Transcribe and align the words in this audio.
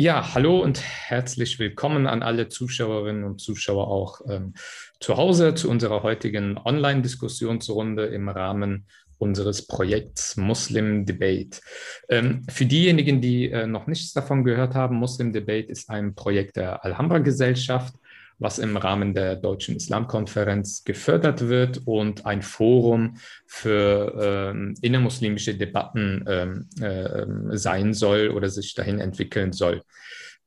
Ja, 0.00 0.32
hallo 0.32 0.60
und 0.60 0.80
herzlich 0.80 1.58
willkommen 1.58 2.06
an 2.06 2.22
alle 2.22 2.48
Zuschauerinnen 2.48 3.24
und 3.24 3.40
Zuschauer 3.40 3.88
auch 3.88 4.20
ähm, 4.30 4.54
zu 5.00 5.16
Hause 5.16 5.56
zu 5.56 5.68
unserer 5.68 6.04
heutigen 6.04 6.56
Online-Diskussionsrunde 6.56 8.06
im 8.06 8.28
Rahmen 8.28 8.86
unseres 9.18 9.66
Projekts 9.66 10.36
Muslim 10.36 11.04
Debate. 11.04 11.60
Ähm, 12.08 12.44
für 12.48 12.64
diejenigen, 12.64 13.20
die 13.20 13.50
äh, 13.50 13.66
noch 13.66 13.88
nichts 13.88 14.12
davon 14.12 14.44
gehört 14.44 14.76
haben, 14.76 14.94
Muslim 14.94 15.32
Debate 15.32 15.68
ist 15.68 15.90
ein 15.90 16.14
Projekt 16.14 16.54
der 16.54 16.84
Alhambra 16.84 17.18
Gesellschaft 17.18 17.92
was 18.38 18.58
im 18.58 18.76
Rahmen 18.76 19.14
der 19.14 19.36
Deutschen 19.36 19.76
Islamkonferenz 19.76 20.84
gefördert 20.84 21.48
wird 21.48 21.82
und 21.86 22.26
ein 22.26 22.42
Forum 22.42 23.16
für 23.46 24.52
ähm, 24.52 24.74
innermuslimische 24.80 25.56
Debatten 25.56 26.24
ähm, 26.28 26.68
äh, 26.80 27.56
sein 27.56 27.94
soll 27.94 28.28
oder 28.28 28.48
sich 28.48 28.74
dahin 28.74 29.00
entwickeln 29.00 29.52
soll. 29.52 29.82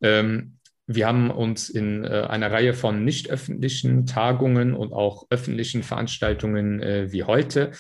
Ähm, 0.01 0.57
wir 0.87 1.07
haben 1.07 1.31
uns 1.31 1.69
in 1.69 2.03
äh, 2.03 2.25
einer 2.27 2.51
Reihe 2.51 2.73
von 2.73 3.05
nicht 3.05 3.29
öffentlichen 3.29 4.05
Tagungen 4.05 4.73
und 4.73 4.91
auch 4.93 5.25
öffentlichen 5.29 5.83
Veranstaltungen 5.83 6.81
äh, 6.81 7.11
wie 7.11 7.23
heute 7.23 7.71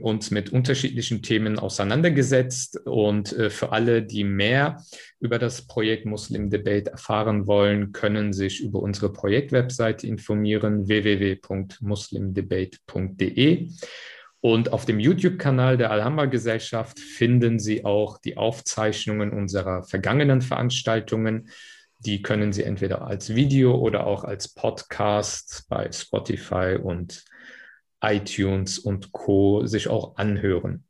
uns 0.00 0.30
mit 0.30 0.50
unterschiedlichen 0.50 1.22
Themen 1.22 1.58
auseinandergesetzt. 1.58 2.80
Und 2.86 3.32
äh, 3.32 3.50
für 3.50 3.72
alle, 3.72 4.02
die 4.02 4.24
mehr 4.24 4.82
über 5.20 5.38
das 5.38 5.66
Projekt 5.66 6.06
Muslim 6.06 6.48
Debate 6.50 6.90
erfahren 6.90 7.46
wollen, 7.46 7.92
können 7.92 8.32
sich 8.32 8.62
über 8.62 8.80
unsere 8.80 9.12
Projektwebseite 9.12 10.06
informieren 10.06 10.88
www.muslimdebate.de. 10.88 13.68
Und 14.40 14.72
auf 14.72 14.84
dem 14.84 15.00
YouTube-Kanal 15.00 15.76
der 15.76 15.90
Alhambra 15.90 16.26
Gesellschaft 16.26 17.00
finden 17.00 17.58
Sie 17.58 17.84
auch 17.84 18.18
die 18.18 18.36
Aufzeichnungen 18.36 19.32
unserer 19.32 19.82
vergangenen 19.82 20.40
Veranstaltungen 20.40 21.48
die 21.98 22.22
können 22.22 22.52
Sie 22.52 22.62
entweder 22.62 23.06
als 23.06 23.34
Video 23.34 23.74
oder 23.74 24.06
auch 24.06 24.24
als 24.24 24.48
Podcast 24.48 25.66
bei 25.68 25.90
Spotify 25.90 26.78
und 26.82 27.24
iTunes 28.00 28.78
und 28.78 29.12
Co 29.12 29.66
sich 29.66 29.88
auch 29.88 30.16
anhören. 30.16 30.84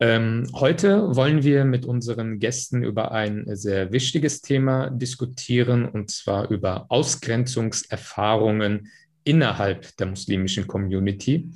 Ähm, 0.00 0.48
heute 0.54 1.14
wollen 1.14 1.44
wir 1.44 1.64
mit 1.64 1.86
unseren 1.86 2.40
Gästen 2.40 2.82
über 2.82 3.12
ein 3.12 3.44
sehr 3.54 3.92
wichtiges 3.92 4.40
Thema 4.40 4.90
diskutieren, 4.90 5.88
und 5.88 6.10
zwar 6.10 6.50
über 6.50 6.86
Ausgrenzungserfahrungen 6.88 8.88
innerhalb 9.22 9.96
der 9.98 10.08
muslimischen 10.08 10.66
Community. 10.66 11.50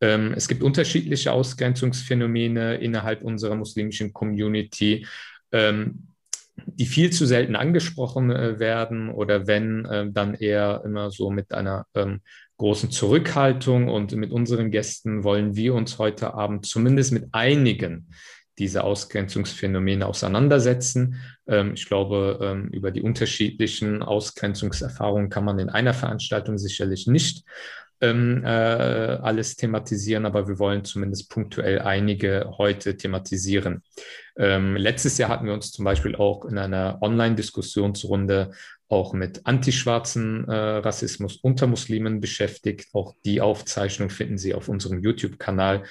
Ähm, 0.00 0.32
es 0.34 0.48
gibt 0.48 0.62
unterschiedliche 0.62 1.32
Ausgrenzungsphänomene 1.32 2.76
innerhalb 2.76 3.22
unserer 3.22 3.56
muslimischen 3.56 4.14
Community. 4.14 5.06
Ähm, 5.52 6.11
die 6.56 6.86
viel 6.86 7.10
zu 7.10 7.26
selten 7.26 7.56
angesprochen 7.56 8.30
äh, 8.30 8.58
werden 8.58 9.10
oder 9.10 9.46
wenn, 9.46 9.84
äh, 9.84 10.10
dann 10.10 10.34
eher 10.34 10.82
immer 10.84 11.10
so 11.10 11.30
mit 11.30 11.52
einer 11.52 11.86
ähm, 11.94 12.20
großen 12.58 12.90
Zurückhaltung. 12.90 13.88
Und 13.88 14.12
mit 14.12 14.30
unseren 14.30 14.70
Gästen 14.70 15.24
wollen 15.24 15.56
wir 15.56 15.74
uns 15.74 15.98
heute 15.98 16.34
Abend 16.34 16.66
zumindest 16.66 17.12
mit 17.12 17.26
einigen 17.32 18.08
dieser 18.58 18.84
Ausgrenzungsphänomene 18.84 20.06
auseinandersetzen. 20.06 21.20
Ähm, 21.46 21.72
ich 21.74 21.86
glaube, 21.86 22.38
ähm, 22.42 22.68
über 22.68 22.90
die 22.90 23.02
unterschiedlichen 23.02 24.02
Ausgrenzungserfahrungen 24.02 25.30
kann 25.30 25.44
man 25.44 25.58
in 25.58 25.70
einer 25.70 25.94
Veranstaltung 25.94 26.58
sicherlich 26.58 27.06
nicht 27.06 27.44
ähm, 28.02 28.42
äh, 28.44 28.48
alles 28.48 29.56
thematisieren, 29.56 30.26
aber 30.26 30.48
wir 30.48 30.58
wollen 30.58 30.84
zumindest 30.84 31.30
punktuell 31.30 31.78
einige 31.78 32.52
heute 32.58 32.96
thematisieren. 32.96 33.82
Ähm, 34.36 34.76
letztes 34.76 35.18
Jahr 35.18 35.30
hatten 35.30 35.46
wir 35.46 35.54
uns 35.54 35.70
zum 35.70 35.84
Beispiel 35.84 36.16
auch 36.16 36.44
in 36.44 36.58
einer 36.58 36.98
Online-Diskussionsrunde 37.00 38.50
auch 38.88 39.14
mit 39.14 39.46
antischwarzen 39.46 40.46
äh, 40.48 40.52
Rassismus 40.52 41.36
unter 41.36 41.66
Muslimen 41.66 42.20
beschäftigt. 42.20 42.88
Auch 42.92 43.14
die 43.24 43.40
Aufzeichnung 43.40 44.10
finden 44.10 44.36
Sie 44.36 44.52
auf 44.52 44.68
unserem 44.68 45.00
YouTube-Kanal. 45.00 45.84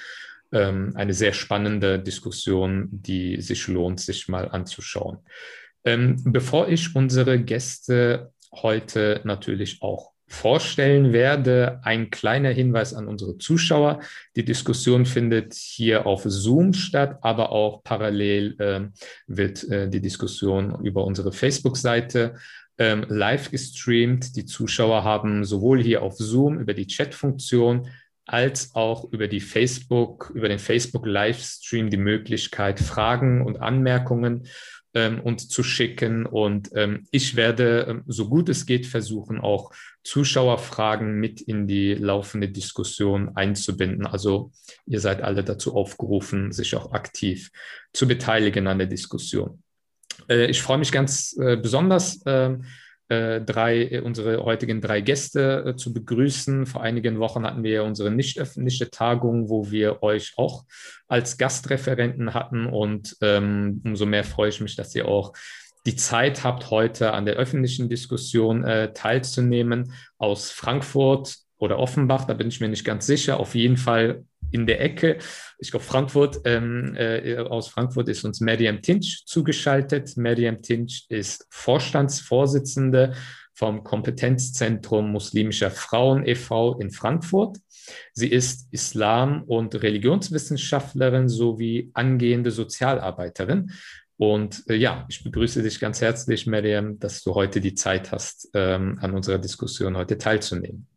Ähm, 0.52 0.92
eine 0.94 1.14
sehr 1.14 1.32
spannende 1.32 1.98
Diskussion, 1.98 2.88
die 2.92 3.40
sich 3.40 3.66
lohnt, 3.68 4.00
sich 4.00 4.28
mal 4.28 4.48
anzuschauen. 4.48 5.18
Ähm, 5.84 6.16
bevor 6.24 6.68
ich 6.68 6.94
unsere 6.94 7.40
Gäste 7.40 8.32
heute 8.52 9.22
natürlich 9.24 9.80
auch 9.80 10.11
vorstellen 10.32 11.12
werde. 11.12 11.80
Ein 11.82 12.10
kleiner 12.10 12.50
Hinweis 12.50 12.94
an 12.94 13.06
unsere 13.06 13.36
Zuschauer. 13.36 14.00
Die 14.34 14.44
Diskussion 14.44 15.04
findet 15.04 15.52
hier 15.54 16.06
auf 16.06 16.22
Zoom 16.24 16.72
statt, 16.72 17.18
aber 17.20 17.52
auch 17.52 17.84
parallel 17.84 18.56
äh, 18.58 18.80
wird 19.26 19.68
äh, 19.70 19.88
die 19.90 20.00
Diskussion 20.00 20.82
über 20.82 21.04
unsere 21.04 21.32
Facebook-Seite 21.32 22.34
ähm, 22.78 23.04
live 23.08 23.50
gestreamt. 23.50 24.34
Die 24.34 24.46
Zuschauer 24.46 25.04
haben 25.04 25.44
sowohl 25.44 25.82
hier 25.82 26.02
auf 26.02 26.16
Zoom 26.16 26.58
über 26.58 26.72
die 26.72 26.86
Chat-Funktion 26.86 27.88
als 28.24 28.74
auch 28.74 29.12
über 29.12 29.28
die 29.28 29.40
Facebook, 29.40 30.32
über 30.34 30.48
den 30.48 30.58
Facebook 30.58 31.06
Livestream 31.06 31.90
die 31.90 31.98
Möglichkeit, 31.98 32.80
Fragen 32.80 33.44
und 33.44 33.60
Anmerkungen 33.60 34.46
ähm, 34.94 35.20
uns 35.20 35.48
zu 35.48 35.62
schicken. 35.62 36.26
Und 36.26 36.70
ähm, 36.74 37.06
ich 37.10 37.36
werde, 37.36 37.86
ähm, 37.88 38.04
so 38.06 38.28
gut 38.28 38.48
es 38.48 38.66
geht, 38.66 38.86
versuchen, 38.86 39.40
auch 39.40 39.72
Zuschauerfragen 40.04 41.14
mit 41.18 41.40
in 41.40 41.66
die 41.66 41.94
laufende 41.94 42.48
Diskussion 42.48 43.36
einzubinden. 43.36 44.06
Also 44.06 44.52
ihr 44.86 45.00
seid 45.00 45.22
alle 45.22 45.44
dazu 45.44 45.74
aufgerufen, 45.74 46.52
sich 46.52 46.74
auch 46.76 46.92
aktiv 46.92 47.50
zu 47.92 48.06
beteiligen 48.06 48.66
an 48.66 48.78
der 48.78 48.88
Diskussion. 48.88 49.62
Äh, 50.28 50.46
ich 50.46 50.62
freue 50.62 50.78
mich 50.78 50.92
ganz 50.92 51.36
äh, 51.38 51.56
besonders, 51.56 52.24
äh, 52.26 52.56
drei, 53.40 53.84
äh, 53.84 54.00
unsere 54.00 54.44
heutigen 54.44 54.80
drei 54.80 55.00
Gäste 55.00 55.64
äh, 55.66 55.76
zu 55.76 55.92
begrüßen. 55.92 56.66
Vor 56.66 56.82
einigen 56.82 57.18
Wochen 57.18 57.44
hatten 57.44 57.62
wir 57.62 57.84
unsere 57.84 58.10
nicht 58.10 58.38
öffentliche 58.38 58.90
Tagung, 58.90 59.48
wo 59.48 59.70
wir 59.70 60.02
euch 60.02 60.34
auch 60.36 60.64
als 61.08 61.38
Gastreferenten 61.38 62.34
hatten. 62.34 62.66
Und 62.66 63.16
ähm, 63.20 63.80
umso 63.84 64.06
mehr 64.06 64.24
freue 64.24 64.50
ich 64.50 64.60
mich, 64.60 64.76
dass 64.76 64.94
ihr 64.94 65.06
auch 65.06 65.32
die 65.86 65.96
Zeit 65.96 66.44
habt, 66.44 66.70
heute 66.70 67.12
an 67.12 67.26
der 67.26 67.34
öffentlichen 67.34 67.88
Diskussion 67.88 68.64
äh, 68.64 68.92
teilzunehmen 68.92 69.92
aus 70.18 70.50
Frankfurt 70.50 71.36
oder 71.62 71.78
Offenbach, 71.78 72.24
da 72.24 72.34
bin 72.34 72.48
ich 72.48 72.60
mir 72.60 72.68
nicht 72.68 72.84
ganz 72.84 73.06
sicher, 73.06 73.38
auf 73.38 73.54
jeden 73.54 73.76
Fall 73.76 74.24
in 74.50 74.66
der 74.66 74.80
Ecke. 74.80 75.18
Ich 75.58 75.70
glaube, 75.70 75.84
Frankfurt, 75.84 76.40
ähm, 76.44 76.96
äh, 76.96 77.36
aus 77.38 77.68
Frankfurt 77.68 78.08
ist 78.08 78.24
uns 78.24 78.40
Mariam 78.40 78.82
Tinch 78.82 79.22
zugeschaltet. 79.26 80.16
Mariam 80.16 80.60
Tinch 80.60 81.06
ist 81.08 81.46
Vorstandsvorsitzende 81.50 83.14
vom 83.54 83.84
Kompetenzzentrum 83.84 85.12
muslimischer 85.12 85.70
Frauen 85.70 86.26
e.V. 86.26 86.80
in 86.80 86.90
Frankfurt. 86.90 87.58
Sie 88.12 88.28
ist 88.28 88.66
Islam- 88.72 89.44
und 89.44 89.80
Religionswissenschaftlerin 89.80 91.28
sowie 91.28 91.92
angehende 91.94 92.50
Sozialarbeiterin. 92.50 93.70
Und 94.16 94.64
äh, 94.68 94.74
ja, 94.74 95.06
ich 95.08 95.22
begrüße 95.22 95.62
dich 95.62 95.78
ganz 95.78 96.00
herzlich, 96.00 96.44
Miriam, 96.48 96.98
dass 96.98 97.22
du 97.22 97.36
heute 97.36 97.60
die 97.60 97.74
Zeit 97.74 98.10
hast, 98.10 98.50
ähm, 98.54 98.98
an 99.00 99.12
unserer 99.12 99.38
Diskussion 99.38 99.96
heute 99.96 100.18
teilzunehmen. 100.18 100.88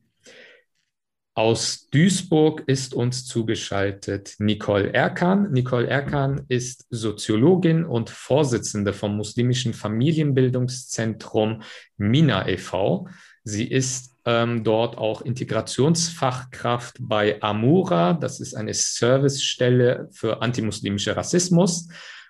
Aus 1.37 1.89
Duisburg 1.91 2.63
ist 2.65 2.93
uns 2.93 3.25
zugeschaltet 3.25 4.35
Nicole 4.39 4.93
Erkan. 4.93 5.51
Nicole 5.51 5.85
Erkan 5.85 6.45
ist 6.47 6.87
Soziologin 6.89 7.83
und 7.83 8.09
Vorsitzende 8.09 8.93
vom 8.93 9.17
muslimischen 9.17 9.73
Familienbildungszentrum 9.73 11.61
MINA 11.97 12.47
e.V. 12.47 13.09
Sie 13.43 13.69
ist 13.69 14.15
ähm, 14.23 14.63
dort 14.63 14.97
auch 14.97 15.23
Integrationsfachkraft 15.23 16.95
bei 17.01 17.41
Amura. 17.41 18.13
Das 18.13 18.39
ist 18.39 18.55
eine 18.55 18.73
Servicestelle 18.73 20.07
für 20.13 20.41
antimuslimischer 20.41 21.17
Rassismus. 21.17 21.89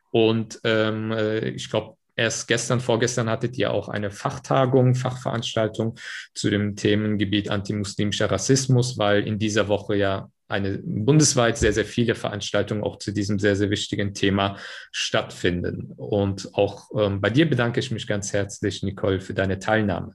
Und 0.10 0.60
ähm, 0.64 1.12
äh, 1.12 1.50
ich 1.50 1.70
glaube, 1.70 1.96
erst 2.16 2.48
gestern, 2.48 2.80
vorgestern 2.80 3.30
hattet 3.30 3.58
ihr 3.58 3.72
auch 3.72 3.90
eine 3.90 4.12
Fachtagung, 4.12 4.96
Fachveranstaltung 4.96 5.96
zu 6.34 6.50
dem 6.50 6.76
Themengebiet 6.76 7.50
antimuslimischer 7.50 8.32
Rassismus, 8.32 8.98
weil 8.98 9.28
in 9.28 9.40
dieser 9.40 9.68
Woche 9.68 9.96
ja 9.96 10.30
eine 10.48 10.80
bundesweit 10.84 11.58
sehr, 11.58 11.74
sehr 11.74 11.86
viele 11.86 12.14
Veranstaltungen 12.16 12.84
auch 12.84 13.00
zu 13.00 13.12
diesem 13.12 13.40
sehr, 13.40 13.56
sehr 13.56 13.70
wichtigen 13.70 14.14
Thema 14.14 14.58
stattfinden. 14.92 15.92
Und 15.98 16.54
auch 16.54 16.90
ähm, 16.98 17.20
bei 17.20 17.32
dir 17.32 17.50
bedanke 17.50 17.80
ich 17.80 17.92
mich 17.92 18.06
ganz 18.06 18.32
herzlich, 18.32 18.84
Nicole, 18.84 19.20
für 19.22 19.34
deine 19.34 19.60
Teilnahme. 19.60 20.14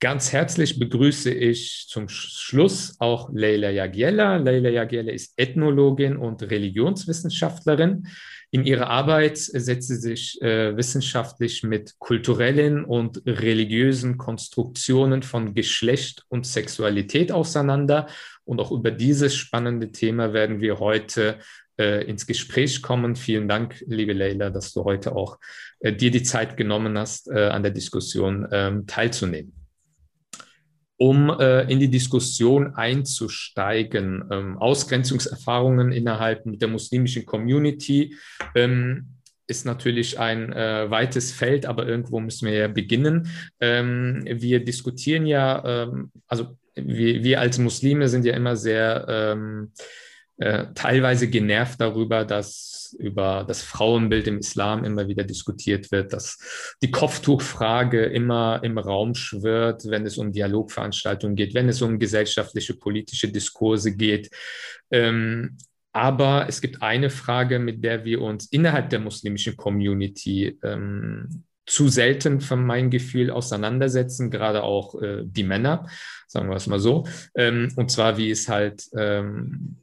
Ganz 0.00 0.32
herzlich 0.32 0.78
begrüße 0.78 1.30
ich 1.34 1.86
zum 1.88 2.08
Schluss 2.08 2.94
auch 3.00 3.30
Leila 3.32 3.70
Jagiela. 3.70 4.36
Leila 4.36 4.68
Jagiela 4.70 5.12
ist 5.12 5.32
Ethnologin 5.36 6.16
und 6.16 6.40
Religionswissenschaftlerin. 6.42 8.06
In 8.50 8.64
ihrer 8.64 8.88
Arbeit 8.88 9.36
setzt 9.36 9.88
sie 9.88 9.96
sich 9.96 10.40
äh, 10.40 10.74
wissenschaftlich 10.74 11.62
mit 11.62 11.98
kulturellen 11.98 12.84
und 12.84 13.22
religiösen 13.26 14.16
Konstruktionen 14.16 15.22
von 15.22 15.54
Geschlecht 15.54 16.24
und 16.28 16.46
Sexualität 16.46 17.30
auseinander. 17.30 18.06
Und 18.44 18.60
auch 18.60 18.72
über 18.72 18.90
dieses 18.90 19.36
spannende 19.36 19.92
Thema 19.92 20.32
werden 20.32 20.62
wir 20.62 20.78
heute 20.78 21.38
äh, 21.78 22.04
ins 22.08 22.26
Gespräch 22.26 22.80
kommen. 22.80 23.16
Vielen 23.16 23.48
Dank, 23.48 23.84
liebe 23.86 24.14
Leila, 24.14 24.48
dass 24.48 24.72
du 24.72 24.84
heute 24.84 25.14
auch 25.14 25.38
äh, 25.80 25.92
dir 25.92 26.10
die 26.10 26.22
Zeit 26.22 26.56
genommen 26.56 26.96
hast, 26.96 27.28
äh, 27.28 27.48
an 27.48 27.62
der 27.62 27.72
Diskussion 27.72 28.48
ähm, 28.50 28.86
teilzunehmen. 28.86 29.57
Um 31.00 31.30
äh, 31.30 31.62
in 31.70 31.78
die 31.78 31.90
Diskussion 31.90 32.74
einzusteigen, 32.74 34.24
ähm, 34.32 34.58
Ausgrenzungserfahrungen 34.58 35.92
innerhalb 35.92 36.42
der 36.44 36.66
muslimischen 36.66 37.24
Community 37.24 38.16
ähm, 38.56 39.06
ist 39.46 39.64
natürlich 39.64 40.18
ein 40.18 40.52
äh, 40.52 40.90
weites 40.90 41.32
Feld, 41.32 41.66
aber 41.66 41.86
irgendwo 41.86 42.20
müssen 42.20 42.46
wir 42.46 42.54
ja 42.54 42.68
beginnen. 42.68 43.28
Ähm, 43.60 44.24
wir 44.26 44.64
diskutieren 44.64 45.26
ja, 45.26 45.64
ähm, 45.64 46.10
also 46.26 46.58
wir, 46.74 47.22
wir, 47.22 47.40
als 47.40 47.58
Muslime 47.58 48.08
sind 48.08 48.24
ja 48.24 48.34
immer 48.34 48.56
sehr 48.56 49.06
ähm, 49.08 49.72
äh, 50.36 50.66
teilweise 50.74 51.28
genervt 51.28 51.80
darüber, 51.80 52.24
dass 52.24 52.77
über 52.92 53.44
das 53.46 53.62
Frauenbild 53.62 54.26
im 54.26 54.38
Islam 54.38 54.84
immer 54.84 55.08
wieder 55.08 55.24
diskutiert 55.24 55.90
wird, 55.92 56.12
dass 56.12 56.38
die 56.82 56.90
Kopftuchfrage 56.90 58.04
immer 58.04 58.60
im 58.62 58.78
Raum 58.78 59.14
schwirrt, 59.14 59.84
wenn 59.86 60.06
es 60.06 60.18
um 60.18 60.32
Dialogveranstaltungen 60.32 61.36
geht, 61.36 61.54
wenn 61.54 61.68
es 61.68 61.82
um 61.82 61.98
gesellschaftliche, 61.98 62.74
politische 62.74 63.28
Diskurse 63.28 63.96
geht. 63.96 64.30
Ähm, 64.90 65.56
aber 65.92 66.46
es 66.48 66.60
gibt 66.60 66.82
eine 66.82 67.10
Frage, 67.10 67.58
mit 67.58 67.82
der 67.82 68.04
wir 68.04 68.20
uns 68.22 68.46
innerhalb 68.46 68.90
der 68.90 69.00
muslimischen 69.00 69.56
Community 69.56 70.58
ähm, 70.62 71.44
zu 71.68 71.88
selten 71.88 72.40
von 72.40 72.64
meinem 72.64 72.90
Gefühl 72.90 73.30
auseinandersetzen, 73.30 74.30
gerade 74.30 74.62
auch 74.62 75.00
äh, 75.00 75.22
die 75.24 75.44
Männer, 75.44 75.86
sagen 76.26 76.48
wir 76.48 76.56
es 76.56 76.66
mal 76.66 76.78
so. 76.78 77.06
Ähm, 77.34 77.72
und 77.76 77.90
zwar, 77.90 78.16
wie 78.16 78.30
es 78.30 78.48
halt 78.48 78.84
ähm, 78.96 79.76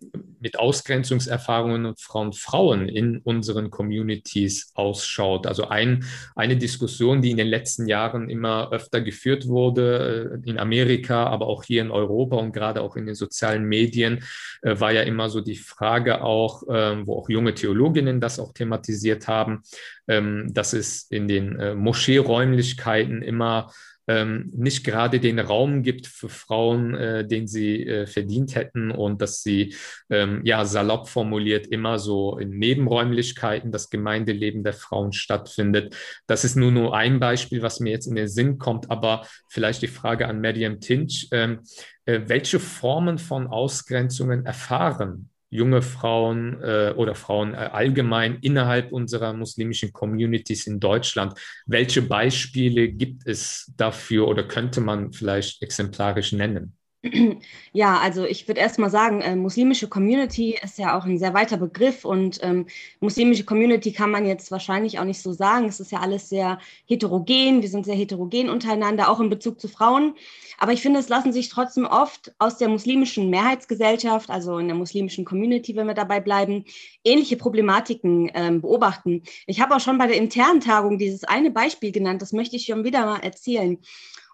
mit 0.45 0.59
Ausgrenzungserfahrungen 0.59 1.95
von 1.97 2.31
Frauen 2.31 2.87
in 2.87 3.17
unseren 3.17 3.71
Communities 3.71 4.71
ausschaut. 4.75 5.47
Also 5.47 5.69
ein, 5.69 6.05
eine 6.35 6.55
Diskussion, 6.55 7.23
die 7.23 7.31
in 7.31 7.37
den 7.37 7.47
letzten 7.47 7.87
Jahren 7.87 8.29
immer 8.29 8.71
öfter 8.71 9.01
geführt 9.01 9.47
wurde, 9.47 10.39
äh, 10.45 10.47
in 10.47 10.59
Amerika, 10.59 11.25
aber 11.25 11.47
auch 11.47 11.63
hier 11.63 11.81
in 11.81 11.89
Europa 11.89 12.35
und 12.35 12.51
gerade 12.51 12.81
auch 12.81 12.95
in 12.95 13.07
den 13.07 13.15
sozialen 13.15 13.63
Medien, 13.63 14.23
äh, 14.61 14.79
war 14.79 14.91
ja 14.91 15.01
immer 15.01 15.29
so 15.29 15.41
die 15.41 15.55
Frage 15.55 16.21
auch, 16.23 16.61
ähm, 16.69 17.07
wo 17.07 17.17
auch 17.17 17.27
junge 17.27 17.55
Theologinnen 17.55 18.21
das 18.21 18.37
auch 18.37 18.53
thematisiert 18.53 19.27
haben, 19.27 19.63
ähm, 20.07 20.53
dass 20.53 20.73
es 20.73 21.07
in 21.09 21.27
den 21.27 21.57
äh, 21.57 21.73
Moscheeräumlichkeiten 21.73 23.23
immer 23.23 23.71
ähm, 24.07 24.51
nicht 24.55 24.83
gerade 24.83 25.19
den 25.19 25.39
Raum 25.39 25.83
gibt 25.83 26.07
für 26.07 26.29
Frauen, 26.29 26.93
äh, 26.95 27.27
den 27.27 27.47
sie 27.47 27.85
äh, 27.85 28.07
verdient 28.07 28.55
hätten 28.55 28.91
und 28.91 29.21
dass 29.21 29.41
sie, 29.41 29.75
ähm, 30.09 30.41
ja, 30.43 30.65
salopp 30.65 31.09
formuliert, 31.09 31.67
immer 31.67 31.99
so 31.99 32.37
in 32.37 32.51
Nebenräumlichkeiten 32.51 33.71
das 33.71 33.89
Gemeindeleben 33.89 34.63
der 34.63 34.73
Frauen 34.73 35.13
stattfindet. 35.13 35.95
Das 36.27 36.43
ist 36.43 36.55
nur 36.55 36.71
nur 36.71 36.95
ein 36.95 37.19
Beispiel, 37.19 37.61
was 37.61 37.79
mir 37.79 37.91
jetzt 37.91 38.07
in 38.07 38.15
den 38.15 38.27
Sinn 38.27 38.57
kommt, 38.57 38.91
aber 38.91 39.25
vielleicht 39.49 39.81
die 39.81 39.87
Frage 39.87 40.27
an 40.27 40.41
Mariam 40.41 40.79
Tinch. 40.79 41.27
Ähm, 41.31 41.61
äh, 42.05 42.21
welche 42.27 42.59
Formen 42.59 43.17
von 43.17 43.47
Ausgrenzungen 43.47 44.45
erfahren 44.45 45.29
junge 45.55 45.81
Frauen 45.81 46.61
äh, 46.61 46.93
oder 46.95 47.15
Frauen 47.15 47.53
äh, 47.53 47.57
allgemein 47.57 48.37
innerhalb 48.41 48.91
unserer 48.91 49.33
muslimischen 49.33 49.93
Communities 49.93 50.67
in 50.67 50.79
Deutschland. 50.79 51.33
Welche 51.65 52.01
Beispiele 52.01 52.89
gibt 52.89 53.25
es 53.27 53.71
dafür 53.77 54.27
oder 54.27 54.43
könnte 54.47 54.81
man 54.81 55.13
vielleicht 55.13 55.61
exemplarisch 55.61 56.31
nennen? 56.31 56.77
Ja, 57.73 57.97
also 57.99 58.23
ich 58.23 58.47
würde 58.47 58.61
erst 58.61 58.79
mal 58.79 58.89
sagen, 58.89 59.21
äh, 59.21 59.35
muslimische 59.35 59.89
Community 59.89 60.57
ist 60.63 60.77
ja 60.77 60.97
auch 60.97 61.05
ein 61.05 61.17
sehr 61.17 61.33
weiter 61.33 61.57
Begriff 61.57 62.05
und 62.05 62.39
ähm, 62.41 62.67
muslimische 63.01 63.43
Community 63.43 63.91
kann 63.91 64.11
man 64.11 64.25
jetzt 64.25 64.49
wahrscheinlich 64.49 64.97
auch 64.97 65.03
nicht 65.03 65.21
so 65.21 65.33
sagen. 65.33 65.65
Es 65.65 65.79
ist 65.79 65.91
ja 65.91 65.99
alles 65.99 66.29
sehr 66.29 66.59
heterogen, 66.85 67.61
wir 67.61 67.69
sind 67.69 67.85
sehr 67.85 67.95
heterogen 67.95 68.49
untereinander, 68.49 69.09
auch 69.09 69.19
in 69.19 69.29
Bezug 69.29 69.59
zu 69.59 69.67
Frauen. 69.67 70.15
Aber 70.57 70.71
ich 70.71 70.81
finde, 70.81 70.99
es 70.99 71.09
lassen 71.09 71.33
sich 71.33 71.49
trotzdem 71.49 71.85
oft 71.85 72.33
aus 72.39 72.57
der 72.57 72.69
muslimischen 72.69 73.29
Mehrheitsgesellschaft, 73.29 74.29
also 74.29 74.57
in 74.57 74.67
der 74.67 74.77
muslimischen 74.77 75.25
Community, 75.25 75.75
wenn 75.75 75.87
wir 75.87 75.95
dabei 75.95 76.21
bleiben, 76.21 76.63
ähnliche 77.03 77.35
Problematiken 77.35 78.31
ähm, 78.33 78.61
beobachten. 78.61 79.23
Ich 79.47 79.59
habe 79.59 79.75
auch 79.75 79.81
schon 79.81 79.97
bei 79.97 80.07
der 80.07 80.15
internen 80.15 80.61
Tagung 80.61 80.97
dieses 80.97 81.25
eine 81.25 81.51
Beispiel 81.51 81.91
genannt, 81.91 82.21
das 82.21 82.31
möchte 82.31 82.55
ich 82.55 82.65
schon 82.65 82.85
wieder 82.85 83.05
mal 83.05 83.19
erzählen. 83.19 83.77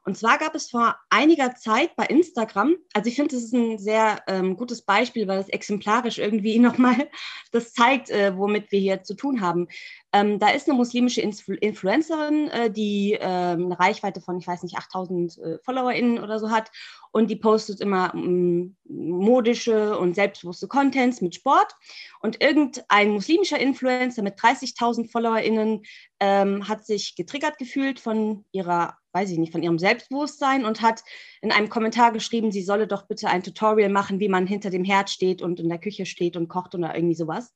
Und 0.03 0.17
zwar 0.17 0.37
gab 0.37 0.55
es 0.55 0.69
vor 0.69 0.95
einiger 1.09 1.55
Zeit 1.55 1.95
bei 1.95 2.05
Instagram, 2.05 2.75
also 2.93 3.07
ich 3.07 3.15
finde, 3.15 3.35
das 3.35 3.43
ist 3.43 3.53
ein 3.53 3.77
sehr 3.77 4.21
ähm, 4.27 4.57
gutes 4.57 4.81
Beispiel, 4.81 5.27
weil 5.27 5.39
es 5.39 5.49
exemplarisch 5.49 6.17
irgendwie 6.17 6.57
nochmal 6.59 7.09
das 7.51 7.73
zeigt, 7.73 8.09
äh, 8.09 8.35
womit 8.35 8.71
wir 8.71 8.79
hier 8.79 9.03
zu 9.03 9.15
tun 9.15 9.41
haben. 9.41 9.67
Ähm, 10.13 10.39
da 10.39 10.49
ist 10.49 10.67
eine 10.67 10.77
muslimische 10.77 11.21
Influ 11.21 11.55
Influencerin, 11.55 12.49
äh, 12.49 12.71
die 12.71 13.13
äh, 13.13 13.21
eine 13.21 13.79
Reichweite 13.79 14.21
von, 14.21 14.37
ich 14.37 14.47
weiß 14.47 14.63
nicht, 14.63 14.77
8000 14.77 15.37
äh, 15.37 15.57
FollowerInnen 15.63 16.19
oder 16.19 16.39
so 16.39 16.49
hat 16.49 16.71
und 17.11 17.29
die 17.29 17.35
postet 17.35 17.81
immer 17.81 18.13
ähm, 18.13 18.75
modische 18.85 19.97
und 19.97 20.15
selbstbewusste 20.15 20.67
Contents 20.67 21.21
mit 21.21 21.35
Sport. 21.35 21.75
Und 22.21 22.41
irgendein 22.41 23.11
muslimischer 23.11 23.59
Influencer 23.59 24.21
mit 24.21 24.39
30.000 24.39 25.11
FollowerInnen 25.11 25.83
ähm, 26.19 26.67
hat 26.67 26.85
sich 26.85 27.15
getriggert 27.15 27.57
gefühlt 27.57 27.99
von 27.99 28.45
ihrer 28.51 28.97
weiß 29.13 29.31
ich 29.31 29.37
nicht, 29.37 29.51
von 29.51 29.63
ihrem 29.63 29.79
Selbstbewusstsein 29.79 30.65
und 30.65 30.81
hat 30.81 31.03
in 31.41 31.51
einem 31.51 31.69
Kommentar 31.69 32.11
geschrieben, 32.11 32.51
sie 32.51 32.63
solle 32.63 32.87
doch 32.87 33.07
bitte 33.07 33.27
ein 33.27 33.43
Tutorial 33.43 33.89
machen, 33.89 34.19
wie 34.19 34.29
man 34.29 34.47
hinter 34.47 34.69
dem 34.69 34.83
Herd 34.83 35.09
steht 35.09 35.41
und 35.41 35.59
in 35.59 35.69
der 35.69 35.79
Küche 35.79 36.05
steht 36.05 36.37
und 36.37 36.47
kocht 36.47 36.75
oder 36.75 36.95
irgendwie 36.95 37.15
sowas. 37.15 37.53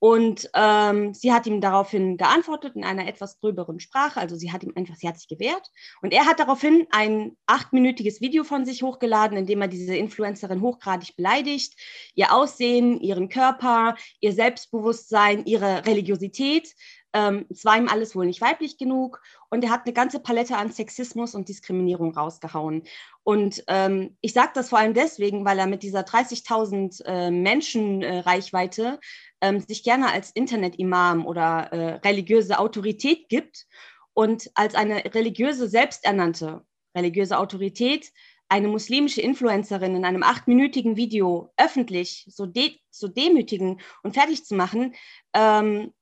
Und 0.00 0.48
ähm, 0.54 1.12
sie 1.12 1.32
hat 1.32 1.46
ihm 1.46 1.60
daraufhin 1.60 2.16
geantwortet 2.16 2.76
in 2.76 2.84
einer 2.84 3.08
etwas 3.08 3.40
gröberen 3.40 3.80
Sprache. 3.80 4.20
Also 4.20 4.36
sie 4.36 4.52
hat 4.52 4.62
ihm 4.62 4.72
einfach, 4.76 4.94
sie 4.94 5.08
hat 5.08 5.18
sich 5.18 5.26
gewehrt. 5.26 5.68
Und 6.02 6.12
er 6.12 6.24
hat 6.26 6.38
daraufhin 6.38 6.86
ein 6.90 7.36
achtminütiges 7.46 8.20
Video 8.20 8.44
von 8.44 8.64
sich 8.64 8.82
hochgeladen, 8.82 9.36
in 9.36 9.46
dem 9.46 9.60
er 9.60 9.66
diese 9.66 9.96
Influencerin 9.96 10.60
hochgradig 10.60 11.16
beleidigt, 11.16 11.74
ihr 12.14 12.32
Aussehen, 12.32 13.00
ihren 13.00 13.28
Körper, 13.28 13.96
ihr 14.20 14.32
Selbstbewusstsein, 14.32 15.44
ihre 15.46 15.84
Religiosität 15.84 16.72
ähm, 17.18 17.46
es 17.50 17.64
war 17.64 17.76
ihm 17.76 17.88
alles 17.88 18.14
wohl 18.14 18.26
nicht 18.26 18.40
weiblich 18.40 18.78
genug 18.78 19.20
und 19.50 19.64
er 19.64 19.70
hat 19.70 19.86
eine 19.86 19.92
ganze 19.92 20.20
Palette 20.20 20.56
an 20.56 20.70
Sexismus 20.70 21.34
und 21.34 21.48
Diskriminierung 21.48 22.14
rausgehauen. 22.14 22.84
Und 23.24 23.64
ähm, 23.66 24.16
ich 24.20 24.32
sage 24.32 24.52
das 24.54 24.68
vor 24.68 24.78
allem 24.78 24.94
deswegen, 24.94 25.44
weil 25.44 25.58
er 25.58 25.66
mit 25.66 25.82
dieser 25.82 26.02
30.000 26.02 27.04
äh, 27.04 27.30
Menschen 27.32 28.02
äh, 28.02 28.20
Reichweite 28.20 29.00
ähm, 29.40 29.60
sich 29.60 29.82
gerne 29.82 30.12
als 30.12 30.30
Internet-Imam 30.30 31.26
oder 31.26 31.72
äh, 31.72 31.94
religiöse 32.06 32.58
Autorität 32.58 33.28
gibt 33.28 33.66
und 34.14 34.50
als 34.54 34.76
eine 34.76 35.04
religiöse, 35.12 35.68
selbsternannte 35.68 36.64
religiöse 36.96 37.38
Autorität 37.38 38.12
eine 38.48 38.68
muslimische 38.68 39.20
Influencerin 39.20 39.94
in 39.94 40.04
einem 40.04 40.22
achtminütigen 40.22 40.96
Video 40.96 41.52
öffentlich 41.56 42.26
so, 42.28 42.46
de 42.46 42.78
so 42.90 43.08
demütigen 43.08 43.80
und 44.02 44.14
fertig 44.14 44.44
zu 44.44 44.54
machen, 44.54 44.94
ähm, 45.34 45.92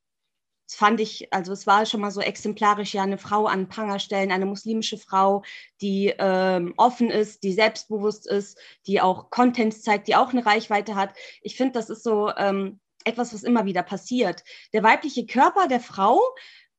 das 0.66 0.76
fand 0.76 1.00
ich, 1.00 1.32
also 1.32 1.52
es 1.52 1.66
war 1.66 1.86
schon 1.86 2.00
mal 2.00 2.10
so 2.10 2.20
exemplarisch, 2.20 2.94
ja, 2.94 3.02
eine 3.02 3.18
Frau 3.18 3.46
an 3.46 3.68
Pranger 3.68 4.00
stellen, 4.00 4.32
eine 4.32 4.46
muslimische 4.46 4.98
Frau, 4.98 5.42
die 5.80 6.12
ähm, 6.18 6.74
offen 6.76 7.08
ist, 7.10 7.44
die 7.44 7.52
selbstbewusst 7.52 8.26
ist, 8.26 8.58
die 8.86 9.00
auch 9.00 9.30
Contents 9.30 9.82
zeigt, 9.82 10.08
die 10.08 10.16
auch 10.16 10.30
eine 10.30 10.44
Reichweite 10.44 10.96
hat. 10.96 11.10
Ich 11.42 11.56
finde, 11.56 11.74
das 11.74 11.88
ist 11.88 12.02
so 12.02 12.30
ähm, 12.36 12.80
etwas, 13.04 13.32
was 13.32 13.44
immer 13.44 13.64
wieder 13.64 13.84
passiert. 13.84 14.42
Der 14.72 14.82
weibliche 14.82 15.26
Körper 15.26 15.68
der 15.68 15.80
Frau 15.80 16.20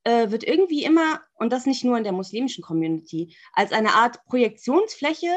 äh, 0.04 0.32
wird 0.32 0.44
irgendwie 0.44 0.84
immer, 0.84 1.22
und 1.36 1.54
das 1.54 1.66
nicht 1.66 1.86
nur 1.86 1.98
in 1.98 2.04
der 2.04 2.14
muslimischen 2.14 2.64
Community, 2.64 3.36
als 3.54 3.72
eine 3.72 3.94
Art 3.94 4.24
Projektionsfläche 4.26 5.34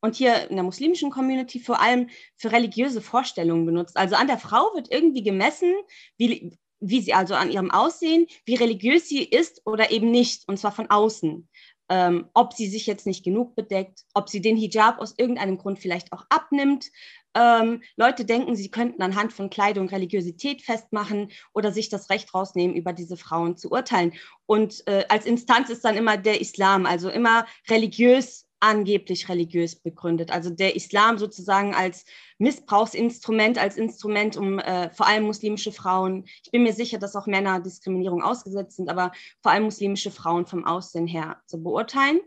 und 0.00 0.16
hier 0.16 0.50
in 0.50 0.56
der 0.56 0.64
muslimischen 0.64 1.10
Community 1.10 1.60
vor 1.60 1.80
allem 1.80 2.08
für 2.36 2.50
religiöse 2.50 3.00
Vorstellungen 3.00 3.64
benutzt. 3.64 3.96
Also 3.96 4.16
an 4.16 4.26
der 4.26 4.38
Frau 4.38 4.74
wird 4.74 4.90
irgendwie 4.90 5.22
gemessen, 5.22 5.72
wie, 6.16 6.58
wie 6.82 7.00
sie 7.00 7.14
also 7.14 7.34
an 7.34 7.50
ihrem 7.50 7.70
Aussehen, 7.70 8.26
wie 8.44 8.56
religiös 8.56 9.08
sie 9.08 9.22
ist 9.22 9.62
oder 9.64 9.90
eben 9.90 10.10
nicht, 10.10 10.48
und 10.48 10.58
zwar 10.58 10.72
von 10.72 10.90
außen. 10.90 11.48
Ähm, 11.88 12.28
ob 12.34 12.54
sie 12.54 12.68
sich 12.68 12.86
jetzt 12.86 13.06
nicht 13.06 13.24
genug 13.24 13.54
bedeckt, 13.54 14.04
ob 14.14 14.28
sie 14.28 14.40
den 14.40 14.56
Hijab 14.56 14.98
aus 14.98 15.14
irgendeinem 15.18 15.58
Grund 15.58 15.78
vielleicht 15.78 16.12
auch 16.12 16.24
abnimmt. 16.28 16.86
Ähm, 17.34 17.82
Leute 17.96 18.24
denken, 18.24 18.56
sie 18.56 18.70
könnten 18.70 19.02
anhand 19.02 19.32
von 19.32 19.50
Kleidung 19.50 19.88
Religiosität 19.88 20.62
festmachen 20.62 21.30
oder 21.52 21.72
sich 21.72 21.88
das 21.88 22.10
Recht 22.10 22.32
rausnehmen, 22.34 22.76
über 22.76 22.92
diese 22.92 23.16
Frauen 23.16 23.56
zu 23.56 23.70
urteilen. 23.70 24.14
Und 24.46 24.86
äh, 24.86 25.04
als 25.08 25.26
Instanz 25.26 25.70
ist 25.70 25.84
dann 25.84 25.96
immer 25.96 26.16
der 26.16 26.40
Islam, 26.40 26.86
also 26.86 27.10
immer 27.10 27.46
religiös 27.68 28.41
angeblich 28.62 29.28
religiös 29.28 29.74
begründet. 29.74 30.30
Also 30.30 30.50
der 30.50 30.76
Islam 30.76 31.18
sozusagen 31.18 31.74
als 31.74 32.04
Missbrauchsinstrument, 32.38 33.58
als 33.58 33.76
Instrument, 33.76 34.36
um 34.36 34.58
äh, 34.60 34.90
vor 34.90 35.06
allem 35.06 35.24
muslimische 35.24 35.72
Frauen, 35.72 36.24
ich 36.44 36.52
bin 36.52 36.62
mir 36.62 36.72
sicher, 36.72 36.98
dass 36.98 37.16
auch 37.16 37.26
Männer 37.26 37.60
Diskriminierung 37.60 38.22
ausgesetzt 38.22 38.76
sind, 38.76 38.88
aber 38.88 39.12
vor 39.42 39.52
allem 39.52 39.64
muslimische 39.64 40.12
Frauen 40.12 40.46
vom 40.46 40.64
Aussehen 40.64 41.06
her 41.06 41.42
zu 41.46 41.62
beurteilen. 41.62 42.20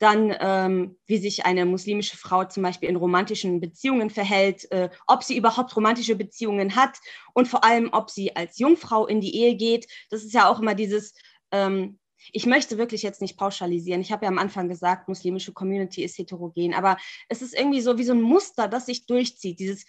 dann 0.00 0.34
ähm, 0.40 0.96
wie 1.06 1.18
sich 1.18 1.44
eine 1.44 1.66
muslimische 1.66 2.16
Frau 2.16 2.44
zum 2.44 2.62
Beispiel 2.62 2.88
in 2.88 2.96
romantischen 2.96 3.60
Beziehungen 3.60 4.08
verhält, 4.08 4.70
äh, 4.72 4.88
ob 5.06 5.22
sie 5.22 5.36
überhaupt 5.36 5.76
romantische 5.76 6.16
Beziehungen 6.16 6.74
hat 6.74 6.98
und 7.34 7.48
vor 7.48 7.64
allem, 7.64 7.90
ob 7.92 8.08
sie 8.10 8.34
als 8.34 8.58
Jungfrau 8.58 9.06
in 9.06 9.20
die 9.20 9.36
Ehe 9.36 9.56
geht. 9.56 9.86
Das 10.08 10.24
ist 10.24 10.32
ja 10.32 10.48
auch 10.48 10.58
immer 10.60 10.74
dieses, 10.74 11.12
ähm, 11.52 11.99
ich 12.32 12.46
möchte 12.46 12.78
wirklich 12.78 13.02
jetzt 13.02 13.20
nicht 13.20 13.36
pauschalisieren. 13.36 14.00
Ich 14.00 14.12
habe 14.12 14.24
ja 14.24 14.30
am 14.30 14.38
Anfang 14.38 14.68
gesagt, 14.68 15.08
muslimische 15.08 15.52
Community 15.52 16.02
ist 16.02 16.18
heterogen, 16.18 16.74
aber 16.74 16.96
es 17.28 17.42
ist 17.42 17.54
irgendwie 17.54 17.80
so 17.80 17.98
wie 17.98 18.04
so 18.04 18.12
ein 18.12 18.22
Muster, 18.22 18.68
das 18.68 18.86
sich 18.86 19.06
durchzieht. 19.06 19.58
Dieses 19.58 19.84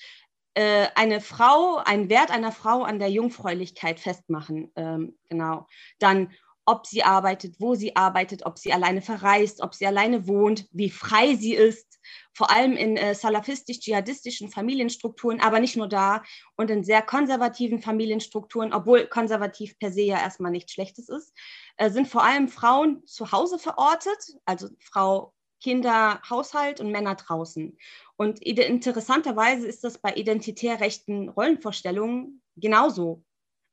äh, 0.54 0.88
eine 0.96 1.22
Frau, 1.22 1.78
einen 1.78 2.10
Wert 2.10 2.32
einer 2.32 2.52
Frau 2.52 2.84
an 2.84 3.00
der 3.00 3.10
Jungfräulichkeit 3.10 4.00
festmachen. 4.00 4.72
Ähm, 4.76 5.18
genau. 5.30 5.68
Dann 6.00 6.32
ob 6.66 6.86
sie 6.86 7.04
arbeitet, 7.04 7.56
wo 7.60 7.76
sie 7.76 7.96
arbeitet, 7.96 8.46
ob 8.46 8.58
sie 8.58 8.72
alleine 8.72 9.02
verreist, 9.02 9.62
ob 9.62 9.74
sie 9.74 9.86
alleine 9.86 10.28
wohnt, 10.28 10.68
wie 10.72 10.90
frei 10.90 11.36
sie 11.36 11.54
ist, 11.54 12.00
vor 12.34 12.52
allem 12.52 12.74
in 12.74 12.98
äh, 12.98 13.14
salafistisch-dschihadistischen 13.14 14.50
Familienstrukturen, 14.50 15.42
aber 15.42 15.60
nicht 15.60 15.76
nur 15.76 15.88
da 15.88 16.24
und 16.56 16.70
in 16.70 16.84
sehr 16.84 17.02
konservativen 17.02 17.82
Familienstrukturen, 17.82 18.74
obwohl 18.74 19.08
konservativ 19.08 19.78
per 19.80 19.92
se 19.92 20.04
ja 20.04 20.20
erstmal 20.20 20.52
nichts 20.52 20.74
Schlechtes 20.74 21.10
ist, 21.10 21.34
äh, 21.78 21.90
sind 21.90 22.08
vor 22.08 22.24
allem 22.24 22.48
Frauen 22.48 23.06
zu 23.06 23.32
Hause 23.32 23.60
verortet, 23.60 24.36
also 24.46 24.70
Frau, 24.80 25.34
Kinder, 25.62 26.22
Haushalt 26.28 26.80
und 26.80 26.92
Männer 26.92 27.16
draußen. 27.16 27.78
Und 28.18 28.42
interessanterweise 28.42 29.68
ist 29.68 29.84
das 29.84 30.00
bei 30.00 30.14
identitär 30.14 30.80
rechten 30.80 31.30
Rollenvorstellungen 31.30 32.42
genauso. 32.56 33.24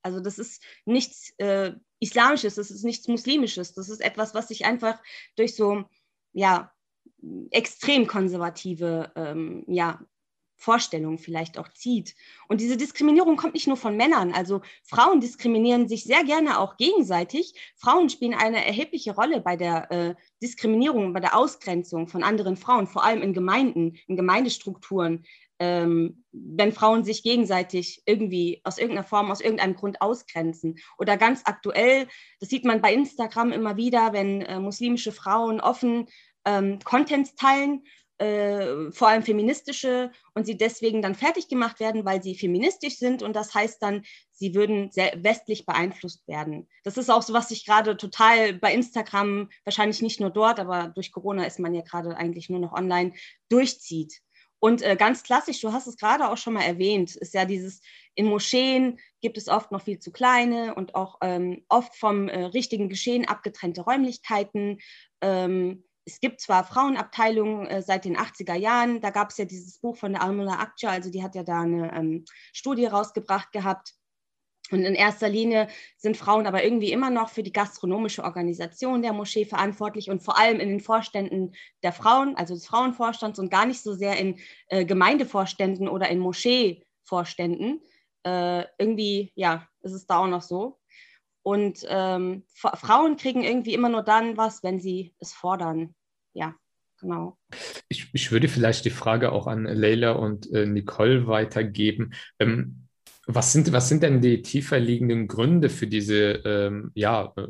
Also 0.09 0.21
das 0.21 0.39
ist 0.39 0.63
nichts 0.87 1.35
äh, 1.37 1.73
Islamisches, 2.01 2.55
das 2.55 2.71
ist 2.71 2.83
nichts 2.83 3.09
Muslimisches, 3.09 3.75
das 3.75 3.91
ist 3.91 4.01
etwas, 4.01 4.35
was 4.35 4.49
sich 4.49 4.65
einfach 4.65 4.99
durch 5.37 5.55
so 5.55 5.85
ja, 6.33 6.73
extrem 7.51 8.07
konservative 8.07 9.13
ähm, 9.17 9.65
ja, 9.67 10.01
Vorstellungen 10.59 11.19
vielleicht 11.19 11.57
auch 11.57 11.69
zieht. 11.69 12.15
Und 12.49 12.61
diese 12.61 12.77
Diskriminierung 12.77 13.37
kommt 13.37 13.55
nicht 13.55 13.69
nur 13.69 13.77
von 13.77 13.97
Männern. 13.97 14.33
Also 14.33 14.61
Frauen 14.83 15.21
diskriminieren 15.21 15.89
sich 15.89 16.05
sehr 16.05 16.25
gerne 16.25 16.59
auch 16.59 16.77
gegenseitig. 16.77 17.55
Frauen 17.77 18.11
spielen 18.11 18.35
eine 18.35 18.67
erhebliche 18.67 19.15
Rolle 19.15 19.41
bei 19.41 19.57
der 19.57 19.91
äh, 19.91 20.15
Diskriminierung, 20.43 21.13
bei 21.13 21.21
der 21.21 21.37
Ausgrenzung 21.37 22.09
von 22.09 22.25
anderen 22.25 22.57
Frauen, 22.57 22.89
vor 22.89 23.05
allem 23.05 23.23
in 23.23 23.33
Gemeinden, 23.33 23.97
in 24.09 24.17
Gemeindestrukturen, 24.17 25.25
ähm, 25.61 26.25
wenn 26.33 26.73
Frauen 26.73 27.05
sich 27.05 27.23
gegenseitig 27.23 28.03
irgendwie 28.05 28.61
aus 28.65 28.79
irgendeiner 28.79 29.07
Form, 29.07 29.31
aus 29.31 29.41
irgendeinem 29.41 29.77
Grund 29.77 30.01
ausgrenzen. 30.01 30.79
Oder 30.99 31.17
ganz 31.17 31.43
aktuell, 31.45 32.09
das 32.41 32.49
sieht 32.49 32.65
man 32.65 32.81
bei 32.81 32.93
Instagram 32.93 33.53
immer 33.53 33.77
wieder, 33.77 34.13
wenn 34.13 34.43
äh, 34.43 34.59
muslimische 34.59 35.13
Frauen 35.13 35.61
offen 35.61 36.09
ähm, 36.45 36.81
Contents 36.85 37.35
teilen, 37.37 37.85
äh, 38.19 38.91
vor 38.91 39.09
allem 39.09 39.23
feministische, 39.23 40.11
und 40.35 40.45
sie 40.45 40.57
deswegen 40.57 41.03
dann 41.03 41.15
fertig 41.15 41.49
gemacht 41.49 41.81
werden, 41.81 42.05
weil 42.05 42.23
sie 42.23 42.35
feministisch 42.35 42.97
sind. 42.97 43.23
Und 43.23 43.35
das 43.35 43.55
heißt 43.55 43.83
dann, 43.83 44.05
sie 44.33 44.55
würden 44.55 44.91
sehr 44.91 45.13
westlich 45.23 45.67
beeinflusst 45.67 46.27
werden. 46.29 46.69
Das 46.85 46.97
ist 46.97 47.11
auch 47.11 47.23
so, 47.23 47.33
was 47.33 47.49
sich 47.49 47.65
gerade 47.65 47.97
total 47.97 48.55
bei 48.55 48.73
Instagram, 48.73 49.49
wahrscheinlich 49.65 50.03
nicht 50.03 50.21
nur 50.21 50.31
dort, 50.31 50.61
aber 50.61 50.89
durch 50.95 51.13
Corona 51.13 51.45
ist 51.45 51.59
man 51.59 51.75
ja 51.75 51.83
gerade 51.83 52.17
eigentlich 52.17 52.51
nur 52.51 52.61
noch 52.61 52.73
online, 52.73 53.13
durchzieht. 53.49 54.21
Und 54.61 54.83
äh, 54.83 54.97
ganz 54.97 55.23
klassisch, 55.23 55.61
du 55.61 55.73
hast 55.73 55.87
es 55.87 55.97
gerade 55.97 56.29
auch 56.29 56.37
schon 56.37 56.55
mal 56.55 56.65
erwähnt, 56.65 57.15
ist 57.15 57.35
ja 57.35 57.45
dieses, 57.45 57.81
in 58.17 58.27
Moscheen 58.27 58.99
gibt 59.21 59.39
es 59.39 59.49
oft 59.49 59.71
noch 59.71 59.83
viel 59.83 60.01
zu 60.01 60.11
kleine 60.11 60.75
und 60.75 60.97
auch 60.97 61.19
ähm, 61.23 61.65
oft 61.69 61.95
vom 61.95 62.29
äh, 62.29 62.47
richtigen 62.47 62.89
Geschehen 62.89 63.29
abgetrennte 63.29 63.83
Räumlichkeiten. 63.83 64.81
Ähm, 65.21 65.85
es 66.09 66.21
gibt 66.21 66.41
zwar 66.41 66.65
Frauenabteilungen 66.65 67.67
äh, 67.67 67.83
seit 67.83 68.05
den 68.05 68.17
80er 68.17 68.55
Jahren, 68.55 69.01
da 69.01 69.11
gab 69.11 69.31
es 69.31 69.37
ja 69.37 69.45
dieses 69.45 69.79
Buch 69.79 69.97
von 69.97 70.13
der 70.13 70.23
Almula 70.23 70.55
Akça, 70.55 70.89
also 70.89 71.11
die 71.11 71.23
hat 71.23 71.35
ja 71.35 71.43
da 71.43 71.61
eine 71.61 71.93
ähm, 71.95 72.25
Studie 72.53 72.87
rausgebracht 72.87 73.53
gehabt, 73.53 73.95
und 74.71 74.85
in 74.85 74.95
erster 74.95 75.29
Linie 75.29 75.69
sind 75.97 76.17
Frauen 76.17 76.47
aber 76.47 76.63
irgendwie 76.63 76.93
immer 76.93 77.11
noch 77.11 77.31
für 77.31 77.43
die 77.43 77.53
gastronomische 77.53 78.23
Organisation 78.23 79.03
der 79.03 79.13
Moschee 79.13 79.45
verantwortlich 79.45 80.11
und 80.11 80.23
vor 80.23 80.39
allem 80.39 80.61
in 80.61 80.69
den 80.69 80.81
Vorständen 80.81 81.55
der 81.83 81.93
Frauen, 81.93 82.37
also 82.37 82.55
des 82.55 82.67
Frauenvorstands 82.67 83.39
und 83.39 83.51
gar 83.51 83.65
nicht 83.65 83.83
so 83.83 83.95
sehr 83.95 84.19
in 84.19 84.39
äh, 84.69 84.85
Gemeindevorständen 84.85 85.89
oder 85.89 86.09
in 86.09 86.19
Moscheevorständen. 86.19 87.81
Äh, 88.25 88.65
irgendwie, 88.79 89.33
ja, 89.37 89.67
ist 89.81 89.93
es 89.93 90.07
da 90.07 90.19
auch 90.19 90.27
noch 90.27 90.43
so. 90.43 90.79
Und 91.43 91.87
ähm, 91.89 92.45
Frauen 92.55 93.17
kriegen 93.17 93.43
irgendwie 93.43 93.73
immer 93.73 93.89
nur 93.89 94.03
dann 94.03 94.37
was, 94.37 94.63
wenn 94.63 94.81
sie 94.81 95.15
es 95.19 95.33
fordern. 95.33 95.95
Ja, 96.35 96.55
genau. 97.01 97.39
Ich, 97.89 98.11
ich 98.13 98.33
würde 98.33 98.49
vielleicht 98.49 98.85
die 98.85 98.91
Frage 98.91 99.33
auch 99.33 99.47
an 99.47 99.65
Leila 99.65 100.13
und 100.13 100.51
äh, 100.53 100.67
Nicole 100.67 101.27
weitergeben. 101.27 102.13
Ähm, 102.39 102.88
was 103.31 103.53
sind, 103.53 103.71
was 103.73 103.91
sind 103.91 104.03
denn 104.03 104.23
die 104.23 104.41
tiefer 104.41 104.81
liegenden 104.81 105.29
Gründe 105.29 105.69
für 105.69 105.87
diese, 105.87 106.41
ähm, 106.47 106.91
ja, 106.95 107.35
äh, 107.37 107.47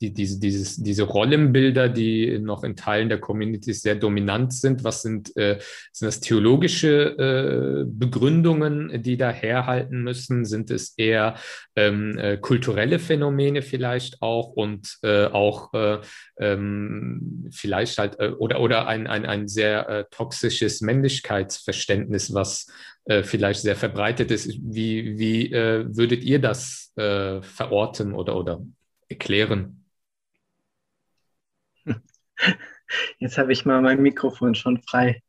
die, 0.00 0.14
diese, 0.14 0.40
dieses, 0.40 0.76
diese 0.76 1.02
Rollenbilder, 1.02 1.90
die 1.90 2.38
noch 2.38 2.64
in 2.64 2.74
Teilen 2.74 3.10
der 3.10 3.18
Community 3.18 3.74
sehr 3.74 3.96
dominant 3.96 4.54
sind? 4.54 4.84
Was 4.84 5.02
sind, 5.02 5.36
äh, 5.36 5.58
sind 5.92 6.06
das 6.06 6.20
theologische 6.20 7.18
äh, 7.18 7.84
Begründungen, 7.86 9.02
die 9.02 9.18
da 9.18 9.30
herhalten 9.30 10.02
müssen? 10.02 10.46
Sind 10.46 10.70
es 10.70 10.96
eher 10.96 11.34
ähm, 11.76 12.16
äh, 12.16 12.38
kulturelle 12.38 12.98
Phänomene 12.98 13.60
vielleicht 13.60 14.22
auch 14.22 14.52
und 14.52 14.96
äh, 15.02 15.26
auch 15.26 15.74
äh, 15.74 15.98
ähm, 16.38 17.50
vielleicht 17.50 17.98
halt 17.98 18.18
oder, 18.38 18.60
oder 18.60 18.86
ein, 18.86 19.06
ein, 19.06 19.26
ein 19.26 19.48
sehr 19.48 20.06
toxisches 20.10 20.80
Männlichkeitsverständnis, 20.80 22.32
was 22.32 22.68
äh, 23.08 23.22
vielleicht 23.22 23.62
sehr 23.62 23.74
verbreitet 23.74 24.30
ist. 24.30 24.52
Wie, 24.62 25.18
wie 25.18 25.50
äh, 25.50 25.86
würdet 25.88 26.22
ihr 26.22 26.38
das 26.38 26.92
äh, 26.96 27.40
verorten 27.40 28.12
oder, 28.12 28.36
oder 28.36 28.60
erklären? 29.08 29.86
Jetzt 33.18 33.38
habe 33.38 33.52
ich 33.52 33.64
mal 33.64 33.80
mein 33.80 34.02
Mikrofon 34.02 34.54
schon 34.54 34.82
frei 34.82 35.22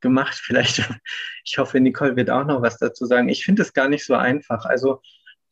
gemacht. 0.00 0.36
Vielleicht, 0.40 0.88
ich 1.44 1.58
hoffe, 1.58 1.80
Nicole 1.80 2.14
wird 2.14 2.30
auch 2.30 2.44
noch 2.44 2.62
was 2.62 2.78
dazu 2.78 3.04
sagen. 3.04 3.28
Ich 3.28 3.44
finde 3.44 3.62
es 3.62 3.72
gar 3.72 3.88
nicht 3.88 4.06
so 4.06 4.14
einfach. 4.14 4.64
Also 4.64 5.02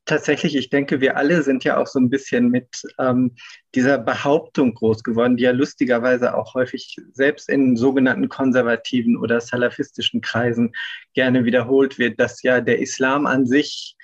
tatsächlich, 0.05 0.57
ich 0.57 0.71
denke, 0.71 1.01
wir 1.01 1.17
alle 1.17 1.43
sind 1.43 1.65
ja 1.65 1.77
auch 1.77 1.87
so 1.87 1.99
ein 1.99 2.11
bisschen 2.11 2.49
mit 2.49 2.83
ähm, 2.99 3.35
dieser 3.75 3.99
Behauptung 3.99 4.75
groß 4.75 5.03
geworden, 5.03 5.37
die 5.37 5.45
ja 5.45 5.53
lustigerweise 5.53 6.35
auch 6.35 6.55
häufig 6.55 6.97
selbst 7.13 7.49
in 7.49 7.77
sogenannten 7.77 8.29
konservativen 8.29 9.17
oder 9.17 9.41
salafistischen 9.41 10.21
Kreisen 10.21 10.73
gerne 11.15 11.45
wiederholt 11.45 11.99
wird, 11.99 12.19
dass 12.21 12.43
ja 12.43 12.61
der 12.61 12.81
Islam 12.81 13.27
an 13.27 13.47
sich 13.47 13.97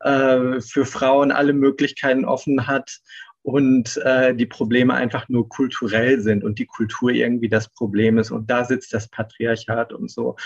äh, 0.00 0.60
für 0.60 0.84
Frauen 0.84 1.32
alle 1.32 1.52
Möglichkeiten 1.52 2.24
offen 2.24 2.66
hat 2.66 2.98
und 3.42 3.96
äh, 3.98 4.34
die 4.34 4.46
Probleme 4.46 4.94
einfach 4.94 5.28
nur 5.28 5.48
kulturell 5.48 6.20
sind 6.20 6.44
und 6.44 6.58
die 6.58 6.66
Kultur 6.66 7.10
irgendwie 7.10 7.48
das 7.48 7.68
Problem 7.68 8.18
ist 8.18 8.30
und 8.30 8.50
da 8.50 8.64
sitzt 8.64 8.92
das 8.92 9.08
Patriarchat 9.08 9.92
und 9.92 10.10
so. 10.10 10.36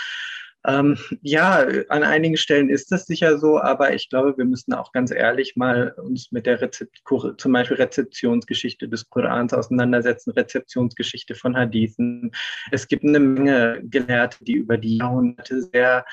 Ähm, 0.65 0.97
ja, 1.21 1.65
an 1.89 2.03
einigen 2.03 2.37
Stellen 2.37 2.69
ist 2.69 2.91
das 2.91 3.07
sicher 3.07 3.39
so, 3.39 3.59
aber 3.59 3.93
ich 3.93 4.09
glaube, 4.09 4.37
wir 4.37 4.45
müssen 4.45 4.73
auch 4.73 4.91
ganz 4.91 5.09
ehrlich 5.09 5.55
mal 5.55 5.95
uns 5.97 6.31
mit 6.31 6.45
der 6.45 6.61
Rezept 6.61 7.01
zum 7.37 7.51
Beispiel 7.51 7.77
Rezeptionsgeschichte 7.77 8.87
des 8.87 9.09
Korans 9.09 9.53
auseinandersetzen, 9.53 10.31
Rezeptionsgeschichte 10.31 11.33
von 11.33 11.57
Hadithen. 11.57 12.31
Es 12.71 12.87
gibt 12.87 13.03
eine 13.03 13.19
Menge 13.19 13.81
Gelehrte, 13.83 14.43
die 14.43 14.53
über 14.53 14.77
die 14.77 14.97
Jahrhunderte 14.97 15.63
sehr 15.63 16.05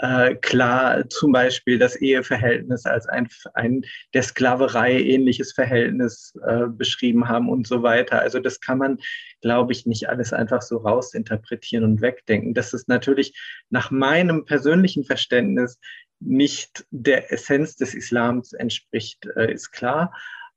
äh, 0.00 0.36
klar 0.36 1.08
zum 1.08 1.32
Beispiel 1.32 1.78
das 1.78 1.96
Eheverhältnis 1.96 2.86
als 2.86 3.06
ein, 3.08 3.28
ein 3.54 3.84
der 4.14 4.22
Sklaverei 4.22 5.00
ähnliches 5.00 5.52
Verhältnis 5.52 6.34
äh, 6.46 6.66
beschrieben 6.68 7.28
haben 7.28 7.48
und 7.48 7.66
so 7.66 7.82
weiter. 7.82 8.20
Also 8.20 8.38
das 8.38 8.60
kann 8.60 8.78
man, 8.78 8.98
glaube 9.40 9.72
ich, 9.72 9.86
nicht 9.86 10.08
alles 10.08 10.32
einfach 10.32 10.62
so 10.62 10.78
rausinterpretieren 10.78 11.84
und 11.84 12.00
wegdenken. 12.00 12.54
Das 12.54 12.72
ist 12.72 12.88
natürlich 12.88 13.36
nach 13.70 13.90
meinem 13.90 14.44
persönlichen 14.44 15.04
Verständnis 15.04 15.78
nicht 16.20 16.86
der 16.90 17.32
Essenz 17.32 17.76
des 17.76 17.94
Islams 17.94 18.52
entspricht, 18.52 19.26
äh, 19.36 19.52
ist 19.52 19.72
klar. 19.72 20.12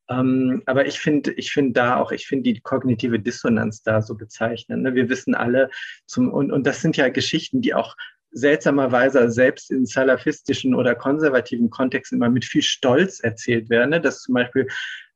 Ähm, 0.09 0.61
aber 0.65 0.85
ich 0.85 0.99
finde, 0.99 1.31
ich 1.33 1.51
finde 1.51 1.73
da 1.73 1.97
auch, 1.97 2.11
ich 2.11 2.27
finde 2.27 2.51
die 2.51 2.59
kognitive 2.59 3.19
Dissonanz 3.19 3.81
da 3.81 4.01
so 4.01 4.15
bezeichnend. 4.15 4.83
Ne? 4.83 4.93
Wir 4.93 5.09
wissen 5.09 5.35
alle 5.35 5.69
zum, 6.05 6.31
und, 6.31 6.51
und 6.51 6.67
das 6.67 6.81
sind 6.81 6.97
ja 6.97 7.09
Geschichten, 7.09 7.61
die 7.61 7.73
auch 7.73 7.95
seltsamerweise 8.31 9.29
selbst 9.29 9.71
in 9.71 9.85
salafistischen 9.85 10.73
oder 10.75 10.95
konservativen 10.95 11.69
Kontexten 11.69 12.17
immer 12.17 12.29
mit 12.29 12.45
viel 12.45 12.61
Stolz 12.61 13.19
erzählt 13.19 13.69
werden, 13.69 13.91
ne? 13.91 14.01
dass 14.01 14.21
zum 14.21 14.35
Beispiel 14.35 14.67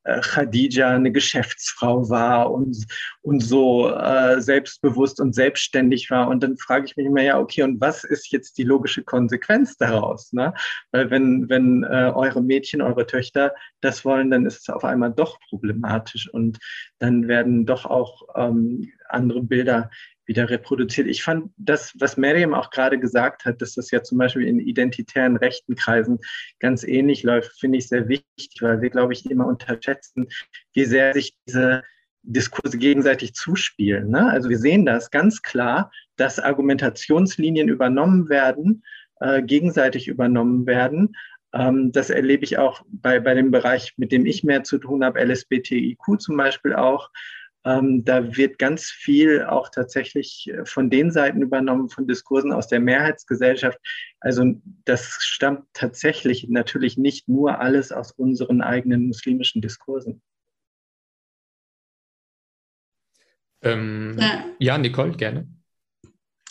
äh, 0.06 0.22
Khadija 0.22 0.96
eine 0.96 1.12
Geschäftsfrau 1.12 2.10
war 2.10 2.52
und, 2.52 2.86
und 3.22 3.40
so 3.42 3.90
äh, 3.90 4.40
selbstbewusst 4.40 5.20
und 5.20 5.34
selbstständig 5.34 6.12
war. 6.12 6.28
Und 6.28 6.44
dann 6.44 6.58
frage 6.58 6.86
ich 6.86 6.96
mich 6.96 7.08
immer, 7.08 7.24
ja, 7.24 7.40
okay, 7.40 7.64
und 7.64 7.82
was 7.82 8.04
ist 8.04 8.32
jetzt 8.32 8.60
die 8.60 8.64
logische 8.64 9.04
Konsequenz 9.04 9.78
daraus? 9.78 10.32
Ne? 10.32 10.54
Weil 10.92 11.10
wenn, 11.10 11.50
wenn 11.50 11.84
äh, 11.84 12.12
eure 12.14 12.44
Mädchen, 12.44 12.82
eure 12.82 13.08
Töchter 13.08 13.56
das 13.82 14.06
wollen, 14.06 14.30
dann 14.30 14.46
ist 14.46 14.62
es 14.62 14.70
auf 14.70 14.84
einmal 14.84 15.12
doch 15.12 15.40
problematisch 15.50 16.32
und 16.32 16.60
dann 17.00 17.28
werden 17.28 17.66
doch 17.66 17.86
auch 17.86 18.28
ähm, 18.36 18.92
andere 19.10 19.42
Bilder 19.42 19.90
wieder 20.26 20.50
reproduziert. 20.50 21.08
Ich 21.08 21.24
fand 21.24 21.52
das, 21.58 21.94
was 22.00 22.18
Miriam 22.18 22.54
auch 22.54 22.70
gerade 22.70 23.00
gesagt 23.00 23.46
hat, 23.46 23.62
dass 23.62 23.76
das 23.76 23.92
ja 23.92 24.04
zum 24.04 24.18
Beispiel 24.18 24.48
in 24.48 24.60
identitären 24.60 25.38
rechten 25.38 25.76
Kreisen 25.76 26.20
ganz 26.60 26.84
ähnlich 26.84 27.24
läuft, 27.24 27.60
finde 27.60 27.78
ich 27.78 27.88
sehr 27.88 28.08
wichtig, 28.08 28.58
weil 28.62 28.82
wir, 28.82 28.90
glaube 28.90 29.14
ich, 29.14 29.30
immer 29.30 29.48
unterschätzen, 29.48 30.28
wie 30.74 30.86
sehr 30.86 31.14
sich 31.14 31.36
diese 31.48 31.84
Diskurse 32.24 32.78
gegenseitig 32.78 33.34
zuspielen. 33.34 34.10
Ne? 34.10 34.30
Also 34.30 34.50
wir 34.50 34.58
sehen 34.58 34.86
das 34.86 35.12
ganz 35.12 35.42
klar, 35.42 35.92
dass 36.16 36.40
Argumentationslinien 36.40 37.70
übernommen 37.70 38.30
werden, 38.30 38.84
äh, 39.20 39.44
gegenseitig 39.44 40.08
übernommen 40.08 40.66
werden. 40.66 41.16
Ähm, 41.54 41.92
das 41.92 42.10
erlebe 42.10 42.44
ich 42.44 42.58
auch 42.58 42.82
bei, 42.88 43.20
bei 43.20 43.34
dem 43.36 43.52
Bereich, 43.52 43.94
mit 43.98 44.12
dem 44.12 44.26
ich 44.26 44.44
mehr 44.44 44.64
zu 44.64 44.78
tun 44.80 45.04
habe, 45.04 45.24
LSBTIQ 45.24 46.20
zum 46.20 46.36
Beispiel 46.36 46.74
auch. 46.74 47.12
Ähm, 47.66 48.06
da 48.06 48.38
wird 48.38 48.60
ganz 48.60 48.92
viel 48.92 49.44
auch 49.44 49.70
tatsächlich 49.70 50.48
äh, 50.50 50.66
von 50.66 50.90
den 50.92 51.10
Seiten 51.12 51.42
übernommen, 51.42 51.90
von 51.90 52.08
Diskursen 52.08 52.54
aus 52.54 52.68
der 52.68 52.80
Mehrheitsgesellschaft. 52.80 53.80
Also 54.20 54.54
das 54.86 55.18
stammt 55.22 55.66
tatsächlich 55.74 56.48
natürlich 56.48 56.98
nicht 56.98 57.28
nur 57.28 57.60
alles 57.60 57.92
aus 57.92 58.12
unseren 58.12 58.62
eigenen 58.62 59.08
muslimischen 59.08 59.62
Diskursen. 59.62 60.22
Ähm, 63.64 64.16
ja. 64.20 64.46
ja, 64.60 64.78
Nicole, 64.78 65.14
gerne. 65.14 65.48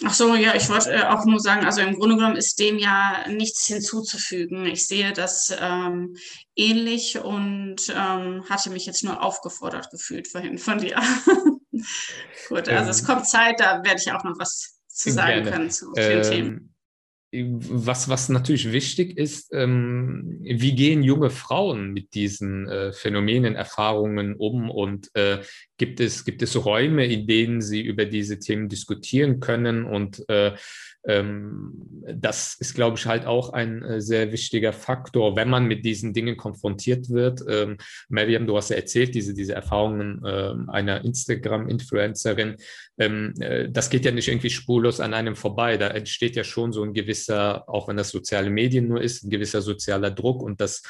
Ach 0.02 0.12
so, 0.12 0.34
ja, 0.34 0.54
ich 0.56 0.68
wollte 0.68 0.92
äh, 0.92 1.04
auch 1.04 1.24
nur 1.24 1.38
sagen, 1.38 1.64
also 1.64 1.80
im 1.80 1.94
Grunde 1.94 2.16
genommen 2.16 2.36
ist 2.36 2.58
dem 2.58 2.78
ja 2.78 3.24
nichts 3.28 3.66
hinzuzufügen. 3.66 4.66
Ich 4.66 4.86
sehe 4.88 5.12
das 5.12 5.54
ähm, 5.56 6.16
ähnlich 6.56 7.18
und 7.18 7.76
ähm, 7.90 8.44
hatte 8.48 8.70
mich 8.70 8.86
jetzt 8.86 9.04
nur 9.04 9.22
aufgefordert 9.22 9.90
gefühlt 9.90 10.26
vorhin 10.26 10.58
von 10.58 10.78
dir. 10.78 10.96
Gut, 12.48 12.68
also 12.68 12.90
es 12.90 13.00
ähm. 13.00 13.06
kommt 13.06 13.28
Zeit, 13.28 13.60
da 13.60 13.84
werde 13.84 14.00
ich 14.00 14.12
auch 14.12 14.24
noch 14.24 14.38
was 14.38 14.80
zu 14.88 15.12
sagen 15.12 15.42
gerne. 15.42 15.50
können 15.50 15.70
zu 15.70 15.92
vielen 15.94 16.24
ähm, 16.24 16.30
Themen 16.30 16.73
was, 17.58 18.08
was 18.08 18.28
natürlich 18.28 18.72
wichtig 18.72 19.16
ist, 19.16 19.52
ähm, 19.52 20.38
wie 20.40 20.74
gehen 20.74 21.02
junge 21.02 21.30
Frauen 21.30 21.92
mit 21.92 22.14
diesen 22.14 22.68
äh, 22.68 22.92
Phänomenen, 22.92 23.56
Erfahrungen 23.56 24.34
um 24.34 24.70
und 24.70 25.10
äh, 25.14 25.40
gibt, 25.76 26.00
es, 26.00 26.24
gibt 26.24 26.42
es 26.42 26.64
Räume, 26.64 27.06
in 27.06 27.26
denen 27.26 27.60
sie 27.60 27.82
über 27.82 28.04
diese 28.04 28.38
Themen 28.38 28.68
diskutieren 28.68 29.40
können 29.40 29.84
und 29.84 30.28
äh, 30.28 30.52
ähm, 31.06 31.72
das 32.06 32.56
ist, 32.58 32.74
glaube 32.74 32.96
ich, 32.96 33.06
halt 33.06 33.26
auch 33.26 33.52
ein 33.52 33.82
äh, 33.82 34.00
sehr 34.00 34.32
wichtiger 34.32 34.72
Faktor, 34.72 35.36
wenn 35.36 35.50
man 35.50 35.66
mit 35.66 35.84
diesen 35.84 36.14
Dingen 36.14 36.36
konfrontiert 36.36 37.10
wird. 37.10 37.42
Ähm, 37.48 37.76
Mariam, 38.08 38.46
du 38.46 38.56
hast 38.56 38.70
ja 38.70 38.76
erzählt, 38.76 39.14
diese, 39.14 39.34
diese 39.34 39.54
Erfahrungen 39.54 40.24
äh, 40.24 40.54
einer 40.68 41.04
Instagram-Influencerin. 41.04 42.56
Ähm, 42.98 43.34
äh, 43.40 43.68
das 43.70 43.90
geht 43.90 44.04
ja 44.04 44.12
nicht 44.12 44.28
irgendwie 44.28 44.50
spurlos 44.50 45.00
an 45.00 45.12
einem 45.12 45.36
vorbei. 45.36 45.76
Da 45.76 45.88
entsteht 45.88 46.36
ja 46.36 46.44
schon 46.44 46.72
so 46.72 46.82
ein 46.82 46.94
gewisser, 47.24 47.68
auch 47.68 47.88
wenn 47.88 47.96
das 47.96 48.10
soziale 48.10 48.50
Medien 48.50 48.88
nur 48.88 49.00
ist, 49.00 49.24
ein 49.24 49.30
gewisser 49.30 49.62
sozialer 49.62 50.10
Druck. 50.10 50.42
Und 50.42 50.60
das 50.60 50.82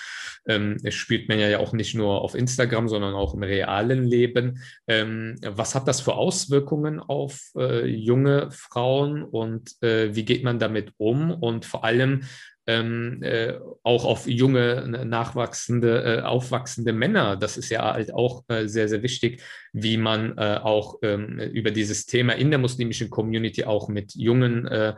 ähm, 0.47 0.79
spielt 0.91 1.29
man 1.29 1.39
ja 1.39 1.59
auch 1.59 1.73
nicht 1.73 1.95
nur 1.95 2.21
auf 2.21 2.35
Instagram, 2.35 2.89
sondern 2.89 3.15
auch 3.15 3.35
im 3.35 3.43
realen 3.43 4.05
Leben. 4.05 4.61
Ähm, 4.87 5.37
was 5.43 5.75
hat 5.75 5.89
das 5.89 6.01
für 6.01 6.15
Auswirkungen 6.15 7.01
auf 7.01 7.41
äh, 7.57 7.87
junge 7.87 8.51
Frauen 8.51 9.23
und 9.23 9.83
äh, 9.83 10.15
wie 10.15 10.25
geht 10.25 10.45
man 10.45 10.59
damit 10.59 10.93
um 10.99 11.31
und 11.31 11.65
vor 11.65 11.85
allem 11.85 12.23
ähm, 12.67 13.23
äh, 13.23 13.55
auch 13.83 14.05
auf 14.05 14.27
junge, 14.27 14.87
nachwachsende, 15.05 16.03
äh, 16.03 16.23
aufwachsende 16.23 16.93
Männer. 16.93 17.37
Das 17.37 17.57
ist 17.57 17.69
ja 17.71 17.93
halt 17.93 18.15
auch 18.15 18.45
äh, 18.49 18.67
sehr, 18.69 18.89
sehr 18.89 19.03
wichtig, 19.03 19.43
wie 19.73 19.97
man 19.97 20.39
äh, 20.39 20.59
auch 20.63 20.99
ähm, 21.03 21.39
über 21.39 21.71
dieses 21.71 22.07
Thema 22.07 22.33
in 22.35 22.51
der 22.51 22.59
muslimischen 22.59 23.11
Community 23.11 23.65
auch 23.65 23.89
mit 23.89 24.15
jungen, 24.15 24.67
äh, 24.67 24.95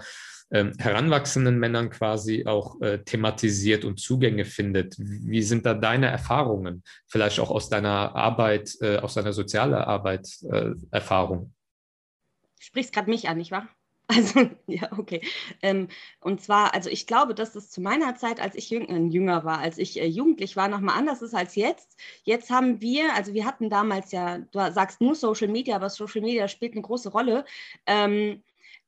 ähm, 0.51 0.73
heranwachsenden 0.79 1.59
Männern 1.59 1.91
quasi 1.91 2.47
auch 2.47 2.81
äh, 2.81 2.99
thematisiert 2.99 3.85
und 3.85 3.99
Zugänge 3.99 4.45
findet. 4.45 4.95
Wie 4.99 5.43
sind 5.43 5.67
da 5.67 5.75
deine 5.75 6.07
Erfahrungen? 6.07 6.83
Vielleicht 7.07 7.41
auch 7.41 7.51
aus 7.51 7.69
deiner 7.69 8.15
Arbeit, 8.15 8.77
aus 8.81 9.15
deiner 9.15 9.33
sozialen 9.33 9.75
Arbeit 9.75 10.29
Erfahrung? 10.91 11.53
Du 12.59 12.65
sprichst 12.65 12.93
gerade 12.93 13.11
mich 13.11 13.29
an, 13.29 13.39
nicht 13.39 13.51
wahr? 13.51 13.69
Also, 14.09 14.49
ja, 14.69 14.89
okay. 14.99 15.21
Ähm, 15.63 15.89
und 16.21 16.41
zwar, 16.41 16.75
also 16.75 16.89
ich 16.89 17.09
glaube, 17.09 17.35
dass 17.35 17.57
es 17.57 17.71
zu 17.71 17.81
meiner 17.81 18.15
Zeit, 18.15 18.41
als 18.41 18.55
ich 18.55 18.71
jüng, 18.71 18.89
äh, 18.89 19.13
jünger 19.13 19.45
war, 19.45 19.59
als 19.59 19.79
ich 19.79 20.01
äh, 20.01 20.07
jugendlich 20.07 20.57
war, 20.57 20.69
nochmal 20.69 20.97
anders 20.97 21.23
ist 21.23 21.35
als 21.35 21.57
jetzt. 21.57 21.99
Jetzt 22.23 22.51
haben 22.51 22.81
wir, 22.81 23.15
also 23.15 23.35
wir 23.35 23.45
hatten 23.45 23.69
damals 23.69 24.13
ja, 24.13 24.39
du 24.39 24.73
sagst 24.73 25.01
nur 25.01 25.17
Social 25.17 25.49
Media, 25.49 25.75
aber 25.75 25.91
Social 25.91 26.21
Media 26.23 26.47
spielt 26.47 26.73
eine 26.73 26.83
große 26.83 27.11
Rolle. 27.11 27.45
Ähm, 27.87 28.43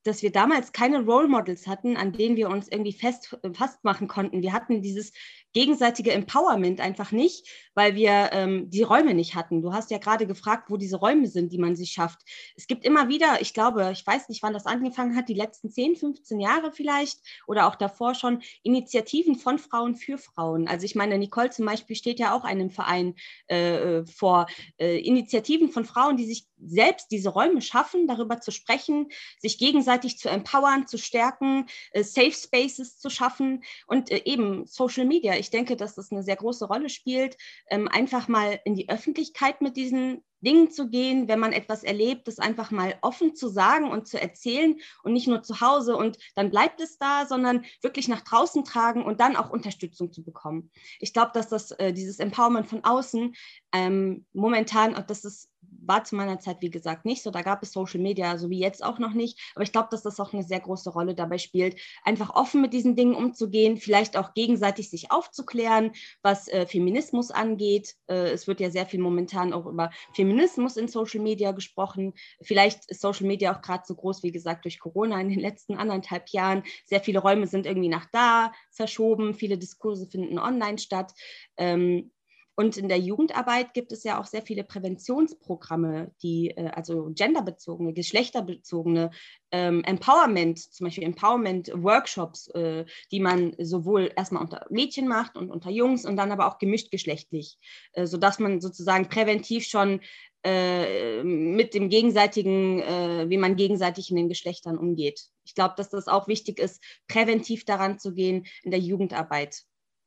dass 0.08 0.22
wir 0.22 0.32
damals 0.32 0.72
keine 0.72 1.04
Role 1.04 1.28
Models 1.28 1.66
hatten, 1.66 1.96
an 1.96 2.12
denen 2.12 2.36
wir 2.36 2.48
uns 2.48 2.68
irgendwie 2.68 2.92
fest, 2.92 3.38
äh, 3.42 3.52
festmachen 3.52 4.08
konnten. 4.08 4.42
Wir 4.42 4.52
hatten 4.52 4.82
dieses 4.82 5.12
gegenseitige 5.52 6.12
Empowerment 6.12 6.80
einfach 6.80 7.12
nicht, 7.12 7.48
weil 7.74 7.94
wir 7.94 8.30
ähm, 8.32 8.70
die 8.70 8.82
Räume 8.82 9.14
nicht 9.14 9.34
hatten. 9.34 9.62
Du 9.62 9.72
hast 9.72 9.90
ja 9.90 9.98
gerade 9.98 10.26
gefragt, 10.26 10.70
wo 10.70 10.76
diese 10.76 10.96
Räume 10.96 11.26
sind, 11.26 11.52
die 11.52 11.58
man 11.58 11.76
sich 11.76 11.90
schafft. 11.90 12.20
Es 12.56 12.66
gibt 12.66 12.84
immer 12.84 13.08
wieder, 13.08 13.40
ich 13.40 13.54
glaube, 13.54 13.90
ich 13.92 14.06
weiß 14.06 14.28
nicht, 14.28 14.42
wann 14.42 14.52
das 14.52 14.66
angefangen 14.66 15.16
hat, 15.16 15.28
die 15.28 15.34
letzten 15.34 15.70
10, 15.70 15.96
15 15.96 16.40
Jahre 16.40 16.72
vielleicht 16.72 17.20
oder 17.46 17.66
auch 17.66 17.76
davor 17.76 18.14
schon, 18.14 18.42
Initiativen 18.62 19.36
von 19.36 19.58
Frauen 19.58 19.96
für 19.96 20.18
Frauen. 20.18 20.68
Also 20.68 20.84
ich 20.84 20.94
meine, 20.94 21.18
Nicole 21.18 21.50
zum 21.50 21.66
Beispiel 21.66 21.96
steht 21.96 22.18
ja 22.18 22.34
auch 22.34 22.44
einem 22.44 22.70
Verein 22.70 23.14
äh, 23.46 24.04
vor, 24.06 24.46
äh, 24.78 24.98
Initiativen 24.98 25.70
von 25.70 25.84
Frauen, 25.84 26.16
die 26.16 26.26
sich 26.26 26.46
selbst 26.60 27.10
diese 27.10 27.30
Räume 27.30 27.62
schaffen, 27.62 28.06
darüber 28.06 28.40
zu 28.40 28.50
sprechen, 28.50 29.08
sich 29.38 29.58
gegenseitig 29.58 30.18
zu 30.18 30.28
empowern, 30.28 30.86
zu 30.86 30.98
stärken, 30.98 31.66
äh, 31.92 32.02
Safe 32.02 32.32
Spaces 32.32 32.98
zu 32.98 33.10
schaffen 33.10 33.62
und 33.86 34.10
äh, 34.10 34.22
eben 34.24 34.66
Social 34.66 35.04
Media 35.04 35.37
ich 35.38 35.50
denke, 35.50 35.76
dass 35.76 35.94
das 35.94 36.12
eine 36.12 36.22
sehr 36.22 36.36
große 36.36 36.66
Rolle 36.66 36.88
spielt, 36.88 37.36
ähm, 37.70 37.88
einfach 37.88 38.28
mal 38.28 38.60
in 38.64 38.74
die 38.74 38.88
Öffentlichkeit 38.88 39.60
mit 39.60 39.76
diesen 39.76 40.22
Dingen 40.40 40.70
zu 40.70 40.88
gehen, 40.88 41.28
wenn 41.28 41.40
man 41.40 41.52
etwas 41.52 41.82
erlebt, 41.82 42.28
das 42.28 42.38
einfach 42.38 42.70
mal 42.70 42.94
offen 43.02 43.34
zu 43.34 43.48
sagen 43.48 43.90
und 43.90 44.06
zu 44.06 44.20
erzählen 44.20 44.76
und 45.02 45.12
nicht 45.12 45.26
nur 45.26 45.42
zu 45.42 45.60
Hause 45.60 45.96
und 45.96 46.18
dann 46.36 46.50
bleibt 46.50 46.80
es 46.80 46.98
da, 46.98 47.26
sondern 47.26 47.64
wirklich 47.82 48.08
nach 48.08 48.20
draußen 48.20 48.64
tragen 48.64 49.04
und 49.04 49.20
dann 49.20 49.36
auch 49.36 49.50
Unterstützung 49.50 50.12
zu 50.12 50.22
bekommen. 50.22 50.70
Ich 51.00 51.12
glaube, 51.12 51.32
dass 51.34 51.48
das 51.48 51.72
äh, 51.72 51.92
dieses 51.92 52.20
Empowerment 52.20 52.68
von 52.68 52.84
außen 52.84 53.34
ähm, 53.72 54.26
momentan, 54.32 54.94
das 55.08 55.24
ist 55.24 55.50
war 55.78 56.04
zu 56.04 56.16
meiner 56.16 56.38
Zeit, 56.38 56.58
wie 56.60 56.70
gesagt, 56.70 57.04
nicht 57.04 57.22
so. 57.22 57.30
Da 57.30 57.42
gab 57.42 57.62
es 57.62 57.72
Social 57.72 58.00
Media, 58.00 58.36
so 58.38 58.50
wie 58.50 58.58
jetzt 58.58 58.84
auch 58.84 58.98
noch 58.98 59.12
nicht. 59.12 59.38
Aber 59.54 59.62
ich 59.62 59.72
glaube, 59.72 59.88
dass 59.90 60.02
das 60.02 60.20
auch 60.20 60.32
eine 60.32 60.42
sehr 60.42 60.60
große 60.60 60.90
Rolle 60.90 61.14
dabei 61.14 61.38
spielt, 61.38 61.76
einfach 62.04 62.34
offen 62.34 62.60
mit 62.60 62.72
diesen 62.72 62.96
Dingen 62.96 63.14
umzugehen, 63.14 63.76
vielleicht 63.76 64.16
auch 64.16 64.34
gegenseitig 64.34 64.90
sich 64.90 65.10
aufzuklären, 65.10 65.92
was 66.22 66.48
äh, 66.48 66.66
Feminismus 66.66 67.30
angeht. 67.30 67.94
Äh, 68.06 68.30
es 68.30 68.46
wird 68.46 68.60
ja 68.60 68.70
sehr 68.70 68.86
viel 68.86 69.00
momentan 69.00 69.52
auch 69.52 69.66
über 69.66 69.90
Feminismus 70.14 70.76
in 70.76 70.88
Social 70.88 71.20
Media 71.20 71.52
gesprochen. 71.52 72.14
Vielleicht 72.40 72.90
ist 72.90 73.00
Social 73.00 73.26
Media 73.26 73.56
auch 73.56 73.62
gerade 73.62 73.84
so 73.86 73.94
groß, 73.94 74.22
wie 74.22 74.32
gesagt, 74.32 74.64
durch 74.64 74.78
Corona 74.80 75.20
in 75.20 75.28
den 75.28 75.40
letzten 75.40 75.76
anderthalb 75.76 76.28
Jahren. 76.30 76.62
Sehr 76.84 77.00
viele 77.00 77.20
Räume 77.20 77.46
sind 77.46 77.66
irgendwie 77.66 77.88
nach 77.88 78.06
da 78.12 78.52
verschoben. 78.70 79.34
Viele 79.34 79.58
Diskurse 79.58 80.06
finden 80.06 80.38
online 80.38 80.78
statt. 80.78 81.12
Ähm, 81.56 82.10
und 82.58 82.76
in 82.76 82.88
der 82.88 82.98
Jugendarbeit 82.98 83.72
gibt 83.72 83.92
es 83.92 84.02
ja 84.02 84.18
auch 84.18 84.26
sehr 84.26 84.42
viele 84.42 84.64
Präventionsprogramme, 84.64 86.10
die 86.24 86.50
äh, 86.50 86.66
also 86.70 87.12
genderbezogene, 87.14 87.92
geschlechterbezogene 87.92 89.12
ähm, 89.52 89.84
Empowerment, 89.84 90.58
zum 90.58 90.86
Beispiel 90.86 91.04
Empowerment-Workshops, 91.04 92.48
äh, 92.48 92.84
die 93.12 93.20
man 93.20 93.54
sowohl 93.60 94.10
erstmal 94.16 94.42
unter 94.42 94.66
Mädchen 94.70 95.06
macht 95.06 95.36
und 95.36 95.52
unter 95.52 95.70
Jungs 95.70 96.04
und 96.04 96.16
dann 96.16 96.32
aber 96.32 96.48
auch 96.48 96.58
gemischt 96.58 96.90
geschlechtlich, 96.90 97.58
äh, 97.92 98.06
sodass 98.06 98.40
man 98.40 98.60
sozusagen 98.60 99.08
präventiv 99.08 99.64
schon 99.64 100.00
äh, 100.42 101.22
mit 101.22 101.74
dem 101.74 101.88
gegenseitigen, 101.88 102.80
äh, 102.80 103.26
wie 103.28 103.38
man 103.38 103.54
gegenseitig 103.54 104.10
in 104.10 104.16
den 104.16 104.28
Geschlechtern 104.28 104.78
umgeht. 104.78 105.28
Ich 105.44 105.54
glaube, 105.54 105.74
dass 105.76 105.90
das 105.90 106.08
auch 106.08 106.26
wichtig 106.26 106.58
ist, 106.58 106.82
präventiv 107.06 107.64
daran 107.64 108.00
zu 108.00 108.14
gehen 108.14 108.48
in 108.64 108.72
der 108.72 108.80
Jugendarbeit. 108.80 109.62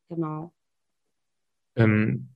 Genau. 0.09 0.51
Ähm, 1.77 2.27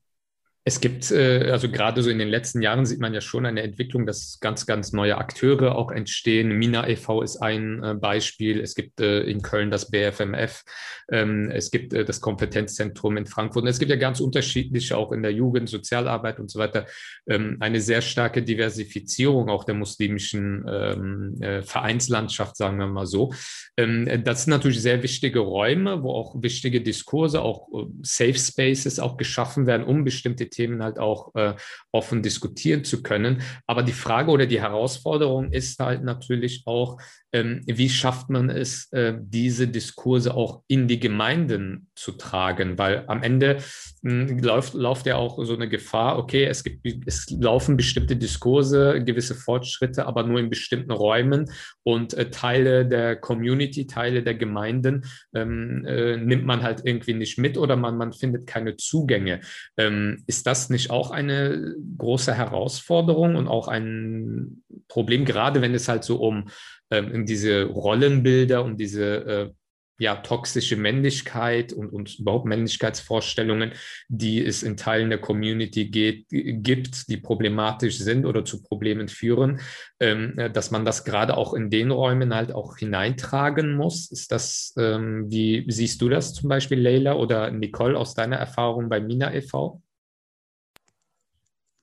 Es 0.67 0.82
gibt, 0.82 1.12
äh, 1.12 1.51
also 1.51 1.69
gerade 1.69 2.01
so 2.01 2.10
in 2.10 2.17
den 2.17 2.28
letzten 2.28 2.60
Jahren 2.60 2.88
sieht 2.88 2.99
man 2.99 3.13
ja 3.13 3.21
schon 3.21 3.45
eine 3.45 3.62
Entwicklung, 3.62 4.08
dass 4.08 4.39
ganz, 4.39 4.65
ganz 4.65 4.93
neue 4.93 5.19
Akteure 5.19 5.75
auch 5.75 5.91
entstehen. 5.91 6.58
Mina 6.58 6.88
e.V. 6.89 7.21
ist 7.21 7.38
ein 7.38 7.84
äh, 7.84 7.93
Beispiel. 7.93 8.60
Es 8.60 8.73
gibt 8.73 8.99
äh, 8.99 9.21
in 9.25 9.43
Köln 9.43 9.69
das 9.69 9.91
BFMF. 9.91 10.63
Ähm, 11.12 11.51
es 11.51 11.69
gibt 11.69 11.93
das 11.93 12.19
Kompetenzzentrum 12.19 13.15
in 13.15 13.28
Frankfurt. 13.28 13.62
Und 13.62 13.69
es 13.69 13.78
gibt 13.78 13.91
ja 13.91 13.95
ganz 13.95 14.19
unterschiedliche, 14.19 14.97
auch 14.97 15.12
in 15.12 15.21
der 15.21 15.34
Jugend, 15.34 15.69
Sozialarbeit 15.69 16.39
und 16.39 16.49
so 16.49 16.58
weiter, 16.58 16.88
ähm, 17.28 17.58
eine 17.60 17.80
sehr 17.80 18.01
starke 18.01 18.41
Diversifizierung 18.41 19.49
auch 19.49 19.65
der 19.65 19.75
muslimischen 19.75 20.65
ähm, 20.67 21.63
Vereinslandschaft, 21.63 22.58
sagen 22.58 22.80
wir 22.80 22.88
mal 22.88 23.06
so. 23.06 23.34
Das 23.75 24.43
sind 24.43 24.51
natürlich 24.51 24.82
sehr 24.82 25.04
wichtige 25.04 25.39
Räume, 25.39 26.01
wo 26.01 26.12
auch 26.12 26.41
wichtige 26.41 26.82
Diskurse, 26.82 27.41
auch 27.41 27.67
Safe 28.01 28.38
Spaces 28.38 28.99
auch 28.99 29.17
geschaffen 29.17 29.67
werden, 29.67 29.84
um 29.84 30.04
bestimmte 30.04 30.49
Themen 30.55 30.81
halt 30.81 30.99
auch 30.99 31.35
äh, 31.35 31.53
offen 31.91 32.21
diskutieren 32.21 32.83
zu 32.83 33.03
können. 33.03 33.41
Aber 33.67 33.83
die 33.83 33.91
Frage 33.91 34.31
oder 34.31 34.45
die 34.45 34.61
Herausforderung 34.61 35.51
ist 35.51 35.79
halt 35.79 36.03
natürlich 36.03 36.63
auch, 36.65 36.97
ähm, 37.33 37.61
wie 37.65 37.89
schafft 37.89 38.29
man 38.29 38.49
es, 38.49 38.91
äh, 38.93 39.15
diese 39.19 39.67
Diskurse 39.67 40.33
auch 40.33 40.63
in 40.67 40.87
die 40.87 40.99
Gemeinden 40.99 41.89
zu 41.95 42.13
tragen? 42.13 42.77
Weil 42.77 43.03
am 43.07 43.23
Ende 43.23 43.57
läuft, 44.05 44.75
läuft 44.75 45.07
ja 45.07 45.15
auch 45.15 45.43
so 45.43 45.55
eine 45.55 45.67
Gefahr, 45.67 46.19
okay, 46.19 46.45
es, 46.45 46.63
gibt, 46.63 46.85
es 47.07 47.27
laufen 47.31 47.75
bestimmte 47.75 48.15
Diskurse, 48.15 49.03
gewisse 49.03 49.33
Fortschritte, 49.33 50.05
aber 50.05 50.21
nur 50.23 50.39
in 50.39 50.51
bestimmten 50.51 50.91
Räumen 50.91 51.49
und 51.81 52.13
äh, 52.13 52.29
Teile 52.29 52.85
der 52.85 53.15
Community, 53.15 53.87
Teile 53.87 54.21
der 54.21 54.35
Gemeinden 54.35 55.05
ähm, 55.33 55.83
äh, 55.85 56.17
nimmt 56.17 56.45
man 56.45 56.61
halt 56.61 56.81
irgendwie 56.83 57.15
nicht 57.15 57.39
mit 57.39 57.57
oder 57.57 57.75
man, 57.75 57.97
man 57.97 58.13
findet 58.13 58.45
keine 58.45 58.77
Zugänge. 58.77 59.41
Ähm, 59.75 60.23
ist 60.27 60.45
das 60.45 60.69
nicht 60.69 60.91
auch 60.91 61.09
eine 61.09 61.75
große 61.97 62.33
Herausforderung 62.33 63.35
und 63.35 63.47
auch 63.47 63.67
ein 63.67 64.63
Problem, 64.87 65.25
gerade 65.25 65.63
wenn 65.63 65.73
es 65.73 65.87
halt 65.87 66.03
so 66.03 66.17
um 66.17 66.45
ähm, 66.91 67.25
diese 67.25 67.63
Rollenbilder 67.63 68.63
und 68.63 68.79
diese 68.79 69.05
äh, 69.25 69.49
ja, 69.97 70.17
toxische 70.17 70.75
Männlichkeit 70.75 71.71
und, 71.71 71.89
und 71.89 72.19
überhaupt 72.19 72.45
Männlichkeitsvorstellungen, 72.45 73.71
die 74.10 74.43
es 74.43 74.62
in 74.62 74.75
Teilen 74.75 75.10
der 75.10 75.19
Community 75.19 75.86
geht, 75.86 76.25
gibt, 76.29 77.08
die 77.10 77.17
problematisch 77.17 77.97
sind 77.97 78.25
oder 78.25 78.43
zu 78.43 78.62
Problemen 78.62 79.08
führen, 79.08 79.62
ähm, 79.99 80.36
dass 80.53 80.71
man 80.71 80.84
das 80.84 81.05
gerade 81.05 81.38
auch 81.38 81.53
in 81.53 81.69
den 81.69 81.91
Räumen 81.91 82.34
halt 82.34 82.51
auch 82.51 82.77
hineintragen 82.77 83.75
muss. 83.75 84.12
Ist 84.12 84.31
das, 84.31 84.73
ähm, 84.77 85.29
wie 85.29 85.65
siehst 85.69 86.01
du 86.01 86.10
das 86.10 86.34
zum 86.34 86.49
Beispiel, 86.49 86.79
Leila 86.79 87.13
oder 87.13 87.51
Nicole, 87.51 87.97
aus 87.97 88.13
deiner 88.13 88.38
Erfahrung 88.38 88.89
bei 88.89 88.99
Mina 88.99 89.34
e.V.? 89.34 89.81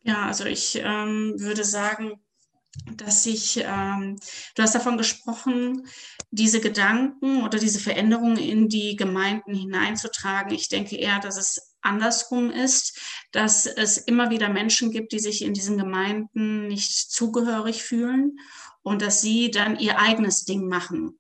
Ja, 0.03 0.27
also 0.27 0.45
ich 0.45 0.81
ähm, 0.85 1.35
würde 1.39 1.65
sagen, 1.65 2.21
dass 2.97 3.27
ich, 3.27 3.63
ähm, 3.65 4.19
du 4.55 4.63
hast 4.63 4.75
davon 4.75 4.99
gesprochen, 4.99 5.87
diese 6.33 6.61
Gedanken 6.61 7.43
oder 7.45 7.59
diese 7.59 7.79
Veränderungen 7.79 8.39
in 8.39 8.69
die 8.69 8.97
Gemeinden 8.97 9.55
hineinzutragen. 9.55 10.55
Ich 10.55 10.69
denke 10.69 10.97
eher, 10.97 11.21
dass 11.21 11.37
es 11.37 11.75
andersrum 11.83 12.51
ist, 12.51 12.99
dass 13.33 13.67
es 13.67 13.99
immer 13.99 14.31
wieder 14.31 14.49
Menschen 14.49 14.91
gibt, 14.91 15.13
die 15.13 15.19
sich 15.19 15.43
in 15.43 15.53
diesen 15.53 15.77
Gemeinden 15.77 16.69
nicht 16.69 17.13
zugehörig 17.13 17.83
fühlen 17.83 18.39
und 18.83 19.03
dass 19.03 19.21
sie 19.21 19.51
dann 19.51 19.79
ihr 19.79 19.99
eigenes 19.99 20.45
Ding 20.45 20.69
machen. 20.69 21.19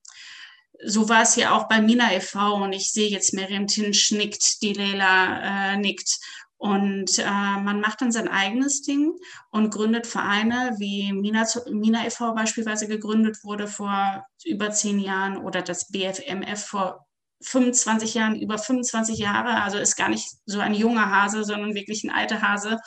So 0.84 1.10
war 1.10 1.22
es 1.22 1.36
ja 1.36 1.54
auch 1.54 1.68
bei 1.68 1.82
Mina 1.82 2.12
e.V. 2.14 2.54
und 2.64 2.72
ich 2.72 2.90
sehe 2.90 3.10
jetzt 3.10 3.34
Miriam 3.34 3.66
Tinsch 3.66 4.12
nickt, 4.12 4.62
die 4.62 4.72
Leila 4.72 5.74
äh, 5.74 5.76
nickt 5.76 6.18
und 6.62 7.18
äh, 7.18 7.24
man 7.24 7.80
macht 7.80 8.02
dann 8.02 8.12
sein 8.12 8.28
eigenes 8.28 8.82
Ding 8.82 9.18
und 9.50 9.74
gründet 9.74 10.06
Vereine, 10.06 10.76
wie 10.78 11.12
Mina, 11.12 11.44
Mina 11.68 12.06
e.V. 12.06 12.34
beispielsweise 12.34 12.86
gegründet 12.86 13.38
wurde 13.42 13.66
vor 13.66 14.24
über 14.44 14.70
zehn 14.70 15.00
Jahren 15.00 15.38
oder 15.38 15.62
das 15.62 15.90
BFMF 15.90 16.64
vor 16.64 17.04
25 17.40 18.14
Jahren, 18.14 18.40
über 18.40 18.58
25 18.58 19.18
Jahre. 19.18 19.60
Also 19.60 19.78
ist 19.78 19.96
gar 19.96 20.08
nicht 20.08 20.28
so 20.46 20.60
ein 20.60 20.72
junger 20.72 21.10
Hase, 21.10 21.42
sondern 21.42 21.74
wirklich 21.74 22.04
ein 22.04 22.10
alter 22.10 22.40
Hase 22.42 22.78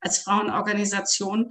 als 0.00 0.18
Frauenorganisation. 0.18 1.50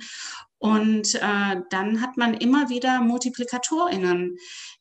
Und 0.58 1.15
äh, 1.15 1.62
dann 1.70 2.02
hat 2.02 2.18
man 2.18 2.34
immer 2.34 2.68
wieder 2.68 3.00
MultiplikatorInnen, 3.00 4.36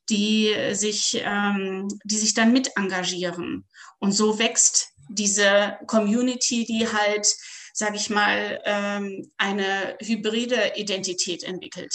die 0.09 0.53
sich, 0.73 1.23
ähm, 1.25 1.87
die 2.03 2.19
sich 2.19 2.35
dann 2.35 2.53
mit 2.53 2.73
engagieren. 2.77 3.69
Und 4.01 4.11
so 4.11 4.41
wächst 4.41 4.98
diese 5.09 5.79
Community, 5.87 6.65
die 6.65 6.87
halt, 6.87 7.27
sage 7.73 7.97
ich 7.97 8.11
mal, 8.11 8.61
ähm, 8.65 9.31
eine 9.37 9.97
hybride 10.01 10.73
Identität 10.77 11.43
entwickelt. 11.43 11.95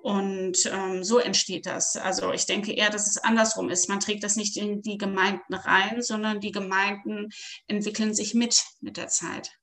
Und 0.00 0.66
ähm, 0.66 1.02
so 1.02 1.18
entsteht 1.18 1.66
das. 1.66 1.96
Also 1.96 2.32
ich 2.32 2.46
denke 2.46 2.72
eher, 2.72 2.90
dass 2.90 3.08
es 3.08 3.18
andersrum 3.18 3.68
ist. 3.68 3.88
Man 3.88 4.00
trägt 4.00 4.22
das 4.22 4.36
nicht 4.36 4.56
in 4.56 4.80
die 4.80 4.96
Gemeinden 4.96 5.54
rein, 5.54 6.02
sondern 6.02 6.40
die 6.40 6.52
Gemeinden 6.52 7.30
entwickeln 7.66 8.14
sich 8.14 8.32
mit 8.32 8.62
mit 8.80 8.96
der 8.96 9.08
Zeit. 9.08 9.57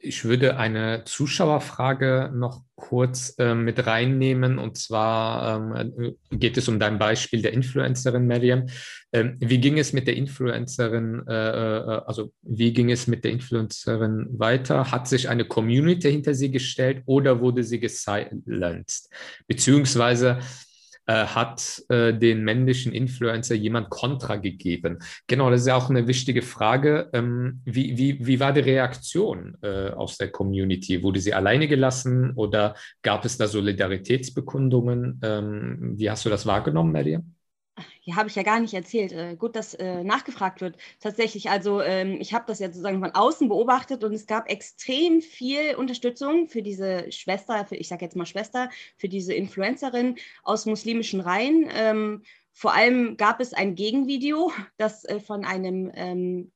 Ich 0.00 0.24
würde 0.24 0.56
eine 0.56 1.02
Zuschauerfrage 1.04 2.30
noch 2.32 2.62
kurz 2.76 3.34
äh, 3.38 3.54
mit 3.54 3.84
reinnehmen. 3.84 4.58
Und 4.58 4.78
zwar 4.78 5.72
ähm, 5.74 6.16
geht 6.30 6.56
es 6.56 6.68
um 6.68 6.78
dein 6.78 6.98
Beispiel 6.98 7.42
der 7.42 7.52
Influencerin 7.52 8.24
Miriam. 8.26 8.66
Ähm, 9.12 9.36
wie 9.40 9.58
ging 9.58 9.76
es 9.76 9.92
mit 9.92 10.06
der 10.06 10.14
Influencerin, 10.14 11.26
äh, 11.26 11.32
äh, 11.32 12.02
also 12.06 12.32
wie 12.42 12.72
ging 12.72 12.92
es 12.92 13.08
mit 13.08 13.24
der 13.24 13.32
Influencerin 13.32 14.28
weiter? 14.30 14.92
Hat 14.92 15.08
sich 15.08 15.28
eine 15.28 15.44
Community 15.44 16.12
hinter 16.12 16.34
sie 16.34 16.52
gestellt 16.52 17.02
oder 17.06 17.40
wurde 17.40 17.64
sie 17.64 17.80
gesilenced? 17.80 19.10
Beziehungsweise 19.48 20.38
äh, 20.38 20.67
hat 21.12 21.82
äh, 21.88 22.12
den 22.12 22.44
männlichen 22.44 22.92
Influencer 22.92 23.54
jemand 23.54 23.90
Kontra 23.90 24.36
gegeben? 24.36 24.98
Genau, 25.26 25.50
das 25.50 25.62
ist 25.62 25.66
ja 25.68 25.76
auch 25.76 25.90
eine 25.90 26.06
wichtige 26.06 26.42
Frage. 26.42 27.08
Ähm, 27.12 27.60
wie, 27.64 27.96
wie, 27.96 28.26
wie 28.26 28.40
war 28.40 28.52
die 28.52 28.60
Reaktion 28.60 29.56
äh, 29.62 29.90
aus 29.90 30.18
der 30.18 30.30
Community? 30.30 31.02
Wurde 31.02 31.20
sie 31.20 31.34
alleine 31.34 31.68
gelassen 31.68 32.32
oder 32.34 32.74
gab 33.02 33.24
es 33.24 33.38
da 33.38 33.46
Solidaritätsbekundungen? 33.46 35.20
Ähm, 35.22 35.94
wie 35.96 36.10
hast 36.10 36.24
du 36.24 36.30
das 36.30 36.46
wahrgenommen, 36.46 36.92
Miriam? 36.92 37.37
Ja, 38.02 38.16
habe 38.16 38.28
ich 38.28 38.34
ja 38.34 38.42
gar 38.42 38.60
nicht 38.60 38.74
erzählt. 38.74 39.12
Äh, 39.12 39.36
gut, 39.36 39.56
dass 39.56 39.74
äh, 39.74 40.02
nachgefragt 40.04 40.60
wird. 40.60 40.76
Tatsächlich, 41.00 41.50
also 41.50 41.80
ähm, 41.80 42.18
ich 42.20 42.32
habe 42.34 42.44
das 42.46 42.58
ja 42.58 42.68
sozusagen 42.68 43.00
von 43.00 43.14
außen 43.14 43.48
beobachtet 43.48 44.04
und 44.04 44.12
es 44.12 44.26
gab 44.26 44.50
extrem 44.50 45.20
viel 45.20 45.74
Unterstützung 45.76 46.48
für 46.48 46.62
diese 46.62 47.10
Schwester, 47.12 47.64
für, 47.66 47.76
ich 47.76 47.88
sage 47.88 48.04
jetzt 48.04 48.16
mal 48.16 48.26
Schwester, 48.26 48.70
für 48.96 49.08
diese 49.08 49.34
Influencerin 49.34 50.16
aus 50.42 50.66
muslimischen 50.66 51.20
Reihen. 51.20 51.68
Ähm, 51.74 52.22
vor 52.52 52.74
allem 52.74 53.16
gab 53.16 53.40
es 53.40 53.54
ein 53.54 53.74
Gegenvideo, 53.74 54.52
das 54.78 55.04
äh, 55.04 55.20
von 55.20 55.44
einem 55.44 55.90
ähm, 55.94 56.52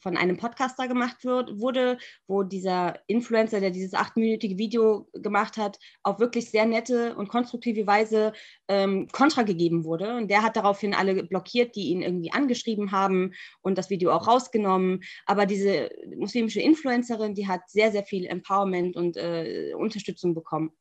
von 0.00 0.16
einem 0.16 0.36
Podcaster 0.36 0.88
gemacht 0.88 1.24
wird, 1.24 1.58
wurde, 1.58 1.98
wo 2.26 2.42
dieser 2.42 3.00
Influencer, 3.06 3.60
der 3.60 3.70
dieses 3.70 3.94
achtminütige 3.94 4.58
Video 4.58 5.08
gemacht 5.14 5.56
hat, 5.56 5.78
auf 6.02 6.20
wirklich 6.20 6.50
sehr 6.50 6.66
nette 6.66 7.16
und 7.16 7.28
konstruktive 7.28 7.86
Weise 7.86 8.32
ähm, 8.68 9.08
Kontra 9.12 9.42
gegeben 9.42 9.84
wurde. 9.84 10.16
Und 10.16 10.30
der 10.30 10.42
hat 10.42 10.56
daraufhin 10.56 10.94
alle 10.94 11.24
blockiert, 11.24 11.76
die 11.76 11.88
ihn 11.88 12.02
irgendwie 12.02 12.32
angeschrieben 12.32 12.92
haben 12.92 13.32
und 13.62 13.78
das 13.78 13.90
Video 13.90 14.12
auch 14.12 14.26
rausgenommen. 14.26 15.00
Aber 15.26 15.46
diese 15.46 15.90
muslimische 16.16 16.60
Influencerin, 16.60 17.34
die 17.34 17.48
hat 17.48 17.68
sehr, 17.68 17.92
sehr 17.92 18.04
viel 18.04 18.26
Empowerment 18.26 18.96
und 18.96 19.16
äh, 19.16 19.72
Unterstützung 19.74 20.34
bekommen. 20.34 20.72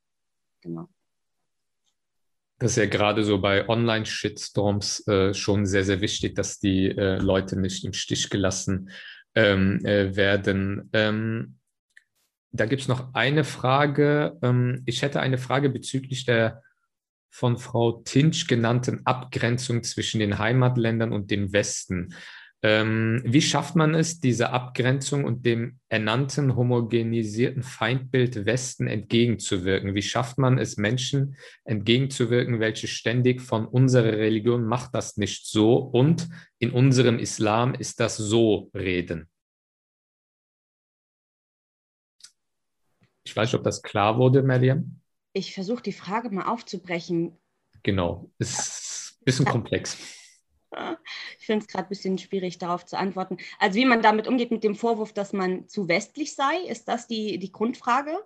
Genau. 0.61 0.89
Das 2.59 2.71
ist 2.71 2.77
ja 2.77 2.87
gerade 2.87 3.23
so 3.23 3.39
bei 3.39 3.69
Online-Shitstorms 3.69 5.07
äh, 5.07 5.33
schon 5.33 5.65
sehr, 5.65 5.83
sehr 5.83 6.01
wichtig, 6.01 6.35
dass 6.35 6.59
die 6.59 6.87
äh, 6.87 7.17
Leute 7.17 7.59
nicht 7.59 7.85
im 7.85 7.93
Stich 7.93 8.29
gelassen 8.29 8.89
ähm, 9.35 9.85
äh, 9.85 10.15
werden. 10.15 10.89
Ähm, 10.93 11.57
da 12.51 12.65
gibt 12.65 12.81
es 12.81 12.87
noch 12.87 13.13
eine 13.13 13.43
Frage. 13.43 14.37
Ähm, 14.41 14.81
ich 14.85 15.03
hätte 15.03 15.19
eine 15.19 15.37
Frage 15.37 15.69
bezüglich 15.69 16.25
der 16.25 16.63
von 17.29 17.57
Frau 17.57 18.01
Tinsch 18.03 18.47
genannten 18.47 19.05
Abgrenzung 19.05 19.83
zwischen 19.83 20.19
den 20.19 20.39
Heimatländern 20.39 21.13
und 21.13 21.29
dem 21.29 21.53
Westen. 21.53 22.15
Ähm, 22.63 23.21
wie 23.23 23.41
schafft 23.41 23.75
man 23.75 23.93
es, 23.93 24.19
diese 24.19 24.49
Abgrenzung 24.49 25.25
und 25.25 25.45
dem 25.45 25.79
ernannten 25.89 26.55
homogenisierten 26.55 27.61
Feindbild 27.61 28.47
Westen 28.47 28.87
entgegenzuwirken? 28.87 29.93
Wie 29.93 30.01
schafft 30.01 30.39
man 30.39 30.57
es, 30.57 30.77
Menschen 30.77 31.37
entgegenzuwirken, 31.65 32.59
welche 32.59 32.87
ständig 32.87 33.41
von 33.41 33.67
unserer 33.67 34.13
Religion 34.13 34.65
macht 34.65 34.95
das 34.95 35.17
nicht 35.17 35.45
so 35.45 35.75
und 35.75 36.27
in 36.57 36.71
unserem 36.71 37.19
Islam 37.19 37.75
ist 37.75 37.99
das 37.99 38.17
so 38.17 38.71
reden? 38.73 39.29
Ich 43.23 43.35
weiß 43.35 43.49
nicht, 43.49 43.59
ob 43.59 43.63
das 43.63 43.83
klar 43.83 44.17
wurde, 44.17 44.41
Mariam. 44.41 44.99
Ich 45.33 45.53
versuche 45.53 45.83
die 45.83 45.91
Frage 45.91 46.31
mal 46.31 46.47
aufzubrechen. 46.47 47.37
Genau, 47.83 48.31
ist 48.39 49.17
ein 49.21 49.25
bisschen 49.25 49.45
komplex. 49.45 49.97
Ich 51.39 51.45
finde 51.45 51.65
es 51.65 51.67
gerade 51.67 51.85
ein 51.85 51.89
bisschen 51.89 52.17
schwierig, 52.17 52.57
darauf 52.57 52.85
zu 52.85 52.97
antworten. 52.97 53.37
Also 53.59 53.79
wie 53.79 53.85
man 53.85 54.01
damit 54.01 54.27
umgeht 54.27 54.51
mit 54.51 54.63
dem 54.63 54.75
Vorwurf, 54.75 55.13
dass 55.13 55.33
man 55.33 55.67
zu 55.67 55.87
westlich 55.87 56.35
sei, 56.35 56.57
ist 56.67 56.87
das 56.87 57.07
die, 57.07 57.39
die 57.39 57.51
Grundfrage? 57.51 58.17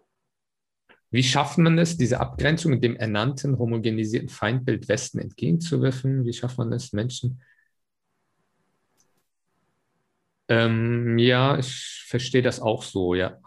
Wie 1.12 1.24
schafft 1.24 1.58
man 1.58 1.78
es, 1.78 1.98
diese 1.98 2.20
Abgrenzung 2.20 2.80
dem 2.80 2.96
ernannten, 2.96 3.60
homogenisierten 3.60 4.30
Feindbild 4.30 4.88
Westen 4.88 5.20
entgegenzuwirken? 5.20 6.26
Wie 6.26 6.34
schafft 6.34 6.58
man 6.58 6.72
es, 6.72 6.94
Menschen? 6.94 7.42
Ähm, 10.48 11.18
ja, 11.18 11.58
ich 11.58 12.04
verstehe 12.08 12.42
das 12.42 12.60
auch 12.60 12.84
so, 12.84 13.14
ja. 13.14 13.40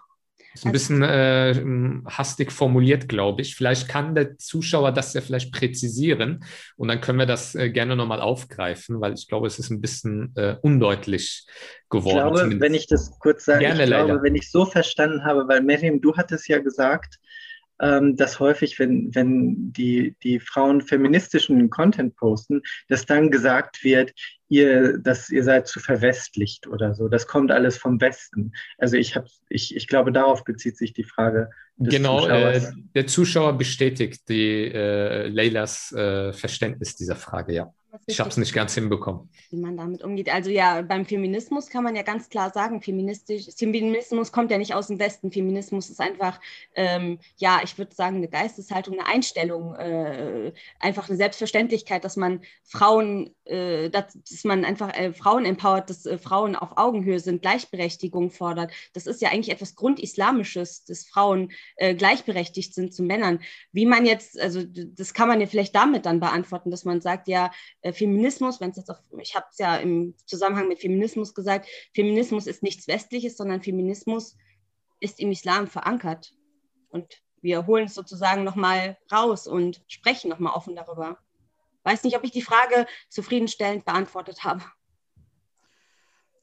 Ist 0.55 0.65
ein 0.65 0.69
also, 0.69 0.73
bisschen 0.73 1.03
äh, 1.03 2.01
hastig 2.09 2.53
formuliert, 2.53 3.09
glaube 3.09 3.43
ich. 3.43 3.57
Vielleicht 3.57 3.89
kann 3.89 4.15
der 4.15 4.39
Zuschauer 4.39 4.93
das 4.93 5.13
ja 5.13 5.21
vielleicht 5.21 5.53
präzisieren 5.53 6.45
und 6.77 6.87
dann 6.87 7.01
können 7.01 7.19
wir 7.19 7.27
das 7.27 7.57
äh, 7.57 7.71
gerne 7.71 7.97
nochmal 7.97 8.21
aufgreifen, 8.21 9.01
weil 9.01 9.15
ich 9.15 9.27
glaube, 9.27 9.49
es 9.49 9.59
ist 9.59 9.71
ein 9.71 9.81
bisschen 9.81 10.33
äh, 10.37 10.57
undeutlich 10.63 11.47
geworden. 11.91 12.17
Ich 12.17 12.23
glaube, 12.23 12.39
zumindest. 12.39 12.63
wenn 12.63 12.75
ich 12.75 12.87
das 12.87 13.19
kurz 13.19 13.45
sage, 13.47 13.61
gerne, 13.61 13.83
ich 13.83 13.91
glaube, 13.91 14.09
leider. 14.13 14.23
wenn 14.23 14.37
ich 14.37 14.49
so 14.49 14.65
verstanden 14.65 15.25
habe, 15.25 15.49
weil 15.49 15.61
Miriam, 15.61 16.01
du 16.01 16.17
hattest 16.17 16.49
ja 16.49 16.59
gesagt, 16.61 17.19
dass 17.79 18.39
häufig, 18.39 18.79
wenn, 18.79 19.15
wenn 19.15 19.73
die, 19.73 20.17
die 20.23 20.39
Frauen 20.39 20.81
feministischen 20.81 21.71
Content 21.71 22.15
posten, 22.17 22.63
dass 22.89 23.05
dann 23.05 23.31
gesagt 23.31 23.83
wird, 23.83 24.13
ihr, 24.49 24.99
dass 24.99 25.31
ihr 25.31 25.43
seid 25.43 25.67
zu 25.67 25.81
verwestlicht 25.81 26.67
oder 26.67 26.95
so. 26.95 27.09
Das 27.09 27.27
kommt 27.27 27.51
alles 27.51 27.77
vom 27.77 28.01
Westen. 28.01 28.53
Also 28.79 28.97
ich 28.97 29.17
habe, 29.17 29.27
ich, 29.49 29.75
ich 29.75 29.89
glaube, 29.89 30.13
darauf 30.13 30.45
bezieht 30.45 30.77
sich 30.77 30.93
die 30.93 31.05
Frage. 31.05 31.51
genau, 31.77 32.27
äh, 32.27 32.61
der 32.95 33.07
Zuschauer 33.07 33.59
bestätigt 33.59 34.29
die 34.29 34.71
äh, 34.73 35.27
Leylas 35.27 35.93
äh, 35.93 36.33
Verständnis 36.33 36.95
dieser 36.95 37.17
Frage, 37.17 37.55
ja. 37.55 37.75
Ich 38.07 38.21
habe 38.21 38.31
es 38.31 38.37
nicht 38.37 38.53
ganz 38.53 38.75
hinbekommen. 38.75 39.29
Wie 39.51 39.57
man 39.57 39.77
damit 39.77 40.03
umgeht. 40.03 40.33
Also 40.33 40.51
ja, 40.51 40.83
beim 40.83 41.07
Feminismus 41.07 41.69
kann 41.69 41.85
man 41.85 41.95
ja 41.97 42.03
ganz 42.03 42.29
klar 42.29 42.51
sagen, 42.51 42.81
feministisch, 42.81 43.47
Feminismus 43.57 44.33
kommt 44.33 44.51
ja 44.51 44.59
nicht 44.59 44.75
aus 44.75 44.89
dem 44.89 44.99
Westen. 44.99 45.31
Feminismus 45.31 45.91
ist 45.91 46.01
einfach, 46.01 46.41
ähm, 46.75 47.19
ja, 47.37 47.61
ich 47.63 47.77
würde 47.79 47.95
sagen, 47.95 48.17
eine 48.17 48.29
Geisteshaltung, 48.29 48.99
eine 48.99 49.07
Einstellung, 49.07 49.75
äh, 49.75 50.53
einfach 50.81 51.09
eine 51.09 51.17
Selbstverständlichkeit, 51.17 52.05
dass 52.05 52.17
man 52.17 52.43
Frauen, 52.65 53.35
äh, 53.45 53.91
dass, 53.91 54.19
dass, 54.29 54.45
man 54.45 54.65
einfach 54.65 54.93
äh, 54.95 55.13
Frauen 55.13 55.45
empowert, 55.45 55.91
dass 55.91 56.07
äh, 56.07 56.19
Frauen 56.19 56.57
auf 56.57 56.77
Augenhöhe 56.77 57.21
sind, 57.21 57.43
Gleichberechtigung 57.43 58.31
fordert. 58.31 58.73
Das 58.93 59.07
ist 59.07 59.23
ja 59.23 59.31
eigentlich 59.31 59.55
etwas 59.55 59.75
Grundislamisches, 59.75 60.85
dass 60.85 61.07
Frauen 61.07 61.53
äh, 61.77 61.95
gleichberechtigt 61.95 62.75
sind 62.75 62.95
zu 62.95 63.03
Männern. 63.03 63.41
Wie 63.73 63.87
man 63.87 64.07
jetzt, 64.07 64.41
also 64.41 64.63
das 64.65 65.15
kann 65.15 65.29
man 65.29 65.41
ja 65.41 65.47
vielleicht 65.47 65.75
damit 65.75 66.07
dann 66.07 66.21
beantworten, 66.21 66.71
dass 66.71 66.85
man 66.85 67.01
sagt, 67.01 67.29
ja, 67.29 67.51
Feminismus, 67.93 68.61
wenn 68.61 68.71
es 68.71 68.77
jetzt 68.77 68.91
auf, 68.91 68.99
ich 69.19 69.35
habe 69.35 69.47
es 69.51 69.59
ja 69.59 69.77
im 69.77 70.15
Zusammenhang 70.27 70.69
mit 70.69 70.81
Feminismus 70.81 71.35
gesagt, 71.35 71.69
Feminismus 71.95 72.47
ist 72.47 72.63
nichts 72.63 72.89
Westliches, 72.89 73.37
sondern 73.37 73.63
Feminismus 73.63 74.37
ist 75.01 75.21
im 75.21 75.31
Islam 75.31 75.67
verankert. 75.67 76.35
Und 76.89 77.23
wir 77.43 77.67
holen 77.67 77.87
es 77.87 77.95
sozusagen 77.95 78.43
nochmal 78.43 78.97
raus 79.13 79.47
und 79.47 79.83
sprechen 79.87 80.31
nochmal 80.31 80.55
offen 80.55 80.75
darüber. 80.75 81.19
Weiß 81.83 82.03
nicht, 82.05 82.17
ob 82.17 82.25
ich 82.25 82.31
die 82.31 82.43
Frage 82.43 82.87
zufriedenstellend 83.11 83.85
beantwortet 83.85 84.45
habe. 84.45 84.63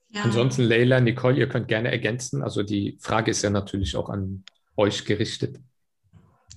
Ja. 0.09 0.23
Ansonsten, 0.23 0.63
Leila, 0.63 0.99
Nicole, 0.99 1.37
ihr 1.37 1.49
könnt 1.49 1.67
gerne 1.67 1.89
ergänzen. 1.89 2.43
Also 2.43 2.63
die 2.63 2.97
Frage 2.99 3.31
ist 3.31 3.41
ja 3.41 3.49
natürlich 3.49 3.95
auch 3.95 4.09
an 4.09 4.43
euch 4.77 5.05
gerichtet. 5.05 5.59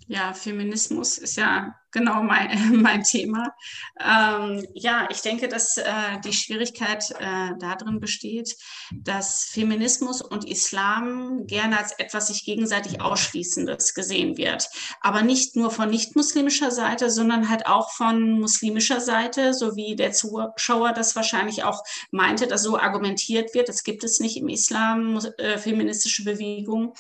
Ja, 0.07 0.35
Feminismus 0.35 1.17
ist 1.17 1.37
ja 1.37 1.75
genau 1.95 2.23
mein, 2.23 2.73
mein 2.83 3.03
Thema. 3.03 3.55
Ähm, 3.99 4.67
ja, 4.75 5.09
ich 5.11 5.23
denke, 5.23 5.49
dass 5.49 5.79
äh, 5.79 5.85
die 6.23 6.35
Schwierigkeit 6.35 7.11
äh, 7.13 7.53
darin 7.59 8.01
besteht, 8.01 8.57
dass 8.93 9.45
Feminismus 9.45 10.21
und 10.21 10.45
Islam 10.45 11.47
gerne 11.47 11.79
als 11.79 11.93
etwas 11.93 12.27
sich 12.27 12.45
gegenseitig 12.45 13.01
Ausschließendes 13.01 13.95
gesehen 13.95 14.37
wird. 14.37 14.69
Aber 15.01 15.23
nicht 15.23 15.57
nur 15.57 15.71
von 15.71 15.89
nicht-muslimischer 15.89 16.71
Seite, 16.71 17.11
sondern 17.11 17.49
halt 17.49 17.67
auch 17.67 17.91
von 17.93 18.41
muslimischer 18.41 19.01
Seite, 19.01 19.55
so 19.55 19.77
wie 19.77 19.97
der 19.97 20.13
Zuschauer 20.13 20.93
das 20.93 21.17
wahrscheinlich 21.17 21.63
auch 21.63 21.83
meinte, 22.11 22.47
dass 22.49 22.65
so 22.65 22.79
argumentiert 22.79 23.55
wird. 23.55 23.69
Das 23.69 23.85
gibt 23.85 24.03
es 24.03 24.19
nicht 24.19 24.37
im 24.37 24.49
Islam, 24.49 25.21
äh, 25.39 25.59
feministische 25.59 26.25
Bewegung. 26.25 26.95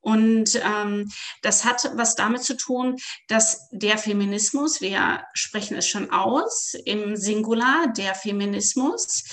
Und 0.00 0.60
ähm, 0.62 1.10
das 1.42 1.64
hat 1.64 1.90
was 1.96 2.14
damit 2.14 2.44
zu 2.44 2.56
tun, 2.56 2.96
dass 3.26 3.68
der 3.72 3.98
Feminismus 3.98 4.35
Feminismus, 4.36 4.82
wir 4.82 5.24
sprechen 5.32 5.78
es 5.78 5.88
schon 5.88 6.10
aus, 6.10 6.74
im 6.84 7.16
Singular, 7.16 7.90
der 7.96 8.14
Feminismus, 8.14 9.24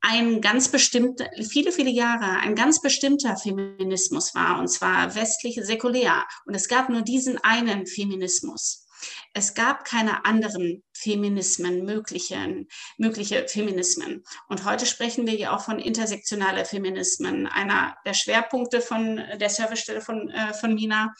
ein 0.00 0.40
ganz 0.40 0.68
bestimmter, 0.68 1.28
viele, 1.48 1.70
viele 1.70 1.90
Jahre, 1.90 2.40
ein 2.40 2.56
ganz 2.56 2.80
bestimmter 2.80 3.36
Feminismus 3.36 4.34
war, 4.34 4.58
und 4.58 4.66
zwar 4.66 5.14
westlich 5.14 5.60
säkulär. 5.62 6.24
Und 6.44 6.54
es 6.54 6.66
gab 6.66 6.88
nur 6.88 7.02
diesen 7.02 7.38
einen 7.38 7.86
Feminismus. 7.86 8.88
Es 9.32 9.54
gab 9.54 9.84
keine 9.84 10.24
anderen 10.24 10.82
Feminismen, 10.92 11.84
möglichen, 11.84 12.66
mögliche 12.96 13.46
Feminismen. 13.46 14.24
Und 14.48 14.64
heute 14.64 14.86
sprechen 14.86 15.26
wir 15.26 15.36
ja 15.36 15.54
auch 15.54 15.60
von 15.60 15.78
intersektionaler 15.78 16.64
Feminismen, 16.64 17.46
einer 17.46 17.96
der 18.04 18.14
Schwerpunkte 18.14 18.80
von 18.80 19.22
der 19.38 19.50
Servicestelle 19.50 20.00
von, 20.00 20.28
äh, 20.30 20.52
von 20.54 20.74
Mina. 20.74 21.14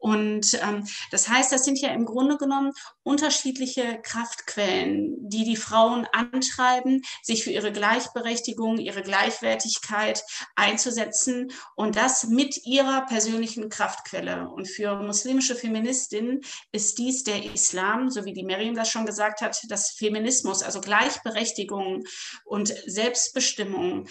Und 0.00 0.58
ähm, 0.62 0.86
das 1.10 1.28
heißt, 1.28 1.52
das 1.52 1.64
sind 1.64 1.78
ja 1.78 1.90
im 1.90 2.06
Grunde 2.06 2.38
genommen 2.38 2.72
unterschiedliche 3.02 4.00
Kraftquellen, 4.02 5.28
die 5.28 5.44
die 5.44 5.56
Frauen 5.56 6.06
antreiben, 6.12 7.02
sich 7.22 7.44
für 7.44 7.50
ihre 7.50 7.70
Gleichberechtigung, 7.70 8.78
ihre 8.78 9.02
Gleichwertigkeit 9.02 10.24
einzusetzen 10.56 11.52
und 11.76 11.96
das 11.96 12.24
mit 12.24 12.64
ihrer 12.64 13.04
persönlichen 13.06 13.68
Kraftquelle. 13.68 14.48
Und 14.48 14.68
für 14.68 14.96
muslimische 14.96 15.54
Feministinnen 15.54 16.40
ist 16.72 16.98
dies 16.98 17.22
der 17.22 17.44
Islam, 17.52 18.10
so 18.10 18.24
wie 18.24 18.32
die 18.32 18.44
Miriam 18.44 18.74
das 18.74 18.90
schon 18.90 19.04
gesagt 19.04 19.42
hat, 19.42 19.60
dass 19.68 19.90
Feminismus, 19.90 20.62
also 20.62 20.80
Gleichberechtigung 20.80 22.04
und 22.44 22.68
Selbstbestimmung 22.86 24.08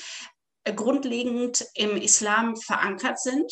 äh, 0.65 0.73
grundlegend 0.73 1.65
im 1.73 1.97
Islam 1.97 2.55
verankert 2.57 3.19
sind 3.19 3.51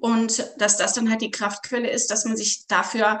und 0.00 0.50
dass 0.58 0.76
das 0.76 0.94
dann 0.94 1.10
halt 1.10 1.22
die 1.22 1.30
Kraftquelle 1.30 1.90
ist, 1.90 2.10
dass 2.10 2.24
man 2.24 2.36
sich 2.36 2.66
dafür 2.66 3.18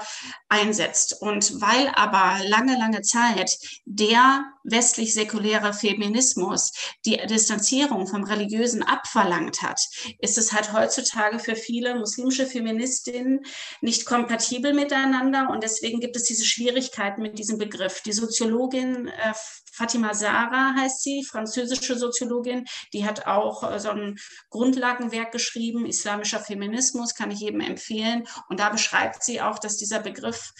einsetzt. 0.48 1.20
Und 1.20 1.60
weil 1.60 1.88
aber 1.94 2.38
lange, 2.44 2.78
lange 2.78 3.02
Zeit 3.02 3.58
der 3.84 4.44
westlich-säkuläre 4.64 5.72
Feminismus 5.72 6.72
die 7.04 7.20
Distanzierung 7.28 8.06
vom 8.06 8.24
Religiösen 8.24 8.82
abverlangt 8.82 9.62
hat, 9.62 9.80
ist 10.18 10.38
es 10.38 10.52
halt 10.52 10.72
heutzutage 10.72 11.38
für 11.38 11.56
viele 11.56 11.94
muslimische 11.96 12.46
Feministinnen 12.46 13.40
nicht 13.80 14.06
kompatibel 14.06 14.72
miteinander. 14.72 15.50
Und 15.50 15.62
deswegen 15.62 16.00
gibt 16.00 16.16
es 16.16 16.24
diese 16.24 16.44
Schwierigkeiten 16.44 17.22
mit 17.22 17.38
diesem 17.38 17.58
Begriff. 17.58 18.02
Die 18.02 18.12
Soziologin 18.12 19.08
äh, 19.08 19.32
Fatima 19.72 20.12
Sara 20.12 20.74
heißt 20.76 21.02
sie, 21.02 21.24
französische 21.24 21.98
Soziologin, 21.98 22.66
die 22.92 23.06
hat 23.06 23.26
auch 23.26 23.68
äh, 23.68 23.80
so 23.80 23.88
ein 23.90 24.18
Grundlagenwerk 24.50 25.32
geschrieben, 25.32 25.86
Islamischer 25.86 26.40
Feminismus, 26.40 27.14
kann 27.14 27.30
ich 27.30 27.40
jedem 27.40 27.60
empfehlen. 27.60 28.28
Und 28.48 28.60
da 28.60 28.68
beschreibt 28.68 29.24
sie 29.24 29.40
auch, 29.40 29.58
dass 29.58 29.78
dieser 29.78 30.00
Begriff 30.00 30.52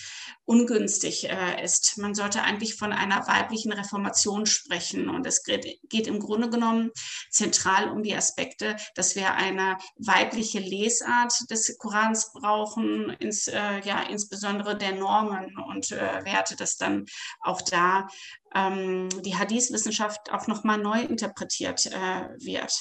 ungünstig 0.52 1.30
äh, 1.30 1.64
ist. 1.64 1.96
Man 1.96 2.14
sollte 2.14 2.42
eigentlich 2.42 2.74
von 2.74 2.92
einer 2.92 3.26
weiblichen 3.26 3.72
Reformation 3.72 4.44
sprechen. 4.44 5.08
Und 5.08 5.26
es 5.26 5.44
geht, 5.44 5.78
geht, 5.88 6.06
im 6.06 6.20
Grunde 6.20 6.50
genommen 6.50 6.90
zentral 7.30 7.88
um 7.88 8.02
die 8.02 8.14
Aspekte, 8.14 8.76
dass 8.94 9.16
wir 9.16 9.32
eine 9.32 9.78
weibliche 9.96 10.58
Lesart 10.58 11.32
des 11.50 11.78
Korans 11.78 12.32
brauchen, 12.34 13.08
ins, 13.18 13.48
äh, 13.48 13.80
ja, 13.80 14.02
insbesondere 14.02 14.76
der 14.76 14.92
Normen 14.92 15.56
und 15.56 15.90
äh, 15.90 16.22
Werte, 16.26 16.54
dass 16.54 16.76
dann 16.76 17.06
auch 17.40 17.62
da 17.62 18.08
ähm, 18.54 19.08
die 19.22 19.36
Hadith-Wissenschaft 19.36 20.30
auch 20.32 20.48
nochmal 20.48 20.76
neu 20.76 21.00
interpretiert 21.00 21.86
äh, 21.86 22.28
wird. 22.44 22.74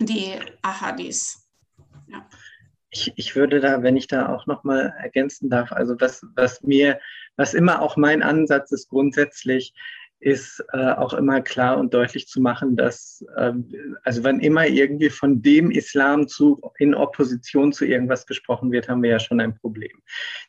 Die 0.00 0.38
Ahadith. 0.60 1.34
Ja 2.08 2.28
ich, 2.90 3.12
ich 3.16 3.36
würde 3.36 3.60
da, 3.60 3.82
wenn 3.82 3.96
ich 3.96 4.06
da 4.06 4.28
auch 4.34 4.46
nochmal 4.46 4.94
ergänzen 4.98 5.50
darf, 5.50 5.72
also 5.72 5.96
was, 6.00 6.24
was 6.34 6.62
mir, 6.62 7.00
was 7.36 7.54
immer 7.54 7.82
auch 7.82 7.96
mein 7.96 8.22
Ansatz 8.22 8.72
ist 8.72 8.88
grundsätzlich, 8.88 9.74
ist 10.20 10.64
äh, 10.72 10.92
auch 10.92 11.14
immer 11.14 11.40
klar 11.40 11.78
und 11.78 11.94
deutlich 11.94 12.26
zu 12.26 12.40
machen, 12.40 12.76
dass, 12.76 13.24
äh, 13.36 13.52
also 14.02 14.24
wenn 14.24 14.40
immer 14.40 14.66
irgendwie 14.66 15.10
von 15.10 15.42
dem 15.42 15.70
Islam 15.70 16.26
zu, 16.26 16.60
in 16.78 16.94
Opposition 16.94 17.72
zu 17.72 17.84
irgendwas 17.84 18.26
gesprochen 18.26 18.72
wird, 18.72 18.88
haben 18.88 19.02
wir 19.02 19.10
ja 19.10 19.20
schon 19.20 19.40
ein 19.40 19.54
Problem. 19.56 20.02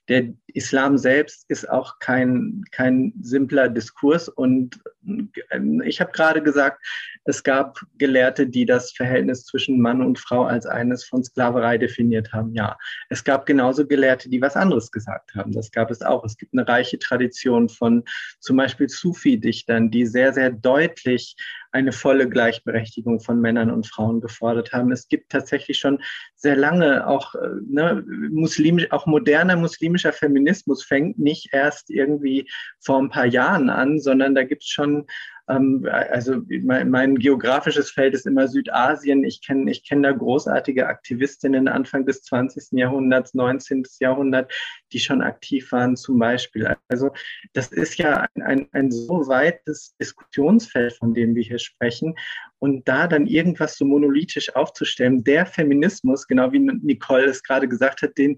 Der 0.08 0.29
Islam 0.47 0.97
selbst 0.97 1.45
ist 1.49 1.69
auch 1.69 1.99
kein, 1.99 2.63
kein 2.71 3.13
simpler 3.21 3.69
Diskurs 3.69 4.27
und 4.27 4.79
äh, 5.05 5.60
ich 5.86 6.01
habe 6.01 6.12
gerade 6.12 6.41
gesagt, 6.41 6.84
es 7.25 7.43
gab 7.43 7.79
Gelehrte, 7.97 8.47
die 8.47 8.65
das 8.65 8.91
Verhältnis 8.91 9.45
zwischen 9.45 9.79
Mann 9.79 10.01
und 10.01 10.17
Frau 10.17 10.45
als 10.45 10.65
eines 10.65 11.03
von 11.05 11.23
Sklaverei 11.23 11.77
definiert 11.77 12.34
haben. 12.34 12.53
Ja, 12.55 12.77
es 13.10 13.23
gab 13.23 13.45
genauso 13.45 13.86
Gelehrte, 13.86 14.29
die 14.29 14.41
was 14.41 14.55
anderes 14.55 14.91
gesagt 14.91 15.36
haben. 15.36 15.51
Das 15.51 15.71
gab 15.71 15.91
es 15.91 16.01
auch. 16.01 16.23
Es 16.23 16.38
gibt 16.38 16.53
eine 16.53 16.67
reiche 16.67 16.97
Tradition 16.97 17.69
von 17.69 18.03
zum 18.39 18.58
Beispiel 18.58 18.89
Sufi-Dichtern, 18.89 19.58
Geschlechtern, 19.59 19.91
die 19.91 20.05
sehr, 20.05 20.33
sehr 20.33 20.51
deutlich 20.51 21.35
eine 21.71 21.91
volle 21.91 22.27
Gleichberechtigung 22.27 23.19
von 23.19 23.39
Männern 23.39 23.69
und 23.69 23.85
Frauen 23.85 24.21
gefordert 24.21 24.73
haben. 24.73 24.91
Es 24.91 25.07
gibt 25.07 25.31
tatsächlich 25.31 25.77
schon 25.77 26.01
sehr 26.35 26.55
lange 26.55 27.05
auch, 27.07 27.35
äh, 27.35 27.47
ne, 27.67 28.03
muslimisch, 28.31 28.91
auch 28.91 29.05
moderner 29.05 29.55
muslimischer 29.55 30.13
Feminismus 30.13 30.83
fängt 30.83 31.19
nicht 31.19 31.49
erst 31.53 31.91
irgendwie 31.91 32.49
vor 32.79 32.99
ein 32.99 33.09
paar 33.09 33.27
Jahren 33.27 33.69
an, 33.69 33.99
sondern 33.99 34.33
da 34.33 34.43
gibt 34.43 34.63
es 34.63 34.69
schon 34.69 35.05
also 35.49 36.43
mein, 36.62 36.91
mein, 36.91 37.15
geografisches 37.17 37.89
Feld 37.89 38.13
ist 38.13 38.27
immer 38.27 38.47
Südasien. 38.47 39.23
Ich 39.23 39.41
kenne 39.41 39.71
ich 39.71 39.83
kenn 39.83 40.03
da 40.03 40.12
großartige 40.12 40.88
Aktivistinnen 40.88 41.67
Anfang 41.67 42.05
des 42.05 42.21
20. 42.21 42.77
Jahrhunderts, 42.77 43.33
19. 43.33 43.83
Jahrhundert, 43.99 44.51
die 44.93 44.99
schon 44.99 45.23
aktiv 45.23 45.71
waren 45.71 45.95
zum 45.95 46.19
Beispiel. 46.19 46.75
Also 46.88 47.09
das 47.53 47.71
ist 47.71 47.97
ja 47.97 48.27
ein, 48.35 48.43
ein, 48.43 48.67
ein 48.73 48.91
so 48.91 49.27
weites 49.27 49.95
Diskussionsfeld, 49.99 50.93
von 50.93 51.15
dem 51.15 51.33
wir 51.33 51.43
hier 51.43 51.59
sprechen. 51.59 52.13
Und 52.59 52.88
da 52.88 53.07
dann 53.07 53.25
irgendwas 53.25 53.75
so 53.75 53.85
monolithisch 53.85 54.55
aufzustellen, 54.55 55.23
der 55.23 55.47
Feminismus, 55.47 56.27
genau 56.27 56.51
wie 56.51 56.59
Nicole 56.59 57.25
es 57.25 57.41
gerade 57.41 57.67
gesagt 57.67 58.03
hat, 58.03 58.17
den 58.19 58.38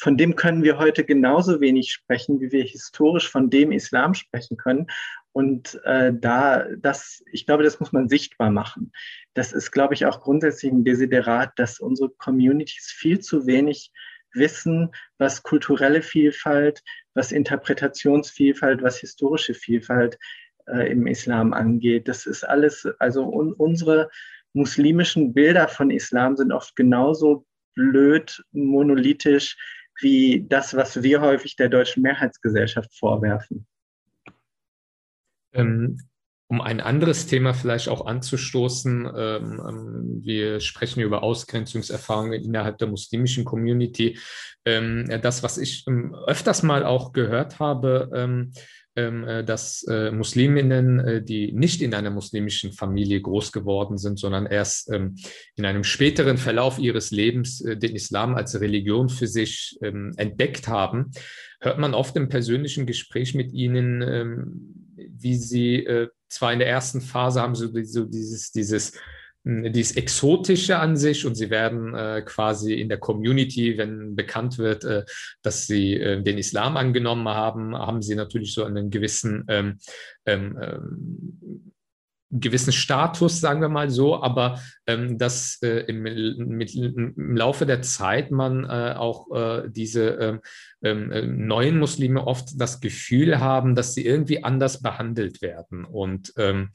von 0.00 0.16
dem 0.16 0.34
können 0.34 0.64
wir 0.64 0.78
heute 0.78 1.04
genauso 1.04 1.60
wenig 1.60 1.92
sprechen, 1.92 2.40
wie 2.40 2.50
wir 2.50 2.64
historisch 2.64 3.30
von 3.30 3.50
dem 3.50 3.70
Islam 3.70 4.14
sprechen 4.14 4.56
können. 4.56 4.88
Und 5.32 5.80
äh, 5.84 6.12
da, 6.14 6.66
das, 6.76 7.22
ich 7.32 7.46
glaube, 7.46 7.62
das 7.62 7.80
muss 7.80 7.92
man 7.92 8.08
sichtbar 8.08 8.50
machen. 8.50 8.92
Das 9.34 9.52
ist, 9.52 9.70
glaube 9.70 9.94
ich, 9.94 10.04
auch 10.04 10.20
grundsätzlich 10.20 10.70
ein 10.70 10.84
Desiderat, 10.84 11.52
dass 11.56 11.80
unsere 11.80 12.10
Communities 12.10 12.92
viel 12.94 13.20
zu 13.20 13.46
wenig 13.46 13.92
wissen, 14.34 14.90
was 15.18 15.42
kulturelle 15.42 16.02
Vielfalt, 16.02 16.82
was 17.14 17.32
Interpretationsvielfalt, 17.32 18.82
was 18.82 18.98
historische 18.98 19.54
Vielfalt 19.54 20.18
äh, 20.66 20.90
im 20.90 21.06
Islam 21.06 21.52
angeht. 21.52 22.08
Das 22.08 22.26
ist 22.26 22.44
alles, 22.44 22.86
also 22.98 23.24
un, 23.24 23.52
unsere 23.52 24.10
muslimischen 24.52 25.32
Bilder 25.32 25.68
von 25.68 25.90
Islam 25.90 26.36
sind 26.36 26.52
oft 26.52 26.76
genauso 26.76 27.46
blöd, 27.74 28.42
monolithisch 28.52 29.56
wie 30.00 30.46
das, 30.48 30.74
was 30.74 31.02
wir 31.02 31.20
häufig 31.20 31.56
der 31.56 31.68
deutschen 31.68 32.02
Mehrheitsgesellschaft 32.02 32.94
vorwerfen. 32.98 33.66
Ähm, 35.52 35.98
um 36.48 36.60
ein 36.60 36.80
anderes 36.80 37.26
Thema 37.26 37.54
vielleicht 37.54 37.88
auch 37.88 38.04
anzustoßen, 38.04 39.10
ähm, 39.16 39.62
ähm, 39.66 40.20
wir 40.22 40.60
sprechen 40.60 41.00
über 41.00 41.22
Ausgrenzungserfahrungen 41.22 42.42
innerhalb 42.42 42.78
der 42.78 42.88
muslimischen 42.88 43.44
Community. 43.44 44.18
das, 44.64 45.42
was 45.42 45.58
ich 45.58 45.84
öfters 46.26 46.62
mal 46.62 46.84
auch 46.84 47.12
gehört 47.12 47.58
habe, 47.58 48.40
äh, 48.94 49.42
dass 49.42 49.84
äh, 49.84 50.10
Musliminnen, 50.10 51.00
äh, 51.00 51.22
die 51.22 51.52
nicht 51.52 51.80
in 51.80 51.94
einer 51.94 52.10
muslimischen 52.10 52.72
Familie 52.72 53.22
groß 53.22 53.50
geworden 53.50 53.96
sind, 53.96 54.18
sondern 54.18 54.44
erst 54.44 54.92
in 54.92 55.64
einem 55.64 55.82
späteren 55.82 56.36
Verlauf 56.36 56.78
ihres 56.78 57.10
Lebens 57.10 57.58
den 57.58 57.94
Islam 57.96 58.34
als 58.34 58.60
Religion 58.60 59.08
für 59.08 59.26
sich 59.26 59.78
entdeckt 59.80 60.68
haben, 60.68 61.10
hört 61.60 61.78
man 61.78 61.94
oft 61.94 62.16
im 62.16 62.28
persönlichen 62.28 62.84
Gespräch 62.86 63.34
mit 63.34 63.52
ihnen, 63.52 64.81
wie 65.22 65.36
sie 65.36 65.84
äh, 65.84 66.08
zwar 66.28 66.52
in 66.52 66.58
der 66.58 66.68
ersten 66.68 67.00
Phase 67.00 67.40
haben 67.40 67.54
so, 67.54 67.68
so 67.84 68.04
dieses, 68.04 68.52
dieses, 68.52 68.92
hm, 69.44 69.72
dieses 69.72 69.96
Exotische 69.96 70.78
an 70.78 70.96
sich 70.96 71.26
und 71.26 71.34
sie 71.34 71.50
werden 71.50 71.94
äh, 71.94 72.22
quasi 72.24 72.74
in 72.74 72.88
der 72.88 72.98
Community, 72.98 73.76
wenn 73.76 74.14
bekannt 74.16 74.58
wird, 74.58 74.84
äh, 74.84 75.04
dass 75.42 75.66
sie 75.66 75.94
äh, 75.94 76.22
den 76.22 76.38
Islam 76.38 76.76
angenommen 76.76 77.28
haben, 77.28 77.76
haben 77.76 78.02
sie 78.02 78.14
natürlich 78.14 78.54
so 78.54 78.64
einen 78.64 78.90
gewissen 78.90 79.44
ähm, 79.48 79.78
ähm, 80.26 80.58
ähm 80.60 81.71
gewissen 82.32 82.72
Status, 82.72 83.40
sagen 83.40 83.60
wir 83.60 83.68
mal 83.68 83.90
so, 83.90 84.22
aber 84.22 84.60
ähm, 84.86 85.18
dass 85.18 85.58
äh, 85.62 85.84
im, 85.86 86.02
mit, 86.02 86.74
im, 86.74 87.36
Laufe 87.36 87.66
der 87.66 87.82
Zeit 87.82 88.30
man 88.30 88.64
äh, 88.64 88.94
auch 88.96 89.30
äh, 89.30 89.68
diese 89.68 90.08
ähm, 90.10 90.40
ähm, 90.82 91.12
äh, 91.12 91.22
neuen 91.26 91.78
Muslime 91.78 92.26
oft 92.26 92.60
das 92.60 92.80
Gefühl 92.80 93.38
haben, 93.38 93.74
dass 93.74 93.94
sie 93.94 94.04
irgendwie 94.04 94.42
anders 94.42 94.82
behandelt 94.82 95.42
werden. 95.42 95.84
Und 95.84 96.32
ähm, 96.38 96.70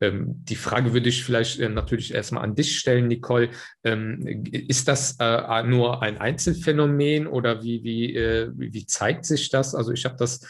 ähm, 0.00 0.26
die 0.44 0.56
Frage 0.56 0.94
würde 0.94 1.08
ich 1.08 1.24
vielleicht 1.24 1.60
äh, 1.60 1.68
natürlich 1.68 2.14
erstmal 2.14 2.44
an 2.44 2.54
dich 2.54 2.78
stellen, 2.78 3.08
Nicole. 3.08 3.50
Ähm, 3.84 4.44
ist 4.52 4.88
das 4.88 5.16
äh, 5.18 5.62
nur 5.64 6.02
ein 6.02 6.18
Einzelfenomen 6.18 7.26
oder 7.26 7.62
wie, 7.62 7.82
wie, 7.84 8.14
wie 8.56 8.86
zeigt 8.86 9.24
sich 9.24 9.50
das? 9.50 9.74
Also 9.74 9.92
ich 9.92 10.04
habe 10.04 10.16
das 10.16 10.40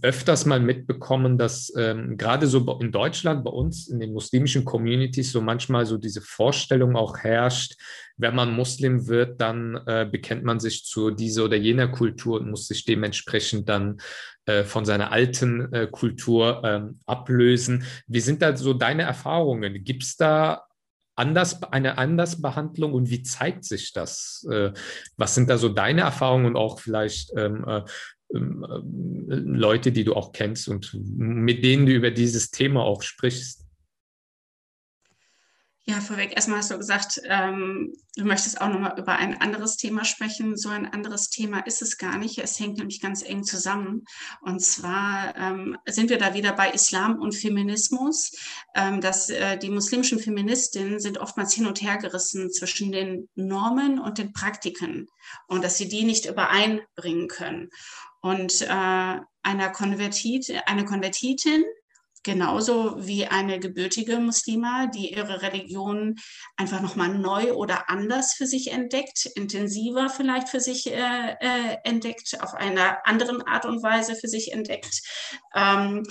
öfters 0.00 0.46
mal 0.46 0.60
mitbekommen, 0.60 1.38
dass 1.38 1.72
ähm, 1.76 2.16
gerade 2.16 2.46
so 2.46 2.78
in 2.80 2.92
Deutschland, 2.92 3.44
bei 3.44 3.50
uns 3.50 3.88
in 3.88 3.98
den 3.98 4.12
muslimischen 4.12 4.64
Communities, 4.64 5.32
so 5.32 5.40
manchmal 5.40 5.86
so 5.86 5.98
diese 5.98 6.20
Vorstellung 6.20 6.94
auch 6.94 7.18
herrscht, 7.18 7.74
wenn 8.16 8.34
man 8.34 8.54
Muslim 8.54 9.08
wird, 9.08 9.40
dann 9.40 9.76
äh, 9.86 10.08
bekennt 10.10 10.44
man 10.44 10.60
sich 10.60 10.84
zu 10.84 11.10
dieser 11.10 11.44
oder 11.44 11.56
jener 11.56 11.88
Kultur 11.88 12.40
und 12.40 12.50
muss 12.50 12.68
sich 12.68 12.84
dementsprechend 12.84 13.68
dann 13.68 13.98
äh, 14.46 14.62
von 14.62 14.84
seiner 14.84 15.10
alten 15.10 15.72
äh, 15.72 15.88
Kultur 15.90 16.62
ähm, 16.64 17.00
ablösen. 17.04 17.84
Wie 18.06 18.20
sind 18.20 18.42
da 18.42 18.56
so 18.56 18.72
deine 18.72 19.02
Erfahrungen? 19.02 19.82
Gibt 19.82 20.04
es 20.04 20.16
da 20.16 20.62
anders, 21.16 21.62
eine 21.64 21.98
Andersbehandlung 21.98 22.92
und 22.92 23.10
wie 23.10 23.22
zeigt 23.22 23.64
sich 23.64 23.92
das? 23.92 24.46
Äh, 24.50 24.72
was 25.16 25.34
sind 25.34 25.50
da 25.50 25.58
so 25.58 25.68
deine 25.68 26.02
Erfahrungen 26.02 26.46
und 26.46 26.56
auch 26.56 26.78
vielleicht 26.78 27.32
ähm, 27.36 27.64
äh, 27.66 27.82
ähm, 28.34 28.64
äh, 29.30 29.34
Leute, 29.34 29.92
die 29.92 30.04
du 30.04 30.14
auch 30.14 30.32
kennst 30.32 30.68
und 30.68 30.92
mit 30.94 31.64
denen 31.64 31.86
du 31.86 31.92
über 31.92 32.10
dieses 32.10 32.50
Thema 32.50 32.82
auch 32.82 33.02
sprichst? 33.02 33.66
Ja, 35.88 36.00
vorweg, 36.00 36.32
erstmal 36.34 36.58
hast 36.58 36.72
du 36.72 36.78
gesagt, 36.78 37.20
ähm, 37.26 37.94
du 38.16 38.24
möchtest 38.24 38.60
auch 38.60 38.68
nochmal 38.68 38.98
über 38.98 39.14
ein 39.18 39.40
anderes 39.40 39.76
Thema 39.76 40.04
sprechen. 40.04 40.56
So 40.56 40.68
ein 40.68 40.92
anderes 40.92 41.30
Thema 41.30 41.60
ist 41.60 41.80
es 41.80 41.96
gar 41.96 42.18
nicht. 42.18 42.38
Es 42.38 42.58
hängt 42.58 42.78
nämlich 42.78 43.00
ganz 43.00 43.22
eng 43.22 43.44
zusammen. 43.44 44.04
Und 44.40 44.60
zwar 44.60 45.36
ähm, 45.36 45.78
sind 45.86 46.10
wir 46.10 46.18
da 46.18 46.34
wieder 46.34 46.54
bei 46.54 46.70
Islam 46.70 47.20
und 47.20 47.36
Feminismus. 47.36 48.32
Ähm, 48.74 49.00
dass 49.00 49.30
äh, 49.30 49.58
die 49.58 49.70
muslimischen 49.70 50.18
Feministinnen 50.18 50.98
sind 50.98 51.18
oftmals 51.18 51.54
hin 51.54 51.66
und 51.66 51.80
her 51.80 51.98
gerissen 51.98 52.50
zwischen 52.50 52.90
den 52.90 53.28
Normen 53.36 54.00
und 54.00 54.18
den 54.18 54.32
Praktiken 54.32 55.06
und 55.46 55.62
dass 55.62 55.78
sie 55.78 55.88
die 55.88 56.02
nicht 56.02 56.26
übereinbringen 56.26 57.28
können. 57.28 57.70
Und 58.26 58.62
äh, 58.62 59.20
einer 59.42 59.70
Konvertit, 59.70 60.52
eine 60.66 60.84
Konvertitin 60.84 61.64
genauso 62.24 63.06
wie 63.06 63.24
eine 63.24 63.60
gebürtige 63.60 64.18
Muslima, 64.18 64.88
die 64.88 65.14
ihre 65.14 65.42
Religion 65.42 66.16
einfach 66.56 66.80
nochmal 66.80 67.10
neu 67.10 67.52
oder 67.52 67.88
anders 67.88 68.34
für 68.34 68.48
sich 68.48 68.72
entdeckt, 68.72 69.26
intensiver 69.36 70.08
vielleicht 70.08 70.48
für 70.48 70.58
sich 70.58 70.88
äh, 70.88 71.36
äh, 71.38 71.76
entdeckt, 71.84 72.42
auf 72.42 72.54
einer 72.54 73.06
anderen 73.06 73.42
Art 73.42 73.64
und 73.64 73.80
Weise 73.80 74.16
für 74.16 74.26
sich 74.26 74.52
entdeckt. 74.52 75.02
Ähm, 75.54 76.02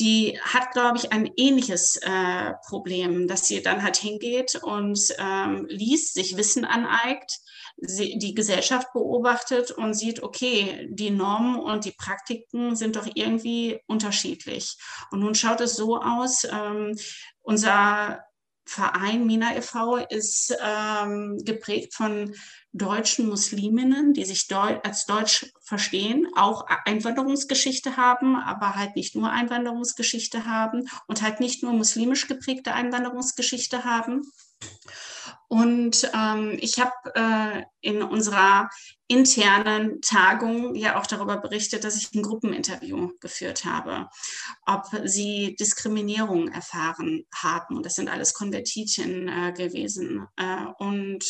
die 0.00 0.40
hat, 0.42 0.72
glaube 0.72 0.98
ich, 0.98 1.12
ein 1.12 1.30
ähnliches 1.36 2.00
äh, 2.02 2.54
Problem, 2.66 3.28
dass 3.28 3.46
sie 3.46 3.62
dann 3.62 3.84
halt 3.84 3.96
hingeht 3.96 4.56
und 4.56 4.98
ähm, 5.18 5.66
liest, 5.68 6.14
sich 6.14 6.36
Wissen 6.36 6.64
aneignet, 6.64 7.30
die 7.76 8.34
Gesellschaft 8.34 8.92
beobachtet 8.92 9.70
und 9.70 9.94
sieht, 9.94 10.22
okay, 10.22 10.88
die 10.90 11.10
Normen 11.10 11.56
und 11.56 11.84
die 11.84 11.92
Praktiken 11.92 12.76
sind 12.76 12.96
doch 12.96 13.08
irgendwie 13.14 13.80
unterschiedlich. 13.86 14.78
Und 15.10 15.20
nun 15.20 15.34
schaut 15.34 15.60
es 15.60 15.76
so 15.76 16.00
aus, 16.00 16.44
ähm, 16.44 16.96
unser 17.42 18.24
Verein 18.66 19.26
Mina 19.26 19.54
e.V. 19.56 19.96
ist 19.96 20.56
ähm, 20.62 21.38
geprägt 21.44 21.94
von 21.94 22.34
deutschen 22.72 23.28
Musliminnen, 23.28 24.14
die 24.14 24.24
sich 24.24 24.48
Deu 24.48 24.78
als 24.82 25.04
Deutsch 25.04 25.52
verstehen, 25.62 26.26
auch 26.34 26.66
Einwanderungsgeschichte 26.86 27.96
haben, 27.96 28.36
aber 28.36 28.74
halt 28.74 28.96
nicht 28.96 29.14
nur 29.14 29.30
Einwanderungsgeschichte 29.30 30.46
haben 30.46 30.88
und 31.06 31.22
halt 31.22 31.40
nicht 31.40 31.62
nur 31.62 31.72
muslimisch 31.72 32.26
geprägte 32.26 32.72
Einwanderungsgeschichte 32.72 33.84
haben. 33.84 34.22
Und 35.48 36.10
ähm, 36.14 36.56
ich 36.60 36.80
habe 36.80 36.92
äh, 37.14 37.62
in 37.80 38.02
unserer 38.02 38.70
internen 39.06 40.00
Tagung 40.00 40.74
ja 40.74 40.98
auch 40.98 41.06
darüber 41.06 41.36
berichtet, 41.36 41.84
dass 41.84 41.96
ich 41.96 42.12
ein 42.14 42.22
Gruppeninterview 42.22 43.12
geführt 43.20 43.64
habe, 43.64 44.08
ob 44.66 44.86
sie 45.04 45.54
Diskriminierung 45.54 46.48
erfahren 46.48 47.24
haben. 47.34 47.76
Und 47.76 47.86
das 47.86 47.94
sind 47.94 48.08
alles 48.08 48.34
Konvertitinnen 48.34 49.28
äh, 49.28 49.52
gewesen. 49.52 50.26
Äh, 50.36 50.64
und 50.78 51.24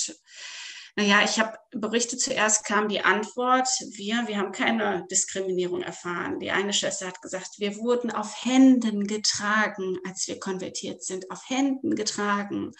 naja, 0.96 1.22
ich 1.24 1.40
habe 1.40 1.58
berichtet, 1.72 2.20
zuerst 2.20 2.64
kam 2.64 2.88
die 2.88 3.00
Antwort, 3.00 3.68
wir, 3.96 4.28
wir 4.28 4.38
haben 4.38 4.52
keine 4.52 5.04
Diskriminierung 5.10 5.82
erfahren. 5.82 6.38
Die 6.38 6.52
eine 6.52 6.72
Schwester 6.72 7.08
hat 7.08 7.20
gesagt, 7.20 7.58
wir 7.58 7.76
wurden 7.76 8.12
auf 8.12 8.44
Händen 8.44 9.06
getragen, 9.06 9.98
als 10.06 10.28
wir 10.28 10.38
konvertiert 10.38 11.02
sind, 11.02 11.30
auf 11.32 11.48
Händen 11.48 11.96
getragen. 11.96 12.72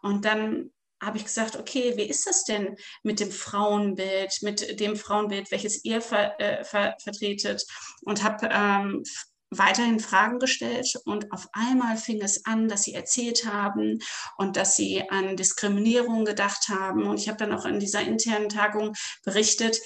Und 0.00 0.24
dann 0.24 0.70
habe 1.02 1.18
ich 1.18 1.24
gesagt, 1.24 1.56
okay, 1.56 1.94
wie 1.96 2.08
ist 2.08 2.26
das 2.26 2.44
denn 2.44 2.76
mit 3.02 3.18
dem 3.18 3.32
Frauenbild, 3.32 4.38
mit 4.42 4.80
dem 4.80 4.96
Frauenbild, 4.96 5.50
welches 5.50 5.84
ihr 5.84 6.00
ver, 6.00 6.40
äh, 6.40 6.64
ver, 6.64 6.96
vertretet? 7.02 7.66
Und 8.02 8.22
habe 8.22 8.48
ähm, 8.50 9.02
weiterhin 9.50 10.00
Fragen 10.00 10.38
gestellt 10.38 10.98
und 11.04 11.32
auf 11.32 11.48
einmal 11.52 11.96
fing 11.96 12.20
es 12.22 12.46
an, 12.46 12.68
dass 12.68 12.82
sie 12.82 12.94
erzählt 12.94 13.46
haben 13.46 14.00
und 14.36 14.56
dass 14.56 14.76
sie 14.76 15.08
an 15.10 15.36
Diskriminierung 15.36 16.24
gedacht 16.24 16.68
haben. 16.68 17.06
Und 17.06 17.18
ich 17.18 17.28
habe 17.28 17.38
dann 17.38 17.52
auch 17.52 17.64
in 17.64 17.78
dieser 17.78 18.00
internen 18.00 18.48
Tagung 18.48 18.94
berichtet, 19.24 19.80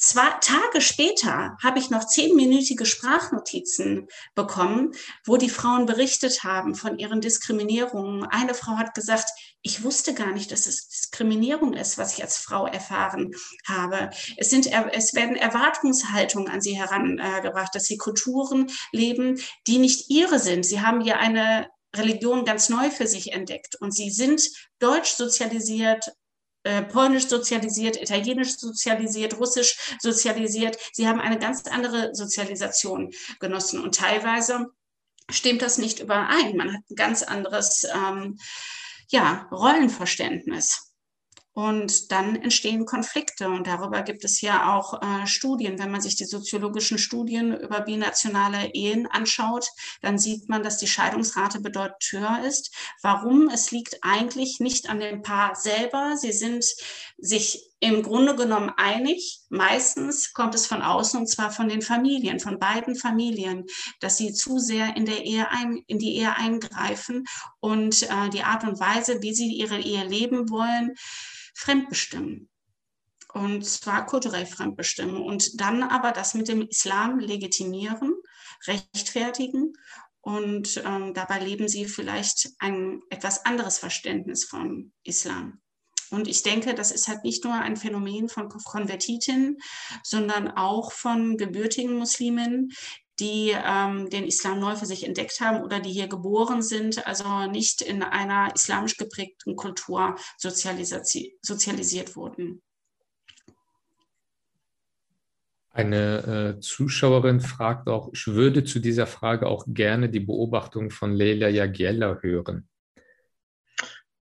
Zwei 0.00 0.30
Tage 0.40 0.80
später 0.80 1.56
habe 1.60 1.80
ich 1.80 1.90
noch 1.90 2.06
zehnminütige 2.06 2.86
Sprachnotizen 2.86 4.06
bekommen, 4.36 4.92
wo 5.24 5.36
die 5.36 5.50
Frauen 5.50 5.86
berichtet 5.86 6.44
haben 6.44 6.76
von 6.76 7.00
ihren 7.00 7.20
Diskriminierungen. 7.20 8.22
Eine 8.22 8.54
Frau 8.54 8.76
hat 8.76 8.94
gesagt, 8.94 9.28
ich 9.68 9.84
wusste 9.84 10.14
gar 10.14 10.32
nicht, 10.32 10.50
dass 10.50 10.66
es 10.66 10.88
Diskriminierung 10.88 11.74
ist, 11.74 11.98
was 11.98 12.14
ich 12.14 12.22
als 12.22 12.38
Frau 12.38 12.66
erfahren 12.66 13.32
habe. 13.66 14.08
Es, 14.38 14.48
sind, 14.48 14.66
es 14.92 15.14
werden 15.14 15.36
Erwartungshaltungen 15.36 16.48
an 16.48 16.62
sie 16.62 16.74
herangebracht, 16.74 17.74
dass 17.74 17.84
sie 17.84 17.98
Kulturen 17.98 18.70
leben, 18.92 19.38
die 19.66 19.78
nicht 19.78 20.08
ihre 20.08 20.38
sind. 20.38 20.64
Sie 20.64 20.80
haben 20.80 21.02
hier 21.02 21.18
eine 21.18 21.68
Religion 21.94 22.46
ganz 22.46 22.70
neu 22.70 22.90
für 22.90 23.06
sich 23.06 23.32
entdeckt 23.32 23.76
und 23.76 23.94
sie 23.94 24.10
sind 24.10 24.42
deutsch 24.78 25.12
sozialisiert, 25.12 26.12
äh, 26.62 26.82
polnisch 26.82 27.28
sozialisiert, 27.28 28.00
italienisch 28.00 28.56
sozialisiert, 28.56 29.38
russisch 29.38 29.96
sozialisiert. 30.00 30.78
Sie 30.94 31.06
haben 31.06 31.20
eine 31.20 31.38
ganz 31.38 31.66
andere 31.66 32.14
Sozialisation 32.14 33.10
genossen 33.38 33.82
und 33.82 33.94
teilweise 33.94 34.68
stimmt 35.30 35.60
das 35.60 35.76
nicht 35.76 36.00
überein. 36.00 36.56
Man 36.56 36.72
hat 36.72 36.80
ein 36.90 36.96
ganz 36.96 37.22
anderes 37.22 37.86
ähm, 37.94 38.38
ja, 39.08 39.48
Rollenverständnis. 39.50 40.88
Und 41.58 42.12
dann 42.12 42.36
entstehen 42.36 42.86
Konflikte. 42.86 43.48
Und 43.48 43.66
darüber 43.66 44.02
gibt 44.02 44.24
es 44.24 44.40
ja 44.40 44.76
auch 44.76 45.02
äh, 45.02 45.26
Studien. 45.26 45.76
Wenn 45.80 45.90
man 45.90 46.00
sich 46.00 46.14
die 46.14 46.24
soziologischen 46.24 46.98
Studien 46.98 47.52
über 47.52 47.80
binationale 47.80 48.72
Ehen 48.74 49.08
anschaut, 49.08 49.66
dann 50.00 50.20
sieht 50.20 50.48
man, 50.48 50.62
dass 50.62 50.78
die 50.78 50.86
Scheidungsrate 50.86 51.58
bedeutend 51.60 52.04
höher 52.12 52.44
ist. 52.46 52.72
Warum? 53.02 53.48
Es 53.48 53.72
liegt 53.72 53.98
eigentlich 54.02 54.60
nicht 54.60 54.88
an 54.88 55.00
dem 55.00 55.22
Paar 55.22 55.56
selber. 55.56 56.16
Sie 56.16 56.30
sind 56.30 56.64
sich 57.16 57.67
im 57.80 58.02
Grunde 58.02 58.34
genommen 58.34 58.72
einig. 58.76 59.40
Meistens 59.48 60.32
kommt 60.32 60.54
es 60.54 60.66
von 60.66 60.82
außen 60.82 61.20
und 61.20 61.26
zwar 61.26 61.50
von 61.50 61.68
den 61.68 61.82
Familien, 61.82 62.40
von 62.40 62.58
beiden 62.58 62.96
Familien, 62.96 63.66
dass 64.00 64.16
sie 64.16 64.32
zu 64.32 64.58
sehr 64.58 64.96
in 64.96 65.06
der 65.06 65.24
Ehe 65.24 65.48
ein, 65.50 65.82
in 65.86 65.98
die 65.98 66.16
Ehe 66.16 66.34
eingreifen 66.34 67.24
und 67.60 68.02
äh, 68.02 68.28
die 68.30 68.42
Art 68.42 68.64
und 68.64 68.80
Weise, 68.80 69.22
wie 69.22 69.34
sie 69.34 69.52
ihre 69.52 69.78
Ehe 69.78 70.04
leben 70.04 70.50
wollen, 70.50 70.94
fremdbestimmen. 71.54 72.48
Und 73.32 73.64
zwar 73.66 74.06
kulturell 74.06 74.46
fremdbestimmen 74.46 75.20
und 75.20 75.60
dann 75.60 75.82
aber 75.82 76.12
das 76.12 76.34
mit 76.34 76.48
dem 76.48 76.62
Islam 76.62 77.18
legitimieren, 77.18 78.14
rechtfertigen 78.66 79.74
und 80.20 80.82
ähm, 80.84 81.14
dabei 81.14 81.38
leben 81.38 81.68
sie 81.68 81.86
vielleicht 81.86 82.50
ein 82.58 83.02
etwas 83.10 83.44
anderes 83.46 83.78
Verständnis 83.78 84.44
von 84.44 84.92
Islam. 85.04 85.60
Und 86.10 86.28
ich 86.28 86.42
denke, 86.42 86.74
das 86.74 86.90
ist 86.90 87.08
halt 87.08 87.24
nicht 87.24 87.44
nur 87.44 87.54
ein 87.54 87.76
Phänomen 87.76 88.28
von 88.28 88.48
Konvertitinnen, 88.48 89.58
sondern 90.02 90.48
auch 90.48 90.92
von 90.92 91.36
gebürtigen 91.36 91.96
Muslimen, 91.96 92.72
die 93.20 93.52
ähm, 93.52 94.08
den 94.10 94.24
Islam 94.24 94.60
neu 94.60 94.76
für 94.76 94.86
sich 94.86 95.04
entdeckt 95.04 95.40
haben 95.40 95.62
oder 95.62 95.80
die 95.80 95.90
hier 95.90 96.08
geboren 96.08 96.62
sind, 96.62 97.06
also 97.06 97.46
nicht 97.46 97.82
in 97.82 98.02
einer 98.02 98.54
islamisch 98.54 98.96
geprägten 98.96 99.56
Kultur 99.56 100.16
sozialisiert 100.36 102.16
wurden. 102.16 102.62
Eine 105.70 106.56
äh, 106.56 106.60
Zuschauerin 106.60 107.40
fragt 107.40 107.88
auch, 107.88 108.10
ich 108.12 108.26
würde 108.26 108.64
zu 108.64 108.80
dieser 108.80 109.06
Frage 109.06 109.46
auch 109.46 109.64
gerne 109.68 110.08
die 110.08 110.20
Beobachtung 110.20 110.90
von 110.90 111.12
Leila 111.12 111.48
Jagiella 111.48 112.18
hören. 112.20 112.68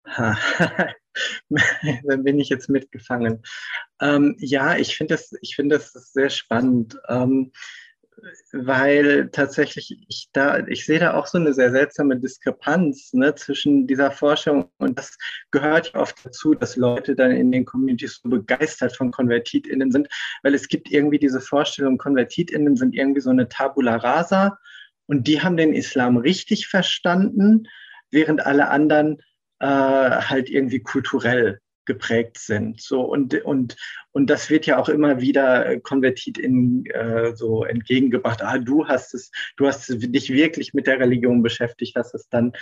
Dann 2.04 2.24
bin 2.24 2.38
ich 2.40 2.48
jetzt 2.48 2.68
mitgefangen. 2.68 3.42
Ähm, 4.00 4.36
ja, 4.38 4.76
ich 4.76 4.96
finde 4.96 5.14
das, 5.14 5.34
find 5.54 5.72
das 5.72 5.92
sehr 5.92 6.30
spannend. 6.30 6.98
Ähm, 7.08 7.52
weil 8.52 9.28
tatsächlich 9.30 9.98
ich 10.08 10.28
da, 10.32 10.66
ich 10.66 10.86
sehe 10.86 10.98
da 10.98 11.14
auch 11.14 11.26
so 11.26 11.38
eine 11.38 11.52
sehr 11.52 11.70
seltsame 11.70 12.18
Diskrepanz 12.18 13.12
ne, 13.12 13.34
zwischen 13.34 13.86
dieser 13.86 14.10
Forschung 14.10 14.70
und 14.78 14.98
das 14.98 15.16
gehört 15.50 15.92
ja 15.92 16.00
oft 16.00 16.24
dazu, 16.24 16.54
dass 16.54 16.76
Leute 16.76 17.14
dann 17.14 17.32
in 17.32 17.50
den 17.52 17.64
Communities 17.64 18.20
so 18.22 18.28
begeistert 18.28 18.96
von 18.96 19.10
KonvertitInnen 19.10 19.90
sind, 19.90 20.08
weil 20.42 20.54
es 20.54 20.68
gibt 20.68 20.90
irgendwie 20.90 21.18
diese 21.18 21.40
Vorstellung, 21.40 21.98
KonvertitInnen 21.98 22.76
sind 22.76 22.94
irgendwie 22.94 23.20
so 23.20 23.30
eine 23.30 23.48
Tabula 23.48 23.96
rasa 23.96 24.58
und 25.06 25.26
die 25.26 25.42
haben 25.42 25.56
den 25.56 25.74
Islam 25.74 26.16
richtig 26.16 26.66
verstanden, 26.68 27.66
während 28.10 28.46
alle 28.46 28.68
anderen 28.68 29.20
äh, 29.64 29.66
halt 29.66 30.50
irgendwie 30.50 30.80
kulturell 30.80 31.58
geprägt 31.86 32.38
sind. 32.38 32.80
So 32.80 33.00
und 33.00 33.34
und 33.44 33.76
und 34.12 34.28
das 34.28 34.50
wird 34.50 34.66
ja 34.66 34.78
auch 34.78 34.88
immer 34.88 35.20
wieder 35.20 35.80
konvertiert 35.80 36.38
in 36.38 36.84
äh, 36.86 37.34
so 37.34 37.64
entgegengebracht. 37.64 38.42
Ah, 38.42 38.58
du 38.58 38.86
hast 38.86 39.14
es, 39.14 39.30
du 39.56 39.66
hast 39.66 39.88
dich 39.88 40.30
wirklich 40.30 40.74
mit 40.74 40.86
der 40.86 41.00
Religion 41.00 41.42
beschäftigt, 41.42 41.96
hast 41.96 42.14
es 42.14 42.28
dann 42.28 42.52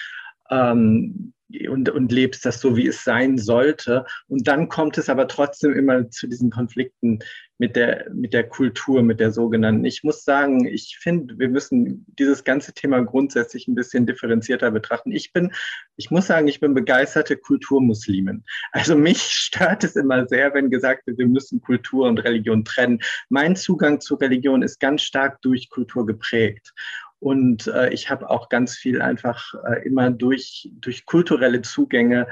ähm, 0.51 1.33
und, 1.69 1.89
und 1.91 2.13
lebst 2.13 2.45
das 2.45 2.61
so, 2.61 2.77
wie 2.77 2.87
es 2.87 3.05
sein 3.05 3.37
sollte. 3.37 4.05
Und 4.29 4.49
dann 4.49 4.69
kommt 4.69 4.97
es 4.97 5.09
aber 5.09 5.29
trotzdem 5.29 5.73
immer 5.75 6.09
zu 6.11 6.27
diesen 6.27 6.51
Konflikten 6.51 7.19
mit 7.63 7.77
der, 7.77 8.11
mit 8.13 8.35
der 8.35 8.49
Kultur, 8.49 9.05
mit 9.05 9.21
der 9.21 9.31
sogenannten. 9.31 9.85
Ich 9.85 10.03
muss 10.03 10.25
sagen, 10.25 10.67
ich 10.67 10.99
finde, 11.01 11.39
wir 11.39 11.49
müssen 11.49 12.05
dieses 12.19 12.43
ganze 12.43 12.73
Thema 12.73 13.01
grundsätzlich 13.03 13.69
ein 13.69 13.77
bisschen 13.77 14.05
differenzierter 14.05 14.73
betrachten. 14.73 15.13
Ich 15.13 15.33
bin, 15.33 15.53
ich 15.95 16.11
muss 16.11 16.27
sagen, 16.27 16.49
ich 16.49 16.59
bin 16.59 16.75
begeisterte 16.75 17.37
Kulturmuslimin. 17.37 18.43
Also 18.73 18.97
mich 18.97 19.23
stört 19.31 19.85
es 19.85 19.95
immer 19.95 20.27
sehr, 20.27 20.53
wenn 20.55 20.71
gesagt 20.71 21.07
wird, 21.07 21.19
wir 21.19 21.29
müssen 21.29 21.61
Kultur 21.61 22.09
und 22.09 22.19
Religion 22.19 22.65
trennen. 22.65 22.99
Mein 23.29 23.55
Zugang 23.55 24.01
zu 24.01 24.17
Religion 24.17 24.63
ist 24.63 24.81
ganz 24.81 25.03
stark 25.03 25.41
durch 25.43 25.71
Kultur 25.71 26.05
geprägt. 26.05 26.75
Und 27.21 27.69
äh, 27.69 27.91
ich 27.91 28.11
habe 28.11 28.29
auch 28.29 28.49
ganz 28.49 28.77
viel 28.77 29.01
einfach 29.01 29.55
äh, 29.69 29.87
immer 29.87 30.11
durch, 30.11 30.69
durch 30.81 31.07
kulturelle 31.07 31.63
Zugänge 31.63 32.27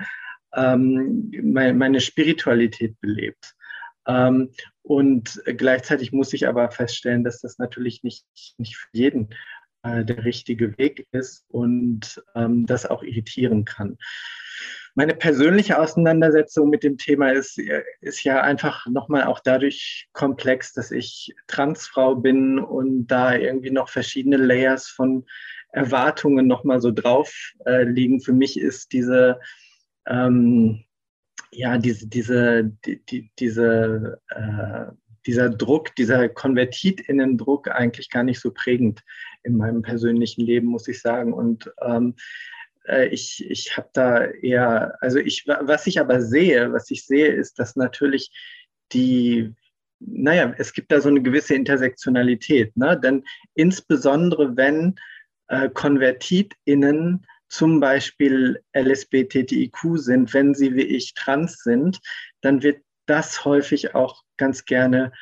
ähm, 0.56 1.30
meine, 1.40 1.74
meine 1.74 2.00
Spiritualität 2.00 3.00
belebt. 3.00 3.54
Ähm, 4.06 4.50
und 4.82 5.42
gleichzeitig 5.44 6.12
muss 6.12 6.32
ich 6.32 6.48
aber 6.48 6.70
feststellen, 6.70 7.24
dass 7.24 7.40
das 7.40 7.58
natürlich 7.58 8.02
nicht, 8.02 8.24
nicht 8.58 8.76
für 8.76 8.88
jeden 8.92 9.30
äh, 9.82 10.04
der 10.04 10.24
richtige 10.24 10.76
Weg 10.78 11.06
ist 11.12 11.44
und 11.48 12.22
ähm, 12.34 12.66
das 12.66 12.86
auch 12.86 13.02
irritieren 13.02 13.64
kann. 13.64 13.98
Meine 14.94 15.14
persönliche 15.14 15.78
Auseinandersetzung 15.78 16.68
mit 16.68 16.82
dem 16.82 16.98
Thema 16.98 17.30
ist, 17.30 17.58
ist 18.00 18.24
ja 18.24 18.42
einfach 18.42 18.86
nochmal 18.86 19.24
auch 19.24 19.38
dadurch 19.38 20.08
komplex, 20.12 20.72
dass 20.72 20.90
ich 20.90 21.32
Transfrau 21.46 22.16
bin 22.16 22.58
und 22.58 23.06
da 23.06 23.34
irgendwie 23.34 23.70
noch 23.70 23.88
verschiedene 23.88 24.36
Layers 24.36 24.88
von 24.88 25.24
Erwartungen 25.72 26.46
nochmal 26.46 26.80
so 26.80 26.90
drauf 26.90 27.32
äh, 27.64 27.84
liegen. 27.84 28.20
Für 28.20 28.32
mich 28.32 28.58
ist 28.58 28.92
diese, 28.92 29.38
ähm, 30.06 30.84
ja, 31.52 31.78
diese, 31.78 32.06
diese, 32.06 32.64
die, 32.84 33.04
die, 33.04 33.30
diese, 33.38 34.20
äh, 34.28 34.92
dieser 35.26 35.50
Druck, 35.50 35.94
dieser 35.96 36.28
KonvertitInnen-Druck 36.28 37.68
eigentlich 37.68 38.10
gar 38.10 38.22
nicht 38.22 38.40
so 38.40 38.52
prägend 38.52 39.02
in 39.42 39.56
meinem 39.56 39.82
persönlichen 39.82 40.42
Leben, 40.42 40.68
muss 40.68 40.88
ich 40.88 41.00
sagen. 41.00 41.32
Und 41.32 41.70
ähm, 41.82 42.14
äh, 42.86 43.08
ich, 43.08 43.44
ich 43.48 43.76
habe 43.76 43.90
da 43.92 44.24
eher, 44.24 44.96
also 45.00 45.18
ich, 45.18 45.46
was 45.46 45.86
ich 45.86 46.00
aber 46.00 46.22
sehe, 46.22 46.72
was 46.72 46.90
ich 46.90 47.04
sehe, 47.04 47.28
ist, 47.28 47.58
dass 47.58 47.76
natürlich 47.76 48.30
die, 48.92 49.54
naja, 49.98 50.54
es 50.58 50.72
gibt 50.72 50.90
da 50.90 51.00
so 51.00 51.08
eine 51.08 51.22
gewisse 51.22 51.54
Intersektionalität, 51.54 52.76
ne? 52.76 52.98
denn 52.98 53.24
insbesondere 53.54 54.56
wenn 54.56 54.94
äh, 55.48 55.68
KonvertitInnen 55.68 57.26
zum 57.50 57.80
Beispiel 57.80 58.62
LSBTTIQ 58.74 59.98
sind, 59.98 60.32
wenn 60.32 60.54
sie 60.54 60.74
wie 60.74 60.82
ich 60.82 61.14
trans 61.14 61.62
sind, 61.62 62.00
dann 62.40 62.62
wird 62.62 62.82
das 63.06 63.44
häufig 63.44 63.94
auch 63.94 64.22
ganz 64.36 64.64
gerne 64.64 65.12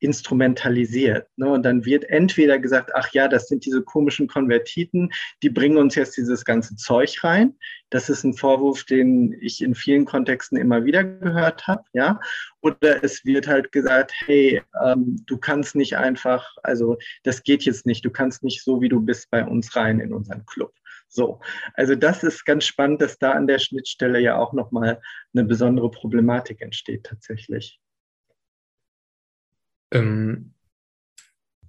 instrumentalisiert. 0.00 1.26
Ne? 1.36 1.48
Und 1.48 1.64
dann 1.64 1.84
wird 1.84 2.04
entweder 2.04 2.58
gesagt, 2.58 2.90
ach 2.94 3.12
ja, 3.12 3.26
das 3.26 3.48
sind 3.48 3.64
diese 3.64 3.82
komischen 3.82 4.28
Konvertiten, 4.28 5.10
die 5.42 5.50
bringen 5.50 5.76
uns 5.76 5.94
jetzt 5.94 6.16
dieses 6.16 6.44
ganze 6.44 6.76
Zeug 6.76 7.24
rein. 7.24 7.56
Das 7.90 8.08
ist 8.08 8.22
ein 8.22 8.34
Vorwurf, 8.34 8.84
den 8.84 9.36
ich 9.40 9.62
in 9.62 9.74
vielen 9.74 10.04
Kontexten 10.04 10.56
immer 10.56 10.84
wieder 10.84 11.02
gehört 11.02 11.66
habe, 11.66 11.82
ja. 11.94 12.20
Oder 12.60 13.02
es 13.02 13.24
wird 13.24 13.48
halt 13.48 13.72
gesagt, 13.72 14.12
hey, 14.26 14.62
ähm, 14.84 15.22
du 15.26 15.38
kannst 15.38 15.74
nicht 15.74 15.96
einfach, 15.96 16.54
also 16.62 16.96
das 17.24 17.42
geht 17.42 17.64
jetzt 17.64 17.86
nicht, 17.86 18.04
du 18.04 18.10
kannst 18.10 18.42
nicht 18.44 18.62
so, 18.62 18.80
wie 18.80 18.88
du 18.88 19.00
bist, 19.00 19.30
bei 19.30 19.44
uns 19.44 19.74
rein 19.74 20.00
in 20.00 20.12
unseren 20.12 20.44
Club. 20.46 20.72
So, 21.08 21.40
also 21.74 21.94
das 21.94 22.22
ist 22.22 22.44
ganz 22.44 22.64
spannend, 22.64 23.00
dass 23.00 23.18
da 23.18 23.32
an 23.32 23.46
der 23.46 23.58
Schnittstelle 23.58 24.20
ja 24.20 24.36
auch 24.36 24.52
nochmal 24.52 25.00
eine 25.34 25.44
besondere 25.44 25.90
Problematik 25.90 26.60
entsteht 26.60 27.04
tatsächlich. 27.04 27.80
Ähm, 29.90 30.52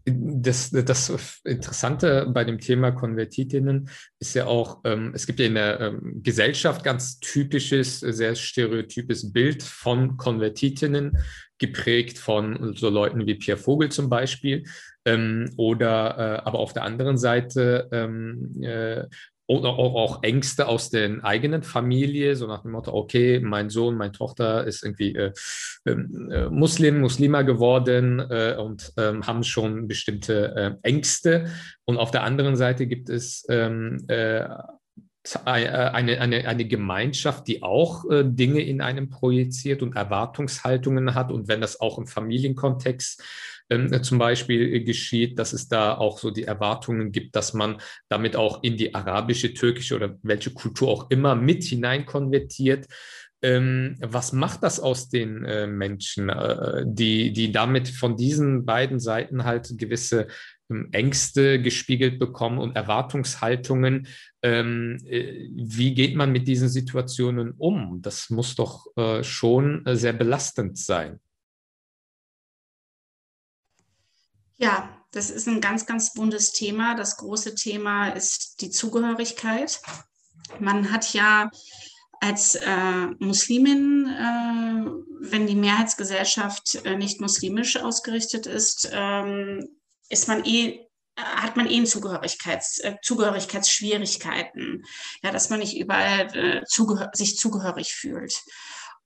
das, 0.05 0.71
das 0.71 1.41
Interessante 1.43 2.29
bei 2.33 2.43
dem 2.43 2.59
Thema 2.59 2.91
Konvertitinnen 2.91 3.89
ist 4.19 4.33
ja 4.33 4.45
auch, 4.45 4.81
ähm, 4.83 5.11
es 5.13 5.25
gibt 5.25 5.39
ja 5.39 5.45
in 5.45 5.55
der 5.55 5.79
ähm, 5.79 6.21
Gesellschaft 6.23 6.83
ganz 6.83 7.19
typisches, 7.19 7.99
sehr 7.99 8.35
stereotypes 8.35 9.31
Bild 9.31 9.63
von 9.63 10.17
Konvertitinnen, 10.17 11.17
geprägt 11.57 12.17
von 12.17 12.73
so 12.75 12.89
Leuten 12.89 13.25
wie 13.25 13.35
Pierre 13.35 13.59
Vogel 13.59 13.89
zum 13.89 14.09
Beispiel. 14.09 14.63
Ähm, 15.09 15.51
oder 15.57 16.17
äh, 16.17 16.47
aber 16.47 16.59
auf 16.59 16.73
der 16.73 16.83
anderen 16.83 17.17
Seite 17.17 17.87
ähm, 17.91 18.61
äh, 18.61 19.05
auch, 19.49 19.95
auch, 19.95 20.23
Ängste 20.23 20.67
aus 20.67 20.91
der 20.91 21.23
eigenen 21.23 21.63
Familie, 21.63 22.35
so 22.35 22.45
nach 22.45 22.61
dem 22.61 22.71
Motto, 22.71 22.93
okay, 22.93 23.39
mein 23.39 23.69
Sohn, 23.69 23.95
meine 23.95 24.11
Tochter 24.11 24.65
ist 24.67 24.83
irgendwie 24.83 25.15
äh, 25.15 25.31
ähm, 25.87 26.29
äh, 26.31 26.49
Muslim, 26.49 26.99
Muslima 26.99 27.41
geworden 27.41 28.19
äh, 28.19 28.55
und 28.59 28.93
ähm, 28.97 29.25
haben 29.25 29.43
schon 29.43 29.87
bestimmte 29.87 30.55
äh, 30.55 30.87
Ängste. 30.87 31.47
Und 31.85 31.97
auf 31.97 32.11
der 32.11 32.23
anderen 32.23 32.55
Seite 32.55 32.85
gibt 32.85 33.09
es 33.09 33.45
ähm, 33.49 34.05
äh, 34.07 34.47
eine, 35.45 36.21
eine, 36.21 36.47
eine 36.47 36.65
Gemeinschaft, 36.65 37.47
die 37.47 37.61
auch 37.61 38.09
äh, 38.09 38.23
Dinge 38.25 38.61
in 38.61 38.81
einem 38.81 39.09
projiziert 39.09 39.81
und 39.81 39.95
Erwartungshaltungen 39.95 41.13
hat. 41.13 41.31
Und 41.31 41.47
wenn 41.47 41.61
das 41.61 41.81
auch 41.81 41.97
im 41.97 42.07
Familienkontext 42.07 43.21
ähm, 43.69 44.03
zum 44.03 44.17
Beispiel 44.17 44.73
äh, 44.73 44.79
geschieht, 44.81 45.37
dass 45.37 45.53
es 45.53 45.67
da 45.67 45.95
auch 45.95 46.19
so 46.19 46.31
die 46.31 46.45
Erwartungen 46.45 47.11
gibt, 47.11 47.35
dass 47.35 47.53
man 47.53 47.81
damit 48.07 48.35
auch 48.35 48.63
in 48.63 48.77
die 48.77 48.95
arabische, 48.95 49.53
türkische 49.53 49.95
oder 49.95 50.17
welche 50.23 50.51
Kultur 50.51 50.89
auch 50.89 51.09
immer 51.09 51.35
mit 51.35 51.63
hinein 51.63 52.05
konvertiert. 52.05 52.87
Ähm, 53.41 53.95
was 54.01 54.33
macht 54.33 54.63
das 54.63 54.79
aus 54.79 55.09
den 55.09 55.45
äh, 55.45 55.67
Menschen, 55.67 56.29
äh, 56.29 56.83
die, 56.85 57.31
die 57.31 57.51
damit 57.51 57.87
von 57.87 58.17
diesen 58.17 58.65
beiden 58.65 58.99
Seiten 58.99 59.45
halt 59.45 59.77
gewisse 59.77 60.27
Ängste 60.91 61.61
gespiegelt 61.61 62.19
bekommen 62.19 62.59
und 62.59 62.75
Erwartungshaltungen? 62.75 64.07
Ähm, 64.41 64.97
äh, 65.05 65.49
wie 65.53 65.93
geht 65.93 66.15
man 66.15 66.31
mit 66.31 66.47
diesen 66.47 66.69
Situationen 66.69 67.53
um? 67.57 68.01
Das 68.01 68.29
muss 68.29 68.55
doch 68.55 68.85
äh, 68.95 69.23
schon 69.23 69.85
äh, 69.85 69.95
sehr 69.95 70.13
belastend 70.13 70.77
sein. 70.77 71.19
Ja, 74.57 74.89
das 75.11 75.29
ist 75.29 75.47
ein 75.47 75.61
ganz, 75.61 75.85
ganz 75.85 76.13
buntes 76.13 76.51
Thema. 76.51 76.95
Das 76.95 77.17
große 77.17 77.55
Thema 77.55 78.09
ist 78.09 78.61
die 78.61 78.69
Zugehörigkeit. 78.69 79.81
Man 80.59 80.91
hat 80.91 81.13
ja 81.13 81.49
als 82.19 82.55
äh, 82.55 83.07
Muslimin, 83.19 84.07
äh, 84.07 85.29
wenn 85.31 85.47
die 85.47 85.55
Mehrheitsgesellschaft 85.55 86.75
äh, 86.83 86.97
nicht 86.97 87.21
muslimisch 87.21 87.77
ausgerichtet 87.77 88.45
ist, 88.45 88.89
ähm, 88.91 89.67
ist 90.09 90.27
man 90.27 90.43
eh 90.45 90.85
hat 91.19 91.57
man 91.57 91.69
eh 91.69 91.83
Zugehörigkeits, 91.83 92.79
äh, 92.79 92.95
Zugehörigkeitsschwierigkeiten, 93.01 94.85
ja, 95.21 95.31
dass 95.31 95.49
man 95.49 95.59
nicht 95.59 95.77
überall 95.77 96.33
äh, 96.35 96.63
zugehör 96.65 97.09
sich 97.13 97.37
zugehörig 97.37 97.93
fühlt. 97.93 98.41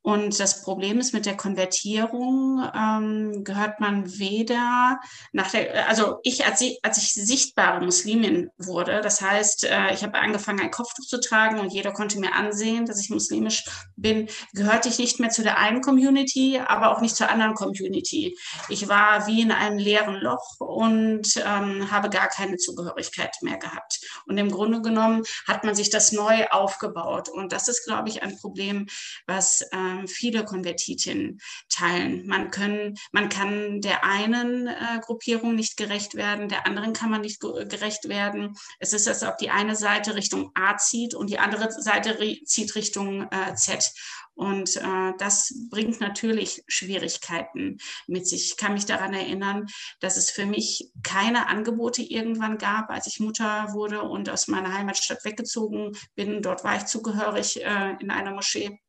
Und 0.03 0.37
das 0.37 0.63
Problem 0.63 0.99
ist 0.99 1.13
mit 1.13 1.25
der 1.25 1.37
Konvertierung, 1.37 2.61
ähm, 2.75 3.43
gehört 3.45 3.79
man 3.79 4.19
weder 4.19 4.99
nach 5.31 5.49
der, 5.51 5.87
also 5.87 6.19
ich, 6.23 6.45
als 6.45 6.59
ich, 6.59 6.77
als 6.83 6.97
ich 6.97 7.13
sichtbare 7.13 7.83
Muslimin 7.83 8.49
wurde, 8.57 8.99
das 9.01 9.21
heißt, 9.21 9.63
äh, 9.63 9.93
ich 9.93 10.03
habe 10.03 10.19
angefangen, 10.19 10.59
ein 10.59 10.71
Kopftuch 10.71 11.05
zu 11.05 11.21
tragen 11.21 11.57
und 11.59 11.71
jeder 11.71 11.93
konnte 11.93 12.19
mir 12.19 12.35
ansehen, 12.35 12.85
dass 12.85 12.99
ich 12.99 13.11
muslimisch 13.11 13.63
bin, 13.95 14.27
gehörte 14.53 14.89
ich 14.89 14.99
nicht 14.99 15.21
mehr 15.21 15.29
zu 15.29 15.41
der 15.41 15.57
einen 15.57 15.79
Community, 15.81 16.59
aber 16.59 16.91
auch 16.91 16.99
nicht 16.99 17.15
zur 17.15 17.29
anderen 17.29 17.53
Community. 17.53 18.37
Ich 18.67 18.89
war 18.89 19.25
wie 19.25 19.39
in 19.39 19.53
einem 19.53 19.77
leeren 19.77 20.15
Loch 20.15 20.59
und 20.59 21.27
ähm, 21.37 21.89
habe 21.91 22.09
gar 22.09 22.27
keine 22.27 22.57
Zugehörigkeit 22.57 23.37
mehr 23.41 23.57
gehabt. 23.57 24.01
Und 24.27 24.37
im 24.37 24.51
Grunde 24.51 24.81
genommen 24.81 25.23
hat 25.47 25.63
man 25.63 25.75
sich 25.75 25.89
das 25.89 26.11
neu 26.11 26.45
aufgebaut. 26.47 27.29
Und 27.29 27.53
das 27.53 27.69
ist, 27.69 27.85
glaube 27.85 28.09
ich, 28.09 28.21
ein 28.21 28.37
Problem, 28.37 28.87
was 29.27 29.61
äh, 29.71 29.92
äh, 29.99 30.07
viele 30.07 30.45
Konvertitinnen 30.45 31.39
teilen. 31.69 32.27
Man, 32.27 32.51
können, 32.51 32.95
man 33.11 33.29
kann 33.29 33.81
der 33.81 34.03
einen 34.03 34.67
äh, 34.67 34.99
Gruppierung 35.01 35.55
nicht 35.55 35.77
gerecht 35.77 36.15
werden, 36.15 36.49
der 36.49 36.65
anderen 36.65 36.93
kann 36.93 37.09
man 37.09 37.21
nicht 37.21 37.39
gerecht 37.39 38.07
werden. 38.07 38.55
Es 38.79 38.93
ist, 38.93 39.07
als 39.07 39.23
ob 39.23 39.37
die 39.37 39.49
eine 39.49 39.75
Seite 39.75 40.15
Richtung 40.15 40.51
A 40.55 40.77
zieht 40.77 41.15
und 41.15 41.29
die 41.29 41.39
andere 41.39 41.71
Seite 41.71 42.17
zieht 42.45 42.75
Richtung 42.75 43.27
äh, 43.31 43.55
Z. 43.55 43.91
Und 44.35 44.77
äh, 44.77 45.13
das 45.19 45.53
bringt 45.69 45.99
natürlich 45.99 46.63
Schwierigkeiten 46.67 47.77
mit 48.07 48.27
sich. 48.27 48.51
Ich 48.51 48.57
kann 48.57 48.73
mich 48.73 48.85
daran 48.85 49.13
erinnern, 49.13 49.67
dass 49.99 50.17
es 50.17 50.31
für 50.31 50.45
mich 50.45 50.91
keine 51.03 51.47
Angebote 51.47 52.01
irgendwann 52.01 52.57
gab, 52.57 52.89
als 52.89 53.07
ich 53.07 53.19
Mutter 53.19 53.73
wurde 53.73 54.01
und 54.01 54.29
aus 54.29 54.47
meiner 54.47 54.73
Heimatstadt 54.73 55.23
weggezogen 55.23 55.91
bin. 56.15 56.41
Dort 56.41 56.63
war 56.63 56.77
ich 56.77 56.85
zugehörig 56.85 57.63
äh, 57.63 57.95
in 57.99 58.09
einer 58.09 58.31
Moschee 58.31 58.79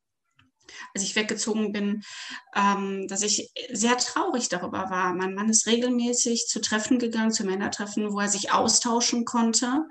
als 0.94 1.04
ich 1.04 1.16
weggezogen 1.16 1.72
bin, 1.72 2.02
ähm, 2.54 3.06
dass 3.08 3.22
ich 3.22 3.52
sehr 3.72 3.96
traurig 3.96 4.48
darüber 4.48 4.90
war. 4.90 5.14
Mein 5.14 5.34
Mann 5.34 5.48
ist 5.48 5.66
regelmäßig 5.66 6.46
zu 6.46 6.60
Treffen 6.60 6.98
gegangen, 6.98 7.32
zu 7.32 7.44
Männertreffen, 7.44 8.12
wo 8.12 8.20
er 8.20 8.28
sich 8.28 8.52
austauschen 8.52 9.24
konnte. 9.24 9.84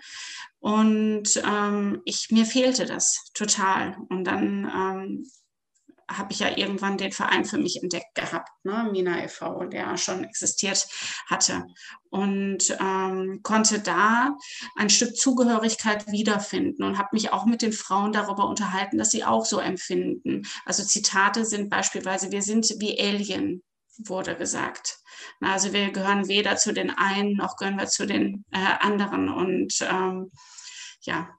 Und 0.59 1.41
ähm, 1.45 2.01
ich, 2.05 2.29
mir 2.31 2.45
fehlte 2.45 2.85
das 2.85 3.25
total. 3.33 3.97
Und 4.09 4.23
dann 4.23 4.71
ähm, 4.73 5.31
habe 6.09 6.31
ich 6.31 6.39
ja 6.39 6.57
irgendwann 6.57 6.97
den 6.97 7.11
Verein 7.11 7.45
für 7.45 7.57
mich 7.57 7.81
entdeckt 7.81 8.15
gehabt, 8.15 8.49
ne? 8.63 8.89
Mina 8.91 9.23
e.V., 9.23 9.65
der 9.65 9.97
schon 9.97 10.23
existiert 10.23 10.87
hatte. 11.27 11.65
Und 12.09 12.75
ähm, 12.79 13.39
konnte 13.43 13.79
da 13.79 14.37
ein 14.75 14.89
Stück 14.89 15.15
Zugehörigkeit 15.15 16.07
wiederfinden 16.07 16.83
und 16.83 16.97
habe 16.97 17.09
mich 17.13 17.33
auch 17.33 17.45
mit 17.45 17.61
den 17.61 17.73
Frauen 17.73 18.11
darüber 18.11 18.47
unterhalten, 18.47 18.97
dass 18.97 19.09
sie 19.09 19.23
auch 19.23 19.45
so 19.45 19.59
empfinden. 19.59 20.43
Also 20.65 20.83
Zitate 20.83 21.45
sind 21.45 21.69
beispielsweise, 21.69 22.31
wir 22.31 22.41
sind 22.41 22.69
wie 22.79 22.99
Alien, 22.99 23.63
wurde 23.97 24.35
gesagt. 24.35 24.99
Also 25.39 25.73
wir 25.73 25.91
gehören 25.91 26.27
weder 26.27 26.55
zu 26.57 26.73
den 26.73 26.89
einen 26.91 27.35
noch 27.35 27.57
gehören 27.57 27.77
wir 27.77 27.87
zu 27.87 28.05
den 28.05 28.45
äh, 28.51 28.57
anderen. 28.79 29.29
Und 29.29 29.73
ähm, 29.81 30.31
ja, 31.01 31.29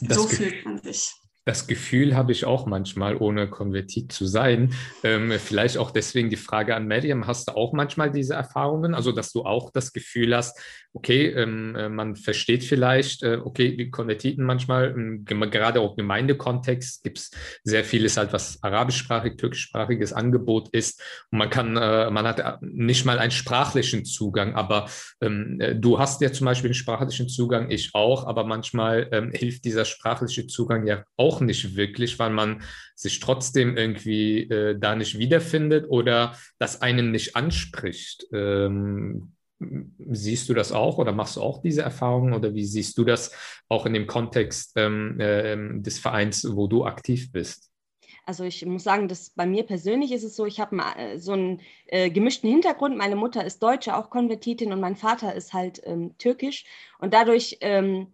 das 0.00 0.16
so 0.16 0.28
fühlt 0.28 0.64
man 0.64 0.80
sich. 0.80 1.12
Das 1.50 1.66
Gefühl 1.66 2.14
habe 2.14 2.30
ich 2.30 2.44
auch 2.44 2.66
manchmal, 2.66 3.16
ohne 3.16 3.50
konvertiert 3.50 4.12
zu 4.12 4.24
sein. 4.24 4.72
Ähm, 5.02 5.32
vielleicht 5.32 5.78
auch 5.78 5.90
deswegen 5.90 6.30
die 6.30 6.36
Frage 6.36 6.76
an 6.76 6.86
Miriam, 6.86 7.26
hast 7.26 7.48
du 7.48 7.56
auch 7.56 7.72
manchmal 7.72 8.12
diese 8.12 8.34
Erfahrungen? 8.34 8.94
Also, 8.94 9.10
dass 9.10 9.32
du 9.32 9.42
auch 9.42 9.72
das 9.72 9.92
Gefühl 9.92 10.36
hast, 10.36 10.56
okay, 10.92 11.26
ähm, 11.26 11.76
äh, 11.76 11.88
man 11.88 12.16
versteht 12.16 12.64
vielleicht, 12.64 13.22
äh, 13.22 13.38
okay, 13.44 13.76
die 13.76 13.90
Konvertiten 13.90 14.44
manchmal, 14.44 14.94
ähm, 14.96 15.24
gerade 15.24 15.80
auch 15.80 15.92
im 15.92 15.96
Gemeindekontext 15.96 17.02
gibt 17.04 17.18
es 17.18 17.30
sehr 17.62 17.84
vieles 17.84 18.16
halt, 18.16 18.32
was 18.32 18.62
arabischsprachig, 18.62 19.36
türkischsprachiges 19.36 20.12
Angebot 20.12 20.68
ist. 20.70 21.00
Und 21.30 21.38
man 21.38 21.50
kann, 21.50 21.76
äh, 21.76 22.10
man 22.10 22.26
hat 22.26 22.62
nicht 22.62 23.04
mal 23.06 23.18
einen 23.18 23.30
sprachlichen 23.30 24.04
Zugang, 24.04 24.54
aber 24.54 24.88
ähm, 25.20 25.60
äh, 25.60 25.76
du 25.76 25.98
hast 25.98 26.20
ja 26.22 26.32
zum 26.32 26.46
Beispiel 26.46 26.68
einen 26.68 26.74
sprachlichen 26.74 27.28
Zugang, 27.28 27.70
ich 27.70 27.90
auch, 27.94 28.26
aber 28.26 28.44
manchmal 28.44 29.08
ähm, 29.12 29.30
hilft 29.32 29.64
dieser 29.64 29.84
sprachliche 29.84 30.46
Zugang 30.46 30.86
ja 30.86 31.04
auch 31.16 31.39
auch 31.40 31.44
nicht 31.44 31.76
wirklich, 31.76 32.18
weil 32.18 32.30
man 32.30 32.62
sich 32.94 33.20
trotzdem 33.20 33.76
irgendwie 33.76 34.42
äh, 34.42 34.78
da 34.78 34.94
nicht 34.94 35.18
wiederfindet 35.18 35.86
oder 35.88 36.36
das 36.58 36.82
einen 36.82 37.10
nicht 37.10 37.36
anspricht. 37.36 38.26
Ähm, 38.32 39.32
siehst 40.10 40.48
du 40.48 40.54
das 40.54 40.72
auch 40.72 40.98
oder 40.98 41.12
machst 41.12 41.36
du 41.36 41.42
auch 41.42 41.60
diese 41.60 41.82
Erfahrungen 41.82 42.32
oder 42.32 42.54
wie 42.54 42.64
siehst 42.64 42.96
du 42.96 43.04
das 43.04 43.32
auch 43.68 43.84
in 43.86 43.92
dem 43.92 44.06
Kontext 44.06 44.72
ähm, 44.76 45.20
äh, 45.20 45.56
des 45.80 45.98
Vereins, 45.98 46.46
wo 46.50 46.66
du 46.66 46.84
aktiv 46.84 47.30
bist? 47.32 47.68
Also 48.26 48.44
ich 48.44 48.64
muss 48.64 48.84
sagen, 48.84 49.08
dass 49.08 49.30
bei 49.30 49.44
mir 49.44 49.64
persönlich 49.64 50.12
ist 50.12 50.24
es 50.24 50.36
so, 50.36 50.46
ich 50.46 50.60
habe 50.60 50.76
äh, 50.96 51.18
so 51.18 51.32
einen 51.32 51.60
äh, 51.86 52.10
gemischten 52.10 52.48
Hintergrund. 52.48 52.96
Meine 52.96 53.16
Mutter 53.16 53.44
ist 53.44 53.62
Deutsche, 53.62 53.96
auch 53.96 54.08
Konvertitin 54.08 54.72
und 54.72 54.80
mein 54.80 54.96
Vater 54.96 55.34
ist 55.34 55.52
halt 55.52 55.80
ähm, 55.84 56.16
türkisch. 56.16 56.64
Und 56.98 57.12
dadurch 57.12 57.58
ähm, 57.60 58.08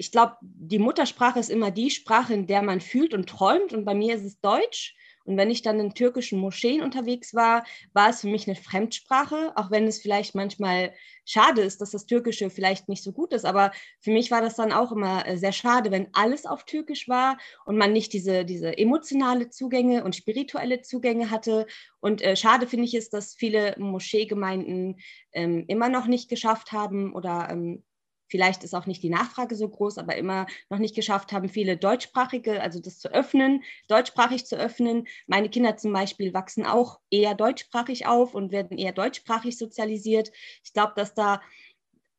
ich 0.00 0.10
glaube, 0.10 0.36
die 0.40 0.78
Muttersprache 0.78 1.38
ist 1.38 1.50
immer 1.50 1.70
die 1.70 1.90
Sprache, 1.90 2.32
in 2.32 2.46
der 2.46 2.62
man 2.62 2.80
fühlt 2.80 3.12
und 3.12 3.28
träumt. 3.28 3.74
Und 3.74 3.84
bei 3.84 3.94
mir 3.94 4.14
ist 4.14 4.24
es 4.24 4.40
Deutsch. 4.40 4.96
Und 5.24 5.36
wenn 5.36 5.50
ich 5.50 5.60
dann 5.60 5.78
in 5.78 5.92
türkischen 5.92 6.38
Moscheen 6.38 6.80
unterwegs 6.80 7.34
war, 7.34 7.64
war 7.92 8.08
es 8.08 8.22
für 8.22 8.28
mich 8.28 8.48
eine 8.48 8.56
Fremdsprache, 8.56 9.52
auch 9.56 9.70
wenn 9.70 9.86
es 9.86 10.00
vielleicht 10.00 10.34
manchmal 10.34 10.94
schade 11.26 11.60
ist, 11.60 11.82
dass 11.82 11.90
das 11.90 12.06
Türkische 12.06 12.48
vielleicht 12.48 12.88
nicht 12.88 13.04
so 13.04 13.12
gut 13.12 13.34
ist. 13.34 13.44
Aber 13.44 13.72
für 14.00 14.10
mich 14.10 14.30
war 14.30 14.40
das 14.40 14.56
dann 14.56 14.72
auch 14.72 14.90
immer 14.90 15.28
äh, 15.28 15.36
sehr 15.36 15.52
schade, 15.52 15.90
wenn 15.90 16.08
alles 16.14 16.46
auf 16.46 16.64
Türkisch 16.64 17.06
war 17.06 17.36
und 17.66 17.76
man 17.76 17.92
nicht 17.92 18.14
diese, 18.14 18.46
diese 18.46 18.78
emotionale 18.78 19.50
Zugänge 19.50 20.02
und 20.02 20.16
spirituelle 20.16 20.80
Zugänge 20.80 21.30
hatte. 21.30 21.66
Und 22.00 22.22
äh, 22.22 22.36
schade 22.36 22.66
finde 22.66 22.86
ich 22.86 22.94
es, 22.94 23.10
dass 23.10 23.34
viele 23.34 23.74
Moscheegemeinden 23.78 24.98
ähm, 25.32 25.66
immer 25.68 25.90
noch 25.90 26.06
nicht 26.06 26.30
geschafft 26.30 26.72
haben 26.72 27.12
oder 27.12 27.48
ähm, 27.50 27.84
vielleicht 28.30 28.64
ist 28.64 28.74
auch 28.74 28.86
nicht 28.86 29.02
die 29.02 29.10
Nachfrage 29.10 29.54
so 29.56 29.68
groß, 29.68 29.98
aber 29.98 30.16
immer 30.16 30.46
noch 30.70 30.78
nicht 30.78 30.94
geschafft 30.94 31.32
haben, 31.32 31.48
viele 31.48 31.76
deutschsprachige, 31.76 32.62
also 32.62 32.80
das 32.80 32.98
zu 32.98 33.12
öffnen, 33.12 33.62
deutschsprachig 33.88 34.46
zu 34.46 34.56
öffnen. 34.56 35.06
Meine 35.26 35.50
Kinder 35.50 35.76
zum 35.76 35.92
Beispiel 35.92 36.32
wachsen 36.32 36.64
auch 36.64 37.00
eher 37.10 37.34
deutschsprachig 37.34 38.06
auf 38.06 38.34
und 38.34 38.52
werden 38.52 38.78
eher 38.78 38.92
deutschsprachig 38.92 39.58
sozialisiert. 39.58 40.30
Ich 40.64 40.72
glaube, 40.72 40.92
dass 40.96 41.14
da 41.14 41.40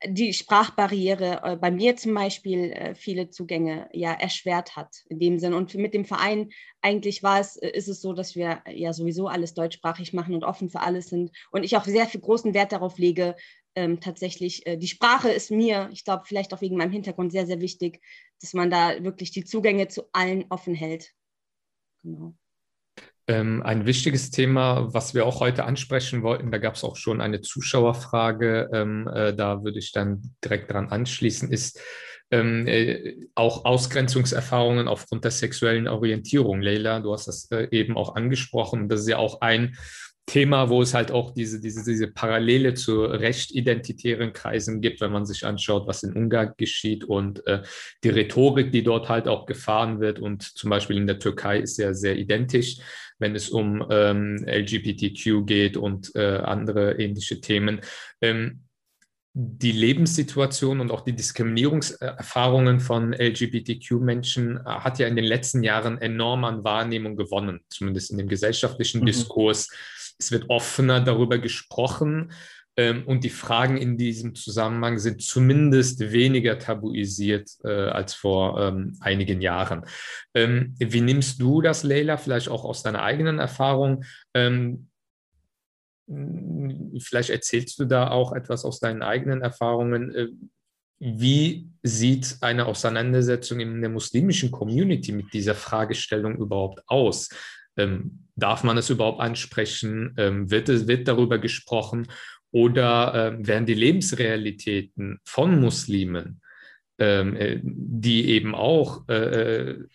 die 0.06 0.34
Sprachbarriere 0.34 1.42
äh, 1.44 1.56
bei 1.56 1.70
mir 1.70 1.96
zum 1.96 2.14
Beispiel 2.14 2.72
äh, 2.72 2.96
viele 2.96 3.30
Zugänge 3.30 3.88
ja 3.94 4.12
erschwert 4.14 4.76
hat 4.76 5.04
in 5.10 5.20
dem 5.20 5.40
Sinn. 5.40 5.54
Und 5.54 5.76
mit 5.76 5.94
dem 5.94 6.06
Verein 6.06 6.50
eigentlich 6.82 7.22
war 7.22 7.40
es, 7.40 7.58
äh, 7.58 7.70
ist 7.70 7.88
es 7.88 8.02
so, 8.02 8.14
dass 8.14 8.36
wir 8.36 8.64
ja 8.68 8.94
sowieso 8.94 9.28
alles 9.28 9.54
deutschsprachig 9.54 10.14
machen 10.14 10.34
und 10.34 10.44
offen 10.44 10.70
für 10.70 10.82
alles 10.82 11.10
sind. 11.10 11.32
Und 11.52 11.64
ich 11.64 11.78
auch 11.78 11.86
sehr 11.86 12.08
viel 12.08 12.22
großen 12.22 12.54
Wert 12.54 12.72
darauf 12.72 12.98
lege, 12.98 13.36
ähm, 13.76 14.00
tatsächlich, 14.00 14.66
äh, 14.68 14.78
die 14.78 14.88
Sprache 14.88 15.30
ist 15.30 15.52
mir, 15.52 15.90
ich 15.92 16.04
glaube, 16.04 16.24
vielleicht 16.26 16.54
auch 16.54 16.62
wegen 16.62 16.78
meinem 16.78 16.92
Hintergrund 16.92 17.32
sehr, 17.32 17.48
sehr 17.48 17.62
wichtig, 17.62 18.02
dass 18.40 18.54
man 18.54 18.70
da 18.70 19.04
wirklich 19.04 19.32
die 19.32 19.46
Zugänge 19.46 19.88
zu 19.88 20.04
allen 20.12 20.46
offen 20.50 20.74
hält. 20.74 21.12
Genau. 22.04 22.36
Ähm, 23.28 23.62
ein 23.64 23.86
wichtiges 23.86 24.32
Thema, 24.32 24.94
was 24.94 25.14
wir 25.14 25.26
auch 25.26 25.40
heute 25.40 25.64
ansprechen 25.64 26.24
wollten, 26.24 26.52
da 26.52 26.58
gab 26.58 26.76
es 26.76 26.84
auch 26.84 26.98
schon 26.98 27.22
eine 27.22 27.42
Zuschauerfrage, 27.42 28.70
ähm, 28.74 29.08
äh, 29.08 29.34
da 29.34 29.64
würde 29.64 29.80
ich 29.80 29.92
dann 29.92 30.36
direkt 30.44 30.72
dran 30.72 30.90
anschließen, 30.90 31.52
ist 31.52 31.80
ähm, 32.32 32.66
äh, 32.68 33.28
auch 33.36 33.66
Ausgrenzungserfahrungen 33.66 34.88
aufgrund 34.88 35.24
der 35.24 35.32
sexuellen 35.32 35.88
Orientierung. 35.88 36.62
Leila, 36.62 37.00
du 37.00 37.14
hast 37.14 37.28
das 37.28 37.50
äh, 37.52 37.68
eben 37.72 37.96
auch 37.96 38.16
angesprochen. 38.16 38.90
Das 38.90 39.02
ist 39.02 39.10
ja 39.10 39.18
auch 39.18 39.42
ein 39.42 39.78
Thema, 40.26 40.70
wo 40.70 40.82
es 40.82 40.94
halt 40.94 41.12
auch 41.12 41.32
diese, 41.34 41.60
diese, 41.60 41.84
diese 41.84 42.08
Parallele 42.08 42.74
zu 42.74 43.04
recht-identitären 43.04 44.34
Kreisen 44.34 44.82
gibt, 44.82 45.02
wenn 45.02 45.12
man 45.12 45.26
sich 45.26 45.46
anschaut, 45.46 45.88
was 45.88 46.04
in 46.04 46.14
Ungarn 46.14 46.54
geschieht 46.58 47.04
und 47.04 47.46
äh, 47.48 47.64
die 48.04 48.10
Rhetorik, 48.10 48.72
die 48.72 48.84
dort 48.84 49.10
halt 49.10 49.28
auch 49.28 49.46
gefahren 49.46 50.00
wird. 50.00 50.20
Und 50.20 50.44
zum 50.44 50.70
Beispiel 50.70 50.98
in 50.98 51.08
der 51.08 51.20
Türkei 51.20 51.60
ist 51.60 51.78
ja 51.78 51.94
sehr 51.94 52.18
identisch, 52.18 52.78
wenn 53.20 53.36
es 53.36 53.50
um 53.50 53.86
ähm, 53.90 54.44
LGBTQ 54.48 55.46
geht 55.46 55.76
und 55.76 56.16
äh, 56.16 56.38
andere 56.38 57.00
ähnliche 57.00 57.42
Themen. 57.42 57.82
Ähm, 58.22 58.62
die 59.34 59.72
Lebenssituation 59.72 60.82
und 60.82 60.92
auch 60.92 61.02
die 61.02 61.16
Diskriminierungserfahrungen 61.16 62.82
von 62.82 63.14
LGBTQ-Menschen 63.14 64.58
äh, 64.58 64.62
hat 64.66 65.00
ja 65.00 65.08
in 65.08 65.16
den 65.16 65.26
letzten 65.26 65.64
Jahren 65.64 65.98
enorm 66.00 66.44
an 66.44 66.64
Wahrnehmung 66.64 67.16
gewonnen, 67.16 67.62
zumindest 67.70 68.12
in 68.12 68.18
dem 68.18 68.28
gesellschaftlichen 68.28 69.02
mhm. 69.02 69.06
Diskurs. 69.06 69.70
Es 70.22 70.32
wird 70.32 70.50
offener 70.50 71.02
darüber 71.02 71.40
gesprochen 71.40 72.32
ähm, 72.78 73.04
und 73.06 73.24
die 73.24 73.30
Fragen 73.30 73.78
in 73.78 73.98
diesem 73.98 74.36
Zusammenhang 74.36 75.00
sind 75.00 75.22
zumindest 75.22 76.00
weniger 76.12 76.60
tabuisiert 76.60 77.50
äh, 77.64 77.70
als 77.70 78.14
vor 78.14 78.60
ähm, 78.62 78.98
einigen 79.00 79.42
Jahren. 79.42 79.86
Ähm, 80.34 80.76
wie 80.78 81.02
nimmst 81.02 81.42
du 81.42 81.62
das, 81.62 81.84
Leila, 81.84 82.18
vielleicht 82.18 82.50
auch 82.50 82.64
aus 82.64 82.84
deiner 82.84 83.04
eigenen 83.04 83.40
Erfahrung? 83.40 84.04
Ähm, 84.34 84.88
Vielleicht 87.00 87.30
erzählst 87.30 87.80
du 87.80 87.86
da 87.86 88.10
auch 88.10 88.34
etwas 88.34 88.66
aus 88.66 88.80
deinen 88.80 89.02
eigenen 89.02 89.42
Erfahrungen. 89.42 90.14
Äh, 90.14 90.28
wie 91.00 91.70
sieht 91.84 92.38
eine 92.42 92.66
Auseinandersetzung 92.66 93.60
in 93.60 93.82
der 93.82 93.90
muslimischen 93.90 94.52
Community 94.52 95.14
mit 95.14 95.34
dieser 95.34 95.56
Fragestellung 95.56 96.38
überhaupt 96.38 96.84
aus? 96.88 97.30
Ähm, 97.78 98.28
darf 98.36 98.64
man 98.64 98.78
es 98.78 98.90
überhaupt 98.90 99.20
ansprechen? 99.20 100.14
Ähm, 100.18 100.52
wird, 100.52 100.68
wird 100.88 101.08
darüber 101.08 101.38
gesprochen? 101.40 102.08
Oder 102.52 103.38
äh, 103.40 103.48
werden 103.48 103.66
die 103.66 103.74
Lebensrealitäten 103.74 105.20
von 105.24 105.60
Muslimen, 105.60 106.42
ähm, 107.00 107.36
äh, 107.36 107.60
die 107.64 108.30
eben 108.30 108.56
auch 108.56 109.08
äh, 109.08 109.14
äh 109.14 109.86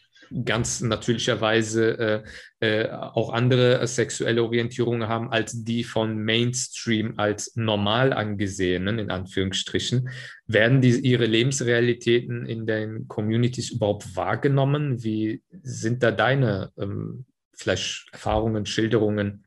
ganz 0.45 0.81
natürlicherweise 0.81 2.25
äh, 2.61 2.85
äh, 2.85 2.91
auch 2.91 3.33
andere 3.33 3.87
sexuelle 3.87 4.43
Orientierungen 4.43 5.09
haben 5.09 5.31
als 5.31 5.65
die 5.65 5.85
von 5.85 6.19
Mainstream 6.19 7.15
als 7.17 7.55
normal 7.55 8.13
angesehenen, 8.13 8.99
in 8.99 9.11
Anführungsstrichen. 9.11 10.09
Werden 10.47 10.81
die, 10.81 10.99
ihre 10.99 11.27
Lebensrealitäten 11.27 12.47
in 12.47 12.67
den 12.67 13.07
Communities 13.09 13.71
überhaupt 13.71 14.17
wahrgenommen? 14.17 15.03
Wie 15.03 15.43
sind 15.63 16.03
da 16.03 16.11
deine 16.11 16.73
ähm, 16.77 17.25
vielleicht 17.57 18.07
Erfahrungen, 18.13 18.67
Schilderungen? 18.67 19.45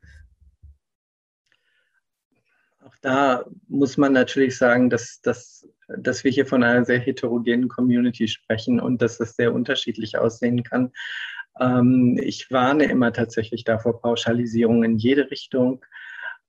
Auch 2.84 2.96
da 3.00 3.44
muss 3.68 3.96
man 3.96 4.12
natürlich 4.12 4.58
sagen, 4.58 4.90
dass, 4.90 5.20
dass 5.22 5.66
dass 5.98 6.24
wir 6.24 6.30
hier 6.30 6.46
von 6.46 6.62
einer 6.62 6.84
sehr 6.84 6.98
heterogenen 6.98 7.68
Community 7.68 8.28
sprechen 8.28 8.80
und 8.80 9.02
dass 9.02 9.20
es 9.20 9.36
sehr 9.36 9.52
unterschiedlich 9.52 10.18
aussehen 10.18 10.62
kann. 10.62 10.92
Ähm, 11.58 12.18
ich 12.22 12.50
warne 12.50 12.84
immer 12.84 13.12
tatsächlich 13.12 13.64
davor 13.64 14.00
Pauschalisierung 14.00 14.84
in 14.84 14.98
jede 14.98 15.30
Richtung. 15.30 15.84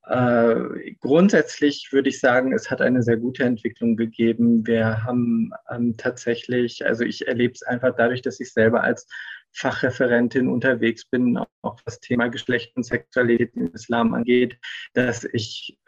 Äh, 0.06 0.94
grundsätzlich 1.00 1.88
würde 1.92 2.08
ich 2.08 2.20
sagen, 2.20 2.52
es 2.52 2.70
hat 2.70 2.80
eine 2.80 3.02
sehr 3.02 3.16
gute 3.16 3.44
Entwicklung 3.44 3.96
gegeben. 3.96 4.66
Wir 4.66 5.04
haben 5.04 5.52
ähm, 5.70 5.96
tatsächlich, 5.96 6.84
also 6.84 7.04
ich 7.04 7.26
erlebe 7.26 7.54
es 7.54 7.62
einfach 7.62 7.94
dadurch, 7.96 8.22
dass 8.22 8.40
ich 8.40 8.52
selber 8.52 8.82
als 8.82 9.06
Fachreferentin 9.52 10.48
unterwegs 10.48 11.04
bin, 11.04 11.38
auch 11.62 11.78
was 11.84 12.00
Thema 12.00 12.28
Geschlecht 12.28 12.76
und 12.76 12.84
Sexualität 12.84 13.54
im 13.54 13.72
Islam 13.72 14.14
angeht, 14.14 14.58
dass 14.94 15.24
ich 15.24 15.78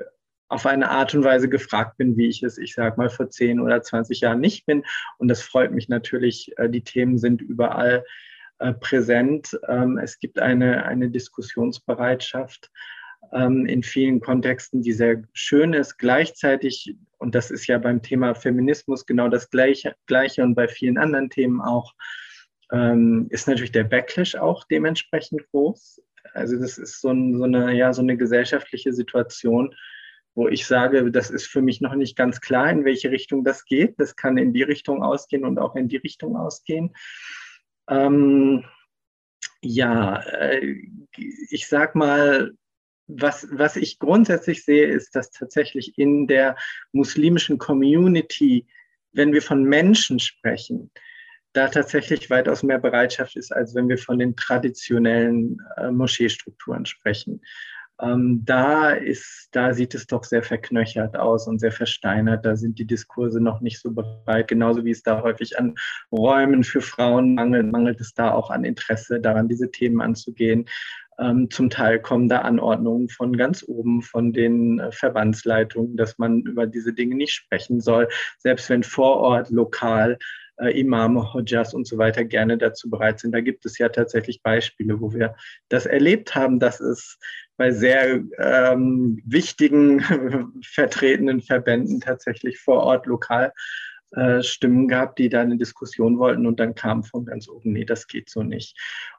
auf 0.48 0.66
eine 0.66 0.90
Art 0.90 1.14
und 1.14 1.24
Weise 1.24 1.48
gefragt 1.48 1.96
bin, 1.96 2.16
wie 2.16 2.28
ich 2.28 2.42
es, 2.42 2.58
ich 2.58 2.74
sag 2.74 2.98
mal, 2.98 3.08
vor 3.08 3.30
10 3.30 3.60
oder 3.60 3.82
20 3.82 4.20
Jahren 4.20 4.40
nicht 4.40 4.66
bin. 4.66 4.84
Und 5.18 5.28
das 5.28 5.42
freut 5.42 5.72
mich 5.72 5.88
natürlich. 5.88 6.52
Äh, 6.58 6.68
die 6.68 6.84
Themen 6.84 7.18
sind 7.18 7.42
überall 7.42 8.04
äh, 8.58 8.72
präsent. 8.72 9.58
Ähm, 9.68 9.98
es 9.98 10.18
gibt 10.18 10.38
eine, 10.38 10.84
eine 10.84 11.10
Diskussionsbereitschaft 11.10 12.70
ähm, 13.32 13.66
in 13.66 13.82
vielen 13.82 14.20
Kontexten, 14.20 14.82
die 14.82 14.92
sehr 14.92 15.22
schön 15.32 15.72
ist. 15.72 15.98
Gleichzeitig, 15.98 16.96
und 17.18 17.34
das 17.34 17.50
ist 17.50 17.66
ja 17.66 17.78
beim 17.78 18.02
Thema 18.02 18.34
Feminismus 18.34 19.06
genau 19.06 19.28
das 19.28 19.50
Gleiche, 19.50 19.94
Gleiche 20.06 20.42
und 20.42 20.54
bei 20.54 20.68
vielen 20.68 20.98
anderen 20.98 21.30
Themen 21.30 21.60
auch, 21.60 21.94
ähm, 22.74 23.28
ist 23.30 23.46
natürlich 23.46 23.70
der 23.70 23.84
Backlash 23.84 24.34
auch 24.34 24.64
dementsprechend 24.64 25.48
groß. 25.50 26.02
Also 26.32 26.58
das 26.58 26.76
ist 26.76 27.00
so, 27.00 27.10
ein, 27.10 27.38
so, 27.38 27.44
eine, 27.44 27.72
ja, 27.72 27.92
so 27.92 28.02
eine 28.02 28.16
gesellschaftliche 28.16 28.92
Situation, 28.92 29.74
wo 30.34 30.48
ich 30.48 30.66
sage, 30.66 31.12
das 31.12 31.30
ist 31.30 31.46
für 31.46 31.62
mich 31.62 31.80
noch 31.80 31.94
nicht 31.94 32.16
ganz 32.16 32.40
klar, 32.40 32.68
in 32.70 32.84
welche 32.84 33.12
Richtung 33.12 33.44
das 33.44 33.64
geht. 33.64 34.00
Das 34.00 34.16
kann 34.16 34.36
in 34.38 34.52
die 34.52 34.64
Richtung 34.64 35.04
ausgehen 35.04 35.44
und 35.44 35.60
auch 35.60 35.76
in 35.76 35.88
die 35.88 35.98
Richtung 35.98 36.36
ausgehen. 36.36 36.92
Ähm, 37.88 38.64
ja, 39.62 40.20
äh, 40.22 40.76
ich 41.50 41.68
sag 41.68 41.94
mal, 41.94 42.54
was, 43.06 43.46
was 43.52 43.76
ich 43.76 44.00
grundsätzlich 44.00 44.64
sehe, 44.64 44.86
ist, 44.86 45.14
dass 45.14 45.30
tatsächlich 45.30 45.96
in 45.96 46.26
der 46.26 46.56
muslimischen 46.90 47.58
Community, 47.58 48.66
wenn 49.12 49.32
wir 49.32 49.42
von 49.42 49.62
Menschen 49.62 50.18
sprechen, 50.18 50.90
da 51.54 51.68
tatsächlich 51.68 52.28
weitaus 52.30 52.62
mehr 52.62 52.78
Bereitschaft 52.78 53.36
ist, 53.36 53.52
als 53.52 53.74
wenn 53.74 53.88
wir 53.88 53.98
von 53.98 54.18
den 54.18 54.36
traditionellen 54.36 55.58
äh, 55.76 55.90
Moscheestrukturen 55.90 56.84
sprechen. 56.84 57.40
Ähm, 58.02 58.42
da, 58.44 58.90
ist, 58.90 59.50
da 59.52 59.72
sieht 59.72 59.94
es 59.94 60.08
doch 60.08 60.24
sehr 60.24 60.42
verknöchert 60.42 61.16
aus 61.16 61.46
und 61.46 61.60
sehr 61.60 61.70
versteinert. 61.70 62.44
Da 62.44 62.56
sind 62.56 62.78
die 62.80 62.86
Diskurse 62.86 63.40
noch 63.40 63.60
nicht 63.60 63.80
so 63.80 63.92
bereit. 63.92 64.48
Genauso 64.48 64.84
wie 64.84 64.90
es 64.90 65.04
da 65.04 65.22
häufig 65.22 65.58
an 65.58 65.76
Räumen 66.10 66.64
für 66.64 66.80
Frauen 66.80 67.34
mangelt, 67.34 67.70
mangelt 67.70 68.00
es 68.00 68.12
da 68.12 68.32
auch 68.32 68.50
an 68.50 68.64
Interesse 68.64 69.20
daran, 69.20 69.48
diese 69.48 69.70
Themen 69.70 70.00
anzugehen. 70.00 70.66
Ähm, 71.20 71.48
zum 71.50 71.70
Teil 71.70 72.00
kommen 72.00 72.28
da 72.28 72.40
Anordnungen 72.40 73.08
von 73.08 73.36
ganz 73.36 73.64
oben, 73.68 74.02
von 74.02 74.32
den 74.32 74.80
äh, 74.80 74.90
Verbandsleitungen, 74.90 75.96
dass 75.96 76.18
man 76.18 76.40
über 76.40 76.66
diese 76.66 76.92
Dinge 76.92 77.14
nicht 77.14 77.32
sprechen 77.32 77.80
soll, 77.80 78.08
selbst 78.38 78.68
wenn 78.70 78.82
vor 78.82 79.18
Ort 79.18 79.50
lokal 79.50 80.18
äh, 80.58 80.78
Imame, 80.78 81.32
Hodjas 81.32 81.74
und 81.74 81.86
so 81.86 81.98
weiter 81.98 82.24
gerne 82.24 82.58
dazu 82.58 82.90
bereit 82.90 83.20
sind. 83.20 83.32
Da 83.32 83.40
gibt 83.40 83.64
es 83.66 83.78
ja 83.78 83.88
tatsächlich 83.88 84.42
Beispiele, 84.42 85.00
wo 85.00 85.12
wir 85.12 85.34
das 85.68 85.86
erlebt 85.86 86.34
haben, 86.34 86.58
dass 86.58 86.80
es 86.80 87.18
bei 87.56 87.70
sehr 87.70 88.22
ähm, 88.38 89.20
wichtigen 89.24 90.00
vertretenen 90.64 91.40
Verbänden 91.40 92.00
tatsächlich 92.00 92.58
vor 92.58 92.82
Ort 92.82 93.06
lokal 93.06 93.52
äh, 94.12 94.42
Stimmen 94.42 94.88
gab, 94.88 95.16
die 95.16 95.28
da 95.28 95.40
eine 95.40 95.56
Diskussion 95.56 96.18
wollten 96.18 96.46
und 96.46 96.60
dann 96.60 96.74
kam 96.74 97.04
von 97.04 97.24
ganz 97.24 97.48
oben, 97.48 97.72
nee, 97.72 97.84
das 97.84 98.06
geht 98.06 98.30
so 98.30 98.42
nicht. 98.42 98.78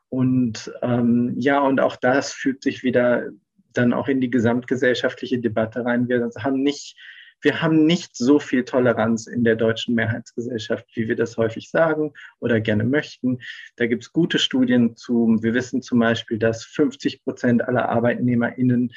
Und 0.10 0.72
ähm, 0.82 1.34
ja, 1.38 1.60
und 1.60 1.82
auch 1.82 1.96
das 1.96 2.32
fügt 2.32 2.64
sich 2.64 2.84
wieder 2.84 3.30
dann 3.74 3.94
auch 3.94 4.08
in 4.08 4.22
die 4.22 4.30
gesamtgesellschaftliche 4.30 5.40
Debatte 5.40 5.84
rein. 5.84 6.08
Wir 6.08 6.30
haben 6.38 6.64
nicht 6.64 6.98
wir 7.46 7.62
haben 7.62 7.86
nicht 7.86 8.18
so 8.18 8.40
viel 8.40 8.66
Toleranz 8.66 9.28
in 9.28 9.44
der 9.44 9.56
deutschen 9.56 9.94
Mehrheitsgesellschaft, 9.94 10.88
wie 10.96 11.08
wir 11.08 11.16
das 11.16 11.38
häufig 11.38 11.70
sagen 11.70 12.12
oder 12.40 12.60
gerne 12.60 12.84
möchten. 12.84 13.40
Da 13.76 13.86
gibt 13.86 14.04
es 14.04 14.12
gute 14.12 14.40
Studien 14.40 14.96
zu. 14.96 15.38
Wir 15.42 15.54
wissen 15.54 15.84
zum 15.84 16.00
Beispiel, 16.00 16.40
dass 16.40 16.66
50 16.66 17.24
Prozent 17.24 17.68
aller 17.68 17.88
ArbeitnehmerInnen 17.88 18.92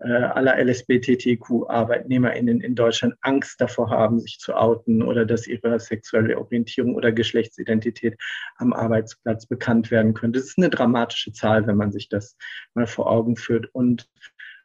äh, 0.00 0.10
aller 0.10 0.58
LSBTTQ-ArbeitnehmerInnen 0.58 2.60
in 2.60 2.74
Deutschland 2.74 3.14
Angst 3.22 3.60
davor 3.60 3.90
haben, 3.90 4.20
sich 4.20 4.38
zu 4.38 4.54
outen 4.54 5.02
oder 5.02 5.24
dass 5.24 5.46
ihre 5.46 5.80
sexuelle 5.80 6.38
Orientierung 6.38 6.96
oder 6.96 7.12
Geschlechtsidentität 7.12 8.18
am 8.56 8.72
Arbeitsplatz 8.72 9.46
bekannt 9.46 9.90
werden 9.90 10.12
könnte. 10.12 10.40
Das 10.40 10.48
ist 10.48 10.58
eine 10.58 10.68
dramatische 10.68 11.32
Zahl, 11.32 11.66
wenn 11.66 11.76
man 11.76 11.92
sich 11.92 12.08
das 12.08 12.36
mal 12.74 12.86
vor 12.86 13.10
Augen 13.10 13.36
führt. 13.36 13.68
Und 13.72 14.08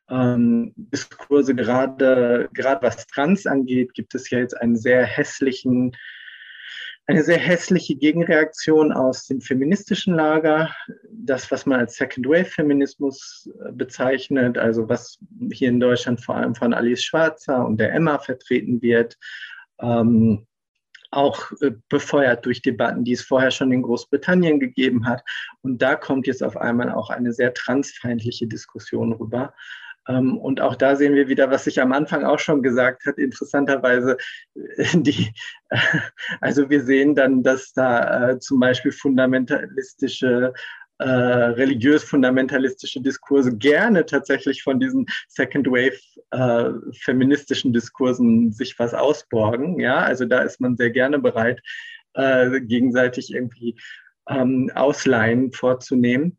ähm, 0.10 0.74
Diskurse, 0.76 1.56
gerade, 1.56 2.50
gerade 2.54 2.82
was 2.82 3.06
Trans 3.08 3.46
angeht, 3.46 3.94
gibt 3.94 4.16
es 4.16 4.30
ja 4.30 4.40
jetzt 4.40 4.60
einen 4.60 4.76
sehr 4.76 5.06
hässlichen 5.06 5.96
eine 7.10 7.24
sehr 7.24 7.40
hässliche 7.40 7.96
Gegenreaktion 7.96 8.92
aus 8.94 9.26
dem 9.26 9.42
feministischen 9.42 10.14
Lager, 10.14 10.76
das, 11.12 11.50
was 11.50 11.66
man 11.66 11.80
als 11.80 11.96
Second 11.96 12.28
Wave 12.28 12.46
Feminismus 12.46 13.50
äh, 13.66 13.72
bezeichnet, 13.72 14.60
also 14.60 14.88
was 14.88 15.18
hier 15.52 15.70
in 15.70 15.80
Deutschland 15.80 16.24
vor 16.24 16.36
allem 16.36 16.54
von 16.54 16.72
Alice 16.72 17.04
Schwarzer 17.04 17.66
und 17.66 17.80
der 17.80 17.94
Emma 17.94 18.20
vertreten 18.20 18.84
wird, 18.84 19.18
ähm, 19.82 20.46
auch 21.10 21.52
äh, 21.62 21.72
befeuert 21.90 22.46
durch 22.46 22.62
Debatten, 22.62 23.04
die 23.04 23.14
es 23.14 23.24
vorher 23.24 23.50
schon 23.50 23.72
in 23.72 23.82
Großbritannien 23.82 24.60
gegeben 24.60 25.08
hat. 25.08 25.24
Und 25.62 25.82
da 25.82 25.96
kommt 25.96 26.28
jetzt 26.28 26.44
auf 26.44 26.58
einmal 26.58 26.92
auch 26.92 27.10
eine 27.10 27.34
sehr 27.34 27.56
transfeindliche 27.56 28.46
Diskussion 28.46 29.14
rüber. 29.14 29.56
Ähm, 30.10 30.38
und 30.38 30.60
auch 30.60 30.76
da 30.76 30.96
sehen 30.96 31.14
wir 31.14 31.28
wieder, 31.28 31.52
was 31.52 31.68
ich 31.68 31.80
am 31.82 31.94
Anfang 31.94 32.26
auch 32.26 32.40
schon 32.40 32.64
gesagt 32.64 33.06
habe, 33.06 33.22
interessanterweise, 33.22 34.18
äh, 34.56 34.86
die, 34.96 35.32
also 36.42 36.70
wir 36.70 36.84
sehen 36.84 37.16
dann, 37.16 37.44
dass 37.44 37.72
da 37.74 38.32
äh, 38.32 38.40
zum 38.40 38.60
Beispiel 38.60 38.92
fundamentalistische 38.92 40.54
äh, 40.98 41.08
religiös-fundamentalistische 41.08 43.02
Diskurse 43.02 43.56
gerne 43.56 44.06
tatsächlich 44.06 44.64
von 44.64 44.80
diesen 44.80 45.06
Second 45.28 45.68
Wave 45.68 45.98
feministischen 47.02 47.74
Diskursen 47.74 48.52
sich 48.52 48.78
was 48.78 48.94
ausborgen. 48.94 49.80
Ja, 49.80 49.98
also 49.98 50.26
da 50.26 50.42
ist 50.42 50.62
man 50.62 50.78
sehr 50.78 50.92
gerne 50.92 51.18
bereit, 51.18 51.60
gegenseitig 52.14 53.34
irgendwie 53.34 53.80
ähm, 54.30 54.70
Ausleihen 54.76 55.52
vorzunehmen. 55.52 56.38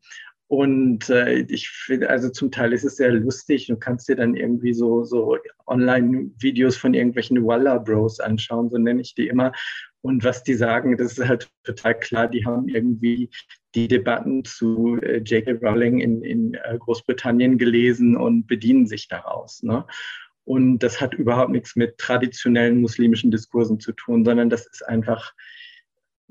Und 0.50 1.08
äh, 1.10 1.42
ich 1.42 1.68
finde, 1.68 2.10
also 2.10 2.28
zum 2.28 2.50
Teil 2.50 2.72
ist 2.72 2.82
es 2.82 2.96
sehr 2.96 3.12
lustig. 3.12 3.68
Du 3.68 3.76
kannst 3.76 4.08
dir 4.08 4.16
dann 4.16 4.34
irgendwie 4.34 4.74
so, 4.74 5.04
so 5.04 5.38
Online-Videos 5.68 6.76
von 6.76 6.92
irgendwelchen 6.92 7.46
Walla 7.46 7.78
Bros 7.78 8.18
anschauen, 8.18 8.68
so 8.68 8.76
nenne 8.76 9.00
ich 9.00 9.14
die 9.14 9.28
immer. 9.28 9.52
Und 10.00 10.24
was 10.24 10.42
die 10.42 10.54
sagen, 10.54 10.96
das 10.96 11.18
ist 11.18 11.28
halt 11.28 11.48
total 11.62 11.96
klar, 11.96 12.26
die 12.26 12.44
haben 12.44 12.66
irgendwie 12.66 13.30
die 13.76 13.86
Debatten 13.86 14.44
zu 14.44 14.98
äh, 15.02 15.18
J.K. 15.18 15.52
Rowling 15.64 16.00
in, 16.00 16.22
in 16.22 16.54
äh, 16.54 16.78
Großbritannien 16.80 17.56
gelesen 17.56 18.16
und 18.16 18.48
bedienen 18.48 18.88
sich 18.88 19.06
daraus. 19.06 19.62
Ne? 19.62 19.86
Und 20.42 20.80
das 20.80 21.00
hat 21.00 21.14
überhaupt 21.14 21.52
nichts 21.52 21.76
mit 21.76 21.96
traditionellen 21.96 22.80
muslimischen 22.80 23.30
Diskursen 23.30 23.78
zu 23.78 23.92
tun, 23.92 24.24
sondern 24.24 24.50
das 24.50 24.66
ist 24.66 24.84
einfach 24.84 25.32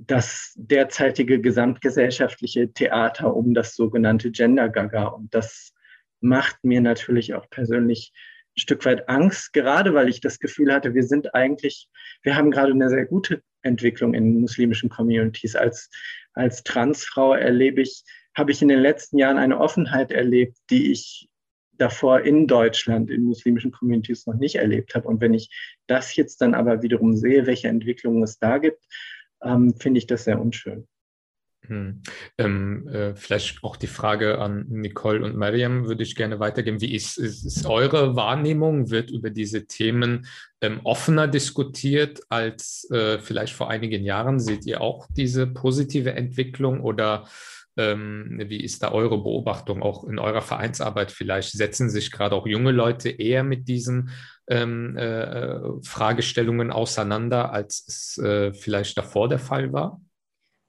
das 0.08 0.54
derzeitige 0.56 1.42
gesamtgesellschaftliche 1.42 2.72
Theater 2.72 3.36
um 3.36 3.54
das 3.54 3.76
sogenannte 3.76 4.32
Gender 4.32 4.70
Gaga. 4.70 5.08
Und 5.08 5.34
das 5.36 5.74
macht 6.22 6.64
mir 6.64 6.80
natürlich 6.80 7.34
auch 7.34 7.50
persönlich 7.50 8.14
ein 8.56 8.62
Stück 8.62 8.86
weit 8.86 9.10
Angst, 9.10 9.52
gerade 9.52 9.94
weil 9.94 10.08
ich 10.08 10.22
das 10.22 10.40
Gefühl 10.40 10.74
hatte, 10.74 10.94
wir 10.94 11.04
sind 11.04 11.36
eigentlich, 11.36 11.90
wir 12.24 12.38
haben 12.38 12.50
gerade 12.50 12.72
eine 12.72 12.90
sehr 12.90 13.06
gute 13.06 13.44
Entwicklung 13.62 14.14
in 14.14 14.40
muslimischen 14.40 14.90
Communities. 14.90 15.56
Als, 15.56 15.90
als 16.34 16.64
Transfrau 16.64 17.34
erlebe 17.34 17.82
ich, 17.82 18.04
habe 18.36 18.52
ich 18.52 18.62
in 18.62 18.70
den 18.70 18.80
letzten 18.80 19.18
Jahren 19.18 19.38
eine 19.38 19.60
Offenheit 19.60 20.12
erlebt, 20.12 20.58
die 20.70 20.92
ich 20.92 21.28
davor 21.74 22.22
in 22.22 22.48
Deutschland 22.48 23.10
in 23.10 23.24
muslimischen 23.24 23.72
Communities 23.72 24.28
noch 24.28 24.36
nicht 24.36 24.56
erlebt 24.56 24.96
habe. 24.96 25.08
Und 25.08 25.20
wenn 25.20 25.34
ich 25.34 25.50
das 25.88 26.16
jetzt 26.16 26.42
dann 26.42 26.54
aber 26.54 26.82
wiederum 26.84 27.16
sehe, 27.16 27.46
welche 27.48 27.68
Entwicklungen 27.68 28.24
es 28.24 28.38
da 28.38 28.58
gibt, 28.58 28.84
ähm, 29.44 29.74
finde 29.76 30.00
ich 30.00 30.08
das 30.08 30.26
sehr 30.26 30.40
unschön. 30.40 30.88
Hm. 31.68 32.02
Ähm, 32.38 32.88
äh, 32.88 33.16
vielleicht 33.16 33.64
auch 33.64 33.76
die 33.76 33.88
Frage 33.88 34.40
an 34.40 34.66
Nicole 34.70 35.24
und 35.24 35.36
Mariam 35.36 35.88
würde 35.88 36.04
ich 36.04 36.16
gerne 36.16 36.40
weitergeben. 36.40 36.82
Wie 36.82 36.96
ist, 36.96 37.18
ist, 37.18 37.46
ist 37.46 37.66
eure 37.66 38.16
Wahrnehmung? 38.16 38.90
Wird 38.90 39.12
über 39.12 39.30
diese 39.30 39.68
Themen 39.68 40.26
ähm, 40.62 40.80
offener 40.84 41.28
diskutiert 41.28 42.22
als 42.30 42.90
äh, 42.92 43.20
vielleicht 43.20 43.54
vor 43.54 43.70
einigen 43.70 44.04
Jahren? 44.04 44.40
Seht 44.40 44.66
ihr 44.66 44.82
auch 44.82 45.08
diese 45.16 45.48
positive 45.48 46.14
Entwicklung 46.14 46.82
oder 46.82 47.28
ähm, 47.78 48.42
wie 48.48 48.64
ist 48.64 48.82
da 48.82 48.92
eure 48.92 49.18
Beobachtung 49.22 49.84
auch 49.84 50.06
in 50.06 50.18
eurer 50.18 50.42
Vereinsarbeit? 50.42 51.12
Vielleicht 51.12 51.52
setzen 51.52 51.90
sich 51.90 52.12
gerade 52.12 52.36
auch 52.36 52.48
junge 52.48 52.72
Leute 52.72 53.10
eher 53.10 53.44
mit 53.44 53.68
diesen 53.68 54.10
ähm, 54.50 54.98
äh, 54.98 55.60
Fragestellungen 55.84 56.72
auseinander, 56.72 57.52
als 57.52 57.86
es 57.88 58.18
äh, 58.18 58.54
vielleicht 58.54 58.98
davor 58.98 59.30
der 59.30 59.40
Fall 59.40 59.72
war? 59.72 60.02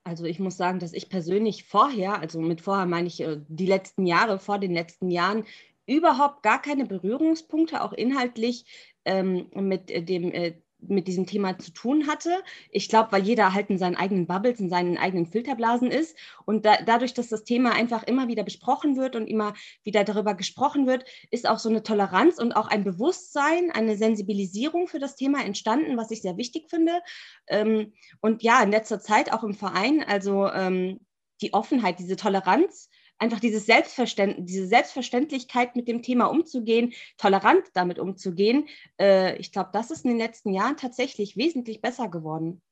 Also 0.05 0.25
ich 0.25 0.39
muss 0.39 0.57
sagen, 0.57 0.79
dass 0.79 0.93
ich 0.93 1.09
persönlich 1.09 1.65
vorher, 1.65 2.21
also 2.21 2.41
mit 2.41 2.61
vorher 2.61 2.87
meine 2.87 3.09
ich 3.09 3.21
äh, 3.21 3.41
die 3.49 3.67
letzten 3.67 4.07
Jahre, 4.07 4.39
vor 4.39 4.59
den 4.59 4.73
letzten 4.73 5.11
Jahren, 5.11 5.45
überhaupt 5.87 6.43
gar 6.43 6.63
keine 6.63 6.87
Berührungspunkte, 6.87 7.83
auch 7.83 7.93
inhaltlich 7.93 8.65
ähm, 9.05 9.49
mit 9.55 9.91
äh, 9.91 10.03
dem 10.03 10.33
äh, 10.33 10.55
mit 10.83 11.09
diesem 11.09 11.27
Thema 11.27 11.59
zu 11.59 11.73
tun 11.73 12.07
hatte. 12.07 12.31
Ich 12.71 12.89
glaube, 12.89 13.13
weil 13.13 13.23
jeder 13.23 13.55
halt 13.55 13.71
in 13.71 13.79
seinen 13.79 13.97
eigenen 13.97 14.27
Bubbles, 14.27 14.61
in 14.61 14.71
seinen 14.71 14.99
eigenen 14.99 15.27
Filterblasen 15.27 15.91
ist. 15.91 16.17
Und 16.45 16.65
da, 16.65 16.77
dadurch, 16.85 17.15
dass 17.15 17.29
das 17.29 17.45
Thema 17.45 17.73
einfach 17.73 18.03
immer 18.03 18.29
wieder 18.29 18.43
besprochen 18.43 18.97
wird 18.97 19.17
und 19.17 19.27
immer 19.27 19.55
wieder 19.83 20.05
darüber 20.05 20.35
gesprochen 20.35 20.87
wird, 20.87 21.05
ist 21.31 21.49
auch 21.49 21.59
so 21.59 21.69
eine 21.69 21.83
Toleranz 21.83 22.39
und 22.39 22.53
auch 22.53 22.69
ein 22.69 22.85
Bewusstsein, 22.85 23.71
eine 23.73 23.97
Sensibilisierung 23.97 24.89
für 24.89 24.99
das 24.99 25.17
Thema 25.17 25.45
entstanden, 25.45 25.97
was 25.97 26.11
ich 26.11 26.23
sehr 26.23 26.37
wichtig 26.37 26.69
finde. 26.71 27.01
Ähm, 27.47 27.93
und 28.21 28.43
ja, 28.43 28.63
in 28.63 28.71
letzter 28.71 29.01
Zeit 29.01 29.33
auch 29.33 29.45
im 29.45 29.55
Verein, 29.55 30.05
also 30.07 30.49
ähm, 30.49 31.01
die 31.41 31.55
Offenheit, 31.55 31.99
diese 31.99 32.17
Toleranz 32.17 32.91
einfach 33.21 33.39
dieses 33.39 33.67
Selbstverständnis, 33.67 34.47
diese 34.47 34.67
Selbstverständlichkeit 34.67 35.77
mit 35.77 35.87
dem 35.87 36.03
Thema 36.03 36.27
umzugehen, 36.27 36.93
tolerant 37.19 37.65
damit 37.75 37.99
umzugehen, 37.99 38.69
äh, 38.99 39.37
ich 39.37 39.53
glaube, 39.53 39.71
das 39.73 39.91
ist 39.91 40.05
in 40.05 40.11
den 40.11 40.19
letzten 40.19 40.53
Jahren 40.53 40.77
tatsächlich 40.77 41.37
wesentlich 41.37 41.81
besser 41.81 42.09
geworden. 42.09 42.63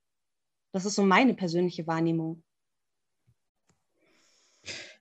Das 0.72 0.84
ist 0.84 0.96
so 0.96 1.03
meine 1.03 1.34
persönliche 1.34 1.86
Wahrnehmung. 1.86 2.42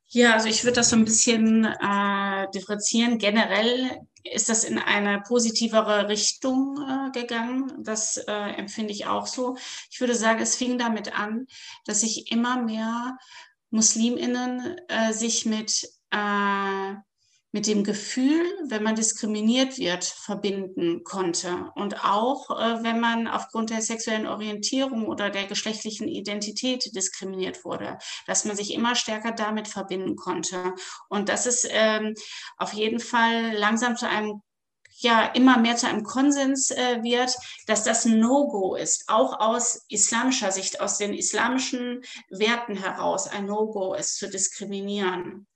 Ja, 0.10 0.34
also 0.34 0.48
ich 0.48 0.64
würde 0.64 0.76
das 0.76 0.90
so 0.90 0.96
ein 0.96 1.04
bisschen 1.04 1.66
äh, 1.66 2.50
differenzieren. 2.52 3.18
Generell 3.18 4.02
ist 4.24 4.48
das 4.48 4.64
in 4.64 4.80
eine 4.80 5.22
positivere 5.22 6.08
Richtung 6.08 6.78
äh, 6.78 7.12
gegangen. 7.12 7.84
Das 7.84 8.16
äh, 8.18 8.32
empfinde 8.32 8.94
ich 8.94 9.06
auch 9.06 9.28
so. 9.28 9.58
Ich 9.92 10.00
würde 10.00 10.16
sagen, 10.16 10.42
es 10.42 10.56
fing 10.56 10.78
damit 10.78 11.18
an, 11.18 11.46
dass 11.86 12.02
sich 12.02 12.32
immer 12.32 12.62
mehr 12.62 13.18
Musliminnen 13.70 14.78
äh, 14.88 15.14
sich 15.14 15.46
mit, 15.46 15.90
äh, 16.12 16.94
mit 17.52 17.68
dem 17.68 17.84
Gefühl, 17.84 18.44
wenn 18.70 18.84
man 18.84 18.96
diskriminiert 18.96 19.78
wird, 19.78 20.04
verbinden 20.04 21.04
konnte. 21.04 21.72
Und 21.76 22.04
auch 22.06 22.50
äh, 22.52 22.84
wenn 22.84 23.00
man 23.00 23.28
aufgrund 23.28 23.70
der 23.70 23.82
sexuellen 23.82 24.28
Orientierung 24.28 25.08
oder 25.08 25.30
der 25.30 25.46
geschlechtlichen 25.46 26.08
Identität 26.08 26.96
diskriminiert 26.96 27.66
wurde, 27.66 27.98
dass 28.26 28.46
man 28.46 28.56
sich 28.56 28.74
immer 28.74 28.96
stärker 28.96 29.32
damit 29.32 29.68
verbinden 29.68 30.16
konnte. 30.16 30.74
Und 31.10 31.30
das 31.30 31.46
ist 31.46 31.68
ähm, 31.70 32.14
auf 32.58 32.74
jeden 32.74 33.00
Fall 33.00 33.54
langsam 33.54 33.98
zu 33.98 34.08
einem 34.08 34.42
ja 35.00 35.26
immer 35.26 35.58
mehr 35.58 35.76
zu 35.76 35.88
einem 35.88 36.04
Konsens 36.04 36.72
äh, 36.72 37.04
wird, 37.04 37.36
dass 37.68 37.84
das 37.84 38.06
No-Go 38.06 38.76
ist, 38.76 39.06
auch 39.08 39.40
aus 39.40 39.86
islamischer 39.90 40.52
Sicht, 40.52 40.82
aus 40.82 40.98
den 40.98 41.14
islamischen 41.14 42.04
Werten 42.30 42.76
heraus 42.76 43.28
ein 43.28 43.46
No-Go 43.46 43.94
ist, 43.94 44.18
zu 44.18 44.30
diskriminieren. 44.30 45.48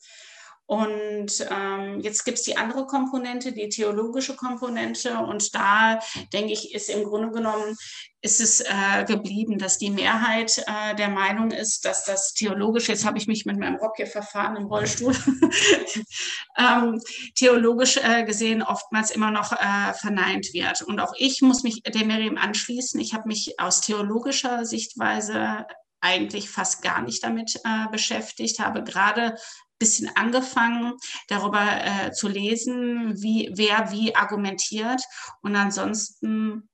Und 0.72 1.45
ähm, 1.51 1.99
jetzt 1.99 2.24
gibt 2.24 2.38
es 2.38 2.45
die 2.45 2.55
andere 2.55 2.86
Komponente, 2.86 3.51
die 3.51 3.67
theologische 3.67 4.38
Komponente. 4.38 5.17
Und 5.17 5.53
da 5.53 5.99
denke 6.32 6.53
ich, 6.53 6.74
ist 6.74 6.89
im 6.89 7.03
Grunde 7.03 7.30
genommen 7.32 7.76
ist 8.22 8.39
es 8.39 8.61
äh, 8.61 9.03
geblieben, 9.05 9.57
dass 9.57 9.80
die 9.80 9.89
Mehrheit 9.89 10.59
äh, 10.59 10.95
der 10.95 11.09
Meinung 11.09 11.51
ist, 11.51 11.84
dass 11.84 12.05
das 12.05 12.36
theologisch, 12.36 12.88
jetzt 12.88 13.03
habe 13.03 13.17
ich 13.17 13.28
mich 13.28 13.45
mit 13.45 13.57
meinem 13.57 13.76
Rock 13.76 13.97
hier 13.97 14.07
verfahren 14.07 14.55
im 14.55 14.67
Rollstuhl, 14.67 15.13
ähm, 16.57 17.01
theologisch 17.36 17.97
äh, 17.97 18.24
gesehen 18.24 18.63
oftmals 18.63 19.11
immer 19.11 19.32
noch 19.32 19.51
äh, 19.51 19.93
verneint 19.95 20.53
wird. 20.53 20.84
Und 20.84 21.01
auch 21.01 21.11
ich 21.17 21.41
muss 21.41 21.63
mich 21.63 21.84
dem 21.84 22.07
Miriam 22.07 22.38
anschließen. 22.38 22.97
Ich 23.01 23.13
habe 23.13 23.28
mich 23.28 23.59
aus 23.59 23.82
theologischer 23.82 24.63
Sichtweise 24.63 25.65
eigentlich 25.99 26.49
fast 26.49 26.82
gar 26.82 27.01
nicht 27.01 27.26
damit 27.26 27.57
äh, 27.65 27.91
beschäftigt, 27.91 28.59
habe 28.59 28.86
gerade 28.86 29.36
bisschen 29.82 30.15
angefangen, 30.15 30.93
darüber 31.27 31.65
äh, 31.84 32.11
zu 32.11 32.27
lesen, 32.27 33.19
wie, 33.21 33.51
wer 33.55 33.91
wie 33.91 34.15
argumentiert. 34.15 35.01
Und 35.41 35.55
ansonsten, 35.55 36.69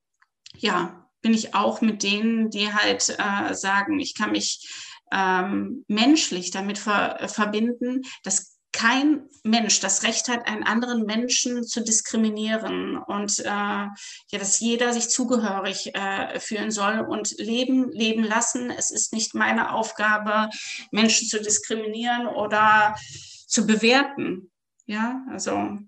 ja, 0.57 1.09
bin 1.21 1.33
ich 1.33 1.55
auch 1.55 1.81
mit 1.81 2.03
denen, 2.03 2.49
die 2.49 2.71
halt 2.71 3.17
äh, 3.17 3.53
sagen, 3.53 3.99
ich 3.99 4.13
kann 4.13 4.33
mich 4.33 4.69
ähm, 5.11 5.85
menschlich 5.87 6.51
damit 6.51 6.77
ver 6.77 7.17
verbinden. 7.29 8.01
Das 8.23 8.56
kein 8.77 9.23
Mensch 9.43 9.79
das 9.79 10.03
Recht 10.03 10.27
hat, 10.27 10.47
einen 10.47 10.63
anderen 10.63 11.05
Menschen 11.05 11.63
zu 11.63 11.83
diskriminieren 11.83 12.97
und 12.97 13.39
äh, 13.39 13.45
ja, 13.45 13.91
dass 14.31 14.59
jeder 14.59 14.93
sich 14.93 15.09
zugehörig 15.09 15.95
äh, 15.95 16.39
fühlen 16.39 16.69
soll 16.69 16.99
und 16.99 17.33
leben, 17.39 17.91
leben 17.91 18.23
lassen. 18.23 18.69
Es 18.69 18.91
ist 18.91 19.13
nicht 19.13 19.33
meine 19.33 19.73
Aufgabe, 19.73 20.49
Menschen 20.91 21.27
zu 21.27 21.41
diskriminieren 21.41 22.27
oder 22.27 22.95
zu 23.47 23.65
bewerten. 23.65 24.51
Ja, 24.85 25.25
also 25.31 25.79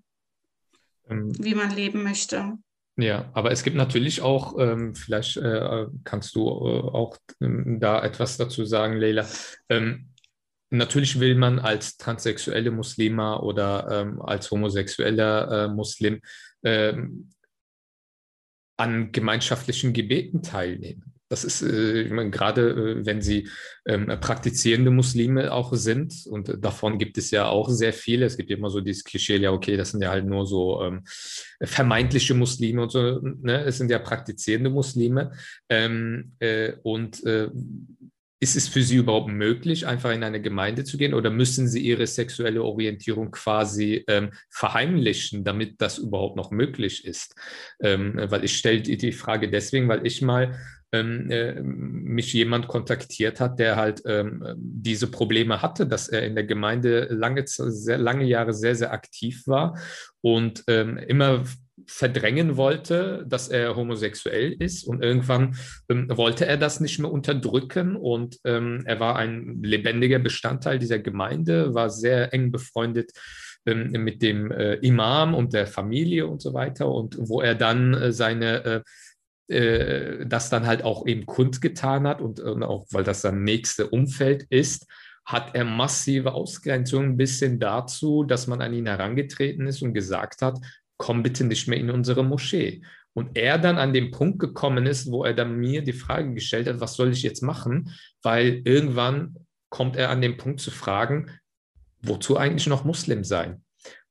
ähm, 1.08 1.32
wie 1.38 1.54
man 1.54 1.70
leben 1.70 2.02
möchte. 2.02 2.58
Ja, 2.96 3.30
aber 3.32 3.52
es 3.52 3.62
gibt 3.62 3.76
natürlich 3.76 4.20
auch, 4.20 4.58
ähm, 4.58 4.94
vielleicht 4.94 5.36
äh, 5.36 5.86
kannst 6.04 6.34
du 6.34 6.48
äh, 6.48 6.80
auch 6.90 7.16
ähm, 7.40 7.78
da 7.80 8.02
etwas 8.02 8.36
dazu 8.36 8.64
sagen, 8.64 8.96
Leila. 8.96 9.26
Ähm, 9.68 10.09
natürlich 10.70 11.20
will 11.20 11.34
man 11.34 11.58
als 11.58 11.96
transsexuelle 11.96 12.70
Muslima 12.70 13.38
oder 13.38 13.88
ähm, 13.90 14.22
als 14.22 14.50
homosexueller 14.50 15.66
äh, 15.66 15.68
Muslim 15.68 16.20
ähm, 16.62 17.30
an 18.76 19.12
gemeinschaftlichen 19.12 19.92
Gebeten 19.92 20.42
teilnehmen. 20.42 21.10
Das 21.28 21.44
ist, 21.44 21.62
äh, 21.62 22.08
gerade 22.30 22.70
äh, 22.70 23.06
wenn 23.06 23.22
sie 23.22 23.48
ähm, 23.86 24.06
praktizierende 24.20 24.90
Muslime 24.90 25.52
auch 25.52 25.72
sind, 25.74 26.26
und 26.26 26.56
davon 26.58 26.98
gibt 26.98 27.18
es 27.18 27.30
ja 27.30 27.46
auch 27.46 27.68
sehr 27.68 27.92
viele. 27.92 28.26
Es 28.26 28.36
gibt 28.36 28.50
immer 28.50 28.68
so 28.68 28.80
dieses 28.80 29.04
Klischee, 29.04 29.36
ja, 29.36 29.52
okay, 29.52 29.76
das 29.76 29.92
sind 29.92 30.02
ja 30.02 30.10
halt 30.10 30.26
nur 30.26 30.44
so 30.44 30.82
ähm, 30.82 31.04
vermeintliche 31.62 32.34
Muslime 32.34 32.82
und 32.82 32.90
so, 32.90 33.20
ne? 33.20 33.62
Es 33.64 33.78
sind 33.78 33.92
ja 33.92 34.00
praktizierende 34.00 34.70
Muslime. 34.70 35.30
Ähm, 35.68 36.32
äh, 36.40 36.72
und 36.82 37.22
äh, 37.24 37.48
ist 38.40 38.56
es 38.56 38.68
für 38.68 38.82
Sie 38.82 38.96
überhaupt 38.96 39.28
möglich, 39.28 39.86
einfach 39.86 40.12
in 40.12 40.24
eine 40.24 40.40
Gemeinde 40.40 40.84
zu 40.84 40.96
gehen 40.96 41.12
oder 41.12 41.30
müssen 41.30 41.68
Sie 41.68 41.80
Ihre 41.80 42.06
sexuelle 42.06 42.62
Orientierung 42.62 43.30
quasi 43.30 44.02
ähm, 44.08 44.30
verheimlichen, 44.48 45.44
damit 45.44 45.80
das 45.80 45.98
überhaupt 45.98 46.36
noch 46.36 46.50
möglich 46.50 47.04
ist? 47.04 47.34
Ähm, 47.80 48.14
weil 48.16 48.44
ich 48.44 48.56
stelle 48.56 48.80
die 48.80 49.12
Frage 49.12 49.50
deswegen, 49.50 49.88
weil 49.88 50.06
ich 50.06 50.22
mal 50.22 50.58
ähm, 50.92 51.30
äh, 51.30 51.60
mich 51.62 52.32
jemand 52.32 52.66
kontaktiert 52.66 53.40
hat, 53.40 53.58
der 53.58 53.76
halt 53.76 54.02
ähm, 54.06 54.42
diese 54.56 55.08
Probleme 55.08 55.62
hatte, 55.62 55.86
dass 55.86 56.08
er 56.08 56.24
in 56.24 56.34
der 56.34 56.44
Gemeinde 56.44 57.08
lange, 57.10 57.44
sehr, 57.46 57.98
lange 57.98 58.24
Jahre 58.24 58.54
sehr, 58.54 58.74
sehr 58.74 58.92
aktiv 58.92 59.46
war 59.46 59.78
und 60.20 60.64
ähm, 60.66 60.96
immer 60.96 61.44
verdrängen 61.90 62.56
wollte, 62.56 63.24
dass 63.28 63.48
er 63.48 63.74
homosexuell 63.74 64.52
ist. 64.52 64.84
Und 64.84 65.02
irgendwann 65.02 65.56
ähm, 65.88 66.06
wollte 66.08 66.46
er 66.46 66.56
das 66.56 66.78
nicht 66.78 67.00
mehr 67.00 67.10
unterdrücken. 67.10 67.96
Und 67.96 68.38
ähm, 68.44 68.82
er 68.86 69.00
war 69.00 69.16
ein 69.16 69.60
lebendiger 69.62 70.20
Bestandteil 70.20 70.78
dieser 70.78 71.00
Gemeinde, 71.00 71.74
war 71.74 71.90
sehr 71.90 72.32
eng 72.32 72.52
befreundet 72.52 73.10
ähm, 73.66 73.90
mit 73.90 74.22
dem 74.22 74.52
äh, 74.52 74.74
Imam 74.76 75.34
und 75.34 75.52
der 75.52 75.66
Familie 75.66 76.28
und 76.28 76.40
so 76.40 76.54
weiter. 76.54 76.88
Und 76.88 77.16
wo 77.18 77.40
er 77.40 77.56
dann 77.56 77.94
äh, 77.94 78.12
seine 78.12 78.84
äh, 79.48 79.54
äh 79.54 80.26
das 80.26 80.48
dann 80.48 80.66
halt 80.66 80.84
auch 80.84 81.06
eben 81.08 81.26
kundgetan 81.26 82.06
hat 82.06 82.20
und, 82.20 82.40
auch 82.40 82.86
weil 82.92 83.02
das 83.02 83.22
sein 83.22 83.42
nächste 83.42 83.88
Umfeld 83.88 84.46
ist, 84.48 84.86
hat 85.24 85.54
er 85.54 85.64
massive 85.64 86.34
Ausgrenzungen 86.34 87.16
bis 87.16 87.40
hin 87.40 87.58
dazu, 87.58 88.24
dass 88.24 88.46
man 88.46 88.60
an 88.60 88.72
ihn 88.72 88.86
herangetreten 88.86 89.66
ist 89.66 89.82
und 89.82 89.92
gesagt 89.92 90.42
hat, 90.42 90.58
komm 91.00 91.22
bitte 91.22 91.44
nicht 91.44 91.66
mehr 91.66 91.78
in 91.78 91.90
unsere 91.90 92.22
Moschee. 92.22 92.82
Und 93.14 93.36
er 93.36 93.58
dann 93.58 93.78
an 93.78 93.94
den 93.94 94.10
Punkt 94.10 94.38
gekommen 94.38 94.84
ist, 94.86 95.10
wo 95.10 95.24
er 95.24 95.32
dann 95.32 95.56
mir 95.56 95.82
die 95.82 95.94
Frage 95.94 96.34
gestellt 96.34 96.68
hat, 96.68 96.80
was 96.80 96.94
soll 96.94 97.10
ich 97.10 97.22
jetzt 97.22 97.42
machen? 97.42 97.90
Weil 98.22 98.60
irgendwann 98.64 99.34
kommt 99.70 99.96
er 99.96 100.10
an 100.10 100.20
den 100.20 100.36
Punkt 100.36 100.60
zu 100.60 100.70
fragen, 100.70 101.30
wozu 102.02 102.36
eigentlich 102.36 102.66
noch 102.66 102.84
Muslim 102.84 103.24
sein? 103.24 103.64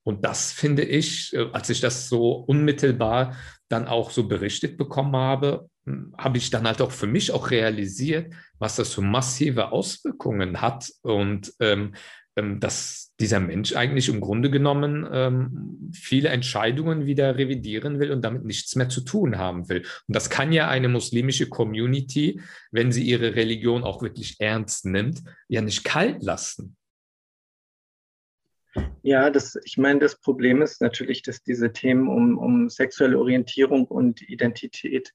Und 0.04 0.26
das 0.26 0.52
finde 0.52 0.82
ich, 0.82 1.32
äh, 1.36 1.48
als 1.54 1.70
ich 1.70 1.80
das 1.80 2.10
so 2.10 2.32
unmittelbar 2.32 3.36
dann 3.68 3.88
auch 3.88 4.10
so 4.10 4.28
berichtet 4.28 4.76
bekommen 4.76 5.16
habe, 5.16 5.70
hm, 5.86 6.16
habe 6.18 6.40
ich 6.40 6.50
dann 6.50 6.66
halt 6.66 6.82
auch 6.82 6.92
für 6.92 7.08
mich 7.08 7.32
auch 7.32 7.52
realisiert, 7.52 8.34
was 8.58 8.78
das 8.78 8.94
für 8.94 9.02
massive 9.02 9.72
Auswirkungen 9.72 10.60
hat 10.60 10.92
und 11.04 11.54
ähm, 11.60 11.94
ähm, 12.36 12.60
dass 12.60 13.09
dieser 13.20 13.40
Mensch 13.40 13.76
eigentlich 13.76 14.08
im 14.10 14.22
Grunde 14.22 14.50
genommen 14.50 15.08
ähm, 15.12 15.92
viele 15.94 16.30
Entscheidungen 16.30 17.06
wieder 17.06 17.38
revidieren 17.38 18.00
will 18.00 18.12
und 18.12 18.24
damit 18.24 18.46
nichts 18.46 18.76
mehr 18.76 18.90
zu 18.90 19.02
tun 19.02 19.38
haben 19.38 19.68
will. 19.68 19.80
Und 20.08 20.16
das 20.16 20.30
kann 20.30 20.54
ja 20.54 20.70
eine 20.70 20.88
muslimische 20.88 21.50
Community, 21.50 22.42
wenn 22.72 22.92
sie 22.92 23.04
ihre 23.04 23.36
Religion 23.36 23.84
auch 23.84 24.02
wirklich 24.02 24.40
ernst 24.40 24.86
nimmt, 24.86 25.22
ja 25.48 25.62
nicht 25.62 25.84
kalt 25.84 26.24
lassen. 26.24 26.78
Ja, 29.02 29.30
das, 29.30 29.60
ich 29.66 29.78
meine, 29.78 30.00
das 30.00 30.20
Problem 30.20 30.62
ist 30.62 30.82
natürlich, 30.82 31.22
dass 31.24 31.44
diese 31.44 31.74
Themen 31.74 32.08
um, 32.08 32.38
um 32.38 32.70
sexuelle 32.70 33.18
Orientierung 33.18 33.86
und 33.86 34.22
Identität 34.22 35.14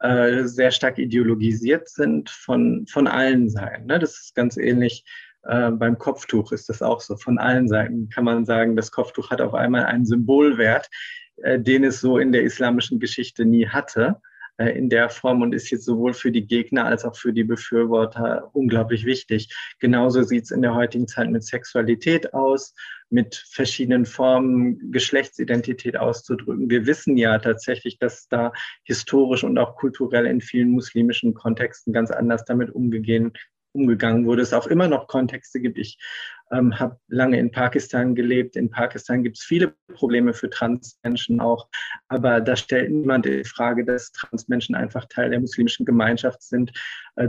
äh, 0.00 0.44
sehr 0.44 0.70
stark 0.70 0.98
ideologisiert 0.98 1.88
sind 1.88 2.28
von, 2.28 2.86
von 2.86 3.06
allen 3.06 3.48
Seiten. 3.48 3.86
Ne? 3.86 3.98
Das 3.98 4.20
ist 4.20 4.34
ganz 4.34 4.56
ähnlich 4.56 5.04
äh, 5.44 5.70
beim 5.70 5.98
Kopftuch 5.98 6.52
ist 6.52 6.68
das 6.68 6.82
auch 6.82 7.00
so. 7.00 7.16
Von 7.16 7.38
allen 7.38 7.68
Seiten 7.68 8.08
kann 8.08 8.24
man 8.24 8.44
sagen, 8.44 8.76
das 8.76 8.90
Kopftuch 8.90 9.30
hat 9.30 9.40
auf 9.40 9.54
einmal 9.54 9.84
einen 9.84 10.04
Symbolwert, 10.04 10.88
äh, 11.36 11.58
den 11.58 11.84
es 11.84 12.00
so 12.00 12.18
in 12.18 12.32
der 12.32 12.42
islamischen 12.42 13.00
Geschichte 13.00 13.44
nie 13.44 13.66
hatte 13.66 14.20
äh, 14.58 14.76
in 14.76 14.88
der 14.88 15.08
Form 15.08 15.42
und 15.42 15.54
ist 15.54 15.70
jetzt 15.70 15.84
sowohl 15.84 16.14
für 16.14 16.30
die 16.30 16.46
Gegner 16.46 16.84
als 16.84 17.04
auch 17.04 17.16
für 17.16 17.32
die 17.32 17.44
Befürworter 17.44 18.50
unglaublich 18.52 19.04
wichtig. 19.04 19.54
Genauso 19.80 20.22
sieht 20.22 20.44
es 20.44 20.50
in 20.50 20.62
der 20.62 20.74
heutigen 20.74 21.08
Zeit 21.08 21.30
mit 21.30 21.42
Sexualität 21.42 22.34
aus, 22.34 22.74
mit 23.08 23.34
verschiedenen 23.50 24.06
Formen 24.06 24.92
Geschlechtsidentität 24.92 25.96
auszudrücken. 25.96 26.70
Wir 26.70 26.86
wissen 26.86 27.16
ja 27.16 27.38
tatsächlich, 27.38 27.98
dass 27.98 28.28
da 28.28 28.52
historisch 28.84 29.44
und 29.44 29.58
auch 29.58 29.76
kulturell 29.76 30.26
in 30.26 30.40
vielen 30.40 30.70
muslimischen 30.70 31.34
Kontexten 31.34 31.92
ganz 31.92 32.10
anders 32.10 32.44
damit 32.44 32.70
umgegangen 32.70 33.32
umgegangen 33.72 34.26
wurde, 34.26 34.42
es 34.42 34.52
auch 34.52 34.66
immer 34.66 34.88
noch 34.88 35.06
Kontexte 35.06 35.60
gibt. 35.60 35.78
Ich 35.78 35.98
ähm, 36.52 36.78
habe 36.78 36.98
lange 37.08 37.38
in 37.38 37.50
Pakistan 37.50 38.14
gelebt. 38.14 38.56
In 38.56 38.70
Pakistan 38.70 39.22
gibt 39.22 39.38
es 39.38 39.44
viele 39.44 39.74
Probleme 39.94 40.34
für 40.34 40.50
Transmenschen 40.50 41.40
auch, 41.40 41.68
aber 42.08 42.40
da 42.40 42.56
stellt 42.56 42.90
niemand 42.90 43.26
in 43.26 43.44
Frage, 43.44 43.84
dass 43.84 44.12
Transmenschen 44.12 44.74
einfach 44.74 45.06
Teil 45.06 45.30
der 45.30 45.40
muslimischen 45.40 45.86
Gemeinschaft 45.86 46.42
sind, 46.42 46.72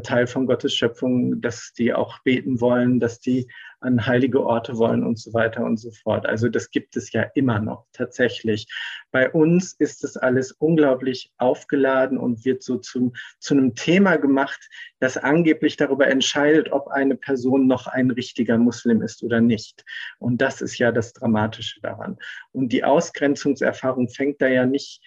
Teil 0.03 0.27
von 0.27 0.45
Gottes 0.45 0.73
Schöpfung, 0.73 1.41
dass 1.41 1.73
die 1.77 1.93
auch 1.93 2.19
beten 2.23 2.61
wollen, 2.61 2.99
dass 2.99 3.19
die 3.19 3.47
an 3.81 4.05
heilige 4.05 4.41
Orte 4.45 4.77
wollen 4.77 5.03
und 5.03 5.19
so 5.19 5.33
weiter 5.33 5.63
und 5.65 5.77
so 5.77 5.91
fort. 5.91 6.25
Also 6.25 6.47
das 6.47 6.71
gibt 6.71 6.95
es 6.95 7.11
ja 7.11 7.23
immer 7.35 7.59
noch 7.59 7.85
tatsächlich. 7.91 8.67
Bei 9.11 9.29
uns 9.29 9.73
ist 9.73 10.03
das 10.03 10.15
alles 10.15 10.53
unglaublich 10.53 11.33
aufgeladen 11.37 12.17
und 12.17 12.45
wird 12.45 12.63
so 12.63 12.77
zum, 12.77 13.13
zu 13.39 13.55
einem 13.55 13.75
Thema 13.75 14.15
gemacht, 14.15 14.69
das 14.99 15.17
angeblich 15.17 15.75
darüber 15.75 16.07
entscheidet, 16.07 16.71
ob 16.71 16.87
eine 16.87 17.15
Person 17.15 17.67
noch 17.67 17.87
ein 17.87 18.09
richtiger 18.09 18.57
Muslim 18.57 19.01
ist 19.01 19.21
oder 19.21 19.41
nicht. 19.41 19.83
Und 20.17 20.41
das 20.41 20.61
ist 20.61 20.77
ja 20.77 20.93
das 20.93 21.11
Dramatische 21.11 21.81
daran. 21.81 22.17
Und 22.53 22.69
die 22.71 22.85
Ausgrenzungserfahrung 22.85 24.07
fängt 24.07 24.41
da 24.41 24.47
ja 24.47 24.65
nicht 24.65 25.01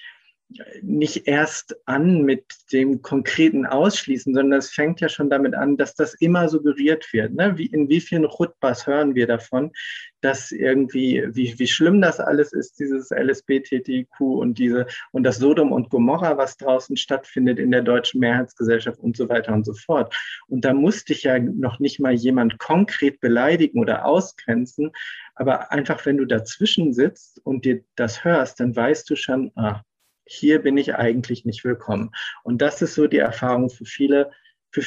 nicht 0.80 1.26
erst 1.26 1.76
an 1.86 2.22
mit 2.22 2.44
dem 2.72 3.02
konkreten 3.02 3.66
Ausschließen, 3.66 4.32
sondern 4.32 4.58
es 4.58 4.70
fängt 4.70 5.00
ja 5.00 5.08
schon 5.08 5.28
damit 5.28 5.54
an, 5.54 5.76
dass 5.76 5.94
das 5.94 6.14
immer 6.14 6.48
suggeriert 6.48 7.12
wird. 7.12 7.34
Ne? 7.34 7.58
Wie, 7.58 7.66
in 7.66 7.88
wie 7.88 8.00
vielen 8.00 8.28
Chutbas 8.28 8.86
hören 8.86 9.16
wir 9.16 9.26
davon, 9.26 9.72
dass 10.20 10.52
irgendwie, 10.52 11.24
wie, 11.32 11.58
wie 11.58 11.66
schlimm 11.66 12.00
das 12.00 12.20
alles 12.20 12.52
ist, 12.52 12.78
dieses 12.78 13.10
LSBTTQ 13.10 14.20
und 14.20 14.58
diese 14.58 14.86
und 15.10 15.24
das 15.24 15.38
Sodom 15.38 15.72
und 15.72 15.90
Gomorra, 15.90 16.36
was 16.36 16.56
draußen 16.56 16.96
stattfindet 16.96 17.58
in 17.58 17.72
der 17.72 17.82
deutschen 17.82 18.20
Mehrheitsgesellschaft 18.20 19.00
und 19.00 19.16
so 19.16 19.28
weiter 19.28 19.52
und 19.52 19.66
so 19.66 19.74
fort. 19.74 20.14
Und 20.46 20.64
da 20.64 20.72
musste 20.72 21.12
ich 21.12 21.24
ja 21.24 21.38
noch 21.38 21.80
nicht 21.80 21.98
mal 21.98 22.12
jemand 22.12 22.58
konkret 22.58 23.20
beleidigen 23.20 23.80
oder 23.80 24.04
ausgrenzen, 24.04 24.92
aber 25.34 25.72
einfach, 25.72 26.06
wenn 26.06 26.16
du 26.16 26.24
dazwischen 26.24 26.92
sitzt 26.92 27.40
und 27.44 27.64
dir 27.64 27.82
das 27.96 28.24
hörst, 28.24 28.60
dann 28.60 28.74
weißt 28.74 29.08
du 29.10 29.16
schon, 29.16 29.50
ah, 29.56 29.82
hier 30.26 30.60
bin 30.60 30.76
ich 30.76 30.94
eigentlich 30.94 31.44
nicht 31.44 31.64
willkommen. 31.64 32.10
Und 32.42 32.60
das 32.60 32.82
ist 32.82 32.94
so 32.94 33.06
die 33.06 33.18
Erfahrung 33.18 33.70
für 33.70 33.84
viele, 33.84 34.32
für, 34.72 34.82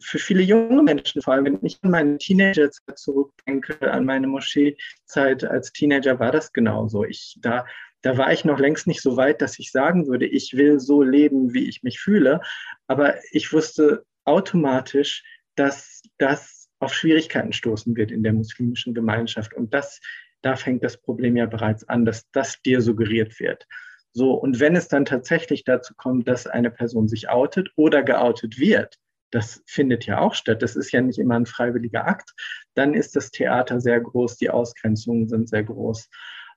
für 0.00 0.18
viele 0.18 0.42
junge 0.42 0.82
Menschen, 0.82 1.22
vor 1.22 1.34
allem 1.34 1.46
wenn 1.46 1.58
ich 1.62 1.78
an 1.82 1.90
meine 1.90 2.18
Teenagerzeit 2.18 2.98
zurückdenke, 2.98 3.90
an 3.90 4.04
meine 4.04 4.26
Moscheezeit 4.28 5.44
als 5.44 5.72
Teenager 5.72 6.20
war 6.20 6.30
das 6.30 6.52
genauso. 6.52 7.04
Ich, 7.04 7.38
da, 7.40 7.66
da 8.02 8.18
war 8.18 8.32
ich 8.32 8.44
noch 8.44 8.58
längst 8.58 8.86
nicht 8.86 9.00
so 9.00 9.16
weit, 9.16 9.42
dass 9.42 9.58
ich 9.58 9.72
sagen 9.72 10.06
würde, 10.06 10.26
ich 10.26 10.56
will 10.56 10.78
so 10.78 11.02
leben, 11.02 11.54
wie 11.54 11.68
ich 11.68 11.82
mich 11.82 11.98
fühle. 11.98 12.40
Aber 12.86 13.16
ich 13.32 13.52
wusste 13.52 14.04
automatisch, 14.24 15.24
dass 15.56 16.02
das 16.18 16.68
auf 16.78 16.94
Schwierigkeiten 16.94 17.52
stoßen 17.52 17.96
wird 17.96 18.10
in 18.10 18.22
der 18.22 18.32
muslimischen 18.32 18.92
Gemeinschaft. 18.92 19.54
Und 19.54 19.72
das, 19.72 20.00
da 20.42 20.56
fängt 20.56 20.84
das 20.84 21.00
Problem 21.00 21.36
ja 21.36 21.46
bereits 21.46 21.88
an, 21.88 22.04
dass 22.04 22.28
das 22.32 22.60
dir 22.62 22.82
suggeriert 22.82 23.38
wird. 23.40 23.66
So, 24.12 24.32
und 24.34 24.60
wenn 24.60 24.76
es 24.76 24.88
dann 24.88 25.04
tatsächlich 25.04 25.64
dazu 25.64 25.94
kommt, 25.96 26.28
dass 26.28 26.46
eine 26.46 26.70
Person 26.70 27.08
sich 27.08 27.28
outet 27.30 27.70
oder 27.76 28.02
geoutet 28.02 28.58
wird, 28.58 28.98
das 29.30 29.62
findet 29.66 30.04
ja 30.04 30.20
auch 30.20 30.34
statt. 30.34 30.62
Das 30.62 30.76
ist 30.76 30.92
ja 30.92 31.00
nicht 31.00 31.18
immer 31.18 31.36
ein 31.36 31.46
freiwilliger 31.46 32.06
Akt. 32.06 32.34
Dann 32.74 32.92
ist 32.94 33.16
das 33.16 33.30
Theater 33.30 33.80
sehr 33.80 34.00
groß, 34.00 34.36
die 34.36 34.50
Ausgrenzungen 34.50 35.28
sind 35.28 35.48
sehr 35.48 35.64
groß. 35.64 36.08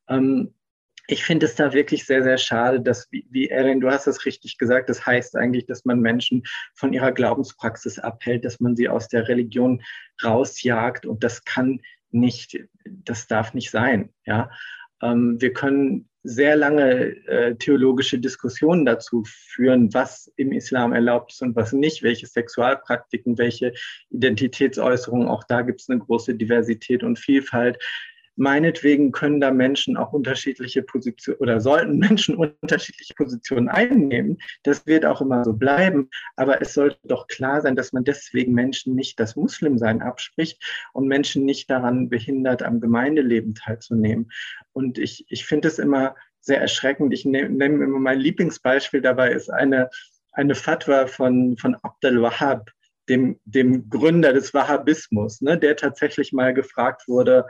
Ähm, 0.10 0.54
ich 1.08 1.24
finde 1.24 1.46
es 1.46 1.56
da 1.56 1.72
wirklich 1.72 2.06
sehr, 2.06 2.24
sehr 2.24 2.38
schade, 2.38 2.82
dass, 2.82 3.08
wie, 3.12 3.48
Erin, 3.48 3.80
du 3.80 3.90
hast 3.90 4.08
es 4.08 4.26
richtig 4.26 4.58
gesagt, 4.58 4.90
das 4.90 5.06
heißt 5.06 5.36
eigentlich, 5.36 5.66
dass 5.68 5.86
man 5.86 6.00
Menschen 6.00 6.44
von 6.74 6.94
ihrer 6.94 7.12
Glaubenspraxis 7.12 8.00
abhält, 8.00 8.44
dass 8.44 8.60
man 8.60 8.76
sie 8.76 8.90
aus 8.90 9.08
der 9.08 9.28
Religion 9.28 9.84
rausjagt 10.24 11.06
und 11.06 11.24
das 11.24 11.46
kann 11.46 11.82
nicht, 12.12 12.60
das 12.86 13.28
darf 13.28 13.54
nicht 13.54 13.70
sein. 13.70 14.14
Ja? 14.26 14.50
Ähm, 15.02 15.40
wir 15.40 15.54
können 15.54 16.10
sehr 16.26 16.56
lange 16.56 17.16
äh, 17.28 17.56
theologische 17.56 18.18
Diskussionen 18.18 18.84
dazu 18.84 19.24
führen, 19.26 19.94
was 19.94 20.32
im 20.38 20.52
Islam 20.52 20.92
erlaubt 20.92 21.32
ist 21.32 21.42
und 21.44 21.56
was 21.56 21.72
nicht, 21.72 22.02
welche 22.02 22.26
Sexualpraktiken, 22.26 23.38
welche 23.38 23.74
Identitätsäußerungen. 24.10 25.28
Auch 25.28 25.44
da 25.44 25.62
gibt 25.62 25.82
es 25.82 25.90
eine 25.90 26.00
große 26.00 26.34
Diversität 26.34 27.04
und 27.04 27.20
Vielfalt. 27.20 27.78
Meinetwegen 28.38 29.12
können 29.12 29.40
da 29.40 29.52
Menschen 29.52 29.96
auch 29.98 30.12
unterschiedliche 30.14 30.84
Positionen 30.84 31.40
oder 31.40 31.62
sollten 31.62 31.98
Menschen 31.98 32.36
unterschiedliche 32.62 33.14
Positionen 33.14 33.70
einnehmen. 33.70 34.38
Das 34.64 34.86
wird 34.86 35.06
auch 35.06 35.22
immer 35.22 35.44
so 35.46 35.54
bleiben. 35.54 36.10
Aber 36.36 36.62
es 36.62 36.74
sollte 36.74 36.98
doch 37.04 37.28
klar 37.28 37.62
sein, 37.62 37.76
dass 37.76 37.94
man 37.94 38.04
deswegen 38.04 38.54
Menschen 38.54 38.96
nicht 38.96 39.20
das 39.20 39.36
Muslimsein 39.36 40.02
abspricht 40.02 40.62
und 40.94 41.08
Menschen 41.08 41.46
nicht 41.46 41.70
daran 41.70 42.10
behindert, 42.10 42.64
am 42.64 42.82
Gemeindeleben 42.82 43.56
teilzunehmen. 43.56 44.32
Und 44.74 44.98
ich, 44.98 45.26
ich 45.30 45.46
finde 45.46 45.68
es 45.70 45.80
immer 45.80 46.16
sehr 46.42 46.62
erschreckend. 46.62 47.14
Ich 47.14 47.26
nehme 47.26 47.50
nehm 47.50 47.82
immer 47.82 48.00
mein 48.00 48.20
Lieblingsbeispiel 48.20 49.02
dabei 49.02 49.32
ist 49.32 49.50
eine, 49.50 49.90
eine 50.32 50.56
Fatwa 50.56 51.08
von, 51.08 51.58
von 51.58 51.76
Abdel 51.82 52.22
Wahhab, 52.22 52.70
dem, 53.10 53.40
dem 53.46 53.90
Gründer 53.90 54.34
des 54.34 54.54
Wahhabismus, 54.54 55.42
ne, 55.42 55.58
der 55.58 55.76
tatsächlich 55.76 56.34
mal 56.34 56.54
gefragt 56.54 57.08
wurde, 57.08 57.46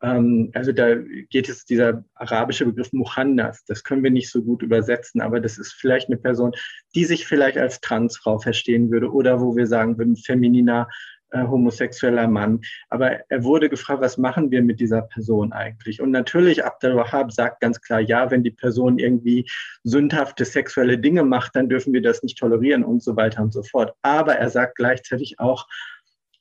also 0.00 0.72
da 0.72 0.94
geht 0.94 1.48
es 1.48 1.64
dieser 1.64 2.04
arabische 2.14 2.66
Begriff 2.66 2.92
Muhannas, 2.92 3.64
das 3.64 3.82
können 3.82 4.04
wir 4.04 4.10
nicht 4.10 4.30
so 4.30 4.42
gut 4.42 4.62
übersetzen, 4.62 5.20
aber 5.20 5.40
das 5.40 5.58
ist 5.58 5.72
vielleicht 5.72 6.08
eine 6.08 6.16
Person, 6.16 6.52
die 6.94 7.04
sich 7.04 7.26
vielleicht 7.26 7.58
als 7.58 7.80
Transfrau 7.80 8.38
verstehen 8.38 8.90
würde 8.90 9.12
oder 9.12 9.40
wo 9.40 9.56
wir 9.56 9.66
sagen 9.66 9.98
würden, 9.98 10.16
femininer 10.16 10.88
äh, 11.30 11.46
homosexueller 11.46 12.26
Mann. 12.26 12.60
Aber 12.88 13.20
er 13.28 13.44
wurde 13.44 13.68
gefragt, 13.68 14.00
was 14.00 14.16
machen 14.16 14.50
wir 14.50 14.62
mit 14.62 14.80
dieser 14.80 15.02
Person 15.02 15.52
eigentlich? 15.52 16.00
Und 16.00 16.10
natürlich, 16.10 16.64
Abdel 16.64 16.96
Wahab 16.96 17.32
sagt 17.32 17.60
ganz 17.60 17.80
klar, 17.80 18.00
ja, 18.00 18.30
wenn 18.30 18.42
die 18.42 18.50
Person 18.50 18.98
irgendwie 18.98 19.46
sündhafte 19.82 20.44
sexuelle 20.44 20.98
Dinge 20.98 21.24
macht, 21.24 21.54
dann 21.54 21.68
dürfen 21.68 21.92
wir 21.92 22.02
das 22.02 22.22
nicht 22.22 22.38
tolerieren 22.38 22.84
und 22.84 23.02
so 23.02 23.16
weiter 23.16 23.42
und 23.42 23.52
so 23.52 23.62
fort. 23.62 23.94
Aber 24.02 24.36
er 24.36 24.48
sagt 24.48 24.76
gleichzeitig 24.76 25.38
auch, 25.38 25.66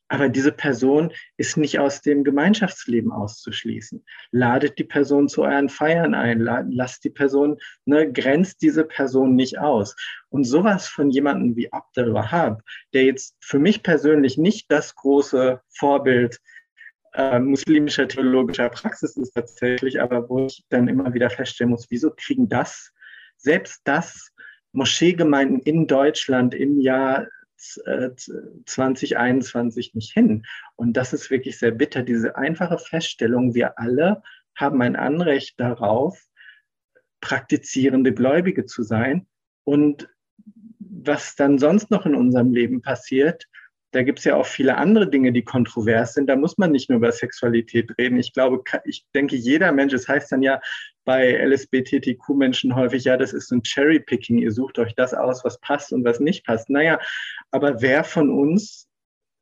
aber 0.09 0.29
diese 0.29 0.51
Person 0.51 1.11
ist 1.37 1.57
nicht 1.57 1.79
aus 1.79 2.01
dem 2.01 2.23
Gemeinschaftsleben 2.23 3.11
auszuschließen. 3.11 4.05
Ladet 4.31 4.77
die 4.79 4.83
Person 4.83 5.27
zu 5.27 5.43
euren 5.43 5.69
Feiern 5.69 6.13
ein, 6.13 6.39
lasst 6.39 7.03
die 7.03 7.09
Person, 7.09 7.57
ne, 7.85 8.11
grenzt 8.11 8.61
diese 8.61 8.85
Person 8.85 9.35
nicht 9.35 9.59
aus. 9.59 9.95
Und 10.29 10.45
sowas 10.45 10.87
von 10.87 11.09
jemandem 11.09 11.55
wie 11.55 11.71
Abdel 11.71 12.13
Wahab, 12.13 12.61
der 12.93 13.03
jetzt 13.03 13.35
für 13.41 13.59
mich 13.59 13.83
persönlich 13.83 14.37
nicht 14.37 14.71
das 14.71 14.95
große 14.95 15.61
Vorbild 15.69 16.39
äh, 17.13 17.39
muslimischer 17.39 18.07
theologischer 18.07 18.69
Praxis 18.69 19.17
ist 19.17 19.31
tatsächlich, 19.31 20.01
aber 20.01 20.29
wo 20.29 20.45
ich 20.45 20.63
dann 20.69 20.87
immer 20.87 21.13
wieder 21.13 21.29
feststellen 21.29 21.71
muss, 21.71 21.87
wieso 21.89 22.11
kriegen 22.11 22.47
das, 22.47 22.93
selbst 23.37 23.81
das, 23.83 24.31
Moscheegemeinden 24.73 25.59
in 25.61 25.87
Deutschland 25.87 26.53
im 26.53 26.79
Jahr 26.79 27.27
2021 27.57 29.95
nicht 29.95 30.13
hin. 30.13 30.45
Und 30.75 30.93
das 30.93 31.13
ist 31.13 31.31
wirklich 31.31 31.57
sehr 31.57 31.71
bitter, 31.71 32.03
diese 32.03 32.35
einfache 32.35 32.77
Feststellung, 32.77 33.53
wir 33.53 33.79
alle 33.79 34.21
haben 34.55 34.81
ein 34.81 34.95
Anrecht 34.95 35.59
darauf, 35.59 36.23
praktizierende 37.21 38.13
Gläubige 38.13 38.65
zu 38.65 38.83
sein. 38.83 39.27
Und 39.63 40.09
was 40.79 41.35
dann 41.35 41.59
sonst 41.59 41.91
noch 41.91 42.05
in 42.05 42.15
unserem 42.15 42.53
Leben 42.53 42.81
passiert, 42.81 43.47
da 43.91 44.03
gibt 44.03 44.19
es 44.19 44.25
ja 44.25 44.35
auch 44.35 44.45
viele 44.45 44.77
andere 44.77 45.09
Dinge, 45.09 45.31
die 45.31 45.43
kontrovers 45.43 46.13
sind. 46.13 46.27
Da 46.27 46.35
muss 46.35 46.57
man 46.57 46.71
nicht 46.71 46.89
nur 46.89 46.97
über 46.97 47.11
Sexualität 47.11 47.97
reden. 47.97 48.19
Ich 48.19 48.33
glaube, 48.33 48.61
ich 48.83 49.05
denke, 49.15 49.35
jeder 49.35 49.71
Mensch, 49.71 49.93
es 49.93 50.01
das 50.01 50.15
heißt 50.15 50.31
dann 50.31 50.41
ja 50.41 50.59
bei 51.05 51.33
LSBTQ-Menschen 51.37 52.75
häufig, 52.75 53.05
ja, 53.05 53.15
das 53.15 53.31
ist 53.31 53.51
ein 53.51 53.63
Cherry-Picking. 53.63 54.39
Ihr 54.39 54.51
sucht 54.51 54.77
euch 54.77 54.93
das 54.95 55.13
aus, 55.13 55.45
was 55.45 55.59
passt 55.61 55.93
und 55.93 56.03
was 56.03 56.19
nicht 56.19 56.45
passt. 56.45 56.69
Naja, 56.69 56.99
aber 57.51 57.81
wer 57.81 58.03
von 58.03 58.29
uns 58.29 58.87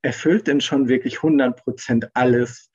erfüllt 0.04 0.46
denn 0.46 0.62
schon 0.62 0.88
wirklich 0.88 1.18
100 1.18 1.64
Prozent 1.64 2.10
alles, 2.14 2.70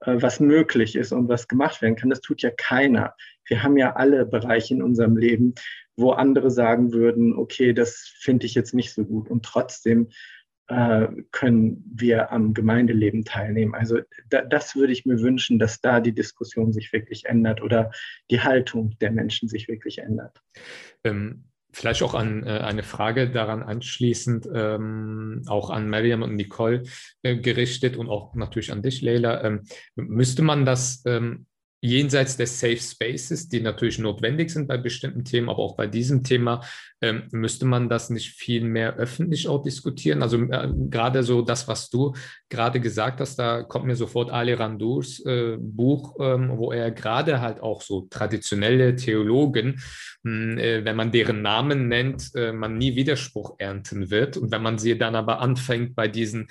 äh, 0.00 0.16
was 0.22 0.40
möglich 0.40 0.96
ist 0.96 1.12
und 1.12 1.28
was 1.28 1.48
gemacht 1.48 1.82
werden 1.82 1.96
kann? 1.96 2.08
Das 2.08 2.22
tut 2.22 2.40
ja 2.40 2.50
keiner. 2.50 3.14
Wir 3.44 3.62
haben 3.62 3.76
ja 3.76 3.94
alle 3.96 4.24
Bereiche 4.24 4.72
in 4.72 4.82
unserem 4.82 5.18
Leben, 5.18 5.54
wo 5.96 6.12
andere 6.12 6.50
sagen 6.50 6.94
würden, 6.94 7.36
okay, 7.36 7.74
das 7.74 8.10
finde 8.20 8.46
ich 8.46 8.54
jetzt 8.54 8.72
nicht 8.72 8.94
so 8.94 9.04
gut. 9.04 9.28
Und 9.28 9.44
trotzdem 9.44 10.08
äh, 10.70 11.08
können 11.32 11.82
wir 11.94 12.30
am 12.30 12.54
Gemeindeleben 12.54 13.24
teilnehmen. 13.24 13.74
Also 13.74 13.98
da, 14.28 14.42
das 14.42 14.76
würde 14.76 14.92
ich 14.92 15.04
mir 15.04 15.20
wünschen, 15.20 15.58
dass 15.58 15.80
da 15.80 16.00
die 16.00 16.14
Diskussion 16.14 16.72
sich 16.72 16.92
wirklich 16.92 17.26
ändert 17.26 17.60
oder 17.60 17.90
die 18.30 18.40
Haltung 18.40 18.96
der 19.00 19.10
Menschen 19.10 19.48
sich 19.48 19.66
wirklich 19.66 19.98
ändert. 19.98 20.40
Ähm, 21.02 21.44
vielleicht 21.72 22.02
auch 22.04 22.14
an 22.14 22.44
äh, 22.44 22.60
eine 22.60 22.84
Frage 22.84 23.30
daran 23.30 23.64
anschließend, 23.64 24.48
ähm, 24.54 25.42
auch 25.46 25.70
an 25.70 25.90
Mariam 25.90 26.22
und 26.22 26.36
Nicole 26.36 26.84
äh, 27.22 27.36
gerichtet 27.36 27.96
und 27.96 28.08
auch 28.08 28.34
natürlich 28.36 28.70
an 28.70 28.82
dich, 28.82 29.02
Leila. 29.02 29.42
Ähm, 29.42 29.64
müsste 29.96 30.42
man 30.42 30.64
das 30.64 31.02
ähm, 31.04 31.46
jenseits 31.80 32.36
des 32.36 32.60
Safe 32.60 32.76
Spaces, 32.76 33.48
die 33.48 33.60
natürlich 33.60 33.98
notwendig 33.98 34.50
sind 34.50 34.68
bei 34.68 34.76
bestimmten 34.76 35.24
Themen, 35.24 35.48
aber 35.48 35.60
auch 35.60 35.76
bei 35.76 35.86
diesem 35.86 36.22
Thema, 36.22 36.62
ähm, 37.00 37.22
müsste 37.32 37.64
man 37.64 37.88
das 37.88 38.10
nicht 38.10 38.34
viel 38.34 38.62
mehr 38.64 38.96
öffentlich 38.96 39.48
auch 39.48 39.62
diskutieren? 39.62 40.22
Also 40.22 40.42
äh, 40.42 40.68
gerade 40.90 41.22
so 41.22 41.40
das, 41.40 41.68
was 41.68 41.88
du 41.88 42.14
gerade 42.50 42.80
gesagt 42.80 43.20
hast, 43.20 43.38
da 43.38 43.62
kommt 43.62 43.86
mir 43.86 43.96
sofort 43.96 44.30
Ali 44.30 44.52
Randours 44.52 45.24
äh, 45.24 45.56
Buch, 45.58 46.16
ähm, 46.20 46.52
wo 46.56 46.72
er 46.72 46.90
gerade 46.90 47.40
halt 47.40 47.60
auch 47.60 47.80
so 47.80 48.06
traditionelle 48.10 48.96
Theologen, 48.96 49.80
mh, 50.22 50.32
hm, 50.32 50.58
äh, 50.58 50.84
wenn 50.84 50.96
man 50.96 51.12
deren 51.12 51.40
Namen 51.40 51.88
nennt, 51.88 52.34
äh, 52.34 52.52
man 52.52 52.76
nie 52.76 52.96
Widerspruch 52.96 53.54
ernten 53.58 54.10
wird. 54.10 54.36
Und 54.36 54.50
wenn 54.52 54.62
man 54.62 54.78
sie 54.78 54.98
dann 54.98 55.14
aber 55.14 55.40
anfängt 55.40 55.94
bei 55.94 56.08
diesen 56.08 56.48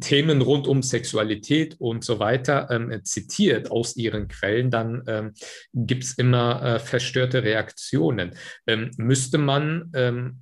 Themen 0.00 0.42
rund 0.42 0.68
um 0.68 0.82
Sexualität 0.82 1.76
und 1.78 2.04
so 2.04 2.18
weiter 2.18 2.68
ähm, 2.70 3.04
zitiert 3.04 3.70
aus 3.70 3.96
ihren 3.96 4.28
Quellen, 4.28 4.70
dann 4.70 5.02
ähm, 5.06 5.32
gibt 5.72 6.04
es 6.04 6.18
immer 6.18 6.62
äh, 6.62 6.78
verstörte 6.78 7.42
Reaktionen. 7.42 8.34
Ähm, 8.66 8.90
müsste 8.98 9.38
man 9.38 9.90
ähm, 9.94 10.40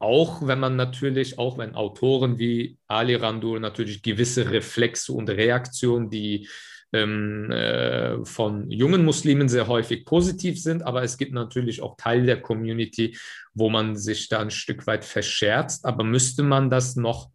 auch 0.00 0.46
wenn 0.46 0.60
man 0.60 0.76
natürlich, 0.76 1.38
auch 1.38 1.58
wenn 1.58 1.74
Autoren 1.74 2.38
wie 2.38 2.78
Ali 2.86 3.16
Randur 3.16 3.58
natürlich 3.58 4.02
gewisse 4.02 4.50
Reflexe 4.50 5.12
und 5.12 5.28
Reaktionen, 5.28 6.08
die 6.08 6.48
ähm, 6.92 7.50
äh, 7.50 8.24
von 8.24 8.70
jungen 8.70 9.04
Muslimen 9.04 9.48
sehr 9.48 9.66
häufig 9.66 10.04
positiv 10.06 10.60
sind, 10.62 10.82
aber 10.82 11.02
es 11.02 11.18
gibt 11.18 11.32
natürlich 11.32 11.82
auch 11.82 11.96
Teile 11.96 12.24
der 12.24 12.40
Community, 12.40 13.16
wo 13.54 13.68
man 13.68 13.96
sich 13.96 14.28
da 14.28 14.38
ein 14.40 14.50
Stück 14.50 14.86
weit 14.86 15.04
verscherzt. 15.04 15.84
Aber 15.84 16.04
müsste 16.04 16.42
man 16.42 16.70
das 16.70 16.96
noch 16.96 17.30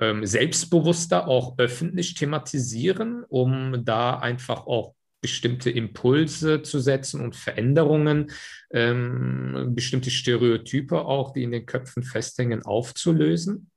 ähm, 0.00 0.26
selbstbewusster 0.26 1.28
auch 1.28 1.58
öffentlich 1.58 2.14
thematisieren, 2.14 3.24
um 3.28 3.84
da 3.84 4.18
einfach 4.18 4.66
auch 4.66 4.94
bestimmte 5.20 5.70
Impulse 5.70 6.62
zu 6.62 6.80
setzen 6.80 7.20
und 7.20 7.36
Veränderungen, 7.36 8.30
ähm, 8.70 9.72
bestimmte 9.74 10.10
Stereotype 10.10 11.04
auch, 11.04 11.32
die 11.32 11.42
in 11.42 11.50
den 11.50 11.66
Köpfen 11.66 12.02
festhängen, 12.02 12.62
aufzulösen? 12.62 13.70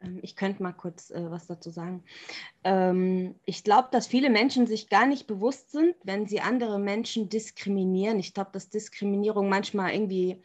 Ähm, 0.00 0.20
ich 0.22 0.36
könnte 0.36 0.62
mal 0.62 0.72
kurz 0.72 1.10
äh, 1.10 1.30
was 1.30 1.46
dazu 1.46 1.70
sagen. 1.70 2.04
Ähm, 2.64 3.34
ich 3.44 3.64
glaube, 3.64 3.88
dass 3.90 4.06
viele 4.06 4.30
Menschen 4.30 4.66
sich 4.66 4.88
gar 4.88 5.06
nicht 5.06 5.26
bewusst 5.26 5.72
sind, 5.72 5.94
wenn 6.04 6.26
sie 6.26 6.40
andere 6.40 6.78
Menschen 6.78 7.28
diskriminieren. 7.28 8.18
Ich 8.18 8.34
glaube, 8.34 8.50
dass 8.52 8.70
Diskriminierung 8.70 9.48
manchmal 9.48 9.92
irgendwie 9.92 10.42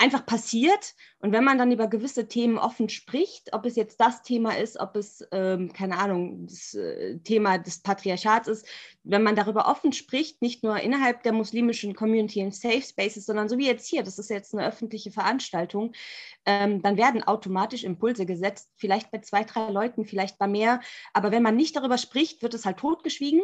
einfach 0.00 0.24
passiert. 0.24 0.94
Und 1.18 1.32
wenn 1.32 1.44
man 1.44 1.58
dann 1.58 1.70
über 1.70 1.86
gewisse 1.86 2.26
Themen 2.26 2.56
offen 2.56 2.88
spricht, 2.88 3.52
ob 3.52 3.66
es 3.66 3.76
jetzt 3.76 4.00
das 4.00 4.22
Thema 4.22 4.56
ist, 4.56 4.80
ob 4.80 4.96
es, 4.96 5.26
ähm, 5.30 5.72
keine 5.74 5.98
Ahnung, 5.98 6.46
das 6.46 6.72
äh, 6.72 7.18
Thema 7.18 7.58
des 7.58 7.82
Patriarchats 7.82 8.48
ist, 8.48 8.66
wenn 9.04 9.22
man 9.22 9.36
darüber 9.36 9.68
offen 9.68 9.92
spricht, 9.92 10.40
nicht 10.40 10.64
nur 10.64 10.80
innerhalb 10.80 11.22
der 11.22 11.34
muslimischen 11.34 11.94
Community 11.94 12.40
in 12.40 12.50
Safe 12.50 12.80
Spaces, 12.80 13.26
sondern 13.26 13.50
so 13.50 13.58
wie 13.58 13.66
jetzt 13.66 13.86
hier, 13.86 14.02
das 14.02 14.18
ist 14.18 14.30
jetzt 14.30 14.54
eine 14.54 14.66
öffentliche 14.66 15.10
Veranstaltung, 15.10 15.92
ähm, 16.46 16.80
dann 16.80 16.96
werden 16.96 17.22
automatisch 17.22 17.84
Impulse 17.84 18.24
gesetzt, 18.24 18.70
vielleicht 18.76 19.10
bei 19.10 19.18
zwei, 19.18 19.44
drei 19.44 19.68
Leuten, 19.68 20.06
vielleicht 20.06 20.38
bei 20.38 20.48
mehr. 20.48 20.80
Aber 21.12 21.30
wenn 21.30 21.42
man 21.42 21.56
nicht 21.56 21.76
darüber 21.76 21.98
spricht, 21.98 22.42
wird 22.42 22.54
es 22.54 22.64
halt 22.64 22.78
totgeschwiegen. 22.78 23.42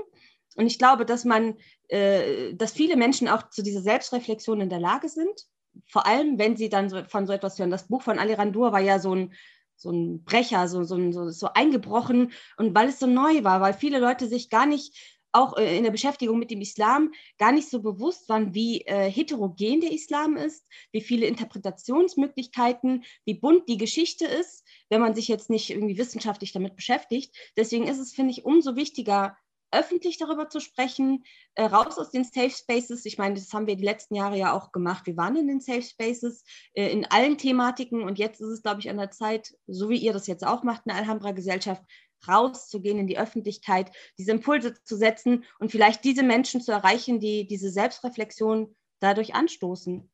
Und 0.57 0.67
ich 0.67 0.79
glaube, 0.79 1.05
dass 1.05 1.27
man, 1.27 1.59
äh, 1.89 2.55
dass 2.55 2.73
viele 2.73 2.97
Menschen 2.97 3.29
auch 3.29 3.51
zu 3.51 3.63
dieser 3.63 3.83
Selbstreflexion 3.83 4.63
in 4.63 4.71
der 4.71 4.81
Lage 4.81 5.11
sind 5.11 5.47
vor 5.87 6.07
allem, 6.07 6.39
wenn 6.39 6.57
sie 6.57 6.69
dann 6.69 6.89
so, 6.89 7.05
von 7.05 7.27
so 7.27 7.33
etwas 7.33 7.59
hören. 7.59 7.71
Das 7.71 7.89
Buch 7.89 8.03
von 8.03 8.19
Ali 8.19 8.35
Randur 8.35 8.73
war 8.73 8.81
ja 8.81 8.99
so 8.99 9.15
ein 9.15 9.35
so 9.79 9.91
ein 9.91 10.25
Brecher, 10.25 10.69
so, 10.69 10.85
so, 10.85 11.13
so, 11.13 11.29
so 11.29 11.49
eingebrochen 11.53 12.33
und 12.57 12.75
weil 12.75 12.89
es 12.89 12.99
so 12.99 13.07
neu 13.07 13.45
war, 13.45 13.61
weil 13.61 13.75
viele 13.75 13.99
Leute 13.99 14.27
sich 14.27 14.49
gar 14.49 14.65
nicht 14.65 15.17
auch 15.37 15.57
äh, 15.57 15.77
in 15.77 15.85
der 15.85 15.91
Beschäftigung 15.91 16.39
mit 16.39 16.51
dem 16.51 16.61
Islam 16.63 17.13
gar 17.39 17.53
nicht 17.53 17.69
so 17.69 17.83
bewusst 17.83 18.29
waren, 18.29 18.55
wie 18.55 18.81
äh, 18.83 19.11
heterogen 19.11 19.81
der 19.81 19.93
Islam 19.93 20.37
ist, 20.37 20.67
wie 20.93 21.03
viele 21.03 21.27
Interpretationsmöglichkeiten, 21.27 23.05
wie 23.25 23.35
bunt 23.35 23.69
die 23.69 23.77
Geschichte 23.77 24.25
ist, 24.25 24.65
wenn 24.89 25.01
man 25.01 25.15
sich 25.15 25.29
jetzt 25.29 25.51
nicht 25.51 25.71
irgendwie 25.71 25.99
wissenschaftlich 25.99 26.53
damit 26.53 26.75
beschäftigt. 26.75 27.37
Deswegen 27.57 27.87
ist 27.87 27.99
es, 27.99 28.15
finde 28.15 28.31
ich, 28.31 28.45
umso 28.45 28.77
wichtiger, 28.77 29.37
öffentlich 29.77 30.19
darüber 30.19 30.49
zu 30.49 30.61
sprechen, 30.61 31.25
äh, 31.55 31.65
raus 31.65 31.99
aus 31.99 32.11
den 32.11 32.25
Safe 32.25 32.51
Spaces. 32.51 33.05
Ich 33.05 33.19
meine, 33.19 33.35
das 33.35 33.53
haben 33.53 33.67
wir 33.67 33.77
die 33.77 33.85
letzten 33.85 34.15
Jahre 34.15 34.37
ja 34.37 34.53
auch 34.53 34.73
gemacht. 34.73 35.07
Wir 35.07 35.17
waren 35.17 35.37
in 35.37 35.49
den 35.49 35.61
Safe 35.61 35.83
Spaces 35.83 36.45
äh, 36.75 36.91
in 36.91 37.05
allen 37.07 37.39
Thematiken 37.39 38.03
und 38.03 38.19
jetzt 38.19 38.41
ist 38.41 38.49
es, 38.49 38.63
glaube 38.63 38.81
ich, 38.81 38.91
an 38.91 38.97
der 38.97 39.11
Zeit, 39.11 39.55
so 39.67 39.89
wie 39.89 39.99
ihr 39.99 40.13
das 40.13 40.27
jetzt 40.27 40.47
auch 40.47 40.63
macht 40.63 40.83
in 40.87 40.91
der 40.91 40.97
Alhambra 40.97 41.33
Gesellschaft, 41.33 41.83
rauszugehen 42.27 42.99
in 42.99 43.07
die 43.07 43.19
Öffentlichkeit, 43.19 43.93
diese 44.19 44.33
Impulse 44.33 44.75
zu 44.83 44.97
setzen 44.97 45.45
und 45.59 45.71
vielleicht 45.71 46.05
diese 46.05 46.23
Menschen 46.23 46.61
zu 46.61 46.73
erreichen, 46.73 47.21
die 47.21 47.47
diese 47.47 47.71
Selbstreflexion 47.71 48.75
dadurch 49.01 49.35
anstoßen. 49.35 50.11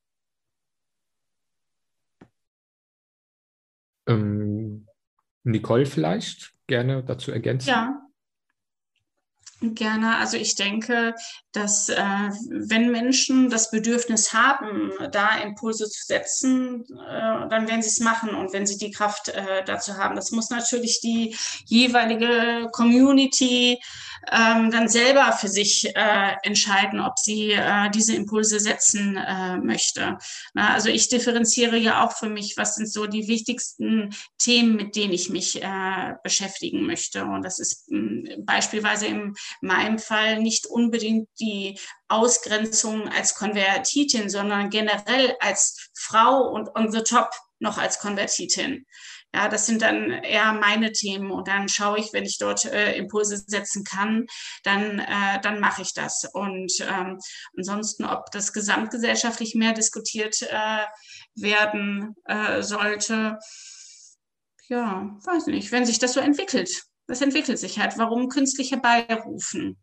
Ähm, 4.09 4.89
Nicole 5.45 5.87
vielleicht 5.87 6.53
gerne 6.67 7.05
dazu 7.05 7.31
ergänzen? 7.31 7.69
Ja, 7.69 8.03
Gerne. 9.63 10.17
Also 10.17 10.37
ich 10.37 10.57
denke, 10.57 11.15
dass 11.53 11.89
äh, 11.89 11.97
wenn 11.97 12.91
Menschen 12.91 13.49
das 13.49 13.71
Bedürfnis 13.71 14.33
haben, 14.33 14.91
da 15.13 15.39
Impulse 15.39 15.89
zu 15.89 16.05
setzen, 16.05 16.83
äh, 16.83 17.49
dann 17.49 17.69
werden 17.69 17.81
sie 17.81 17.91
es 17.91 18.01
machen 18.01 18.31
und 18.31 18.53
wenn 18.53 18.67
sie 18.67 18.77
die 18.77 18.91
Kraft 18.91 19.29
äh, 19.29 19.63
dazu 19.65 19.97
haben. 19.97 20.17
Das 20.17 20.33
muss 20.33 20.51
natürlich 20.51 21.01
die 21.01 21.37
jeweilige 21.67 22.71
Community 22.73 23.79
ähm, 24.31 24.71
dann 24.71 24.89
selber 24.89 25.33
für 25.33 25.49
sich 25.49 25.95
äh, 25.97 26.35
entscheiden, 26.43 27.01
ob 27.01 27.19
sie 27.19 27.53
äh, 27.53 27.91
diese 27.91 28.15
Impulse 28.15 28.61
setzen 28.61 29.17
äh, 29.17 29.57
möchte. 29.57 30.19
Na, 30.55 30.75
also 30.75 30.89
ich 30.89 31.09
differenziere 31.09 31.77
ja 31.77 32.05
auch 32.05 32.13
für 32.13 32.29
mich, 32.29 32.57
was 32.57 32.77
sind 32.77 32.91
so 32.91 33.07
die 33.07 33.29
wichtigsten 33.29 34.15
Themen, 34.39 34.77
mit 34.77 34.97
denen 34.97 35.13
ich 35.13 35.31
mich 35.31 35.63
äh, 35.63 36.15
beschäftigen 36.23 36.87
möchte. 36.87 37.25
Und 37.25 37.43
das 37.43 37.59
ist 37.59 37.91
mh, 37.91 37.99
hm, 37.99 38.45
beispielsweise 38.45 39.07
in 39.07 39.35
meinem 39.61 39.99
Fall 39.99 40.41
nicht 40.41 40.67
unbedingt 40.67 41.29
die 41.41 41.79
Ausgrenzung 42.09 43.09
als 43.09 43.35
Konvertitin, 43.35 44.29
sondern 44.29 44.71
generell 44.71 45.37
als 45.41 45.91
Frau 45.95 46.49
und 46.49 46.75
on 46.77 46.93
the 46.93 47.03
top 47.03 47.31
noch 47.59 47.79
als 47.79 47.99
Konvertitin. 47.99 48.87
Ja, 49.35 49.49
das 49.49 49.65
sind 49.65 49.81
dann 49.81 50.11
eher 50.11 50.53
meine 50.53 50.93
Themen 50.93 51.31
und 51.31 51.49
dann 51.49 51.69
schaue 51.69 51.99
ich, 51.99 52.13
wenn 52.13 52.25
ich 52.25 52.37
dort 52.37 52.67
äh, 52.67 52.97
Impulse 52.97 53.39
setzen 53.39 53.83
kann, 53.83 54.27
dann, 54.63 54.99
äh, 54.99 55.41
dann 55.43 55.59
mache 55.59 55.81
ich 55.81 55.95
das. 55.95 56.29
Und 56.33 56.71
ähm, 56.81 57.19
ansonsten, 57.57 58.05
ob 58.05 58.31
das 58.31 58.53
gesamtgesellschaftlich 58.53 59.55
mehr 59.55 59.73
diskutiert 59.73 60.43
äh, 60.43 60.85
werden 61.35 62.15
äh, 62.27 62.63
sollte, 62.63 63.39
ja, 64.69 65.17
weiß 65.25 65.47
nicht, 65.47 65.73
wenn 65.73 65.87
sich 65.87 65.99
das 65.99 66.13
so 66.13 66.21
entwickelt. 66.21 66.85
Das 67.07 67.21
entwickelt 67.21 67.59
sich 67.59 67.79
halt. 67.79 67.99
Warum 67.99 68.29
künstliche 68.29 68.77
Beirufen? 68.77 69.79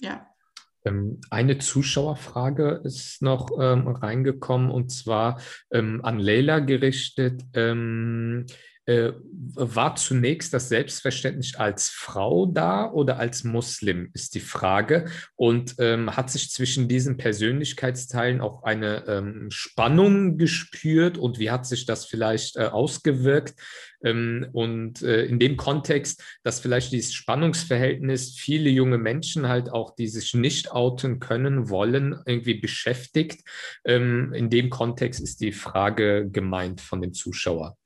Ja. 0.00 0.26
Ähm, 0.86 1.20
eine 1.30 1.58
Zuschauerfrage 1.58 2.80
ist 2.84 3.20
noch 3.20 3.50
ähm, 3.60 3.88
reingekommen 3.88 4.70
und 4.70 4.90
zwar 4.90 5.40
ähm, 5.70 6.00
an 6.04 6.18
Leila 6.18 6.60
gerichtet. 6.60 7.42
Ähm, 7.54 8.46
äh, 8.86 9.12
war 9.54 9.96
zunächst 9.96 10.54
das 10.54 10.68
Selbstverständnis 10.68 11.54
als 11.56 11.88
Frau 11.88 12.46
da 12.46 12.90
oder 12.90 13.18
als 13.18 13.44
Muslim, 13.44 14.10
ist 14.14 14.34
die 14.34 14.40
Frage. 14.40 15.06
Und 15.34 15.74
ähm, 15.78 16.16
hat 16.16 16.30
sich 16.30 16.50
zwischen 16.50 16.88
diesen 16.88 17.16
Persönlichkeitsteilen 17.16 18.40
auch 18.40 18.62
eine 18.62 19.04
ähm, 19.06 19.48
Spannung 19.50 20.38
gespürt 20.38 21.18
und 21.18 21.38
wie 21.38 21.50
hat 21.50 21.66
sich 21.66 21.86
das 21.86 22.06
vielleicht 22.06 22.56
äh, 22.56 22.66
ausgewirkt? 22.66 23.54
Ähm, 24.02 24.46
und 24.52 25.02
äh, 25.02 25.24
in 25.24 25.38
dem 25.38 25.56
Kontext, 25.56 26.22
dass 26.44 26.60
vielleicht 26.60 26.92
dieses 26.92 27.14
Spannungsverhältnis 27.14 28.34
viele 28.38 28.70
junge 28.70 28.98
Menschen 28.98 29.48
halt 29.48 29.70
auch, 29.70 29.96
die 29.96 30.06
sich 30.06 30.34
nicht 30.34 30.70
outen 30.70 31.18
können, 31.18 31.70
wollen, 31.70 32.20
irgendwie 32.24 32.54
beschäftigt. 32.54 33.40
Ähm, 33.84 34.32
in 34.32 34.50
dem 34.50 34.70
Kontext 34.70 35.20
ist 35.20 35.40
die 35.40 35.52
Frage 35.52 36.28
gemeint 36.30 36.80
von 36.80 37.00
dem 37.00 37.14
Zuschauer. 37.14 37.76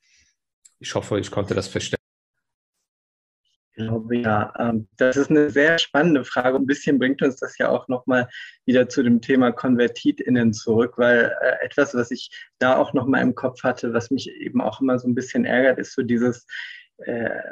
Ich 0.81 0.95
hoffe, 0.95 1.21
ich 1.21 1.31
konnte 1.31 1.55
das 1.55 1.69
verstehen. 1.69 1.99
Ich 3.73 3.87
glaube 3.87 4.17
ja, 4.17 4.53
ähm, 4.59 4.89
das 4.97 5.17
ist 5.17 5.31
eine 5.31 5.51
sehr 5.51 5.79
spannende 5.79 6.25
Frage. 6.25 6.57
Ein 6.57 6.67
bisschen 6.67 6.99
bringt 6.99 7.23
uns 7.23 7.37
das 7.37 7.57
ja 7.59 7.69
auch 7.69 7.87
nochmal 7.89 8.29
wieder 8.67 8.89
zu 8.89 9.03
dem 9.03 9.21
Thema 9.21 9.53
KonvertitInnen 9.53 10.53
zurück, 10.53 10.95
weil 10.97 11.35
äh, 11.41 11.65
etwas, 11.65 11.95
was 11.95 12.11
ich 12.11 12.31
da 12.59 12.77
auch 12.77 12.93
nochmal 12.93 13.23
im 13.23 13.35
Kopf 13.35 13.63
hatte, 13.63 13.93
was 13.93 14.11
mich 14.11 14.31
eben 14.31 14.61
auch 14.61 14.81
immer 14.81 14.99
so 14.99 15.07
ein 15.07 15.15
bisschen 15.15 15.45
ärgert, 15.45 15.79
ist 15.79 15.95
so 15.95 16.03
dieses, 16.03 16.47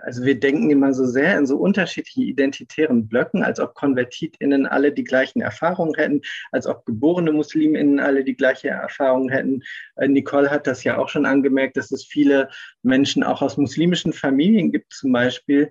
also 0.03 0.25
wir 0.25 0.39
denken 0.39 0.71
immer 0.71 0.93
so 0.93 1.05
sehr 1.07 1.39
in 1.39 1.47
so 1.47 1.57
unterschiedlichen 1.57 2.23
identitären 2.23 3.09
Blöcken, 3.09 3.43
als 3.43 3.61
ob 3.61 3.75
KonvertitInnen 3.75 4.67
alle 4.67 4.93
die 4.93 5.05
gleichen 5.05 5.41
Erfahrungen 5.41 5.95
hätten, 5.95 6.21
als 6.53 6.67
ob 6.67 6.85
geborene 6.85 7.33
MuslimInnen 7.33 8.01
alle 8.01 8.25
die 8.25 8.37
gleiche 8.37 8.69
Erfahrung 8.69 9.29
hätten. 9.29 9.63
Äh, 9.97 10.09
Nicole 10.09 10.51
hat 10.51 10.67
das 10.67 10.85
ja 10.85 10.99
auch 10.99 11.09
schon 11.09 11.27
angemerkt, 11.27 11.77
dass 11.77 11.91
es 11.91 12.05
viele 12.05 12.49
Menschen 12.83 13.23
auch 13.23 13.43
aus 13.43 13.57
muslimischen 13.57 14.13
Familien 14.13 14.73
gibt, 14.73 14.93
zum 14.93 15.13
Beispiel, 15.13 15.71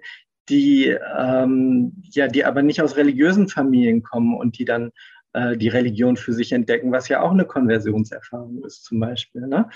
die, 0.50 0.98
ähm, 1.18 2.02
ja, 2.12 2.28
die 2.28 2.46
aber 2.46 2.62
nicht 2.62 2.82
aus 2.82 2.96
religiösen 2.96 3.48
Familien 3.50 4.02
kommen 4.04 4.36
und 4.38 4.58
die 4.58 4.66
dann 4.66 4.92
äh, 5.34 5.58
die 5.58 5.68
Religion 5.68 6.18
für 6.18 6.34
sich 6.34 6.52
entdecken, 6.52 6.92
was 6.92 7.10
ja 7.10 7.22
auch 7.22 7.32
eine 7.32 7.46
Konversionserfahrung 7.46 8.64
ist, 8.66 8.86
zum 8.86 9.00
Beispiel. 9.00 9.42
Ne? 9.42 9.70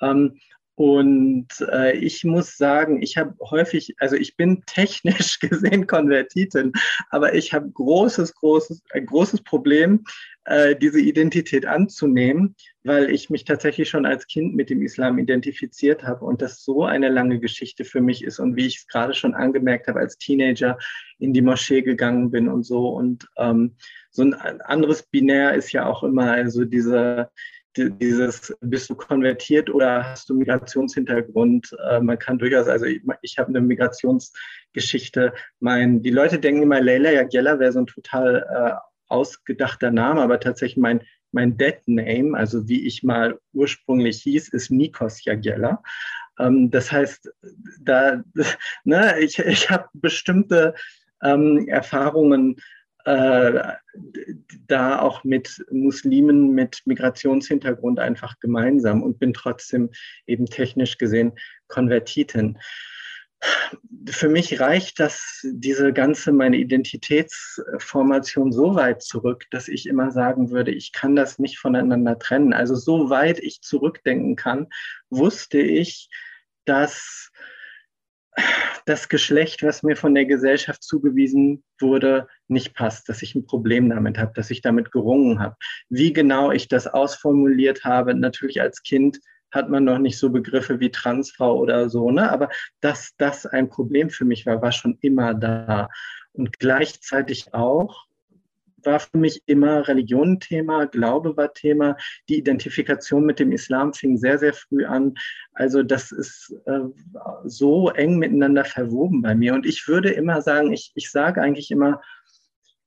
Ähm, 0.00 0.38
und 0.76 1.48
äh, 1.70 1.96
ich 1.96 2.24
muss 2.24 2.56
sagen, 2.56 3.00
ich 3.00 3.16
habe 3.16 3.34
häufig, 3.40 3.94
also 3.98 4.16
ich 4.16 4.36
bin 4.36 4.62
technisch 4.66 5.38
gesehen 5.40 5.86
Konvertitin, 5.86 6.72
aber 7.10 7.34
ich 7.34 7.52
habe 7.52 7.70
großes, 7.70 8.34
großes, 8.34 8.82
ein 8.92 9.06
großes 9.06 9.42
Problem, 9.42 10.04
äh, 10.46 10.74
diese 10.74 11.00
Identität 11.00 11.64
anzunehmen, 11.64 12.56
weil 12.82 13.08
ich 13.10 13.30
mich 13.30 13.44
tatsächlich 13.44 13.88
schon 13.88 14.04
als 14.04 14.26
Kind 14.26 14.56
mit 14.56 14.68
dem 14.68 14.82
Islam 14.82 15.18
identifiziert 15.18 16.02
habe 16.02 16.24
und 16.24 16.42
das 16.42 16.64
so 16.64 16.84
eine 16.84 17.08
lange 17.08 17.38
Geschichte 17.38 17.84
für 17.84 18.00
mich 18.00 18.24
ist 18.24 18.40
und 18.40 18.56
wie 18.56 18.66
ich 18.66 18.78
es 18.78 18.86
gerade 18.88 19.14
schon 19.14 19.34
angemerkt 19.34 19.86
habe, 19.86 20.00
als 20.00 20.18
Teenager 20.18 20.76
in 21.20 21.32
die 21.32 21.42
Moschee 21.42 21.82
gegangen 21.82 22.32
bin 22.32 22.48
und 22.48 22.64
so. 22.64 22.88
Und 22.88 23.28
ähm, 23.38 23.76
so 24.10 24.22
ein 24.22 24.34
anderes 24.34 25.04
Binär 25.04 25.54
ist 25.54 25.72
ja 25.72 25.86
auch 25.86 26.02
immer 26.02 26.32
also 26.32 26.64
diese 26.64 27.30
dieses, 27.76 28.56
bist 28.60 28.90
du 28.90 28.94
konvertiert 28.94 29.70
oder 29.70 30.04
hast 30.04 30.28
du 30.28 30.34
Migrationshintergrund? 30.34 31.76
Äh, 31.90 32.00
man 32.00 32.18
kann 32.18 32.38
durchaus, 32.38 32.68
also 32.68 32.86
ich, 32.86 33.02
ich 33.22 33.38
habe 33.38 33.48
eine 33.48 33.60
Migrationsgeschichte. 33.60 35.32
Mein, 35.60 36.02
die 36.02 36.10
Leute 36.10 36.38
denken 36.38 36.62
immer, 36.62 36.80
Leila 36.80 37.10
Jagella 37.10 37.58
wäre 37.58 37.72
so 37.72 37.80
ein 37.80 37.86
total 37.86 38.46
äh, 38.48 38.74
ausgedachter 39.08 39.90
Name, 39.90 40.22
aber 40.22 40.40
tatsächlich 40.40 40.78
mein, 40.78 41.02
mein 41.32 41.56
Dead 41.56 41.76
Name, 41.86 42.36
also 42.36 42.68
wie 42.68 42.86
ich 42.86 43.02
mal 43.02 43.38
ursprünglich 43.52 44.22
hieß, 44.22 44.48
ist 44.48 44.70
Nikos 44.70 45.24
Jagella. 45.24 45.82
Ähm, 46.38 46.70
das 46.70 46.90
heißt, 46.90 47.30
da, 47.80 48.22
ne, 48.84 49.18
ich, 49.20 49.38
ich 49.38 49.70
habe 49.70 49.88
bestimmte 49.94 50.74
ähm, 51.22 51.66
Erfahrungen 51.68 52.56
da 53.04 54.98
auch 54.98 55.24
mit 55.24 55.64
Muslimen 55.70 56.52
mit 56.52 56.82
Migrationshintergrund 56.86 57.98
einfach 58.00 58.40
gemeinsam 58.40 59.02
und 59.02 59.18
bin 59.18 59.34
trotzdem 59.34 59.90
eben 60.26 60.46
technisch 60.46 60.96
gesehen 60.96 61.32
Konvertitin. 61.68 62.58
Für 64.08 64.30
mich 64.30 64.58
reicht 64.60 65.00
das, 65.00 65.44
diese 65.44 65.92
ganze 65.92 66.32
meine 66.32 66.56
Identitätsformation 66.56 68.52
so 68.52 68.74
weit 68.74 69.02
zurück, 69.02 69.44
dass 69.50 69.68
ich 69.68 69.86
immer 69.86 70.10
sagen 70.10 70.50
würde, 70.50 70.70
ich 70.70 70.92
kann 70.92 71.14
das 71.14 71.38
nicht 71.38 71.58
voneinander 71.58 72.18
trennen. 72.18 72.54
Also 72.54 72.74
so 72.74 73.10
weit 73.10 73.38
ich 73.38 73.60
zurückdenken 73.60 74.36
kann, 74.36 74.68
wusste 75.10 75.58
ich, 75.58 76.08
dass 76.64 77.30
das 78.86 79.08
Geschlecht, 79.08 79.62
was 79.62 79.82
mir 79.82 79.96
von 79.96 80.14
der 80.14 80.26
Gesellschaft 80.26 80.82
zugewiesen 80.82 81.64
wurde, 81.80 82.26
nicht 82.48 82.74
passt, 82.74 83.08
dass 83.08 83.22
ich 83.22 83.34
ein 83.34 83.46
Problem 83.46 83.88
damit 83.88 84.18
habe, 84.18 84.32
dass 84.34 84.50
ich 84.50 84.60
damit 84.60 84.92
gerungen 84.92 85.38
habe. 85.40 85.56
Wie 85.88 86.12
genau 86.12 86.50
ich 86.50 86.68
das 86.68 86.86
ausformuliert 86.86 87.84
habe, 87.84 88.14
natürlich 88.14 88.60
als 88.60 88.82
Kind 88.82 89.20
hat 89.50 89.70
man 89.70 89.84
noch 89.84 89.98
nicht 89.98 90.18
so 90.18 90.30
Begriffe 90.30 90.80
wie 90.80 90.90
Transfrau 90.90 91.56
oder 91.56 91.88
so, 91.88 92.10
ne? 92.10 92.30
aber 92.30 92.48
dass 92.80 93.12
das 93.18 93.46
ein 93.46 93.68
Problem 93.70 94.10
für 94.10 94.24
mich 94.24 94.46
war, 94.46 94.60
war 94.60 94.72
schon 94.72 94.98
immer 95.00 95.32
da. 95.32 95.88
Und 96.32 96.58
gleichzeitig 96.58 97.54
auch, 97.54 98.06
war 98.86 99.00
für 99.00 99.18
mich 99.18 99.42
immer 99.46 99.86
Religion 99.88 100.40
Thema, 100.40 100.86
Glaube 100.86 101.36
war 101.36 101.52
Thema, 101.52 101.96
die 102.28 102.38
Identifikation 102.38 103.24
mit 103.24 103.38
dem 103.38 103.52
Islam 103.52 103.92
fing 103.92 104.16
sehr, 104.16 104.38
sehr 104.38 104.54
früh 104.54 104.84
an. 104.84 105.14
Also 105.52 105.82
das 105.82 106.12
ist 106.12 106.54
äh, 106.66 106.80
so 107.44 107.90
eng 107.90 108.18
miteinander 108.18 108.64
verwoben 108.64 109.22
bei 109.22 109.34
mir. 109.34 109.54
Und 109.54 109.66
ich 109.66 109.86
würde 109.88 110.10
immer 110.10 110.42
sagen, 110.42 110.72
ich, 110.72 110.92
ich 110.94 111.10
sage 111.10 111.40
eigentlich 111.40 111.70
immer, 111.70 112.00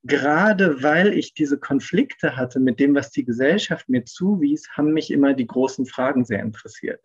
gerade 0.04 0.82
weil 0.82 1.12
ich 1.12 1.34
diese 1.34 1.58
Konflikte 1.58 2.36
hatte 2.36 2.60
mit 2.60 2.80
dem, 2.80 2.94
was 2.94 3.10
die 3.10 3.24
Gesellschaft 3.24 3.88
mir 3.88 4.04
zuwies, 4.04 4.68
haben 4.70 4.92
mich 4.92 5.10
immer 5.10 5.34
die 5.34 5.46
großen 5.46 5.86
Fragen 5.86 6.24
sehr 6.24 6.40
interessiert. 6.40 7.00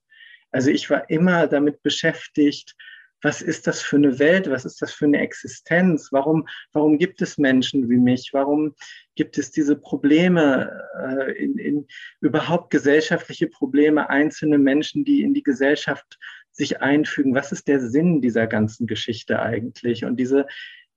Also 0.52 0.70
ich 0.70 0.90
war 0.90 1.10
immer 1.10 1.48
damit 1.48 1.82
beschäftigt, 1.82 2.76
was 3.24 3.42
ist 3.42 3.66
das 3.66 3.82
für 3.82 3.96
eine 3.96 4.20
Welt, 4.20 4.50
was 4.50 4.66
ist 4.66 4.82
das 4.82 4.94
für 4.94 5.06
eine 5.06 5.20
Existenz, 5.22 6.10
warum, 6.12 6.48
warum 6.74 6.98
gibt 7.00 7.22
es 7.22 7.38
Menschen 7.38 7.90
wie 7.90 7.98
mich, 7.98 8.30
warum 8.34 8.76
gibt 9.16 9.38
es 9.38 9.50
diese 9.50 9.76
Probleme, 9.76 10.84
äh, 11.00 11.32
in, 11.32 11.58
in, 11.58 11.88
überhaupt 12.22 12.70
gesellschaftliche 12.70 13.48
Probleme, 13.48 14.10
einzelne 14.10 14.58
Menschen, 14.58 15.06
die 15.06 15.24
in 15.24 15.34
die 15.34 15.44
Gesellschaft 15.44 16.20
sich 16.52 16.82
einfügen, 16.82 17.34
was 17.34 17.52
ist 17.52 17.68
der 17.68 17.80
Sinn 17.80 18.22
dieser 18.22 18.46
ganzen 18.46 18.86
Geschichte 18.86 19.42
eigentlich? 19.42 20.06
Und 20.06 20.18
diese, 20.18 20.46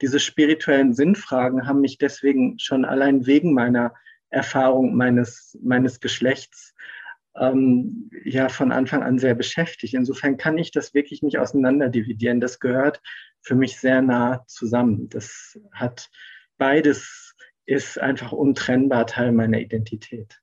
diese 0.03 0.21
spirituellen 0.21 0.93
Sinnfragen 0.93 1.67
haben 1.67 1.81
mich 1.81 1.97
deswegen 1.97 2.59
schon 2.59 2.85
allein 2.85 3.27
wegen 3.27 3.55
meiner 3.55 3.95
Erfahrung 4.29 4.97
meines, 4.97 5.57
meines 5.63 6.01
Geschlechts 6.01 6.75
ähm, 7.39 8.11
ja 8.25 8.49
von 8.49 8.73
Anfang 8.73 9.03
an 9.03 9.19
sehr 9.19 9.35
beschäftigt. 9.35 9.95
Insofern 9.95 10.37
kann 10.37 10.59
ich 10.59 10.71
das 10.71 10.95
wirklich 10.95 11.23
nicht 11.23 11.39
auseinanderdividieren. 11.39 12.41
Das 12.41 12.61
gehört 12.61 13.01
für 13.43 13.55
mich 13.55 13.79
sehr 13.79 14.03
nah 14.03 14.45
zusammen. 14.47 15.09
Das 15.09 15.59
hat 15.73 16.11
beides 16.59 17.35
ist 17.67 17.99
einfach 18.01 18.33
untrennbar 18.33 19.07
Teil 19.07 19.33
meiner 19.33 19.59
Identität. 19.59 20.41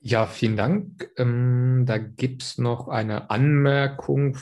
Ja, 0.00 0.26
vielen 0.26 0.56
Dank. 0.56 1.10
Ähm, 1.16 1.84
da 1.86 1.98
gibt 1.98 2.42
es 2.42 2.58
noch 2.58 2.88
eine 2.88 3.30
Anmerkung 3.30 4.36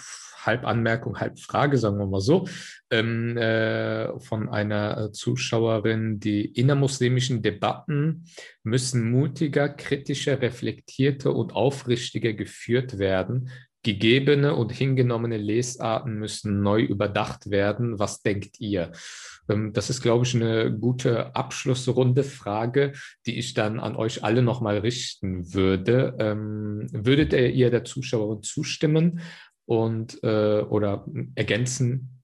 halb 0.47 0.65
Anmerkung, 0.65 1.19
halb 1.19 1.39
Frage, 1.39 1.77
sagen 1.77 1.99
wir 1.99 2.07
mal 2.07 2.21
so, 2.21 2.49
ähm, 2.91 3.37
äh, 3.37 4.19
von 4.21 4.49
einer 4.49 5.07
äh, 5.07 5.13
Zuschauerin, 5.13 6.21
die 6.21 6.45
innermuslimischen 6.45 7.43
Debatten 7.43 8.25
müssen 8.63 9.11
mutiger, 9.11 9.69
kritischer, 9.69 10.41
reflektierter 10.41 11.35
und 11.35 11.55
aufrichtiger 11.55 12.33
geführt 12.33 12.99
werden. 12.99 13.51
Gegebene 13.87 14.57
und 14.57 14.73
hingenommene 14.73 15.37
Lesarten 15.37 16.19
müssen 16.19 16.61
neu 16.61 16.83
überdacht 16.83 17.51
werden. 17.51 18.01
Was 18.01 18.21
denkt 18.23 18.59
ihr? 18.59 18.91
Ähm, 19.49 19.73
das 19.73 19.91
ist, 19.91 20.03
glaube 20.03 20.27
ich, 20.27 20.35
eine 20.35 20.77
gute 20.77 21.37
Abschlussrunde 21.37 22.25
Frage, 22.25 22.93
die 23.27 23.39
ich 23.39 23.55
dann 23.55 23.79
an 23.79 23.95
euch 23.95 24.25
alle 24.25 24.43
nochmal 24.43 24.79
richten 24.79 25.55
würde. 25.55 26.17
Ähm, 26.19 26.89
würdet 26.91 27.33
ihr 27.33 27.71
der 27.71 27.85
Zuschauerin 27.85 28.43
zustimmen? 28.43 29.21
und 29.67 30.23
äh, 30.23 30.61
oder 30.61 31.05
ergänzen? 31.35 32.16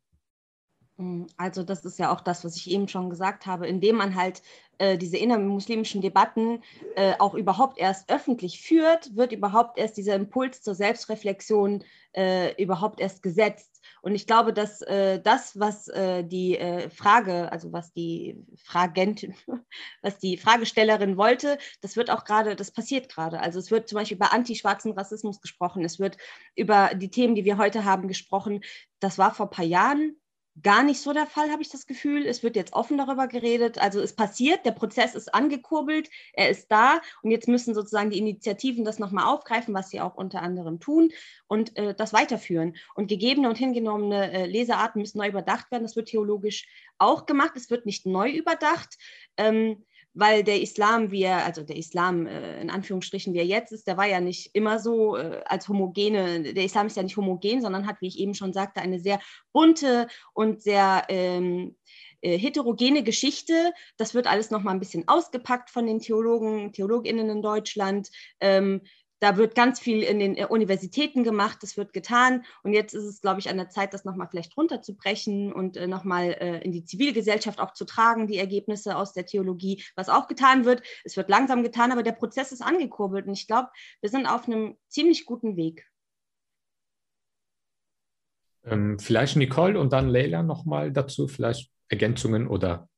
Mm, 1.02 1.26
also 1.36 1.62
das 1.64 1.84
ist 1.84 1.98
ja 1.98 2.12
auch 2.12 2.20
das, 2.20 2.44
was 2.44 2.56
ich 2.56 2.70
eben 2.70 2.88
schon 2.88 3.10
gesagt 3.10 3.46
habe, 3.46 3.66
indem 3.66 3.96
man 3.96 4.14
halt 4.14 4.42
äh, 4.78 4.96
diese 4.96 5.16
innermuslimischen 5.16 6.00
Debatten 6.00 6.62
äh, 6.96 7.14
auch 7.18 7.34
überhaupt 7.34 7.78
erst 7.78 8.10
öffentlich 8.10 8.60
führt, 8.62 9.16
wird 9.16 9.32
überhaupt 9.32 9.78
erst 9.78 9.96
dieser 9.96 10.14
Impuls 10.14 10.62
zur 10.62 10.74
Selbstreflexion 10.74 11.84
äh, 12.14 12.54
überhaupt 12.62 13.00
erst 13.00 13.22
gesetzt. 13.22 13.82
Und 14.02 14.14
ich 14.14 14.26
glaube, 14.26 14.52
dass 14.52 14.82
äh, 14.82 15.20
das, 15.20 15.58
was 15.58 15.88
äh, 15.88 16.24
die 16.24 16.56
äh, 16.58 16.88
Frage, 16.90 17.50
also 17.50 17.72
was 17.72 17.92
die 17.92 18.36
Fragentin, 18.64 19.34
was 20.02 20.18
die 20.18 20.36
Fragestellerin 20.36 21.16
wollte, 21.16 21.58
das 21.80 21.96
wird 21.96 22.10
auch 22.10 22.24
gerade, 22.24 22.54
das 22.54 22.70
passiert 22.70 23.08
gerade. 23.08 23.40
Also 23.40 23.58
es 23.58 23.70
wird 23.70 23.88
zum 23.88 23.96
Beispiel 23.96 24.16
über 24.16 24.32
antischwarzen 24.32 24.92
Rassismus 24.92 25.40
gesprochen, 25.40 25.84
es 25.84 25.98
wird 25.98 26.16
über 26.54 26.90
die 26.94 27.10
Themen, 27.10 27.34
die 27.34 27.44
wir 27.44 27.58
heute 27.58 27.84
haben, 27.84 28.08
gesprochen. 28.08 28.60
Das 29.00 29.18
war 29.18 29.34
vor 29.34 29.46
ein 29.46 29.50
paar 29.50 29.64
Jahren 29.64 30.16
gar 30.60 30.82
nicht 30.82 31.00
so 31.00 31.12
der 31.12 31.26
Fall, 31.26 31.50
habe 31.50 31.62
ich 31.62 31.70
das 31.70 31.86
Gefühl. 31.86 32.26
Es 32.26 32.42
wird 32.42 32.56
jetzt 32.56 32.74
offen 32.74 32.98
darüber 32.98 33.26
geredet. 33.26 33.78
Also 33.78 34.00
es 34.00 34.14
passiert, 34.14 34.66
der 34.66 34.72
Prozess 34.72 35.14
ist 35.14 35.34
angekurbelt, 35.34 36.10
er 36.34 36.50
ist 36.50 36.70
da 36.70 37.00
und 37.22 37.30
jetzt 37.30 37.48
müssen 37.48 37.74
sozusagen 37.74 38.10
die 38.10 38.18
Initiativen 38.18 38.84
das 38.84 38.98
nochmal 38.98 39.26
aufgreifen, 39.26 39.72
was 39.72 39.88
sie 39.88 40.00
auch 40.00 40.14
unter 40.14 40.42
anderem 40.42 40.78
tun 40.78 41.10
und 41.46 41.76
äh, 41.78 41.94
das 41.94 42.12
weiterführen. 42.12 42.76
Und 42.94 43.08
gegebene 43.08 43.48
und 43.48 43.56
hingenommene 43.56 44.32
äh, 44.32 44.46
Lesearten 44.46 45.00
müssen 45.00 45.18
neu 45.18 45.28
überdacht 45.28 45.70
werden. 45.70 45.84
Das 45.84 45.96
wird 45.96 46.08
theologisch 46.08 46.66
auch 46.98 47.24
gemacht. 47.24 47.52
Es 47.56 47.70
wird 47.70 47.86
nicht 47.86 48.04
neu 48.04 48.30
überdacht. 48.30 48.98
Ähm, 49.38 49.84
weil 50.14 50.44
der 50.44 50.60
Islam, 50.60 51.10
wie 51.10 51.22
er, 51.22 51.44
also 51.44 51.62
der 51.62 51.76
Islam 51.76 52.26
äh, 52.26 52.60
in 52.60 52.70
Anführungsstrichen, 52.70 53.32
wie 53.32 53.39
er 53.39 53.47
jetzt 53.47 53.72
ist, 53.72 53.86
der 53.86 53.97
war 53.97 54.06
ja 54.06 54.20
nicht 54.20 54.55
immer 54.55 54.78
so 54.78 55.16
äh, 55.16 55.43
als 55.47 55.68
homogene, 55.68 56.52
der 56.52 56.64
Islam 56.64 56.86
ist 56.86 56.97
ja 56.97 57.02
nicht 57.02 57.16
homogen, 57.16 57.62
sondern 57.62 57.86
hat, 57.86 58.01
wie 58.01 58.09
ich 58.09 58.18
eben 58.18 58.34
schon 58.34 58.52
sagte, 58.52 58.80
eine 58.80 59.01
sehr 59.01 59.20
bunte 59.52 60.06
und 60.34 60.62
sehr 60.62 61.05
ähm, 61.09 61.76
äh, 62.20 62.39
heterogene 62.39 63.02
Geschichte. 63.02 63.72
Das 63.97 64.14
wird 64.14 64.26
alles 64.26 64.51
nochmal 64.51 64.74
ein 64.74 64.80
bisschen 64.80 65.09
ausgepackt 65.09 65.70
von 65.70 65.86
den 65.86 65.98
Theologen, 65.98 66.72
Theologinnen 66.72 67.28
in 67.30 67.43
Deutschland. 67.43 68.10
Ähm, 68.40 68.82
da 69.23 69.36
wird 69.36 69.55
ganz 69.55 69.78
viel 69.78 70.03
in 70.03 70.19
den 70.19 70.36
äh, 70.36 70.47
Universitäten 70.47 71.23
gemacht, 71.23 71.59
das 71.62 71.77
wird 71.77 71.93
getan. 71.93 72.44
Und 72.65 72.73
jetzt 72.73 72.93
ist 72.93 73.05
es, 73.05 73.20
glaube 73.20 73.39
ich, 73.39 73.49
an 73.49 73.57
der 73.57 73.69
Zeit, 73.69 73.94
das 73.94 74.05
nochmal 74.05 74.27
vielleicht 74.28 74.57
runterzubrechen 74.57 75.53
und 75.53 75.77
äh, 75.77 75.86
nochmal 75.86 76.36
äh, 76.40 76.59
in 76.65 76.73
die 76.73 76.85
Zivilgesellschaft 76.85 77.61
auch 77.61 77.73
zu 77.73 77.85
tragen, 77.85 78.27
die 78.27 78.39
Ergebnisse 78.39 78.97
aus 78.97 79.12
der 79.12 79.24
Theologie, 79.24 79.85
was 79.94 80.09
auch 80.09 80.27
getan 80.27 80.65
wird. 80.65 80.82
Es 81.05 81.16
wird 81.16 81.31
langsam 81.31 81.62
getan, 81.62 81.93
aber 81.93 82.03
der 82.03 82.12
Prozess 82.12 82.51
ist 82.51 82.62
angekurbelt. 82.62 83.28
Und 83.28 83.35
ich 83.35 83.47
glaube, 83.47 83.69
wir 84.01 84.11
sind 84.11 84.27
auf 84.27 84.49
einem 84.49 84.77
ziemlich 84.89 85.24
guten 85.24 85.57
Weg. 85.57 85.86
Ähm, 88.65 88.99
vielleicht 88.99 89.36
Nicole 89.36 89.78
und 89.78 89.93
dann 89.93 90.09
Leila 90.09 90.43
nochmal 90.43 90.90
dazu, 90.90 91.28
vielleicht 91.28 91.70
Ergänzungen 91.86 92.49
oder 92.49 92.89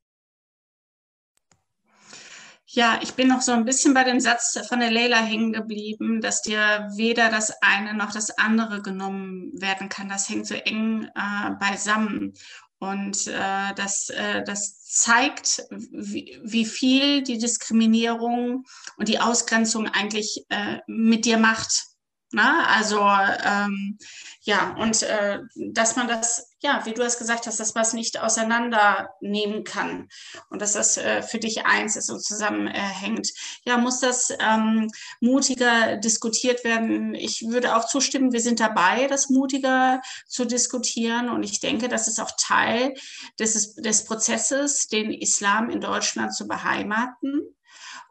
ja, 2.75 2.99
ich 3.03 3.15
bin 3.15 3.29
noch 3.29 3.41
so 3.41 3.53
ein 3.53 3.65
bisschen 3.65 3.95
bei 3.95 4.05
dem 4.05 4.21
Satz 4.21 4.59
von 4.69 4.81
der 4.81 4.91
Leila 4.91 5.23
hängen 5.23 5.53
geblieben, 5.53 6.21
dass 6.21 6.43
dir 6.43 6.89
weder 6.97 7.31
das 7.31 7.53
eine 7.63 7.95
noch 7.95 8.13
das 8.13 8.37
andere 8.39 8.83
genommen 8.83 9.51
werden 9.61 9.89
kann. 9.89 10.09
Das 10.09 10.29
hängt 10.29 10.47
so 10.47 10.55
eng 10.55 11.05
äh, 11.15 11.51
beisammen. 11.61 12.35
Und 12.79 13.29
äh, 13.29 13.75
das, 13.77 14.11
äh, 14.11 14.43
das 14.45 14.85
zeigt, 14.85 15.63
wie, 15.71 16.39
wie, 16.43 16.67
viel 16.67 17.23
die 17.23 17.39
Diskriminierung 17.39 18.65
und 18.97 19.09
die 19.09 19.21
Ausgrenzung 19.21 19.89
eigentlich 19.89 20.45
äh, 20.51 20.79
mit 20.87 21.25
dir 21.25 21.39
macht. 21.39 21.94
Na, 22.35 22.67
also 22.67 22.99
ähm, 23.45 23.97
ja, 24.41 24.75
und 24.77 25.05
äh, 25.05 25.39
dass 25.55 25.95
man 25.95 26.09
das, 26.09 26.53
ja, 26.61 26.85
wie 26.85 26.93
du 26.93 27.03
es 27.03 27.17
gesagt 27.17 27.47
hast, 27.47 27.61
dass 27.61 27.75
man 27.75 27.83
es 27.83 27.93
nicht 27.93 28.21
auseinandernehmen 28.21 29.63
kann 29.63 30.09
und 30.51 30.61
dass 30.61 30.73
das 30.73 30.97
äh, 30.97 31.23
für 31.23 31.39
dich 31.39 31.65
eins 31.65 31.95
ist 31.95 32.11
und 32.11 32.25
zusammenhängt. 32.25 33.29
Ja, 33.65 33.79
muss 33.79 34.01
das 34.01 34.33
ähm, 34.41 34.91
mutiger 35.21 35.97
diskutiert 35.97 36.65
werden? 36.65 37.15
Ich 37.15 37.47
würde 37.47 37.77
auch 37.77 37.87
zustimmen, 37.87 38.33
wir 38.33 38.41
sind 38.41 38.59
dabei, 38.59 39.07
das 39.07 39.31
mutiger 39.31 40.03
zu 40.27 40.45
diskutieren 40.45 41.29
und 41.29 41.45
ich 41.45 41.61
denke, 41.61 41.87
das 41.87 42.09
ist 42.09 42.19
auch 42.19 42.33
Teil 42.37 42.95
des, 43.39 43.77
des 43.77 44.07
Prozesses, 44.07 44.89
den 44.89 45.13
Islam 45.13 45.71
in 45.71 45.81
Deutschland 45.81 46.35
zu 46.35 46.49
beheimaten 46.49 47.55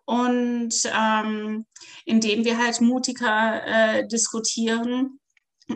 und 0.06 0.74
ähm, 0.86 1.66
indem 2.06 2.46
wir 2.46 2.58
halt 2.58 2.82
mutiger 2.82 3.66
äh, 3.66 4.08
diskutieren. 4.08 5.20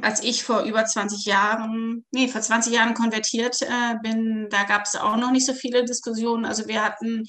Als 0.02 0.22
ich 0.22 0.44
vor 0.44 0.64
über 0.64 0.84
20 0.84 1.26
Jahren, 1.26 2.06
nee, 2.12 2.28
vor 2.28 2.42
20 2.42 2.74
Jahren 2.74 2.94
konvertiert 2.94 3.62
äh, 3.62 3.96
bin, 4.04 4.48
da 4.50 4.64
gab 4.64 4.86
es 4.86 4.98
auch 4.98 5.16
noch 5.16 5.32
nicht 5.32 5.46
so 5.46 5.54
viele 5.54 5.86
Diskussionen. 5.86 6.44
Also 6.44 6.68
wir 6.68 6.84
hatten 6.84 7.24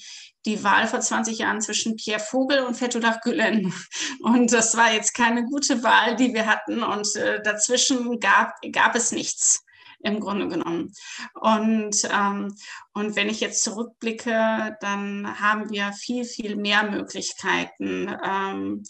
die 0.45 0.61
Wahl 0.61 0.85
vor 0.87 0.99
20 0.99 1.37
Jahren 1.37 1.61
zwischen 1.61 1.95
Pierre 1.95 2.19
Vogel 2.19 2.59
und 2.63 2.75
Fethullah 2.75 3.17
Gülen. 3.23 3.73
Und 4.21 4.51
das 4.51 4.75
war 4.75 4.93
jetzt 4.93 5.13
keine 5.13 5.45
gute 5.45 5.83
Wahl, 5.83 6.17
die 6.17 6.33
wir 6.33 6.47
hatten. 6.47 6.83
Und 6.83 7.15
äh, 7.15 7.41
dazwischen 7.41 8.19
gab, 8.19 8.53
gab 8.73 8.93
es 8.93 9.13
nichts 9.13 9.63
im 10.01 10.19
Grunde 10.19 10.47
genommen. 10.47 10.93
Und, 11.33 11.95
ähm, 12.13 12.55
und 12.93 13.15
wenn 13.15 13.29
ich 13.29 13.39
jetzt 13.39 13.63
zurückblicke, 13.63 14.77
dann 14.81 15.39
haben 15.39 15.69
wir 15.69 15.91
viel, 15.93 16.25
viel 16.25 16.55
mehr 16.55 16.83
Möglichkeiten. 16.83 18.15
Ähm, 18.23 18.83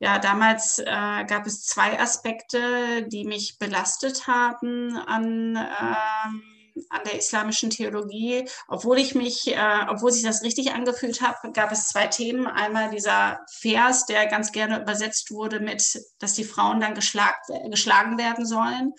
ja, 0.00 0.18
damals 0.18 0.78
äh, 0.78 0.84
gab 1.24 1.46
es 1.46 1.64
zwei 1.64 1.98
Aspekte, 1.98 3.06
die 3.08 3.24
mich 3.24 3.58
belastet 3.58 4.28
haben 4.28 4.96
an, 4.96 5.56
ähm, 5.56 6.42
an 6.90 7.00
der 7.04 7.18
islamischen 7.18 7.70
Theologie. 7.70 8.48
Obwohl 8.68 8.98
ich 8.98 9.16
mich, 9.16 9.48
äh, 9.48 9.86
obwohl 9.88 10.12
sich 10.12 10.22
das 10.22 10.42
richtig 10.42 10.72
angefühlt 10.72 11.20
habe, 11.20 11.50
gab 11.52 11.72
es 11.72 11.88
zwei 11.88 12.06
Themen. 12.06 12.46
Einmal 12.46 12.90
dieser 12.90 13.40
Vers, 13.50 14.06
der 14.06 14.26
ganz 14.26 14.52
gerne 14.52 14.80
übersetzt 14.82 15.32
wurde 15.32 15.58
mit, 15.58 15.82
dass 16.20 16.34
die 16.34 16.44
Frauen 16.44 16.80
dann 16.80 16.94
geschlagen 16.94 18.18
werden 18.18 18.46
sollen. 18.46 18.92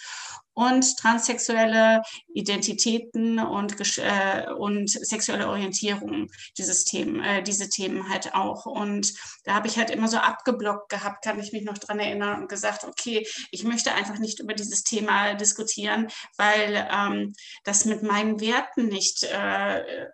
Und 0.60 0.98
transsexuelle 0.98 2.02
Identitäten 2.34 3.40
und, 3.40 3.78
äh, 3.98 4.52
und 4.52 4.90
sexuelle 4.90 5.48
Orientierung, 5.48 6.30
dieses 6.58 6.84
Themen, 6.84 7.24
äh, 7.24 7.42
diese 7.42 7.70
Themen 7.70 8.10
halt 8.10 8.36
auch. 8.36 8.66
Und 8.66 9.14
da 9.46 9.54
habe 9.54 9.68
ich 9.68 9.78
halt 9.78 9.90
immer 9.90 10.10
so 10.10 10.18
abgeblockt 10.18 10.90
gehabt, 10.90 11.24
kann 11.24 11.40
ich 11.40 11.54
mich 11.54 11.64
noch 11.64 11.78
dran 11.78 12.00
erinnern 12.00 12.42
und 12.42 12.50
gesagt, 12.50 12.84
okay, 12.84 13.26
ich 13.52 13.64
möchte 13.64 13.94
einfach 13.94 14.20
nicht 14.20 14.42
über 14.42 14.54
dieses 14.54 14.84
Thema 14.84 15.34
diskutieren, 15.36 16.10
weil 16.36 16.90
ähm, 16.92 17.34
das 17.64 17.86
mit 17.86 18.04
meinen 18.04 18.42
Werten 18.42 18.88
nicht 18.88 19.24
äh, 19.24 20.08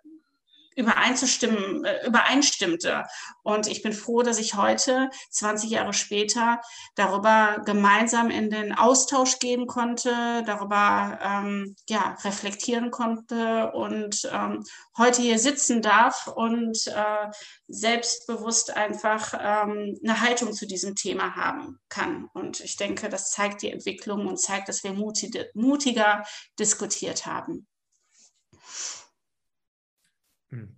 übereinzustimmen, 0.76 1.84
äh, 1.84 2.06
übereinstimmte. 2.06 3.04
Und 3.42 3.66
ich 3.66 3.82
bin 3.82 3.92
froh, 3.92 4.22
dass 4.22 4.38
ich 4.38 4.54
heute, 4.54 5.10
20 5.30 5.70
Jahre 5.70 5.92
später, 5.92 6.60
darüber 6.94 7.62
gemeinsam 7.64 8.30
in 8.30 8.50
den 8.50 8.72
Austausch 8.72 9.38
gehen 9.38 9.66
konnte, 9.66 10.42
darüber 10.46 11.18
ähm, 11.22 11.74
ja, 11.88 12.16
reflektieren 12.24 12.90
konnte 12.90 13.72
und 13.72 14.28
ähm, 14.32 14.64
heute 14.96 15.22
hier 15.22 15.38
sitzen 15.38 15.82
darf 15.82 16.26
und 16.26 16.86
äh, 16.86 17.30
selbstbewusst 17.68 18.76
einfach 18.76 19.34
ähm, 19.34 19.98
eine 20.04 20.20
Haltung 20.20 20.52
zu 20.52 20.66
diesem 20.66 20.94
Thema 20.94 21.34
haben 21.34 21.78
kann. 21.88 22.28
Und 22.34 22.60
ich 22.60 22.76
denke, 22.76 23.08
das 23.08 23.30
zeigt 23.30 23.62
die 23.62 23.70
Entwicklung 23.70 24.26
und 24.26 24.38
zeigt, 24.38 24.68
dass 24.68 24.84
wir 24.84 24.92
mutige, 24.92 25.50
mutiger 25.54 26.24
diskutiert 26.58 27.24
haben. 27.24 27.66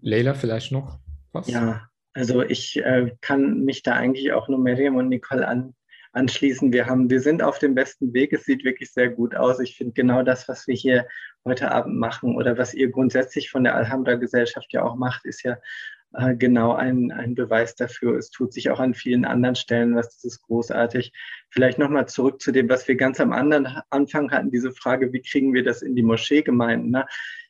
Leila, 0.01 0.35
vielleicht 0.35 0.73
noch 0.73 0.99
was? 1.33 1.49
Ja, 1.49 1.89
also 2.15 2.43
ich 2.43 2.77
äh, 2.79 3.13
kann 3.21 3.65
mich 3.65 3.83
da 3.83 3.95
eigentlich 3.95 4.33
auch 4.33 4.49
nur 4.49 4.59
Miriam 4.59 4.97
und 4.97 5.09
Nicole 5.09 5.47
an, 5.47 5.75
anschließen. 6.13 6.73
Wir, 6.73 6.87
haben, 6.87 7.11
wir 7.11 7.21
sind 7.21 7.43
auf 7.43 7.59
dem 7.59 7.75
besten 7.75 8.13
Weg. 8.13 8.33
Es 8.33 8.45
sieht 8.45 8.65
wirklich 8.65 8.93
sehr 8.93 9.09
gut 9.09 9.35
aus. 9.35 9.61
Ich 9.61 9.77
finde 9.77 9.93
genau 9.93 10.23
das, 10.23 10.49
was 10.49 10.67
wir 10.67 10.75
hier 10.75 11.07
heute 11.45 11.71
Abend 11.71 11.97
machen 11.97 12.37
oder 12.37 12.59
was 12.59 12.75
ihr 12.75 12.91
grundsätzlich 12.91 13.51
von 13.51 13.65
der 13.65 13.75
Alhambra-Gesellschaft 13.75 14.73
ja 14.73 14.83
auch 14.83 14.97
macht, 14.97 15.25
ist 15.25 15.43
ja 15.45 15.59
äh, 16.15 16.35
genau 16.35 16.73
ein, 16.73 17.13
ein 17.13 17.35
Beweis 17.35 17.75
dafür. 17.75 18.17
Es 18.17 18.31
tut 18.31 18.53
sich 18.53 18.71
auch 18.71 18.81
an 18.81 18.95
vielen 18.95 19.25
anderen 19.25 19.55
Stellen 19.55 19.95
was. 19.95 20.09
Das 20.15 20.25
ist 20.25 20.43
großartig. 20.43 21.13
Vielleicht 21.51 21.79
nochmal 21.79 22.09
zurück 22.09 22.41
zu 22.41 22.53
dem, 22.53 22.69
was 22.69 22.89
wir 22.89 22.97
ganz 22.97 23.21
am 23.21 23.33
anderen 23.33 23.69
Anfang 23.91 24.31
hatten, 24.31 24.51
diese 24.51 24.73
Frage, 24.73 25.13
wie 25.13 25.23
kriegen 25.23 25.53
wir 25.53 25.65
das 25.65 25.83
in 25.83 25.95
die 25.95 26.03
Moscheegemeinden? 26.03 26.91
Ne? 26.91 27.07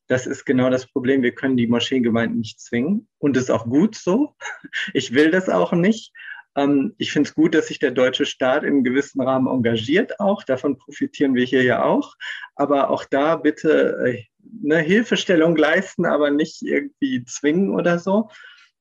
Das 0.08 0.26
ist 0.26 0.44
genau 0.44 0.70
das 0.70 0.86
Problem. 0.86 1.22
Wir 1.22 1.34
können 1.34 1.56
die 1.56 1.66
Moscheengemeinden 1.66 2.40
nicht 2.40 2.60
zwingen. 2.60 3.08
Und 3.18 3.36
das 3.36 3.44
ist 3.44 3.50
auch 3.50 3.66
gut 3.66 3.94
so. 3.94 4.34
Ich 4.94 5.12
will 5.12 5.30
das 5.30 5.48
auch 5.48 5.72
nicht. 5.72 6.12
Ähm, 6.56 6.94
ich 6.98 7.12
finde 7.12 7.28
es 7.28 7.34
gut, 7.34 7.54
dass 7.54 7.68
sich 7.68 7.78
der 7.78 7.90
deutsche 7.90 8.26
Staat 8.26 8.64
im 8.64 8.82
gewissen 8.82 9.20
Rahmen 9.20 9.46
engagiert 9.46 10.18
auch. 10.18 10.42
Davon 10.42 10.78
profitieren 10.78 11.34
wir 11.34 11.44
hier 11.44 11.62
ja 11.62 11.84
auch. 11.84 12.14
Aber 12.56 12.90
auch 12.90 13.04
da 13.04 13.36
bitte 13.36 13.98
äh, 14.04 14.24
eine 14.64 14.80
Hilfestellung 14.80 15.56
leisten, 15.56 16.06
aber 16.06 16.30
nicht 16.30 16.62
irgendwie 16.62 17.24
zwingen 17.24 17.70
oder 17.74 17.98
so. 17.98 18.30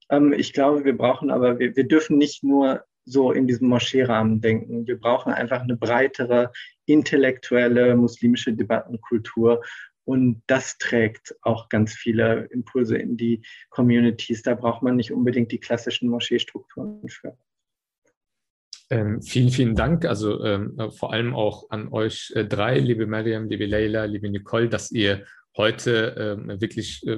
Ähm, 0.09 0.33
ich 0.33 0.53
glaube, 0.53 0.85
wir 0.85 0.97
brauchen 0.97 1.29
aber, 1.29 1.59
wir 1.59 1.87
dürfen 1.87 2.17
nicht 2.17 2.43
nur 2.43 2.83
so 3.03 3.31
in 3.31 3.47
diesem 3.47 3.69
Moscheerahmen 3.69 4.41
denken. 4.41 4.85
Wir 4.85 4.99
brauchen 4.99 5.31
einfach 5.31 5.61
eine 5.61 5.77
breitere 5.77 6.51
intellektuelle 6.85 7.95
muslimische 7.95 8.53
Debattenkultur 8.53 9.61
und 10.07 10.41
das 10.47 10.77
trägt 10.77 11.35
auch 11.41 11.67
ganz 11.67 11.93
viele 11.93 12.45
Impulse 12.45 12.97
in 12.97 13.17
die 13.17 13.41
Communities. 13.69 14.41
Da 14.41 14.55
braucht 14.55 14.81
man 14.81 14.95
nicht 14.95 15.11
unbedingt 15.11 15.51
die 15.51 15.59
klassischen 15.59 16.09
Moscheestrukturen 16.09 17.09
für. 17.09 17.37
Ähm, 18.89 19.21
vielen, 19.21 19.49
vielen 19.49 19.75
Dank. 19.75 20.05
Also 20.05 20.41
ähm, 20.45 20.79
vor 20.91 21.11
allem 21.11 21.35
auch 21.35 21.69
an 21.71 21.89
euch 21.89 22.31
äh, 22.35 22.45
drei, 22.45 22.79
liebe 22.79 23.05
Mariam, 23.05 23.49
liebe 23.49 23.65
Leila, 23.65 24.05
liebe 24.05 24.29
Nicole, 24.29 24.69
dass 24.69 24.91
ihr 24.91 25.25
heute 25.57 26.15
äh, 26.15 26.61
wirklich 26.61 27.05
äh, 27.07 27.17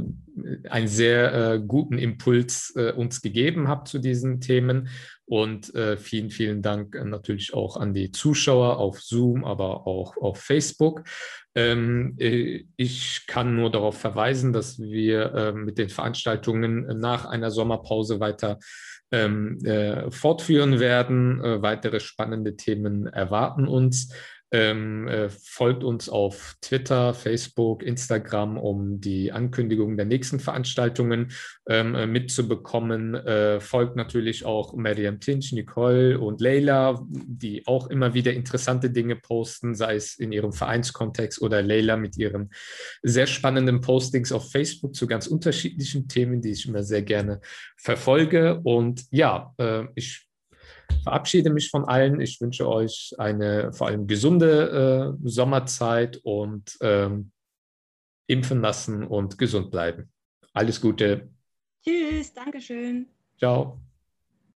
einen 0.69 0.87
sehr 0.87 1.33
äh, 1.33 1.59
guten 1.59 1.97
Impuls 1.97 2.73
äh, 2.75 2.93
uns 2.93 3.21
gegeben 3.21 3.67
habt 3.67 3.89
zu 3.89 3.99
diesen 3.99 4.39
Themen. 4.39 4.87
Und 5.25 5.75
äh, 5.75 5.97
vielen, 5.97 6.31
vielen 6.31 6.61
Dank 6.61 6.95
natürlich 7.05 7.53
auch 7.53 7.77
an 7.77 7.93
die 7.93 8.11
Zuschauer 8.11 8.77
auf 8.77 8.99
Zoom, 9.01 9.45
aber 9.45 9.85
auch 9.85 10.17
auf 10.17 10.39
Facebook. 10.39 11.03
Ähm, 11.53 12.15
äh, 12.17 12.63
ich 12.77 13.27
kann 13.27 13.55
nur 13.55 13.69
darauf 13.69 13.97
verweisen, 13.99 14.53
dass 14.53 14.79
wir 14.79 15.53
mit 15.55 15.77
den 15.77 15.89
Veranstaltungen 15.89 16.99
nach 16.99 17.25
einer 17.25 17.51
Sommerpause 17.51 18.19
weiter 18.19 18.57
ähm, 19.11 19.59
fortführen 20.09 20.79
werden. 20.79 21.41
weitere 21.41 21.99
spannende 21.99 22.55
Themen 22.55 23.07
erwarten 23.07 23.67
uns. 23.67 24.13
Ähm, 24.51 25.07
äh, 25.07 25.29
folgt 25.29 25.83
uns 25.83 26.09
auf 26.09 26.55
Twitter, 26.61 27.13
Facebook, 27.13 27.83
Instagram, 27.83 28.57
um 28.57 28.99
die 28.99 29.31
Ankündigungen 29.31 29.95
der 29.95 30.07
nächsten 30.07 30.39
Veranstaltungen 30.39 31.31
ähm, 31.67 31.93
äh, 31.93 32.07
mitzubekommen. 32.07 33.13
Äh, 33.13 33.59
folgt 33.59 33.95
natürlich 33.95 34.45
auch 34.45 34.73
Mariam 34.73 35.19
Tinch, 35.19 35.51
Nicole 35.51 36.19
und 36.19 36.41
Leila, 36.41 37.05
die 37.09 37.67
auch 37.67 37.87
immer 37.87 38.15
wieder 38.15 38.33
interessante 38.33 38.89
Dinge 38.89 39.15
posten, 39.15 39.75
sei 39.75 39.95
es 39.95 40.15
in 40.15 40.31
ihrem 40.31 40.51
Vereinskontext 40.51 41.41
oder 41.41 41.61
Leila 41.61 41.95
mit 41.95 42.17
ihren 42.17 42.49
sehr 43.03 43.27
spannenden 43.27 43.81
Postings 43.81 44.31
auf 44.31 44.51
Facebook 44.51 44.95
zu 44.95 45.05
ganz 45.05 45.27
unterschiedlichen 45.27 46.07
Themen, 46.07 46.41
die 46.41 46.51
ich 46.51 46.67
immer 46.67 46.81
sehr 46.81 47.03
gerne 47.03 47.39
verfolge. 47.77 48.61
Und 48.63 49.05
ja, 49.11 49.53
äh, 49.57 49.85
ich 49.93 50.28
verabschiede 51.03 51.49
mich 51.49 51.69
von 51.69 51.85
allen. 51.85 52.19
Ich 52.21 52.39
wünsche 52.41 52.67
euch 52.67 53.13
eine 53.17 53.73
vor 53.73 53.87
allem 53.87 54.07
gesunde 54.07 55.15
äh, 55.23 55.29
Sommerzeit 55.29 56.17
und 56.23 56.77
ähm, 56.81 57.31
impfen 58.27 58.61
lassen 58.61 59.03
und 59.03 59.37
gesund 59.37 59.71
bleiben. 59.71 60.11
Alles 60.53 60.81
Gute. 60.81 61.29
Tschüss, 61.83 62.33
Dankeschön. 62.33 63.07
Ciao. 63.37 63.79